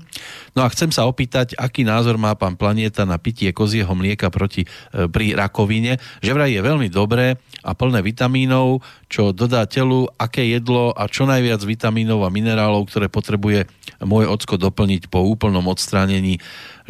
No 0.56 0.64
a 0.64 0.72
chcem 0.72 0.90
sa 0.90 1.06
opýtať, 1.06 1.53
aký 1.60 1.84
názor 1.84 2.15
má 2.15 2.34
pán 2.34 2.56
Planieta 2.56 3.03
na 3.03 3.19
pitie 3.19 3.52
kozieho 3.52 3.91
mlieka 3.91 4.32
proti, 4.32 4.65
e, 4.65 5.07
pri 5.11 5.36
rakovine, 5.36 5.99
že 6.23 6.32
vraj 6.32 6.56
je 6.56 6.61
veľmi 6.64 6.88
dobré, 6.88 7.38
a 7.61 7.78
plné 7.78 8.02
vitamínov, 8.02 8.82
čo 9.06 9.30
dodá 9.30 9.69
telu, 9.69 10.10
aké 10.18 10.41
jedlo 10.49 10.90
a 10.98 11.06
čo 11.06 11.30
najviac 11.30 11.61
vitamínov 11.61 12.26
a 12.26 12.34
minerálov, 12.34 12.90
ktoré 12.90 13.06
potrebuje 13.06 13.69
môj 14.02 14.26
ocko 14.26 14.57
doplniť 14.57 15.14
po 15.14 15.22
úplnom 15.22 15.61
odstránení 15.69 16.41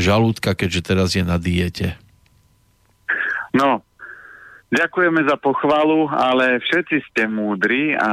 žalúdka, 0.01 0.57
keďže 0.57 0.81
teraz 0.81 1.09
je 1.13 1.23
na 1.23 1.37
diete. 1.37 1.95
No, 3.53 3.85
Ďakujeme 4.71 5.27
za 5.27 5.35
pochvalu, 5.35 6.07
ale 6.07 6.63
všetci 6.63 7.03
ste 7.11 7.27
múdri 7.27 7.91
a 7.91 8.11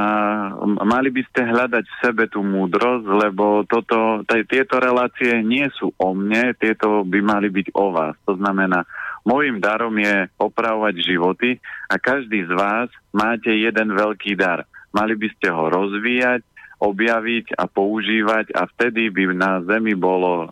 mali 0.83 1.07
by 1.07 1.23
ste 1.31 1.47
hľadať 1.47 1.87
v 1.87 1.99
sebe 2.03 2.27
tú 2.27 2.43
múdrosť, 2.43 3.07
lebo 3.07 3.63
toto, 3.63 4.27
tieto 4.27 4.75
relácie 4.75 5.39
nie 5.39 5.63
sú 5.79 5.95
o 5.95 6.11
mne, 6.11 6.51
tieto 6.59 7.07
by 7.07 7.19
mali 7.23 7.47
byť 7.47 7.71
o 7.79 7.95
vás. 7.95 8.19
To 8.27 8.35
znamená, 8.35 8.83
Mojím 9.27 9.59
darom 9.59 9.93
je 9.99 10.31
opravovať 10.39 10.95
životy 11.03 11.59
a 11.91 11.99
každý 11.99 12.47
z 12.47 12.51
vás 12.55 12.87
máte 13.11 13.51
jeden 13.51 13.91
veľký 13.91 14.39
dar. 14.39 14.63
Mali 14.95 15.13
by 15.13 15.27
ste 15.37 15.51
ho 15.51 15.67
rozvíjať, 15.67 16.41
objaviť 16.79 17.59
a 17.59 17.67
používať 17.67 18.55
a 18.55 18.65
vtedy 18.65 19.11
by 19.11 19.23
na 19.35 19.59
Zemi 19.67 19.93
bolo 19.93 20.49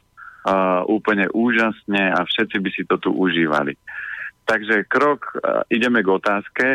úplne 0.88 1.28
úžasne 1.34 2.15
a 2.15 2.24
všetci 2.24 2.57
by 2.64 2.69
si 2.72 2.84
to 2.88 2.95
tu 2.95 3.11
užívali. 3.11 3.76
Takže 4.48 4.88
krok, 4.88 5.36
ideme 5.68 5.99
k 5.99 6.07
otázke. 6.07 6.65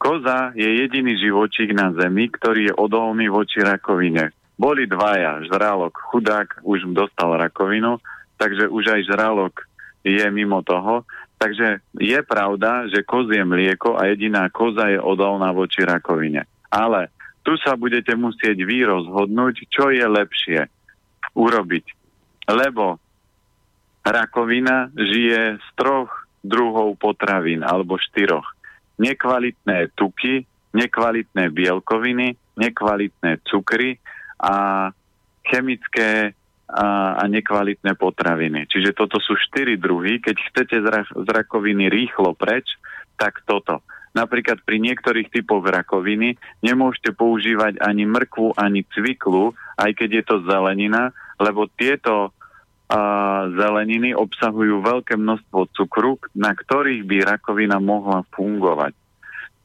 Koza 0.00 0.56
je 0.56 0.64
jediný 0.64 1.14
živočík 1.20 1.76
na 1.76 1.92
Zemi, 1.92 2.32
ktorý 2.32 2.72
je 2.72 2.74
odolný 2.74 3.28
voči 3.28 3.60
rakovine. 3.60 4.32
Boli 4.56 4.88
dvaja, 4.88 5.44
žralok, 5.44 5.92
chudák, 6.08 6.64
už 6.64 6.88
dostal 6.96 7.36
rakovinu, 7.36 8.00
takže 8.40 8.66
už 8.66 8.96
aj 8.96 9.00
žralok 9.12 9.54
je 10.02 10.24
mimo 10.32 10.64
toho. 10.64 11.04
Takže 11.36 11.82
je 11.98 12.18
pravda, 12.22 12.86
že 12.86 13.02
kozie 13.02 13.42
mlieko 13.42 13.98
a 13.98 14.06
jediná 14.10 14.46
koza 14.50 14.88
je 14.90 14.98
odolná 15.02 15.50
voči 15.50 15.82
rakovine. 15.82 16.46
Ale 16.70 17.10
tu 17.42 17.58
sa 17.58 17.74
budete 17.74 18.14
musieť 18.14 18.54
vy 18.62 18.86
rozhodnúť, 18.86 19.66
čo 19.66 19.90
je 19.90 20.06
lepšie 20.06 20.70
urobiť. 21.34 21.84
Lebo 22.46 23.01
rakovina 24.02 24.90
žije 24.94 25.58
z 25.58 25.68
troch 25.78 26.10
druhov 26.42 26.98
potravín, 26.98 27.62
alebo 27.62 27.98
štyroch. 27.98 28.46
Nekvalitné 28.98 29.94
tuky, 29.94 30.42
nekvalitné 30.74 31.54
bielkoviny, 31.54 32.34
nekvalitné 32.58 33.40
cukry 33.46 34.02
a 34.42 34.88
chemické 35.46 36.34
a, 36.72 37.18
a 37.20 37.24
nekvalitné 37.28 37.94
potraviny. 37.94 38.66
Čiže 38.66 38.96
toto 38.96 39.20
sú 39.20 39.38
štyri 39.38 39.78
druhy. 39.78 40.18
Keď 40.18 40.36
chcete 40.50 40.76
z, 40.82 40.86
ra- 40.88 41.14
z 41.14 41.28
rakoviny 41.28 41.92
rýchlo 41.92 42.32
preč, 42.34 42.74
tak 43.20 43.44
toto. 43.44 43.84
Napríklad 44.12 44.60
pri 44.64 44.76
niektorých 44.76 45.32
typoch 45.32 45.64
rakoviny 45.64 46.36
nemôžete 46.60 47.16
používať 47.16 47.80
ani 47.80 48.04
mrkvu, 48.04 48.60
ani 48.60 48.84
cviklu, 48.92 49.56
aj 49.80 49.90
keď 49.96 50.08
je 50.20 50.22
to 50.28 50.36
zelenina, 50.44 51.16
lebo 51.40 51.64
tieto 51.64 52.36
zeleniny 53.56 54.12
obsahujú 54.12 54.84
veľké 54.84 55.16
množstvo 55.16 55.72
cukru, 55.72 56.20
na 56.36 56.52
ktorých 56.52 57.02
by 57.08 57.16
rakovina 57.24 57.80
mohla 57.80 58.24
fungovať. 58.36 58.92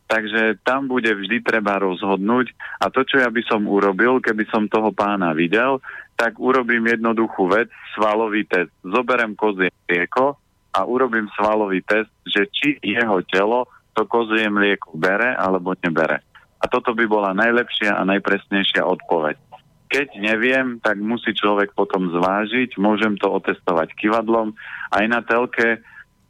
Takže 0.07 0.63
tam 0.63 0.87
bude 0.87 1.11
vždy 1.11 1.43
treba 1.43 1.83
rozhodnúť 1.83 2.55
a 2.79 2.87
to, 2.87 3.03
čo 3.03 3.19
ja 3.19 3.27
by 3.27 3.43
som 3.43 3.67
urobil, 3.67 4.23
keby 4.23 4.47
som 4.47 4.71
toho 4.71 4.95
pána 4.95 5.35
videl, 5.35 5.83
tak 6.15 6.39
urobím 6.39 6.87
jednoduchú 6.87 7.51
vec, 7.51 7.67
svalový 7.91 8.47
test. 8.47 8.71
Zoberem 8.87 9.35
kozie 9.35 9.67
rieko 9.83 10.39
a 10.71 10.87
urobím 10.87 11.27
svalový 11.35 11.83
test, 11.83 12.07
že 12.23 12.47
či 12.47 12.79
jeho 12.79 13.19
telo 13.27 13.67
to 13.91 14.07
kozie 14.07 14.47
mlieko 14.47 14.95
bere 14.95 15.35
alebo 15.35 15.75
nebere. 15.75 16.23
A 16.57 16.65
toto 16.71 16.95
by 16.95 17.03
bola 17.03 17.35
najlepšia 17.35 17.99
a 17.99 18.07
najpresnejšia 18.07 18.87
odpoveď. 18.87 19.46
Keď 19.87 20.19
neviem, 20.19 20.83
tak 20.83 20.99
musí 20.99 21.31
človek 21.31 21.71
potom 21.71 22.11
zvážiť, 22.11 22.75
môžem 22.75 23.15
to 23.15 23.31
otestovať 23.31 23.95
kivadlom. 23.95 24.51
Aj 24.91 25.05
na 25.07 25.23
telke 25.23 25.79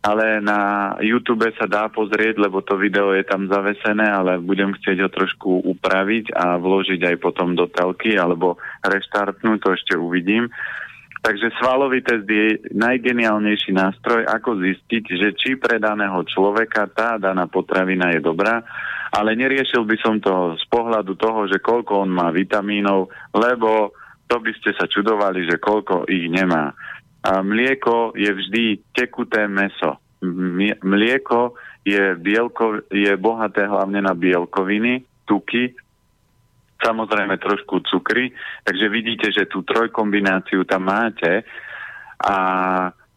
ale 0.07 0.39
na 0.39 0.93
YouTube 1.03 1.43
sa 1.59 1.67
dá 1.67 1.91
pozrieť, 1.91 2.39
lebo 2.39 2.63
to 2.63 2.79
video 2.79 3.11
je 3.11 3.27
tam 3.27 3.51
zavesené, 3.51 4.07
ale 4.07 4.39
budem 4.39 4.71
chcieť 4.77 5.03
ho 5.03 5.09
trošku 5.11 5.67
upraviť 5.75 6.31
a 6.31 6.55
vložiť 6.55 7.01
aj 7.03 7.15
potom 7.19 7.57
do 7.59 7.67
telky 7.67 8.15
alebo 8.15 8.55
reštartnúť, 8.87 9.57
to 9.59 9.69
ešte 9.75 9.93
uvidím. 9.99 10.47
Takže 11.17 11.49
svalový 11.57 12.05
test 12.05 12.29
je 12.29 12.61
najgeniálnejší 12.77 13.73
nástroj, 13.73 14.29
ako 14.29 14.61
zistiť, 14.61 15.03
že 15.17 15.29
či 15.33 15.57
pre 15.57 15.81
daného 15.81 16.21
človeka 16.23 16.87
tá 16.93 17.17
daná 17.17 17.49
potravina 17.49 18.13
je 18.13 18.21
dobrá, 18.21 18.61
ale 19.11 19.33
neriešil 19.33 19.81
by 19.87 19.97
som 19.97 20.21
to 20.21 20.53
z 20.55 20.65
pohľadu 20.69 21.17
toho, 21.17 21.49
že 21.49 21.63
koľko 21.63 22.05
on 22.05 22.11
má 22.13 22.29
vitamínov, 22.29 23.09
lebo 23.33 23.95
to 24.27 24.37
by 24.43 24.51
ste 24.59 24.75
sa 24.75 24.85
čudovali, 24.85 25.47
že 25.47 25.57
koľko 25.57 26.05
ich 26.11 26.27
nemá. 26.27 26.75
A 27.23 27.41
mlieko 27.41 28.13
je 28.13 28.27
vždy 28.27 28.65
tekuté 28.93 29.47
meso. 29.47 29.99
Mlieko 30.83 31.55
je, 31.87 32.13
bielko, 32.19 32.83
je 32.91 33.15
bohaté 33.15 33.63
hlavne 33.63 34.03
na 34.03 34.11
bielkoviny, 34.11 35.07
tuky, 35.23 35.71
samozrejme 36.81 37.37
trošku 37.41 37.81
cukry, 37.89 38.33
takže 38.63 38.85
vidíte, 38.89 39.27
že 39.33 39.49
tú 39.49 39.65
trojkombináciu 39.65 40.63
tam 40.63 40.89
máte 40.89 41.43
a 42.21 42.35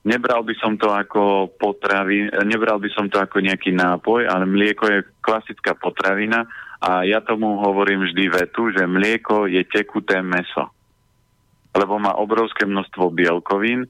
nebral 0.05 0.45
by 0.45 0.55
som 0.57 0.77
to 0.81 0.89
ako 0.93 1.53
potravy, 1.61 2.28
nebral 2.45 2.81
by 2.81 2.89
som 2.93 3.09
to 3.12 3.20
ako 3.20 3.45
nejaký 3.45 3.73
nápoj, 3.77 4.28
ale 4.28 4.45
mlieko 4.49 4.85
je 4.89 4.99
klasická 5.20 5.77
potravina 5.77 6.49
a 6.81 7.05
ja 7.05 7.20
tomu 7.20 7.61
hovorím 7.61 8.09
vždy 8.09 8.24
vetu, 8.32 8.73
že 8.73 8.89
mlieko 8.89 9.45
je 9.45 9.61
tekuté 9.69 10.24
meso 10.24 10.73
lebo 11.74 12.03
má 12.03 12.19
obrovské 12.19 12.66
množstvo 12.66 13.15
bielkovín 13.15 13.87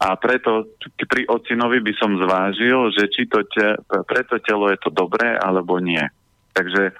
a 0.00 0.16
preto 0.16 0.70
pri 0.96 1.26
ocinovi 1.28 1.82
by 1.82 1.92
som 1.98 2.16
zvážil, 2.16 2.88
že 2.94 3.10
či 3.12 3.28
to 3.28 3.44
te, 3.50 3.76
pre 4.06 4.22
telo 4.46 4.70
je 4.70 4.78
to 4.80 4.88
dobré 4.94 5.36
alebo 5.36 5.76
nie. 5.82 6.00
Takže 6.54 6.94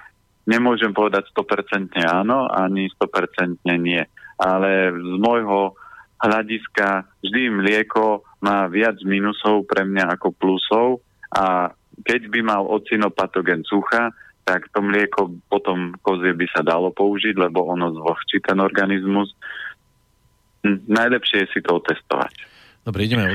nemôžem 0.47 0.93
povedať 0.93 1.29
100% 1.33 1.97
áno, 2.01 2.49
ani 2.49 2.89
100% 2.97 3.61
nie. 3.77 4.01
Ale 4.41 4.89
z 4.93 5.13
môjho 5.21 5.77
hľadiska 6.21 7.05
vždy 7.21 7.61
mlieko 7.61 8.25
má 8.41 8.65
viac 8.69 8.97
minusov 9.05 9.65
pre 9.69 9.85
mňa 9.85 10.17
ako 10.17 10.27
plusov 10.37 10.87
a 11.33 11.69
keď 12.01 12.33
by 12.33 12.39
mal 12.41 12.63
ocinopatogen 12.65 13.61
sucha, 13.65 14.09
tak 14.41 14.69
to 14.73 14.81
mlieko 14.81 15.29
potom 15.45 15.93
kozie 16.01 16.33
by 16.33 16.49
sa 16.49 16.65
dalo 16.65 16.89
použiť, 16.89 17.37
lebo 17.37 17.69
ono 17.69 17.93
zvlhčí 17.93 18.41
ten 18.41 18.57
organizmus 18.57 19.37
Hm, 20.61 20.85
najlepšie 20.85 21.45
je 21.45 21.47
si 21.57 21.59
to 21.65 21.81
otestovať. 21.81 22.33
Dobre, 22.81 23.05
ideme 23.05 23.29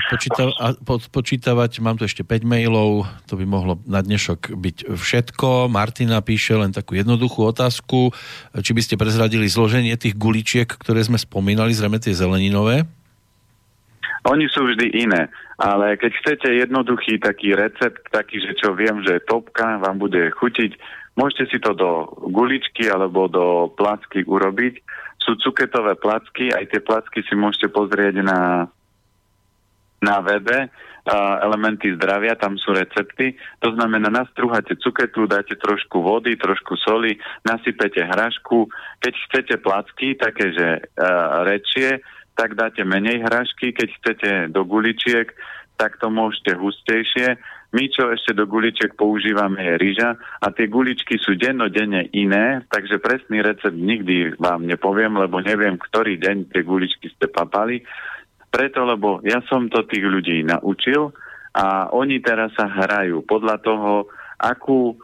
odpočítavať. 0.83 1.71
Mám 1.79 2.03
tu 2.03 2.11
ešte 2.11 2.27
5 2.27 2.43
mailov, 2.43 3.07
to 3.31 3.39
by 3.39 3.47
mohlo 3.47 3.79
na 3.87 4.03
dnešok 4.03 4.51
byť 4.59 4.91
všetko. 4.91 5.71
Martina 5.71 6.19
píše 6.19 6.59
len 6.59 6.75
takú 6.75 6.99
jednoduchú 6.99 7.47
otázku. 7.47 8.11
Či 8.59 8.75
by 8.75 8.83
ste 8.83 8.99
prezradili 8.99 9.47
zloženie 9.47 9.95
tých 9.95 10.19
guličiek, 10.19 10.67
ktoré 10.67 11.07
sme 11.07 11.15
spomínali, 11.15 11.71
zrejme 11.71 12.03
tie 12.03 12.11
zeleninové? 12.11 12.91
Oni 14.27 14.51
sú 14.51 14.67
vždy 14.67 15.07
iné, 15.07 15.31
ale 15.63 15.95
keď 15.95 16.11
chcete 16.19 16.49
jednoduchý 16.51 17.23
taký 17.23 17.55
recept, 17.55 18.03
taký, 18.11 18.43
že 18.43 18.59
čo 18.59 18.75
viem, 18.75 18.99
že 19.07 19.23
topka 19.23 19.79
vám 19.79 20.03
bude 20.03 20.27
chutiť, 20.35 20.75
môžete 21.15 21.55
si 21.55 21.59
to 21.63 21.71
do 21.71 22.11
guličky 22.35 22.91
alebo 22.91 23.31
do 23.31 23.71
placky 23.79 24.27
urobiť 24.27 24.83
sú 25.27 25.35
cuketové 25.43 25.99
placky, 25.99 26.55
aj 26.55 26.71
tie 26.71 26.79
placky 26.79 27.27
si 27.27 27.35
môžete 27.35 27.67
pozrieť 27.75 28.23
na, 28.23 28.71
na 30.03 30.21
webe, 30.21 30.69
elementy 31.43 31.95
zdravia, 31.95 32.35
tam 32.35 32.59
sú 32.59 32.75
recepty. 32.75 33.39
To 33.63 33.71
znamená, 33.79 34.11
nastruháte 34.11 34.75
cuketu, 34.83 35.31
dáte 35.31 35.55
trošku 35.55 36.03
vody, 36.03 36.35
trošku 36.35 36.75
soli, 36.83 37.15
nasypete 37.47 38.03
hrašku. 38.03 38.67
Keď 38.99 39.15
chcete 39.31 39.55
placky, 39.63 40.19
také, 40.19 40.51
že 40.51 40.69
uh, 40.83 41.47
rečie, 41.47 42.03
tak 42.35 42.59
dáte 42.59 42.83
menej 42.83 43.23
hrašky. 43.23 43.71
Keď 43.71 43.89
chcete 44.03 44.31
do 44.51 44.67
guličiek, 44.67 45.31
tak 45.79 45.95
to 46.03 46.11
môžete 46.11 46.59
hustejšie 46.59 47.39
my, 47.77 47.93
čo 47.93 48.09
ešte 48.09 48.33
do 48.33 48.49
guliček 48.49 48.97
používame, 48.97 49.61
je 49.61 49.75
ryža 49.77 50.17
a 50.17 50.47
tie 50.55 50.65
guličky 50.65 51.21
sú 51.21 51.37
dennodenne 51.37 52.09
iné, 52.15 52.65
takže 52.73 53.03
presný 53.03 53.45
recept 53.45 53.77
nikdy 53.77 54.39
vám 54.41 54.65
nepoviem, 54.65 55.13
lebo 55.19 55.43
neviem, 55.45 55.77
ktorý 55.77 56.17
deň 56.17 56.57
tie 56.57 56.63
guličky 56.65 57.13
ste 57.13 57.29
papali. 57.29 57.85
Preto, 58.51 58.87
lebo 58.87 59.21
ja 59.27 59.43
som 59.51 59.69
to 59.69 59.85
tých 59.85 60.07
ľudí 60.07 60.47
naučil 60.47 61.13
a 61.57 61.89
oni 61.93 62.21
teraz 62.21 62.53
sa 62.57 62.69
hrajú 62.69 63.25
podľa 63.25 63.57
toho, 63.65 63.93
akú 64.37 64.97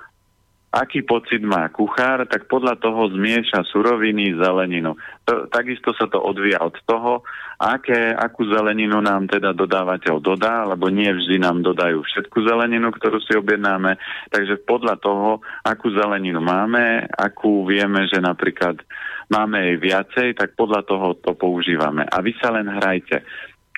aký 0.73 1.05
pocit 1.05 1.44
má 1.44 1.69
kuchár, 1.69 2.24
tak 2.24 2.49
podľa 2.49 2.81
toho 2.81 3.12
zmieša 3.12 3.61
suroviny, 3.69 4.32
zeleninu. 4.40 4.97
To, 5.28 5.44
takisto 5.53 5.93
sa 5.93 6.09
to 6.09 6.16
odvíja 6.16 6.65
od 6.65 6.73
toho, 6.89 7.20
aké, 7.61 8.16
akú 8.16 8.49
zeleninu 8.49 9.05
nám 9.05 9.28
teda 9.28 9.53
dodávateľ 9.53 10.16
dodá, 10.24 10.65
lebo 10.65 10.89
nie 10.89 11.12
vždy 11.12 11.36
nám 11.44 11.61
dodajú 11.61 12.01
všetku 12.01 12.49
zeleninu, 12.49 12.89
ktorú 12.89 13.20
si 13.20 13.36
objednáme. 13.36 14.01
Takže 14.32 14.65
podľa 14.65 14.97
toho, 14.97 15.44
akú 15.61 15.93
zeleninu 15.93 16.40
máme, 16.40 17.05
akú 17.20 17.69
vieme, 17.69 18.09
že 18.09 18.16
napríklad 18.24 18.81
máme 19.28 19.61
jej 19.69 19.77
viacej, 19.77 20.28
tak 20.40 20.57
podľa 20.57 20.89
toho 20.89 21.20
to 21.20 21.36
používame. 21.36 22.09
A 22.09 22.24
vy 22.24 22.32
sa 22.40 22.49
len 22.49 22.73
hrajte. 22.73 23.20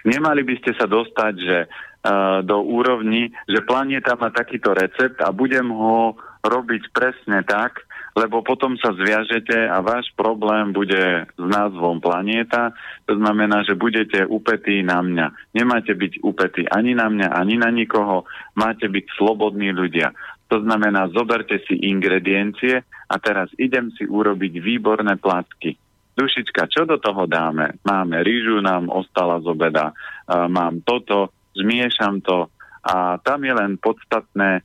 Nemali 0.07 0.47
by 0.47 0.55
ste 0.63 0.79
sa 0.79 0.87
dostať, 0.87 1.35
že 1.43 1.59
uh, 1.67 2.39
do 2.47 2.63
úrovni, 2.63 3.35
že 3.51 3.67
planéta 3.67 4.15
má 4.15 4.31
takýto 4.31 4.71
recept 4.77 5.19
a 5.19 5.35
budem 5.35 5.67
ho 5.75 6.15
robiť 6.45 6.93
presne 6.93 7.41
tak, 7.49 7.89
lebo 8.15 8.45
potom 8.45 8.79
sa 8.79 8.95
zviažete 8.95 9.67
a 9.67 9.83
váš 9.83 10.13
problém 10.15 10.71
bude 10.71 11.27
s 11.27 11.43
názvom 11.43 11.99
planéta. 11.99 12.71
To 13.11 13.19
znamená, 13.19 13.67
že 13.67 13.75
budete 13.75 14.23
upetí 14.29 14.85
na 14.87 15.03
mňa. 15.03 15.57
Nemáte 15.57 15.97
byť 15.97 16.23
upetí 16.23 16.63
ani 16.69 16.95
na 16.95 17.11
mňa, 17.11 17.35
ani 17.35 17.59
na 17.59 17.75
nikoho. 17.75 18.29
Máte 18.55 18.87
byť 18.87 19.19
slobodní 19.19 19.75
ľudia. 19.75 20.15
To 20.53 20.63
znamená, 20.63 21.11
zoberte 21.11 21.59
si 21.67 21.75
ingrediencie 21.91 22.87
a 22.87 23.15
teraz 23.19 23.51
idem 23.59 23.91
si 23.97 24.07
urobiť 24.07 24.63
výborné 24.63 25.19
plátky. 25.19 25.75
Dušička, 26.15 26.71
čo 26.71 26.87
do 26.87 27.03
toho 27.03 27.27
dáme? 27.27 27.83
Máme 27.83 28.23
rýžu, 28.23 28.63
nám 28.63 28.87
ostala 28.87 29.43
z 29.43 29.51
obeda, 29.51 29.91
mám 30.31 30.79
toto, 30.87 31.35
zmiešam 31.59 32.23
to 32.23 32.47
a 32.87 33.19
tam 33.19 33.43
je 33.43 33.51
len 33.51 33.75
podstatné 33.83 34.63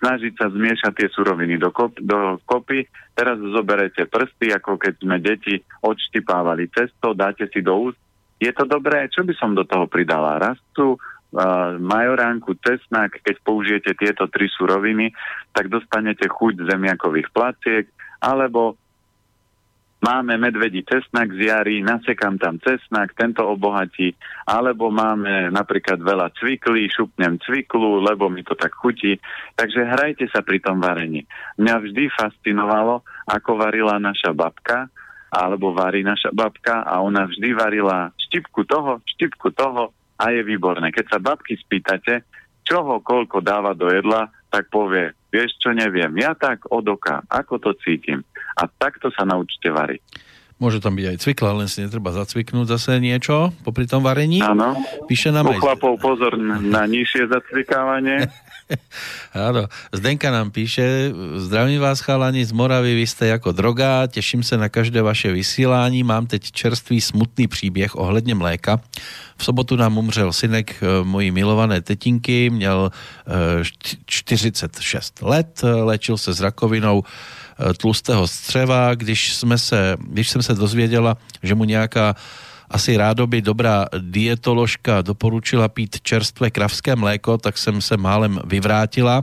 snažiť 0.00 0.32
sa 0.34 0.48
zmiešať 0.48 0.92
tie 0.96 1.08
suroviny 1.12 1.60
do, 1.60 1.68
kop, 1.70 1.92
do 2.00 2.40
kopy. 2.48 2.88
Teraz 3.12 3.36
zoberete 3.36 4.08
prsty, 4.08 4.56
ako 4.56 4.80
keď 4.80 4.94
sme 4.96 5.16
deti 5.20 5.60
odštipávali 5.84 6.72
cesto, 6.72 7.12
dáte 7.12 7.46
si 7.52 7.60
do 7.60 7.92
úst. 7.92 8.00
Je 8.40 8.48
to 8.56 8.64
dobré? 8.64 9.04
Čo 9.12 9.28
by 9.28 9.34
som 9.36 9.52
do 9.52 9.68
toho 9.68 9.84
pridala? 9.84 10.40
Rastu, 10.40 10.96
majoránku, 11.78 12.58
cesnak, 12.64 13.20
keď 13.22 13.36
použijete 13.44 13.92
tieto 13.94 14.26
tri 14.26 14.48
suroviny, 14.50 15.12
tak 15.52 15.68
dostanete 15.68 16.26
chuť 16.26 16.66
zemiakových 16.66 17.28
placiek, 17.30 17.84
alebo 18.18 18.80
máme 20.00 20.40
medvedí 20.40 20.80
cesnak 20.84 21.32
z 21.36 21.52
jary, 21.52 21.84
nasekám 21.84 22.40
tam 22.40 22.56
cesnak, 22.60 23.12
tento 23.12 23.44
obohatí, 23.44 24.16
alebo 24.48 24.88
máme 24.88 25.52
napríklad 25.52 26.00
veľa 26.00 26.32
cviklí, 26.40 26.88
šupnem 26.88 27.36
cviklu, 27.44 28.00
lebo 28.00 28.32
mi 28.32 28.40
to 28.40 28.56
tak 28.56 28.72
chutí. 28.72 29.20
Takže 29.54 29.84
hrajte 29.84 30.24
sa 30.32 30.40
pri 30.40 30.58
tom 30.60 30.80
varení. 30.80 31.28
Mňa 31.60 31.74
vždy 31.84 32.08
fascinovalo, 32.16 33.04
ako 33.28 33.50
varila 33.60 34.00
naša 34.00 34.32
babka, 34.32 34.88
alebo 35.30 35.70
varí 35.70 36.02
naša 36.02 36.34
babka 36.34 36.82
a 36.82 36.98
ona 36.98 37.28
vždy 37.30 37.54
varila 37.54 38.10
štipku 38.18 38.66
toho, 38.66 38.98
štipku 39.06 39.54
toho 39.54 39.94
a 40.18 40.24
je 40.34 40.42
výborné. 40.42 40.90
Keď 40.90 41.06
sa 41.06 41.18
babky 41.22 41.54
spýtate, 41.54 42.26
čoho 42.66 42.98
koľko 42.98 43.38
dáva 43.38 43.78
do 43.78 43.86
jedla, 43.86 44.26
tak 44.50 44.66
povie, 44.68 45.14
vieš 45.30 45.56
čo, 45.62 45.70
neviem, 45.72 46.10
ja 46.18 46.34
tak 46.34 46.66
od 46.68 46.86
oka, 46.90 47.22
ako 47.30 47.58
to 47.62 47.70
cítim. 47.80 48.26
A 48.58 48.66
takto 48.66 49.08
sa 49.14 49.24
naučte 49.24 49.70
variť. 49.70 50.29
Môže 50.60 50.84
tam 50.84 50.92
byť 50.92 51.16
aj 51.16 51.16
cvikla, 51.24 51.56
len 51.56 51.72
si 51.72 51.80
netreba 51.80 52.12
zacviknúť 52.12 52.76
zase 52.76 53.00
niečo 53.00 53.48
popri 53.64 53.88
tom 53.88 54.04
varení. 54.04 54.44
Áno. 54.44 54.76
Píše 55.08 55.32
nám 55.32 55.48
aj... 55.48 55.56
chlapov 55.56 55.96
pozor 55.96 56.36
na 56.36 56.84
nižšie 56.84 57.32
zacvikávanie. 57.32 58.28
Áno, 59.34 59.66
Zdenka 59.90 60.30
nám 60.30 60.50
píše, 60.54 61.10
zdravím 61.42 61.80
vás 61.82 61.98
chalani 62.02 62.44
z 62.44 62.52
Moravy, 62.54 62.94
vy 62.94 63.06
ste 63.06 63.34
ako 63.34 63.50
droga, 63.50 64.06
teším 64.06 64.42
se 64.42 64.54
na 64.54 64.68
každé 64.68 65.02
vaše 65.02 65.32
vysílání, 65.32 66.02
mám 66.02 66.26
teď 66.26 66.52
čerstvý 66.52 67.00
smutný 67.00 67.46
příběh 67.48 67.96
ohledně 67.96 68.34
mléka. 68.34 68.78
V 69.36 69.44
sobotu 69.44 69.76
nám 69.76 69.98
umřel 69.98 70.32
synek 70.32 70.76
eh, 70.82 71.04
mojí 71.04 71.30
milované 71.30 71.80
tetinky, 71.80 72.50
měl 72.50 72.90
46 74.06 75.20
eh, 75.22 75.26
let, 75.26 75.62
léčil 75.64 76.18
se 76.18 76.32
s 76.32 76.40
rakovinou 76.40 77.02
eh, 77.02 77.39
tlustého 77.76 78.28
střeva, 78.28 78.94
když, 78.94 79.34
jsme 79.34 79.58
se, 79.58 79.96
když 80.00 80.28
jsem 80.28 80.42
se 80.42 80.54
dozvěděla, 80.54 81.16
že 81.42 81.54
mu 81.54 81.64
nějaká 81.64 82.14
asi 82.70 82.96
rádoby 82.96 83.42
dobrá 83.42 83.86
dietoložka 83.98 85.02
doporučila 85.02 85.68
pít 85.68 86.00
čerstvé 86.02 86.50
kravské 86.50 86.96
mléko, 86.96 87.38
tak 87.38 87.58
jsem 87.58 87.80
se 87.80 87.96
málem 87.96 88.38
vyvrátila. 88.44 89.22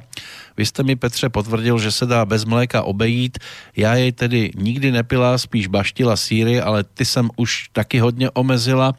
Vy 0.58 0.66
jste 0.66 0.84
mi, 0.84 0.96
Petře, 0.96 1.30
potvrdil, 1.30 1.80
že 1.80 1.92
se 1.92 2.06
dá 2.06 2.26
bez 2.26 2.46
mléka 2.46 2.84
obejít. 2.84 3.40
Já 3.76 3.96
jej 3.96 4.12
tedy 4.12 4.52
nikdy 4.56 4.92
nepila, 4.92 5.38
spíš 5.38 5.68
baštila 5.68 6.16
síry, 6.16 6.62
ale 6.62 6.84
ty 6.84 7.06
jsem 7.06 7.30
už 7.36 7.70
taky 7.72 8.00
hodně 8.00 8.30
omezila. 8.30 8.94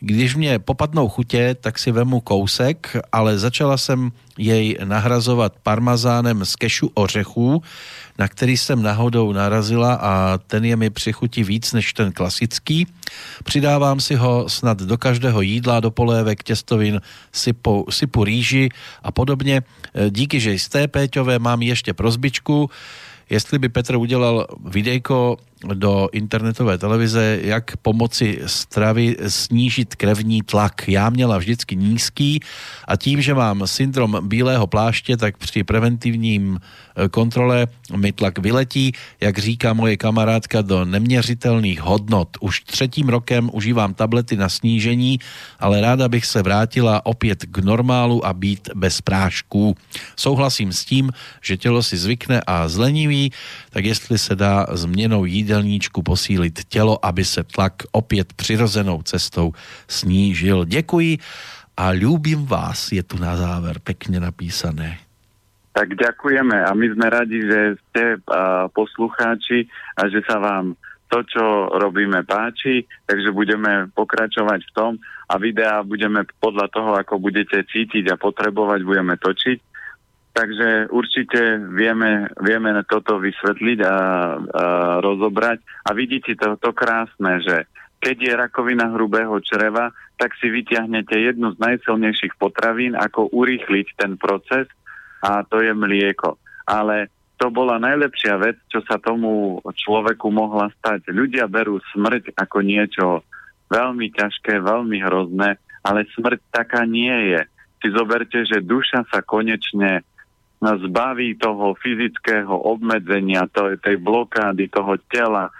Když 0.00 0.34
mě 0.34 0.58
popadnou 0.58 1.08
chutě, 1.08 1.56
tak 1.60 1.78
si 1.78 1.90
vemu 1.92 2.20
kousek, 2.20 2.96
ale 3.12 3.38
začala 3.38 3.76
jsem 3.76 4.12
jej 4.38 4.78
nahrazovat 4.84 5.52
parmazánem 5.62 6.44
z 6.44 6.56
kešu 6.56 6.90
ořechů, 6.94 7.62
na 8.18 8.28
který 8.28 8.56
jsem 8.56 8.82
náhodou 8.82 9.32
narazila 9.32 9.94
a 9.94 10.38
ten 10.38 10.64
je 10.64 10.76
mi 10.76 10.90
při 10.90 11.12
chuti 11.12 11.44
víc 11.44 11.72
než 11.72 11.92
ten 11.92 12.12
klasický. 12.12 12.86
Přidávám 13.44 14.00
si 14.00 14.14
ho 14.14 14.48
snad 14.48 14.78
do 14.78 14.98
každého 14.98 15.40
jídla, 15.40 15.80
do 15.80 15.90
polévek, 15.90 16.42
těstovin, 16.42 17.00
sypu, 17.32 17.86
sypu 17.90 18.24
rýži 18.24 18.68
a 19.02 19.12
podobně. 19.12 19.62
Díky, 20.10 20.40
že 20.40 20.52
jste, 20.52 20.88
Péťové, 20.88 21.38
mám 21.38 21.62
ještě 21.62 21.94
prozbičku 21.94 22.70
jestli 23.30 23.58
by 23.58 23.68
Petr 23.68 23.96
udělal 23.96 24.46
videjko 24.64 25.36
do 25.64 26.08
internetové 26.12 26.78
televize, 26.78 27.38
jak 27.42 27.76
pomoci 27.76 28.40
stravy 28.46 29.16
snížit 29.26 29.94
krevní 29.94 30.42
tlak. 30.42 30.88
Já 30.88 31.10
měla 31.10 31.38
vždycky 31.38 31.76
nízký 31.76 32.40
a 32.88 32.96
tím, 32.96 33.22
že 33.22 33.34
mám 33.34 33.66
syndrom 33.66 34.18
bílého 34.22 34.66
pláště, 34.66 35.16
tak 35.16 35.36
při 35.36 35.64
preventivním 35.64 36.58
e, 36.96 37.08
kontrole 37.08 37.66
mi 37.96 38.12
tlak 38.12 38.38
vyletí, 38.38 38.92
jak 39.20 39.38
říká 39.38 39.72
moje 39.72 39.96
kamarádka, 39.96 40.62
do 40.62 40.84
neměřitelných 40.84 41.80
hodnot. 41.80 42.28
Už 42.40 42.60
třetím 42.60 43.08
rokem 43.08 43.50
užívám 43.52 43.94
tablety 43.94 44.36
na 44.36 44.48
snížení, 44.48 45.18
ale 45.58 45.80
ráda 45.80 46.08
bych 46.08 46.26
se 46.26 46.42
vrátila 46.42 47.06
opět 47.06 47.44
k 47.50 47.58
normálu 47.58 48.26
a 48.26 48.32
být 48.32 48.68
bez 48.74 49.00
prášků. 49.00 49.76
Souhlasím 50.16 50.72
s 50.72 50.84
tím, 50.84 51.10
že 51.42 51.56
tělo 51.56 51.82
si 51.82 51.96
zvykne 51.96 52.40
a 52.46 52.68
zleniví, 52.68 53.32
tak 53.78 53.84
jestli 53.84 54.18
se 54.18 54.34
dá 54.34 54.66
změnou 54.74 55.24
jídelníčku 55.24 56.02
posílit 56.02 56.64
tělo, 56.64 56.98
aby 57.06 57.24
se 57.24 57.44
tlak 57.44 57.72
opět 57.92 58.32
přirozenou 58.32 59.02
cestou 59.02 59.52
snížil. 59.88 60.64
Děkuji 60.64 61.18
a 61.78 61.94
ľúbim 61.94 62.42
vás, 62.42 62.90
je 62.90 63.06
tu 63.06 63.22
na 63.22 63.38
záver 63.38 63.78
pekne 63.78 64.18
napísané. 64.18 64.98
Tak 65.70 65.94
ďakujeme 65.94 66.58
a 66.58 66.74
my 66.74 66.86
sme 66.90 67.06
radi, 67.06 67.38
že 67.38 67.78
ste 67.78 68.18
uh, 68.18 68.66
poslucháči 68.74 69.70
a 69.94 70.10
že 70.10 70.26
sa 70.26 70.42
vám 70.42 70.74
to, 71.06 71.22
čo 71.22 71.70
robíme, 71.78 72.26
páči, 72.26 72.82
takže 73.06 73.30
budeme 73.30 73.94
pokračovať 73.94 74.60
v 74.66 74.74
tom 74.74 74.92
a 75.30 75.38
videá 75.38 75.86
budeme 75.86 76.26
podľa 76.42 76.66
toho, 76.74 76.90
ako 76.98 77.22
budete 77.22 77.62
cítiť 77.62 78.10
a 78.10 78.18
potrebovať, 78.18 78.82
budeme 78.82 79.14
točiť. 79.14 79.67
Takže 80.32 80.92
určite 80.94 81.58
vieme, 81.74 82.30
vieme 82.38 82.70
toto 82.86 83.18
vysvetliť 83.18 83.78
a, 83.82 83.86
a 83.88 83.96
rozobrať. 85.02 85.58
A 85.88 85.90
vidíte 85.96 86.38
to, 86.38 86.54
to 86.60 86.70
krásne, 86.70 87.42
že 87.42 87.66
keď 87.98 88.16
je 88.22 88.32
rakovina 88.38 88.94
hrubého 88.94 89.34
čreva, 89.42 89.90
tak 90.14 90.38
si 90.38 90.46
vyťahnete 90.46 91.18
jednu 91.18 91.54
z 91.54 91.58
najsilnejších 91.58 92.38
potravín, 92.38 92.94
ako 92.94 93.30
urýchliť 93.34 93.86
ten 93.98 94.14
proces 94.14 94.70
a 95.22 95.42
to 95.42 95.58
je 95.58 95.74
mlieko. 95.74 96.38
Ale 96.70 97.10
to 97.38 97.50
bola 97.50 97.78
najlepšia 97.78 98.34
vec, 98.38 98.58
čo 98.70 98.82
sa 98.86 98.98
tomu 98.98 99.62
človeku 99.62 100.26
mohla 100.30 100.70
stať. 100.78 101.10
Ľudia 101.10 101.46
berú 101.46 101.78
smrť 101.94 102.34
ako 102.34 102.58
niečo 102.62 103.06
veľmi 103.70 104.10
ťažké, 104.10 104.58
veľmi 104.58 104.98
hrozné, 105.06 105.58
ale 105.86 106.10
smrť 106.18 106.40
taká 106.50 106.82
nie 106.82 107.34
je. 107.34 107.40
Si 107.78 107.88
zoberte, 107.94 108.42
že 108.42 108.58
duša 108.58 109.06
sa 109.06 109.22
konečne 109.22 110.02
zbaví 110.58 111.38
toho 111.38 111.78
fyzického 111.78 112.50
obmedzenia, 112.50 113.46
to, 113.50 113.78
tej 113.78 113.96
blokády 114.02 114.66
toho 114.66 114.98
tela, 115.06 115.54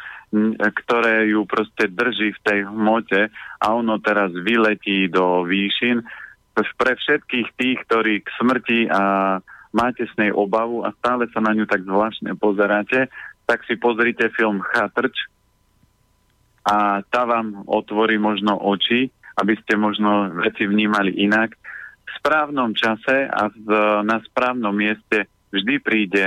ktoré 0.59 1.31
ju 1.31 1.47
proste 1.49 1.89
drží 1.89 2.37
v 2.37 2.45
tej 2.45 2.59
hmote 2.69 3.31
a 3.63 3.67
ono 3.73 3.97
teraz 4.03 4.35
vyletí 4.35 5.09
do 5.09 5.47
výšin. 5.47 6.05
Pre 6.59 6.93
všetkých 6.99 7.49
tých, 7.55 7.79
ktorí 7.87 8.27
k 8.27 8.29
smrti 8.43 8.81
a 8.91 9.39
máte 9.71 10.05
s 10.05 10.15
nej 10.19 10.35
obavu 10.35 10.83
a 10.83 10.91
stále 10.99 11.31
sa 11.31 11.39
na 11.39 11.55
ňu 11.55 11.65
tak 11.71 11.87
zvláštne 11.87 12.35
pozeráte, 12.35 13.07
tak 13.47 13.63
si 13.65 13.79
pozrite 13.79 14.29
film 14.35 14.61
Chatrč 14.61 15.15
a 16.69 17.01
tá 17.09 17.25
vám 17.25 17.65
otvorí 17.65 18.21
možno 18.21 18.61
oči, 18.61 19.09
aby 19.41 19.55
ste 19.65 19.81
možno 19.81 20.29
veci 20.45 20.69
vnímali 20.69 21.17
inak 21.17 21.57
správnom 22.19 22.75
čase 22.75 23.27
a 23.31 23.49
v, 23.49 23.69
na 24.05 24.19
správnom 24.27 24.75
mieste 24.75 25.31
vždy 25.55 25.75
príde 25.81 26.27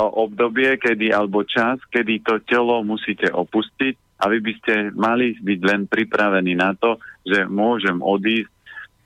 obdobie, 0.00 0.80
kedy 0.80 1.12
alebo 1.12 1.44
čas, 1.44 1.76
kedy 1.92 2.24
to 2.24 2.40
telo 2.46 2.80
musíte 2.80 3.28
opustiť 3.28 4.22
a 4.22 4.28
vy 4.30 4.38
by 4.40 4.52
ste 4.62 4.74
mali 4.96 5.36
byť 5.36 5.60
len 5.66 5.84
pripravení 5.90 6.56
na 6.56 6.72
to, 6.78 6.96
že 7.26 7.44
môžem 7.48 8.00
odísť 8.00 8.52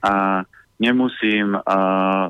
a 0.05 0.45
nemusím 0.77 1.57
uh, 1.57 2.29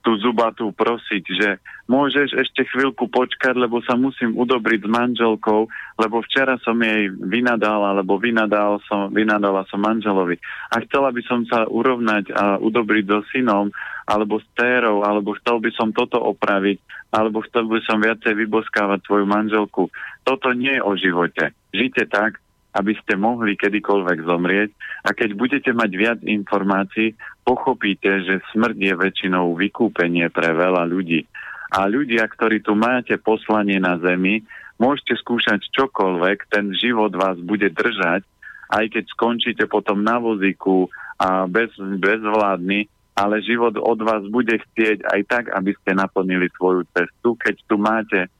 tú 0.00 0.16
zubatú 0.16 0.72
prosiť, 0.72 1.22
že 1.28 1.48
môžeš 1.90 2.38
ešte 2.38 2.62
chvíľku 2.70 3.10
počkať, 3.10 3.58
lebo 3.58 3.82
sa 3.82 3.98
musím 3.98 4.38
udobriť 4.38 4.86
s 4.86 4.88
manželkou, 4.88 5.66
lebo 5.98 6.22
včera 6.22 6.54
som 6.62 6.78
jej 6.78 7.10
vynadala, 7.10 7.98
alebo 7.98 8.14
vynadal 8.14 8.78
som, 8.86 9.10
vynadala 9.10 9.66
som 9.66 9.82
manželovi. 9.82 10.38
A 10.70 10.78
chcela 10.86 11.10
by 11.10 11.22
som 11.26 11.42
sa 11.50 11.66
urovnať 11.66 12.30
a 12.30 12.62
udobriť 12.62 13.04
so 13.10 13.20
synom, 13.34 13.74
alebo 14.06 14.38
s 14.38 14.46
térou, 14.54 15.02
alebo 15.02 15.34
chcel 15.42 15.58
by 15.58 15.70
som 15.74 15.90
toto 15.90 16.22
opraviť, 16.22 16.78
alebo 17.10 17.42
chcel 17.50 17.66
by 17.66 17.82
som 17.82 17.98
viacej 17.98 18.38
vyboskávať 18.38 19.02
svoju 19.02 19.26
manželku. 19.26 19.90
Toto 20.22 20.54
nie 20.54 20.78
je 20.78 20.86
o 20.86 20.94
živote. 20.94 21.50
Žite 21.74 22.06
tak, 22.06 22.38
aby 22.70 22.94
ste 23.02 23.18
mohli 23.18 23.58
kedykoľvek 23.58 24.18
zomrieť 24.30 24.70
a 25.02 25.10
keď 25.10 25.34
budete 25.34 25.70
mať 25.74 25.90
viac 25.90 26.18
informácií, 26.22 27.18
pochopíte, 27.42 28.22
že 28.22 28.46
smrť 28.54 28.78
je 28.78 28.94
väčšinou 28.94 29.58
vykúpenie 29.58 30.30
pre 30.30 30.54
veľa 30.54 30.86
ľudí. 30.86 31.26
A 31.70 31.86
ľudia, 31.86 32.26
ktorí 32.26 32.62
tu 32.62 32.74
máte 32.74 33.14
poslanie 33.16 33.78
na 33.78 33.94
zemi, 34.02 34.42
môžete 34.82 35.14
skúšať 35.22 35.70
čokoľvek, 35.70 36.50
ten 36.50 36.74
život 36.74 37.14
vás 37.14 37.38
bude 37.38 37.70
držať, 37.70 38.26
aj 38.70 38.84
keď 38.90 39.04
skončíte 39.14 39.64
potom 39.70 40.02
na 40.02 40.18
vozíku 40.18 40.90
a 41.18 41.46
bez, 41.46 41.70
bezvládny, 41.78 42.90
ale 43.14 43.44
život 43.44 43.74
od 43.78 43.98
vás 44.02 44.22
bude 44.30 44.56
chcieť 44.56 45.04
aj 45.06 45.20
tak, 45.26 45.44
aby 45.52 45.74
ste 45.78 45.94
naplnili 45.94 46.50
svoju 46.54 46.86
cestu. 46.94 47.36
Keď 47.38 47.54
tu 47.66 47.76
máte 47.76 48.30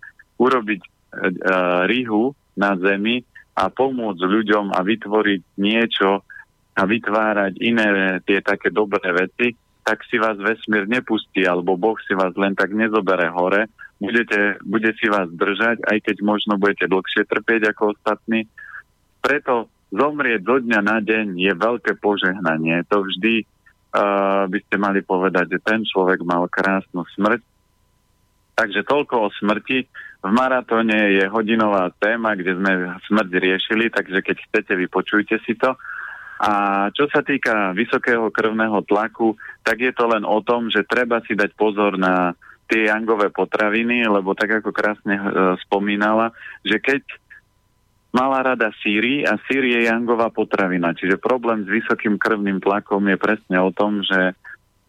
urobiť 0.40 0.80
e, 0.80 0.88
e, 0.88 0.92
rihu 1.86 2.32
na 2.56 2.78
zemi, 2.78 3.22
a 3.60 3.68
pomôcť 3.68 4.20
ľuďom 4.24 4.72
a 4.72 4.80
vytvoriť 4.80 5.42
niečo 5.60 6.24
a 6.72 6.82
vytvárať 6.88 7.60
iné 7.60 8.16
tie 8.24 8.40
také 8.40 8.72
dobré 8.72 9.04
veci, 9.12 9.52
tak 9.90 10.06
si 10.06 10.22
vás 10.22 10.38
vesmír 10.38 10.86
nepustí, 10.86 11.42
alebo 11.42 11.74
Boh 11.74 11.98
si 12.06 12.14
vás 12.14 12.30
len 12.38 12.54
tak 12.54 12.70
nezobere 12.70 13.26
hore, 13.26 13.66
budete, 13.98 14.62
bude 14.62 14.94
si 14.94 15.10
vás 15.10 15.26
držať, 15.34 15.82
aj 15.82 15.98
keď 16.06 16.16
možno 16.22 16.54
budete 16.62 16.86
dlhšie 16.86 17.26
trpieť 17.26 17.74
ako 17.74 17.98
ostatní. 17.98 18.46
Preto 19.18 19.66
zomrieť 19.90 20.46
zo 20.46 20.56
dňa 20.62 20.80
na 20.86 21.02
deň 21.02 21.34
je 21.34 21.52
veľké 21.58 21.98
požehnanie. 21.98 22.86
To 22.86 23.02
vždy 23.02 23.42
uh, 23.42 24.46
by 24.46 24.58
ste 24.62 24.78
mali 24.78 25.02
povedať, 25.02 25.58
že 25.58 25.66
ten 25.66 25.82
človek 25.82 26.22
mal 26.22 26.46
krásnu 26.46 27.02
smrť. 27.18 27.42
Takže 28.54 28.86
toľko 28.86 29.26
o 29.26 29.28
smrti. 29.42 29.90
V 30.22 30.30
maratóne 30.30 31.18
je 31.18 31.24
hodinová 31.26 31.90
téma, 31.98 32.38
kde 32.38 32.54
sme 32.54 32.94
smrť 33.10 33.30
riešili, 33.42 33.90
takže 33.90 34.22
keď 34.22 34.36
chcete, 34.38 34.72
vypočujte 34.86 35.42
si 35.42 35.58
to. 35.58 35.74
A 36.40 36.88
čo 36.96 37.04
sa 37.12 37.20
týka 37.20 37.76
vysokého 37.76 38.32
krvného 38.32 38.80
tlaku, 38.88 39.36
tak 39.60 39.84
je 39.84 39.92
to 39.92 40.08
len 40.08 40.24
o 40.24 40.40
tom, 40.40 40.72
že 40.72 40.88
treba 40.88 41.20
si 41.28 41.36
dať 41.36 41.52
pozor 41.52 42.00
na 42.00 42.32
tie 42.64 42.88
jangové 42.88 43.28
potraviny, 43.28 44.08
lebo 44.08 44.32
tak 44.32 44.62
ako 44.64 44.72
krásne 44.72 45.20
e, 45.20 45.24
spomínala, 45.66 46.32
že 46.64 46.80
keď 46.80 47.02
mala 48.14 48.40
rada 48.40 48.72
síry 48.80 49.26
a 49.26 49.36
sír 49.46 49.68
je 49.68 49.84
jangová 49.86 50.32
potravina, 50.32 50.96
čiže 50.96 51.20
problém 51.20 51.66
s 51.66 51.70
vysokým 51.70 52.16
krvným 52.16 52.62
tlakom 52.62 53.04
je 53.04 53.18
presne 53.18 53.58
o 53.60 53.70
tom, 53.70 54.00
že 54.00 54.32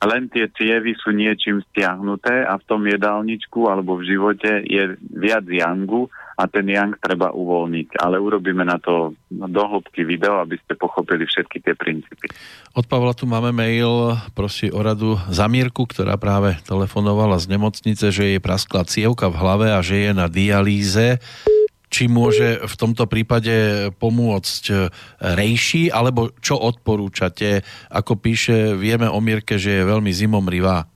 len 0.09 0.33
tie 0.33 0.49
cievy 0.49 0.97
sú 0.97 1.13
niečím 1.13 1.61
stiahnuté 1.69 2.41
a 2.41 2.57
v 2.57 2.65
tom 2.65 2.81
jedálničku 2.89 3.69
alebo 3.69 4.01
v 4.01 4.09
živote 4.09 4.65
je 4.65 4.97
viac 5.13 5.45
jangu 5.45 6.09
a 6.41 6.49
ten 6.49 6.65
yang 6.65 6.97
treba 6.97 7.29
uvoľniť. 7.29 8.01
Ale 8.01 8.17
urobíme 8.17 8.65
na 8.65 8.81
to 8.81 9.13
do 9.29 9.61
hĺbky 9.61 10.01
video, 10.01 10.41
aby 10.41 10.57
ste 10.57 10.73
pochopili 10.73 11.29
všetky 11.29 11.61
tie 11.61 11.77
princípy. 11.77 12.33
Od 12.73 12.85
Pavla 12.89 13.13
tu 13.13 13.29
máme 13.29 13.53
mail, 13.53 14.17
prosí 14.33 14.73
o 14.73 14.81
radu 14.81 15.21
za 15.29 15.45
Mírku, 15.45 15.85
ktorá 15.85 16.17
práve 16.17 16.57
telefonovala 16.65 17.37
z 17.37 17.53
nemocnice, 17.53 18.09
že 18.09 18.35
jej 18.35 18.41
praskla 18.41 18.89
cievka 18.89 19.29
v 19.29 19.37
hlave 19.37 19.67
a 19.69 19.85
že 19.85 20.09
je 20.09 20.11
na 20.17 20.25
dialýze 20.25 21.21
či 21.91 22.07
môže 22.07 22.63
v 22.63 22.75
tomto 22.79 23.03
prípade 23.11 23.51
pomôcť 23.99 24.63
e, 24.71 24.75
rejší, 25.35 25.91
alebo 25.91 26.31
čo 26.39 26.55
odporúčate? 26.55 27.67
Ako 27.91 28.15
píše, 28.15 28.79
vieme 28.79 29.11
o 29.11 29.19
Mirke, 29.19 29.59
že 29.59 29.83
je 29.83 29.89
veľmi 29.91 30.09
zimomrivá. 30.15 30.87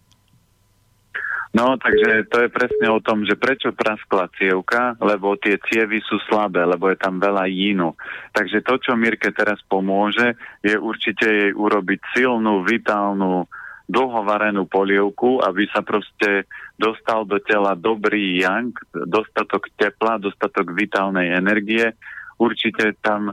No, 1.55 1.80
takže 1.80 2.27
to 2.27 2.43
je 2.43 2.49
presne 2.51 2.91
o 2.91 2.99
tom, 2.99 3.23
že 3.23 3.39
prečo 3.39 3.72
praskla 3.72 4.27
cievka, 4.35 4.99
lebo 4.99 5.39
tie 5.39 5.55
cievy 5.72 6.03
sú 6.03 6.19
slabé, 6.27 6.67
lebo 6.67 6.91
je 6.91 6.99
tam 6.99 7.15
veľa 7.15 7.47
jínu. 7.47 7.95
Takže 8.35 8.59
to, 8.59 8.76
čo 8.76 8.91
Mirke 8.99 9.31
teraz 9.31 9.63
pomôže, 9.63 10.35
je 10.59 10.76
určite 10.76 11.23
jej 11.23 11.51
urobiť 11.55 11.99
silnú, 12.11 12.59
vitálnu 12.67 13.47
dlhovarenú 13.88 14.67
polievku, 14.67 15.39
aby 15.47 15.63
sa 15.72 15.80
proste 15.85 16.43
dostal 16.76 17.23
do 17.23 17.39
tela 17.39 17.73
dobrý 17.76 18.43
yang, 18.43 18.76
dostatok 18.91 19.72
tepla, 19.80 20.19
dostatok 20.19 20.76
vitálnej 20.76 21.31
energie. 21.31 21.95
Určite 22.35 22.99
tam, 22.99 23.31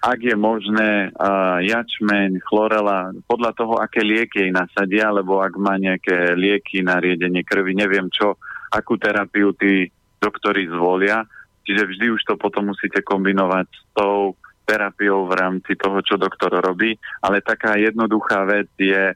ak 0.00 0.18
je 0.24 0.36
možné, 0.36 1.12
uh, 1.12 1.60
jačmeň, 1.60 2.40
chlorela, 2.48 3.12
podľa 3.28 3.52
toho, 3.52 3.74
aké 3.76 4.00
lieky 4.00 4.48
jej 4.48 4.52
nasadia, 4.52 5.12
lebo 5.12 5.44
ak 5.44 5.54
má 5.60 5.76
nejaké 5.76 6.32
lieky 6.32 6.80
na 6.80 6.96
riedenie 6.96 7.44
krvi, 7.44 7.76
neviem 7.76 8.08
čo, 8.08 8.40
akú 8.72 8.96
terapiu 8.96 9.52
tí 9.52 9.88
doktori 10.16 10.64
zvolia. 10.68 11.24
Čiže 11.68 11.84
vždy 11.84 12.06
už 12.16 12.22
to 12.24 12.34
potom 12.40 12.72
musíte 12.72 13.04
kombinovať 13.04 13.68
s 13.68 13.82
tou 13.92 14.32
terapiou 14.64 15.28
v 15.28 15.36
rámci 15.36 15.76
toho, 15.76 16.00
čo 16.00 16.16
doktor 16.16 16.56
robí. 16.64 16.96
Ale 17.20 17.44
taká 17.44 17.76
jednoduchá 17.76 18.48
vec 18.48 18.72
je 18.80 19.12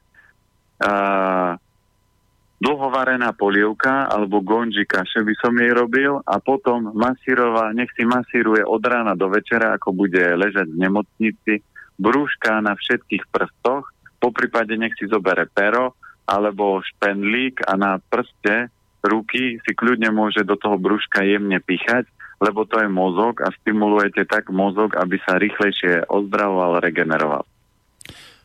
dlhovarená 2.63 3.35
polievka 3.35 4.07
alebo 4.07 4.39
gonži 4.39 4.87
kaše 4.87 5.27
by 5.27 5.35
som 5.43 5.59
jej 5.59 5.75
robil 5.75 6.23
a 6.23 6.39
potom 6.39 6.95
masírova, 6.95 7.75
nech 7.75 7.91
si 7.99 8.07
masíruje 8.07 8.63
od 8.63 8.83
rána 8.87 9.19
do 9.19 9.27
večera, 9.27 9.75
ako 9.75 9.91
bude 9.91 10.23
ležať 10.23 10.71
v 10.71 10.79
nemocnici, 10.79 11.55
brúška 11.99 12.63
na 12.63 12.79
všetkých 12.79 13.27
prstoch, 13.35 13.91
po 14.23 14.31
prípade 14.31 14.79
nech 14.79 14.95
si 14.95 15.11
zobere 15.11 15.51
pero 15.51 15.99
alebo 16.23 16.79
špendlík 16.79 17.67
a 17.67 17.75
na 17.75 17.99
prste 17.99 18.71
ruky 19.03 19.59
si 19.67 19.73
kľudne 19.75 20.15
môže 20.15 20.47
do 20.47 20.55
toho 20.55 20.79
brúška 20.79 21.27
jemne 21.27 21.59
píchať, 21.59 22.07
lebo 22.39 22.63
to 22.63 22.79
je 22.79 22.87
mozog 22.87 23.43
a 23.43 23.51
stimulujete 23.59 24.23
tak 24.31 24.55
mozog, 24.55 24.95
aby 24.95 25.19
sa 25.27 25.43
rýchlejšie 25.43 26.07
ozdravoval, 26.07 26.79
regeneroval. 26.79 27.43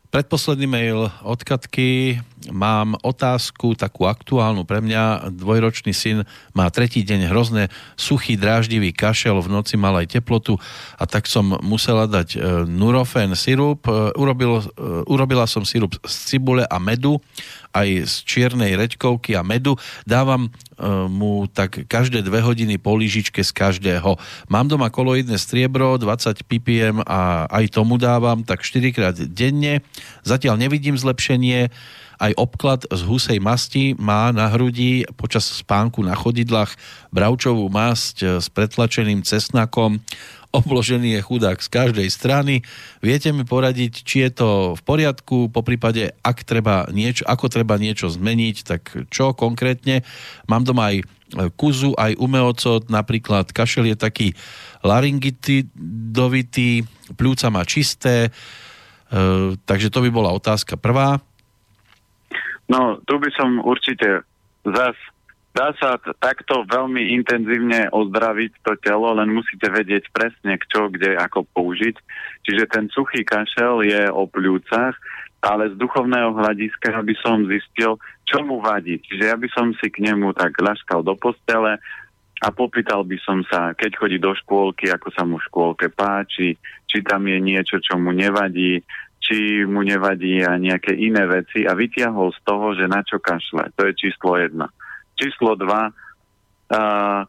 Predposledný 0.07 0.65
mail 0.65 0.99
od 1.21 1.39
Katky. 1.43 2.17
Mám 2.37 3.01
otázku 3.01 3.73
takú 3.73 4.05
aktuálnu 4.05 4.61
pre 4.61 4.77
mňa. 4.77 5.33
Dvojročný 5.33 5.89
syn 5.89 6.21
má 6.53 6.69
tretí 6.69 7.01
deň 7.01 7.33
hrozné 7.33 7.73
suchý, 7.97 8.37
dráždivý 8.37 8.93
kašel, 8.93 9.41
v 9.41 9.49
noci 9.49 9.73
mal 9.73 9.97
aj 9.97 10.21
teplotu 10.21 10.53
a 11.01 11.09
tak 11.09 11.25
som 11.25 11.57
musela 11.65 12.05
dať 12.05 12.37
e, 12.37 12.69
Nurofen 12.69 13.33
sirup. 13.33 13.89
E, 13.89 14.13
urobil, 14.13 14.61
e, 14.61 14.65
urobila 15.09 15.49
som 15.49 15.65
sirup 15.65 15.97
z 16.05 16.13
cibule 16.29 16.61
a 16.61 16.77
medu 16.77 17.17
aj 17.73 18.05
z 18.05 18.13
čiernej 18.29 18.77
reďkovky 18.77 19.33
a 19.33 19.41
medu. 19.41 19.73
Dávam 20.05 20.49
mu 21.09 21.49
tak 21.49 21.89
každé 21.89 22.21
dve 22.21 22.41
hodiny 22.41 22.77
po 22.77 22.93
lyžičke 22.93 23.41
z 23.41 23.49
každého. 23.49 24.13
Mám 24.49 24.69
doma 24.69 24.93
koloidné 24.93 25.41
striebro, 25.41 25.97
20 25.97 26.45
ppm 26.45 27.01
a 27.01 27.49
aj 27.49 27.65
tomu 27.73 27.97
dávam 27.97 28.45
tak 28.45 28.61
4 28.61 28.93
krát 28.93 29.17
denne. 29.17 29.81
Zatiaľ 30.21 30.57
nevidím 30.61 30.93
zlepšenie. 30.97 31.73
Aj 32.17 32.33
obklad 32.33 32.89
z 32.89 33.01
husej 33.05 33.37
masti 33.37 33.93
má 33.97 34.33
na 34.33 34.49
hrudi 34.49 35.05
počas 35.17 35.45
spánku 35.45 36.01
na 36.01 36.17
chodidlách 36.17 36.73
bravčovú 37.13 37.69
masť 37.69 38.15
e, 38.21 38.25
s 38.41 38.49
pretlačeným 38.49 39.21
cesnakom 39.21 40.01
obložený 40.57 41.19
je 41.19 41.21
chudák 41.21 41.59
z 41.59 41.69
každej 41.69 42.09
strany. 42.09 42.63
Viete 43.03 43.35
mi 43.35 43.43
poradiť, 43.43 44.01
či 44.01 44.25
je 44.25 44.31
to 44.33 44.49
v 44.73 44.81
poriadku, 44.81 45.51
po 45.51 45.61
prípade, 45.61 46.15
ak 46.23 46.47
treba 46.47 46.87
niečo, 46.89 47.27
ako 47.27 47.51
treba 47.51 47.75
niečo 47.77 48.09
zmeniť, 48.09 48.55
tak 48.63 48.81
čo 49.11 49.35
konkrétne. 49.35 50.07
Mám 50.47 50.63
doma 50.65 50.95
aj 50.95 51.03
kuzu, 51.59 51.91
aj 51.99 52.15
umeocot, 52.15 52.87
napríklad 52.87 53.51
kašel 53.51 53.91
je 53.91 53.99
taký 53.99 54.31
laryngitidovitý, 54.87 56.87
pľúca 57.19 57.51
má 57.51 57.67
čisté, 57.67 58.31
e, 59.11 59.59
takže 59.59 59.91
to 59.91 59.99
by 60.07 60.09
bola 60.09 60.31
otázka 60.31 60.79
prvá. 60.79 61.19
No, 62.67 62.99
tu 63.07 63.15
by 63.15 63.29
som 63.35 63.63
určite 63.63 64.27
zas 64.67 64.95
Dá 65.57 65.73
sa 65.81 65.97
t- 65.97 66.13
takto 66.21 66.69
veľmi 66.69 67.17
intenzívne 67.17 67.89
ozdraviť 67.89 68.61
to 68.61 68.77
telo, 68.77 69.09
len 69.17 69.33
musíte 69.33 69.65
vedieť 69.73 70.05
presne, 70.13 70.53
čo, 70.69 70.85
kde, 70.85 71.17
ako 71.17 71.49
použiť. 71.49 71.97
Čiže 72.45 72.69
ten 72.69 72.85
suchý 72.93 73.25
kašel 73.25 73.81
je 73.81 74.05
o 74.13 74.29
pľúcach, 74.29 74.93
ale 75.41 75.73
z 75.73 75.75
duchovného 75.81 76.37
hľadiska 76.37 77.01
by 77.01 77.15
som 77.25 77.49
zistil, 77.49 77.97
čo 78.29 78.45
mu 78.45 78.61
vadí. 78.61 79.01
Čiže 79.01 79.33
ja 79.33 79.33
by 79.33 79.49
som 79.49 79.73
si 79.81 79.89
k 79.89 80.05
nemu 80.05 80.37
tak 80.37 80.53
ľaškal 80.61 81.01
do 81.01 81.17
postele 81.17 81.81
a 82.37 82.47
popýtal 82.53 83.01
by 83.01 83.17
som 83.25 83.41
sa, 83.49 83.73
keď 83.73 83.97
chodí 83.97 84.21
do 84.21 84.37
škôlky, 84.37 84.93
ako 84.93 85.09
sa 85.09 85.25
mu 85.25 85.41
v 85.41 85.47
škôlke 85.49 85.89
páči, 85.89 86.53
či 86.85 86.97
tam 87.01 87.25
je 87.25 87.41
niečo, 87.41 87.81
čo 87.81 87.97
mu 87.97 88.13
nevadí, 88.13 88.85
či 89.27 89.67
mu 89.67 89.83
nevadí 89.83 90.39
a 90.39 90.55
nejaké 90.55 90.95
iné 90.95 91.27
veci 91.27 91.67
a 91.67 91.75
vytiahol 91.75 92.31
z 92.31 92.39
toho, 92.47 92.71
že 92.79 92.87
na 92.87 93.03
čo 93.03 93.19
kašle. 93.19 93.75
To 93.75 93.83
je 93.83 93.93
číslo 93.99 94.39
jedna. 94.39 94.71
Číslo 95.19 95.59
2. 95.59 95.67
Uh, 96.71 97.27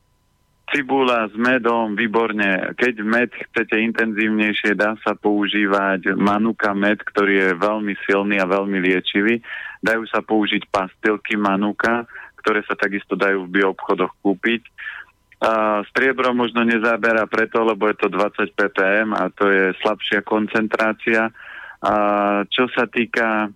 cibula 0.71 1.27
s 1.27 1.35
medom, 1.35 1.99
výborne. 1.99 2.71
Keď 2.79 2.95
med 3.03 3.35
chcete 3.35 3.75
intenzívnejšie, 3.75 4.79
dá 4.79 4.95
sa 5.03 5.19
používať 5.19 6.15
manuka 6.15 6.71
med, 6.71 7.03
ktorý 7.03 7.35
je 7.35 7.51
veľmi 7.59 7.95
silný 8.07 8.39
a 8.39 8.47
veľmi 8.47 8.79
liečivý. 8.79 9.43
Dajú 9.83 10.07
sa 10.07 10.23
použiť 10.23 10.71
pastilky 10.71 11.35
manuka, 11.35 12.07
ktoré 12.39 12.63
sa 12.63 12.79
takisto 12.79 13.19
dajú 13.19 13.51
v 13.51 13.59
bioobchodoch 13.59 14.15
kúpiť. 14.23 14.63
Uh, 15.39 15.87
striebro 15.95 16.35
možno 16.35 16.67
nezáberá 16.67 17.27
preto, 17.31 17.63
lebo 17.63 17.87
je 17.87 17.97
to 18.03 18.11
20 18.11 18.59
ppm 18.59 19.15
a 19.15 19.31
to 19.31 19.47
je 19.47 19.65
slabšia 19.83 20.27
koncentrácia. 20.27 21.31
Uh, 21.79 22.43
čo 22.51 22.67
sa 22.75 22.91
týka 22.91 23.55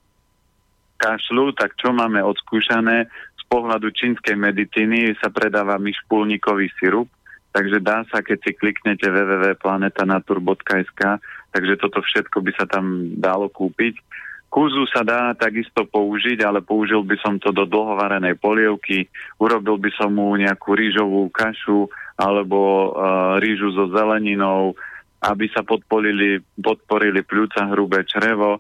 kašľu, 1.03 1.59
tak 1.59 1.75
čo 1.75 1.91
máme 1.91 2.23
odskúšané? 2.23 3.11
pohľadu 3.53 3.93
čínskej 3.93 4.33
medicíny 4.33 5.13
sa 5.21 5.29
predáva 5.29 5.77
myšpulníkový 5.77 6.73
sirup, 6.81 7.13
takže 7.53 7.85
dá 7.85 8.01
sa, 8.09 8.25
keď 8.25 8.49
si 8.49 8.57
kliknete 8.57 9.13
www.planetanatur.sk, 9.13 11.21
takže 11.53 11.75
toto 11.77 12.01
všetko 12.01 12.41
by 12.41 12.53
sa 12.57 12.65
tam 12.65 13.13
dalo 13.21 13.53
kúpiť. 13.53 14.01
Kúzu 14.49 14.89
sa 14.89 15.05
dá 15.05 15.37
takisto 15.37 15.85
použiť, 15.85 16.41
ale 16.45 16.65
použil 16.65 17.05
by 17.05 17.17
som 17.21 17.37
to 17.41 17.53
do 17.53 17.65
dlhovarenej 17.69 18.41
polievky, 18.41 19.09
urobil 19.37 19.77
by 19.77 19.93
som 19.97 20.17
mu 20.17 20.33
nejakú 20.37 20.77
rýžovú 20.77 21.29
kašu 21.33 21.89
alebo 22.21 22.93
uh, 22.93 23.41
rýžu 23.41 23.73
so 23.73 23.89
zeleninou, 23.93 24.77
aby 25.23 25.47
sa 25.55 25.63
podporili, 25.63 26.43
podporili 26.59 27.23
pľúca 27.23 27.71
hrubé 27.71 28.03
črevo 28.07 28.59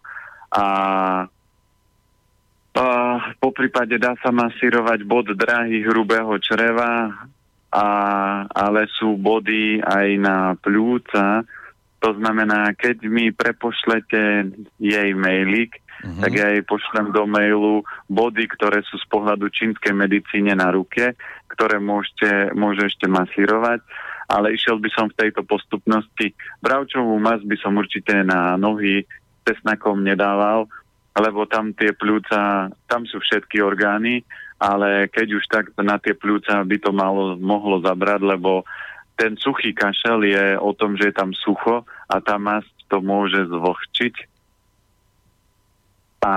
a 0.54 0.64
Uh, 2.72 3.36
po 3.36 3.52
prípade 3.52 4.00
dá 4.00 4.16
sa 4.24 4.32
masírovať 4.32 5.04
bod 5.04 5.28
dráhy 5.36 5.84
hrubého 5.84 6.40
čreva, 6.40 7.12
a, 7.68 7.86
ale 8.48 8.88
sú 8.96 9.16
body 9.20 9.84
aj 9.84 10.08
na 10.16 10.36
pľúca. 10.56 11.44
To 12.00 12.10
znamená, 12.16 12.72
keď 12.72 13.04
mi 13.12 13.28
prepošlete 13.28 14.48
jej 14.80 15.10
mailik, 15.12 15.84
uh-huh. 16.00 16.20
tak 16.24 16.32
ja 16.32 16.48
jej 16.48 16.64
pošlem 16.64 17.12
do 17.12 17.28
mailu 17.28 17.84
body, 18.08 18.48
ktoré 18.48 18.80
sú 18.88 18.96
z 18.96 19.06
pohľadu 19.12 19.52
čínskej 19.52 19.92
medicíne 19.92 20.56
na 20.56 20.72
ruke, 20.72 21.12
ktoré 21.52 21.76
môžete, 21.76 22.56
môže 22.56 22.88
ešte 22.88 23.04
masírovať 23.04 23.84
ale 24.28 24.54
išiel 24.54 24.78
by 24.78 24.90
som 24.94 25.06
v 25.10 25.18
tejto 25.18 25.42
postupnosti. 25.46 26.34
Bravčovú 26.60 27.18
mas 27.18 27.42
by 27.42 27.56
som 27.58 27.78
určite 27.78 28.12
na 28.22 28.58
nohy 28.58 29.06
cesnakom 29.42 30.02
nedával, 30.02 30.70
lebo 31.18 31.44
tam 31.50 31.74
tie 31.74 31.92
pľúca, 31.92 32.70
tam 32.86 33.02
sú 33.04 33.18
všetky 33.20 33.60
orgány 33.60 34.22
ale 34.62 35.10
keď 35.10 35.42
už 35.42 35.44
tak 35.50 35.74
na 35.82 35.98
tie 35.98 36.14
pľúca 36.14 36.62
by 36.62 36.76
to 36.78 36.94
malo, 36.94 37.34
mohlo 37.34 37.82
zabrať, 37.82 38.22
lebo 38.22 38.62
ten 39.18 39.34
suchý 39.34 39.74
kašel 39.74 40.22
je 40.22 40.54
o 40.54 40.70
tom, 40.70 40.94
že 40.94 41.10
je 41.10 41.14
tam 41.18 41.34
sucho 41.34 41.82
a 42.06 42.22
tá 42.22 42.38
masť 42.38 42.70
to 42.86 43.02
môže 43.02 43.50
zvlhčiť. 43.50 44.14
A 46.22 46.34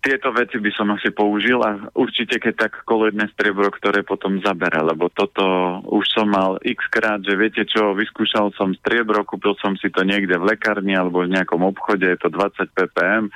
tieto 0.00 0.32
veci 0.32 0.56
by 0.56 0.70
som 0.72 0.88
asi 0.96 1.12
použil 1.12 1.60
a 1.60 1.76
určite 1.92 2.40
keď 2.40 2.66
tak 2.66 2.72
koloidné 2.88 3.28
striebro, 3.36 3.68
ktoré 3.68 4.00
potom 4.00 4.40
zabera, 4.40 4.80
lebo 4.80 5.12
toto 5.12 5.44
už 5.92 6.04
som 6.08 6.32
mal 6.32 6.56
x 6.64 6.88
krát, 6.88 7.20
že 7.20 7.36
viete 7.36 7.68
čo, 7.68 7.92
vyskúšal 7.92 8.56
som 8.56 8.72
striebro, 8.72 9.28
kúpil 9.28 9.52
som 9.60 9.76
si 9.76 9.92
to 9.92 10.00
niekde 10.00 10.40
v 10.40 10.56
lekárni 10.56 10.96
alebo 10.96 11.20
v 11.20 11.36
nejakom 11.36 11.60
obchode, 11.68 12.08
je 12.08 12.16
to 12.16 12.32
20 12.32 12.72
ppm, 12.72 13.28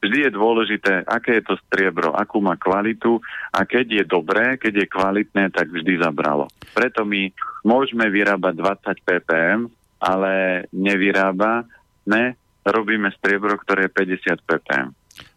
vždy 0.00 0.18
je 0.24 0.30
dôležité, 0.32 0.92
aké 1.04 1.40
je 1.40 1.52
to 1.52 1.54
striebro, 1.68 2.16
akú 2.16 2.40
má 2.40 2.56
kvalitu 2.56 3.20
a 3.52 3.68
keď 3.68 4.00
je 4.00 4.04
dobré, 4.08 4.56
keď 4.56 4.84
je 4.84 4.92
kvalitné, 4.92 5.52
tak 5.52 5.68
vždy 5.68 6.00
zabralo. 6.00 6.48
Preto 6.72 7.04
my 7.04 7.28
môžeme 7.60 8.08
vyrábať 8.08 8.56
20 9.04 9.04
ppm, 9.04 9.60
ale 10.00 10.64
nevyrába, 10.72 11.68
ne, 12.08 12.40
robíme 12.64 13.12
striebro, 13.20 13.52
ktoré 13.60 13.92
je 13.92 14.16
50 14.32 14.48
ppm. 14.48 14.96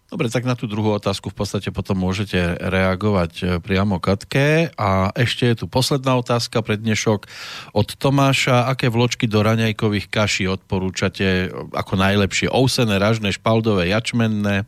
Dobre, 0.09 0.25
tak 0.25 0.41
na 0.41 0.57
tú 0.57 0.65
druhú 0.65 0.97
otázku 0.97 1.29
v 1.29 1.37
podstate 1.37 1.69
potom 1.69 1.93
môžete 1.93 2.57
reagovať 2.57 3.31
e, 3.39 3.43
priamo 3.61 4.01
Katke. 4.01 4.73
A 4.73 5.13
ešte 5.13 5.45
je 5.45 5.61
tu 5.61 5.65
posledná 5.69 6.17
otázka 6.17 6.65
pre 6.65 6.81
dnešok 6.81 7.29
od 7.77 7.87
Tomáša. 7.93 8.65
Aké 8.73 8.89
vločky 8.89 9.29
do 9.29 9.45
raňajkových 9.45 10.09
kaší 10.09 10.49
odporúčate 10.49 11.53
ako 11.53 11.93
najlepšie? 11.93 12.49
Ousené, 12.49 12.97
ražné, 12.97 13.37
špaldové, 13.37 13.93
jačmenné? 13.93 14.65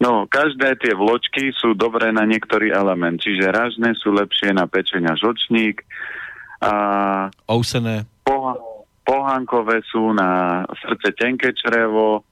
No, 0.00 0.24
každé 0.24 0.80
tie 0.80 0.96
vločky 0.96 1.52
sú 1.52 1.76
dobré 1.76 2.08
na 2.08 2.24
niektorý 2.24 2.72
element. 2.72 3.20
Čiže 3.20 3.52
ražné 3.52 3.92
sú 4.00 4.16
lepšie 4.16 4.56
na 4.56 4.64
pečenia 4.64 5.12
žočník. 5.20 5.84
A 6.64 6.72
Ousené? 7.44 8.08
pohánkové 9.08 9.80
sú 9.88 10.12
na 10.12 10.62
srdce 10.84 11.16
tenké 11.16 11.56
črevo, 11.56 12.27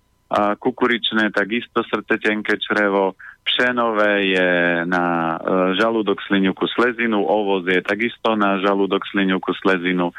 kukuričné 0.59 1.31
takisto 1.31 1.86
srdce 1.86 2.19
tenké 2.19 2.59
črevo, 2.59 3.15
pšenové 3.47 4.27
je 4.27 4.51
na 4.90 5.07
e, 5.07 5.36
žalúdok 5.78 6.19
sliňuku 6.27 6.66
slezinu, 6.66 7.23
ovoz 7.23 7.62
je 7.70 7.78
takisto 7.78 8.35
na 8.35 8.59
žalúdok 8.59 9.07
sliňuku 9.07 9.55
slezinu, 9.62 10.11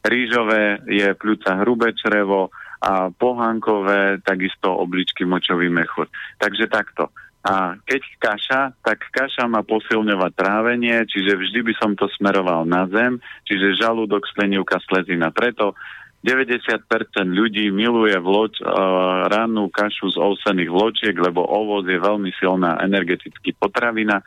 rýžové 0.00 0.80
je 0.88 1.12
pľúca 1.12 1.60
hrubé 1.60 1.92
črevo 1.92 2.48
a 2.80 3.12
pohánkové 3.12 4.24
takisto 4.24 4.72
obličky 4.72 5.28
močový 5.28 5.68
mechúr. 5.68 6.08
Takže 6.40 6.64
takto. 6.72 7.12
A 7.40 7.76
keď 7.88 8.02
kaša, 8.20 8.60
tak 8.84 9.00
kaša 9.12 9.48
má 9.48 9.64
posilňovať 9.64 10.32
trávenie, 10.36 11.04
čiže 11.08 11.40
vždy 11.40 11.60
by 11.68 11.74
som 11.80 11.92
to 11.96 12.08
smeroval 12.16 12.68
na 12.68 12.84
zem, 12.88 13.16
čiže 13.48 13.80
žalúdok, 13.80 14.28
slenivka, 14.32 14.76
slezina. 14.84 15.32
Preto 15.32 15.72
90% 16.20 16.84
ľudí 17.32 17.72
miluje 17.72 18.12
vloč, 18.20 18.60
uh, 18.60 19.24
rannú 19.32 19.72
kašu 19.72 20.12
z 20.12 20.16
ovsených 20.20 20.68
vločiek, 20.68 21.16
lebo 21.16 21.40
ovoz 21.48 21.88
je 21.88 21.96
veľmi 21.96 22.28
silná 22.36 22.76
energetický 22.84 23.56
potravina 23.56 24.20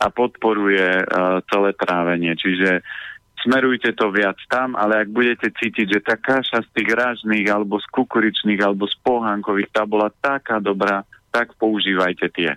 a 0.00 0.06
podporuje 0.08 1.04
uh, 1.04 1.44
celé 1.52 1.76
trávenie. 1.76 2.32
Čiže 2.32 2.80
smerujte 3.44 3.92
to 3.92 4.08
viac 4.08 4.40
tam, 4.48 4.72
ale 4.72 5.04
ak 5.04 5.08
budete 5.12 5.52
cítiť, 5.52 5.86
že 5.86 6.00
tá 6.00 6.16
kaša 6.16 6.64
z 6.64 6.68
tých 6.80 6.90
rážných 6.96 7.46
alebo 7.52 7.76
z 7.76 7.86
kukuričných 7.92 8.64
alebo 8.64 8.88
z 8.88 8.96
pohánkových 9.04 9.68
tá 9.68 9.84
bola 9.84 10.08
taká 10.24 10.64
dobrá, 10.64 11.04
tak 11.28 11.52
používajte 11.60 12.26
tie. 12.32 12.56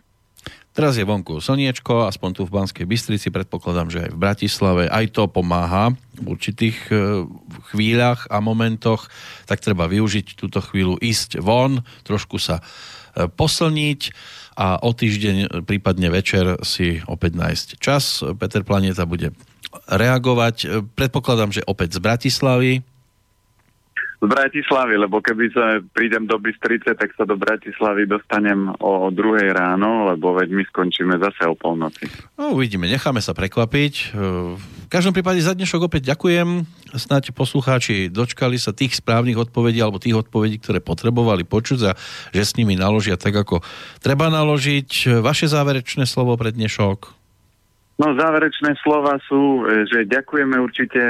Teraz 0.72 0.96
je 0.96 1.04
vonku 1.04 1.44
slniečko, 1.44 2.08
aspoň 2.08 2.30
tu 2.32 2.42
v 2.48 2.56
Banskej 2.56 2.88
Bystrici, 2.88 3.28
predpokladám, 3.28 3.92
že 3.92 4.08
aj 4.08 4.12
v 4.16 4.22
Bratislave. 4.24 4.84
Aj 4.88 5.04
to 5.12 5.28
pomáha 5.28 5.92
v 6.16 6.26
určitých 6.32 6.78
e, 6.88 7.28
chvíľach 7.76 8.32
a 8.32 8.40
momentoch, 8.40 9.12
tak 9.52 9.60
treba 9.60 9.92
využiť 9.92 10.40
túto 10.40 10.64
chvíľu, 10.64 10.96
ísť 11.04 11.44
von, 11.44 11.84
trošku 12.08 12.40
sa 12.40 12.64
e, 12.64 13.28
poslniť 13.28 14.16
a 14.56 14.80
o 14.80 14.96
týždeň, 14.96 15.68
prípadne 15.68 16.08
večer 16.08 16.64
si 16.64 17.04
opäť 17.04 17.36
nájsť 17.36 17.68
čas. 17.76 18.24
Peter 18.40 18.64
Planeta 18.64 19.04
bude 19.04 19.36
reagovať. 19.92 20.56
E, 20.64 20.68
predpokladám, 20.88 21.52
že 21.52 21.68
opäť 21.68 22.00
z 22.00 22.04
Bratislavy 22.04 22.72
z 24.22 24.30
Bratislavy, 24.30 25.02
lebo 25.02 25.18
keby 25.18 25.50
sa 25.50 25.82
prídem 25.82 26.30
do 26.30 26.38
Bystrice, 26.38 26.94
tak 26.94 27.10
sa 27.18 27.26
do 27.26 27.34
Bratislavy 27.42 28.06
dostanem 28.06 28.70
o 28.78 29.10
druhej 29.10 29.50
ráno, 29.50 30.14
lebo 30.14 30.38
veď 30.38 30.54
my 30.54 30.64
skončíme 30.70 31.18
zase 31.18 31.50
o 31.50 31.58
polnoci. 31.58 32.06
No, 32.38 32.54
uvidíme, 32.54 32.86
necháme 32.86 33.18
sa 33.18 33.34
prekvapiť. 33.34 34.14
V 34.14 34.90
každom 34.94 35.18
prípade 35.18 35.42
za 35.42 35.58
dnešok 35.58 35.90
opäť 35.90 36.14
ďakujem. 36.14 36.70
Snáď 36.94 37.34
poslucháči 37.34 38.14
dočkali 38.14 38.62
sa 38.62 38.78
tých 38.78 38.94
správnych 39.02 39.42
odpovedí 39.42 39.82
alebo 39.82 39.98
tých 39.98 40.22
odpovedí, 40.22 40.62
ktoré 40.62 40.86
potrebovali 40.86 41.42
počuť 41.42 41.80
a 41.90 41.98
že 42.30 42.44
s 42.46 42.54
nimi 42.62 42.78
naložia 42.78 43.18
tak, 43.18 43.34
ako 43.34 43.66
treba 44.06 44.30
naložiť. 44.30 45.18
Vaše 45.26 45.50
záverečné 45.50 46.06
slovo 46.06 46.38
pre 46.38 46.54
dnešok? 46.54 47.21
No 48.02 48.18
záverečné 48.18 48.82
slova 48.82 49.22
sú, 49.30 49.62
e, 49.62 49.86
že 49.86 50.10
ďakujeme 50.10 50.58
určite 50.58 51.02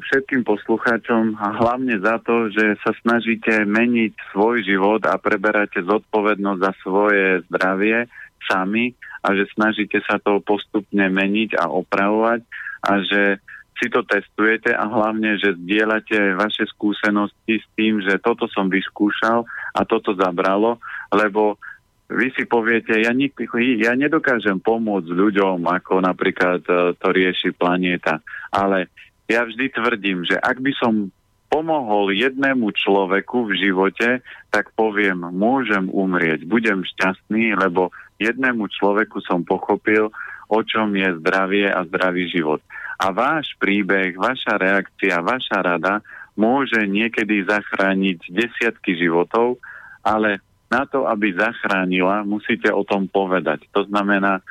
všetkým 0.00 0.48
poslucháčom 0.48 1.36
a 1.36 1.52
hlavne 1.60 2.00
za 2.00 2.16
to, 2.24 2.48
že 2.48 2.80
sa 2.80 2.96
snažíte 3.04 3.68
meniť 3.68 4.16
svoj 4.32 4.64
život 4.64 5.04
a 5.04 5.20
preberáte 5.20 5.84
zodpovednosť 5.84 6.60
za 6.64 6.72
svoje 6.80 7.44
zdravie 7.52 8.08
sami 8.48 8.96
a 9.20 9.36
že 9.36 9.44
snažíte 9.52 10.00
sa 10.08 10.16
to 10.16 10.40
postupne 10.40 11.04
meniť 11.12 11.52
a 11.60 11.68
opravovať 11.68 12.40
a 12.80 12.92
že 13.04 13.44
si 13.76 13.92
to 13.92 14.00
testujete 14.08 14.72
a 14.72 14.88
hlavne, 14.88 15.36
že 15.36 15.52
zdieľate 15.52 16.32
vaše 16.32 16.64
skúsenosti 16.72 17.60
s 17.60 17.66
tým, 17.76 18.00
že 18.00 18.16
toto 18.24 18.48
som 18.48 18.72
vyskúšal 18.72 19.44
a 19.76 19.80
toto 19.84 20.16
zabralo, 20.16 20.80
lebo 21.12 21.60
vy 22.08 22.32
si 22.32 22.48
poviete, 22.48 22.96
ja, 23.04 23.12
nik, 23.12 23.36
ja 23.76 23.92
nedokážem 23.92 24.64
pomôcť 24.64 25.12
ľuďom, 25.12 25.60
ako 25.60 26.00
napríklad 26.00 26.64
e, 26.64 26.96
to 26.96 27.08
rieši 27.12 27.52
planéta, 27.52 28.24
ale 28.48 28.88
ja 29.28 29.44
vždy 29.44 29.68
tvrdím, 29.68 30.24
že 30.24 30.40
ak 30.40 30.56
by 30.64 30.72
som 30.80 31.12
pomohol 31.52 32.12
jednému 32.16 32.72
človeku 32.72 33.48
v 33.48 33.52
živote, 33.60 34.24
tak 34.48 34.72
poviem, 34.72 35.20
môžem 35.32 35.88
umrieť, 35.92 36.48
budem 36.48 36.84
šťastný, 36.84 37.56
lebo 37.56 37.92
jednému 38.20 38.68
človeku 38.72 39.20
som 39.24 39.44
pochopil, 39.44 40.08
o 40.48 40.60
čom 40.64 40.96
je 40.96 41.12
zdravie 41.20 41.68
a 41.68 41.84
zdravý 41.84 42.28
život. 42.32 42.64
A 42.96 43.12
váš 43.12 43.52
príbeh, 43.60 44.16
vaša 44.16 44.56
reakcia, 44.56 45.20
vaša 45.20 45.60
rada 45.60 46.00
môže 46.40 46.80
niekedy 46.88 47.44
zachrániť 47.44 48.32
desiatky 48.32 48.96
životov, 48.96 49.60
ale 50.00 50.40
na 50.68 50.84
to, 50.84 51.08
aby 51.08 51.32
zachránila, 51.32 52.24
musíte 52.28 52.68
o 52.68 52.84
tom 52.84 53.08
povedať. 53.08 53.64
To 53.72 53.88
znamená, 53.88 54.44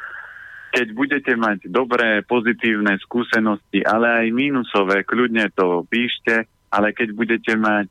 keď 0.73 0.87
budete 0.93 1.33
mať 1.37 1.69
dobré, 1.69 2.25
pozitívne 2.25 2.97
skúsenosti, 3.01 3.85
ale 3.85 4.25
aj 4.25 4.27
mínusové, 4.33 5.05
kľudne 5.05 5.49
to 5.53 5.85
píšte, 5.87 6.49
ale 6.73 6.91
keď 6.91 7.07
budete 7.15 7.53
mať 7.55 7.87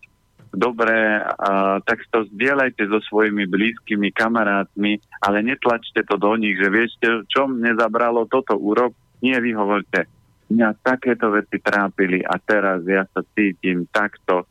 dobré, 0.53 1.21
a, 1.21 1.79
tak 1.83 2.05
to 2.11 2.25
zdieľajte 2.33 2.87
so 2.89 2.99
svojimi 3.11 3.47
blízkymi 3.47 4.11
kamarátmi, 4.13 4.99
ale 5.25 5.45
netlačte 5.45 6.05
to 6.07 6.17
do 6.17 6.33
nich, 6.39 6.57
že 6.57 6.69
viete, 6.73 7.09
čo 7.29 7.51
mne 7.51 7.77
zabralo 7.77 8.25
toto 8.31 8.57
urob, 8.57 8.95
nie 9.21 9.37
vy 9.37 9.57
hovorte, 9.57 10.07
mňa 10.53 10.79
takéto 10.85 11.35
veci 11.35 11.59
trápili 11.59 12.23
a 12.23 12.39
teraz 12.39 12.87
ja 12.87 13.03
sa 13.11 13.25
cítim 13.35 13.89
takto, 13.91 14.47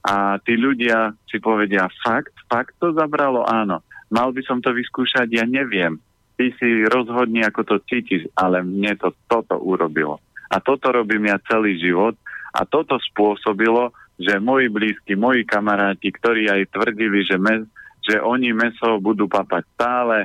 a 0.00 0.40
tí 0.40 0.56
ľudia 0.56 1.12
si 1.28 1.36
povedia, 1.40 1.84
fakt, 2.00 2.32
fakt 2.48 2.76
to 2.80 2.96
zabralo? 2.96 3.44
Áno. 3.44 3.84
Mal 4.10 4.32
by 4.32 4.42
som 4.42 4.58
to 4.64 4.72
vyskúšať? 4.72 5.28
Ja 5.30 5.44
neviem. 5.44 6.00
Ty 6.40 6.46
si 6.56 6.88
rozhodni, 6.88 7.44
ako 7.44 7.60
to 7.68 7.76
cítiš, 7.84 8.24
ale 8.32 8.64
mne 8.64 8.96
to 8.96 9.12
toto 9.28 9.60
urobilo. 9.60 10.18
A 10.50 10.58
toto 10.58 10.90
robím 10.90 11.28
ja 11.28 11.36
celý 11.44 11.76
život 11.76 12.16
a 12.50 12.64
toto 12.64 12.96
spôsobilo, 12.98 13.92
že 14.16 14.40
moji 14.40 14.72
blízky, 14.72 15.14
moji 15.14 15.46
kamaráti, 15.46 16.10
ktorí 16.10 16.48
aj 16.48 16.74
tvrdili, 16.74 17.22
že, 17.22 17.36
me, 17.38 17.68
že 18.02 18.18
oni 18.18 18.56
meso 18.56 18.98
budú 18.98 19.28
papať 19.30 19.62
stále 19.76 20.18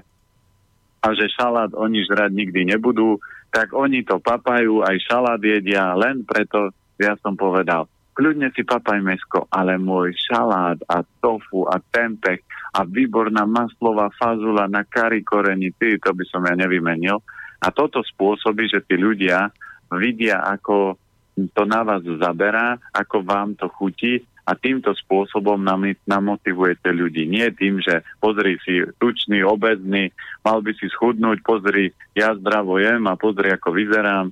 a 1.03 1.07
že 1.13 1.29
šalát 1.35 1.69
oni 1.77 2.01
žrať 2.09 2.31
nikdy 2.33 2.73
nebudú, 2.73 3.21
tak 3.53 3.75
oni 3.75 4.01
to 4.01 4.17
papajú, 4.17 4.81
aj 4.81 4.97
šalát 5.05 5.39
jedia, 5.39 5.93
len 5.93 6.25
preto 6.25 6.73
ja 6.97 7.13
som 7.21 7.37
povedal, 7.37 7.85
kľudne 8.15 8.47
si 8.55 8.63
papaj 8.63 9.03
mesko, 9.03 9.51
ale 9.51 9.75
môj 9.75 10.15
šalát 10.15 10.79
a 10.87 11.03
tofu 11.19 11.67
a 11.67 11.77
tempeh 11.77 12.39
a 12.71 12.87
výborná 12.87 13.43
maslová 13.43 14.07
fazula 14.15 14.71
na 14.71 14.87
kari 14.87 15.21
koreni, 15.21 15.75
ty, 15.75 15.99
to 15.99 16.15
by 16.15 16.23
som 16.31 16.47
ja 16.47 16.55
nevymenil. 16.55 17.19
A 17.59 17.71
toto 17.75 17.99
spôsobí, 17.99 18.71
že 18.71 18.83
tí 18.87 18.95
ľudia 18.95 19.51
vidia, 19.91 20.43
ako 20.43 20.95
to 21.35 21.63
na 21.67 21.83
vás 21.83 22.03
zaberá, 22.03 22.79
ako 22.95 23.19
vám 23.21 23.59
to 23.59 23.67
chutí 23.67 24.23
a 24.45 24.53
týmto 24.53 24.93
spôsobom 24.93 25.57
nam, 25.57 25.83
namotivujete 26.05 26.93
ľudí. 26.93 27.25
Nie 27.25 27.49
tým, 27.51 27.81
že 27.81 28.05
pozri 28.21 28.61
si 28.61 28.85
tučný, 29.01 29.41
obezný, 29.41 30.13
mal 30.45 30.61
by 30.61 30.71
si 30.77 30.85
schudnúť, 30.87 31.41
pozri, 31.41 31.91
ja 32.13 32.37
zdravo 32.37 32.77
jem 32.77 33.09
a 33.09 33.17
pozri, 33.17 33.49
ako 33.51 33.73
vyzerám. 33.73 34.29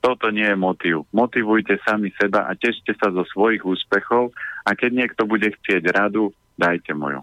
Toto 0.00 0.32
nie 0.32 0.48
je 0.48 0.56
motiv. 0.56 1.04
Motivujte 1.12 1.76
sami 1.84 2.08
seba 2.16 2.48
a 2.48 2.56
tešte 2.56 2.96
sa 2.96 3.12
zo 3.12 3.24
svojich 3.28 3.60
úspechov 3.60 4.32
a 4.64 4.70
keď 4.72 4.90
niekto 5.04 5.28
bude 5.28 5.52
chcieť 5.52 5.92
radu, 5.92 6.32
dajte 6.56 6.96
moju. 6.96 7.20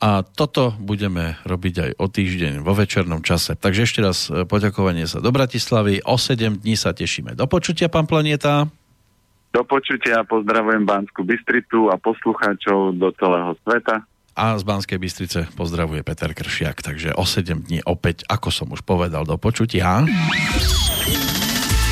A 0.00 0.24
toto 0.24 0.72
budeme 0.80 1.36
robiť 1.44 1.74
aj 1.76 1.90
o 2.00 2.08
týždeň 2.08 2.64
vo 2.64 2.72
večernom 2.72 3.20
čase. 3.20 3.52
Takže 3.52 3.84
ešte 3.84 4.00
raz 4.00 4.32
e, 4.32 4.48
poďakovanie 4.48 5.04
sa 5.04 5.20
do 5.20 5.28
Bratislavy. 5.28 6.00
O 6.08 6.16
7 6.16 6.64
dní 6.64 6.72
sa 6.72 6.96
tešíme. 6.96 7.36
Do 7.36 7.44
počutia, 7.44 7.92
pán 7.92 8.08
Planieta. 8.08 8.64
Do 9.52 9.60
počutia, 9.68 10.24
pozdravujem 10.24 10.88
Banskú 10.88 11.20
Bystricu 11.20 11.92
a 11.92 12.00
poslucháčov 12.00 12.96
do 12.96 13.12
celého 13.12 13.52
sveta. 13.60 14.00
A 14.40 14.56
z 14.56 14.64
Banskej 14.64 14.96
Bystrice 14.96 15.52
pozdravuje 15.52 16.00
Peter 16.00 16.32
Kršiak. 16.32 16.80
Takže 16.80 17.12
o 17.12 17.28
7 17.28 17.68
dní 17.68 17.84
opäť, 17.84 18.24
ako 18.24 18.48
som 18.48 18.72
už 18.72 18.80
povedal, 18.80 19.28
do 19.28 19.36
počutia. 19.36 20.08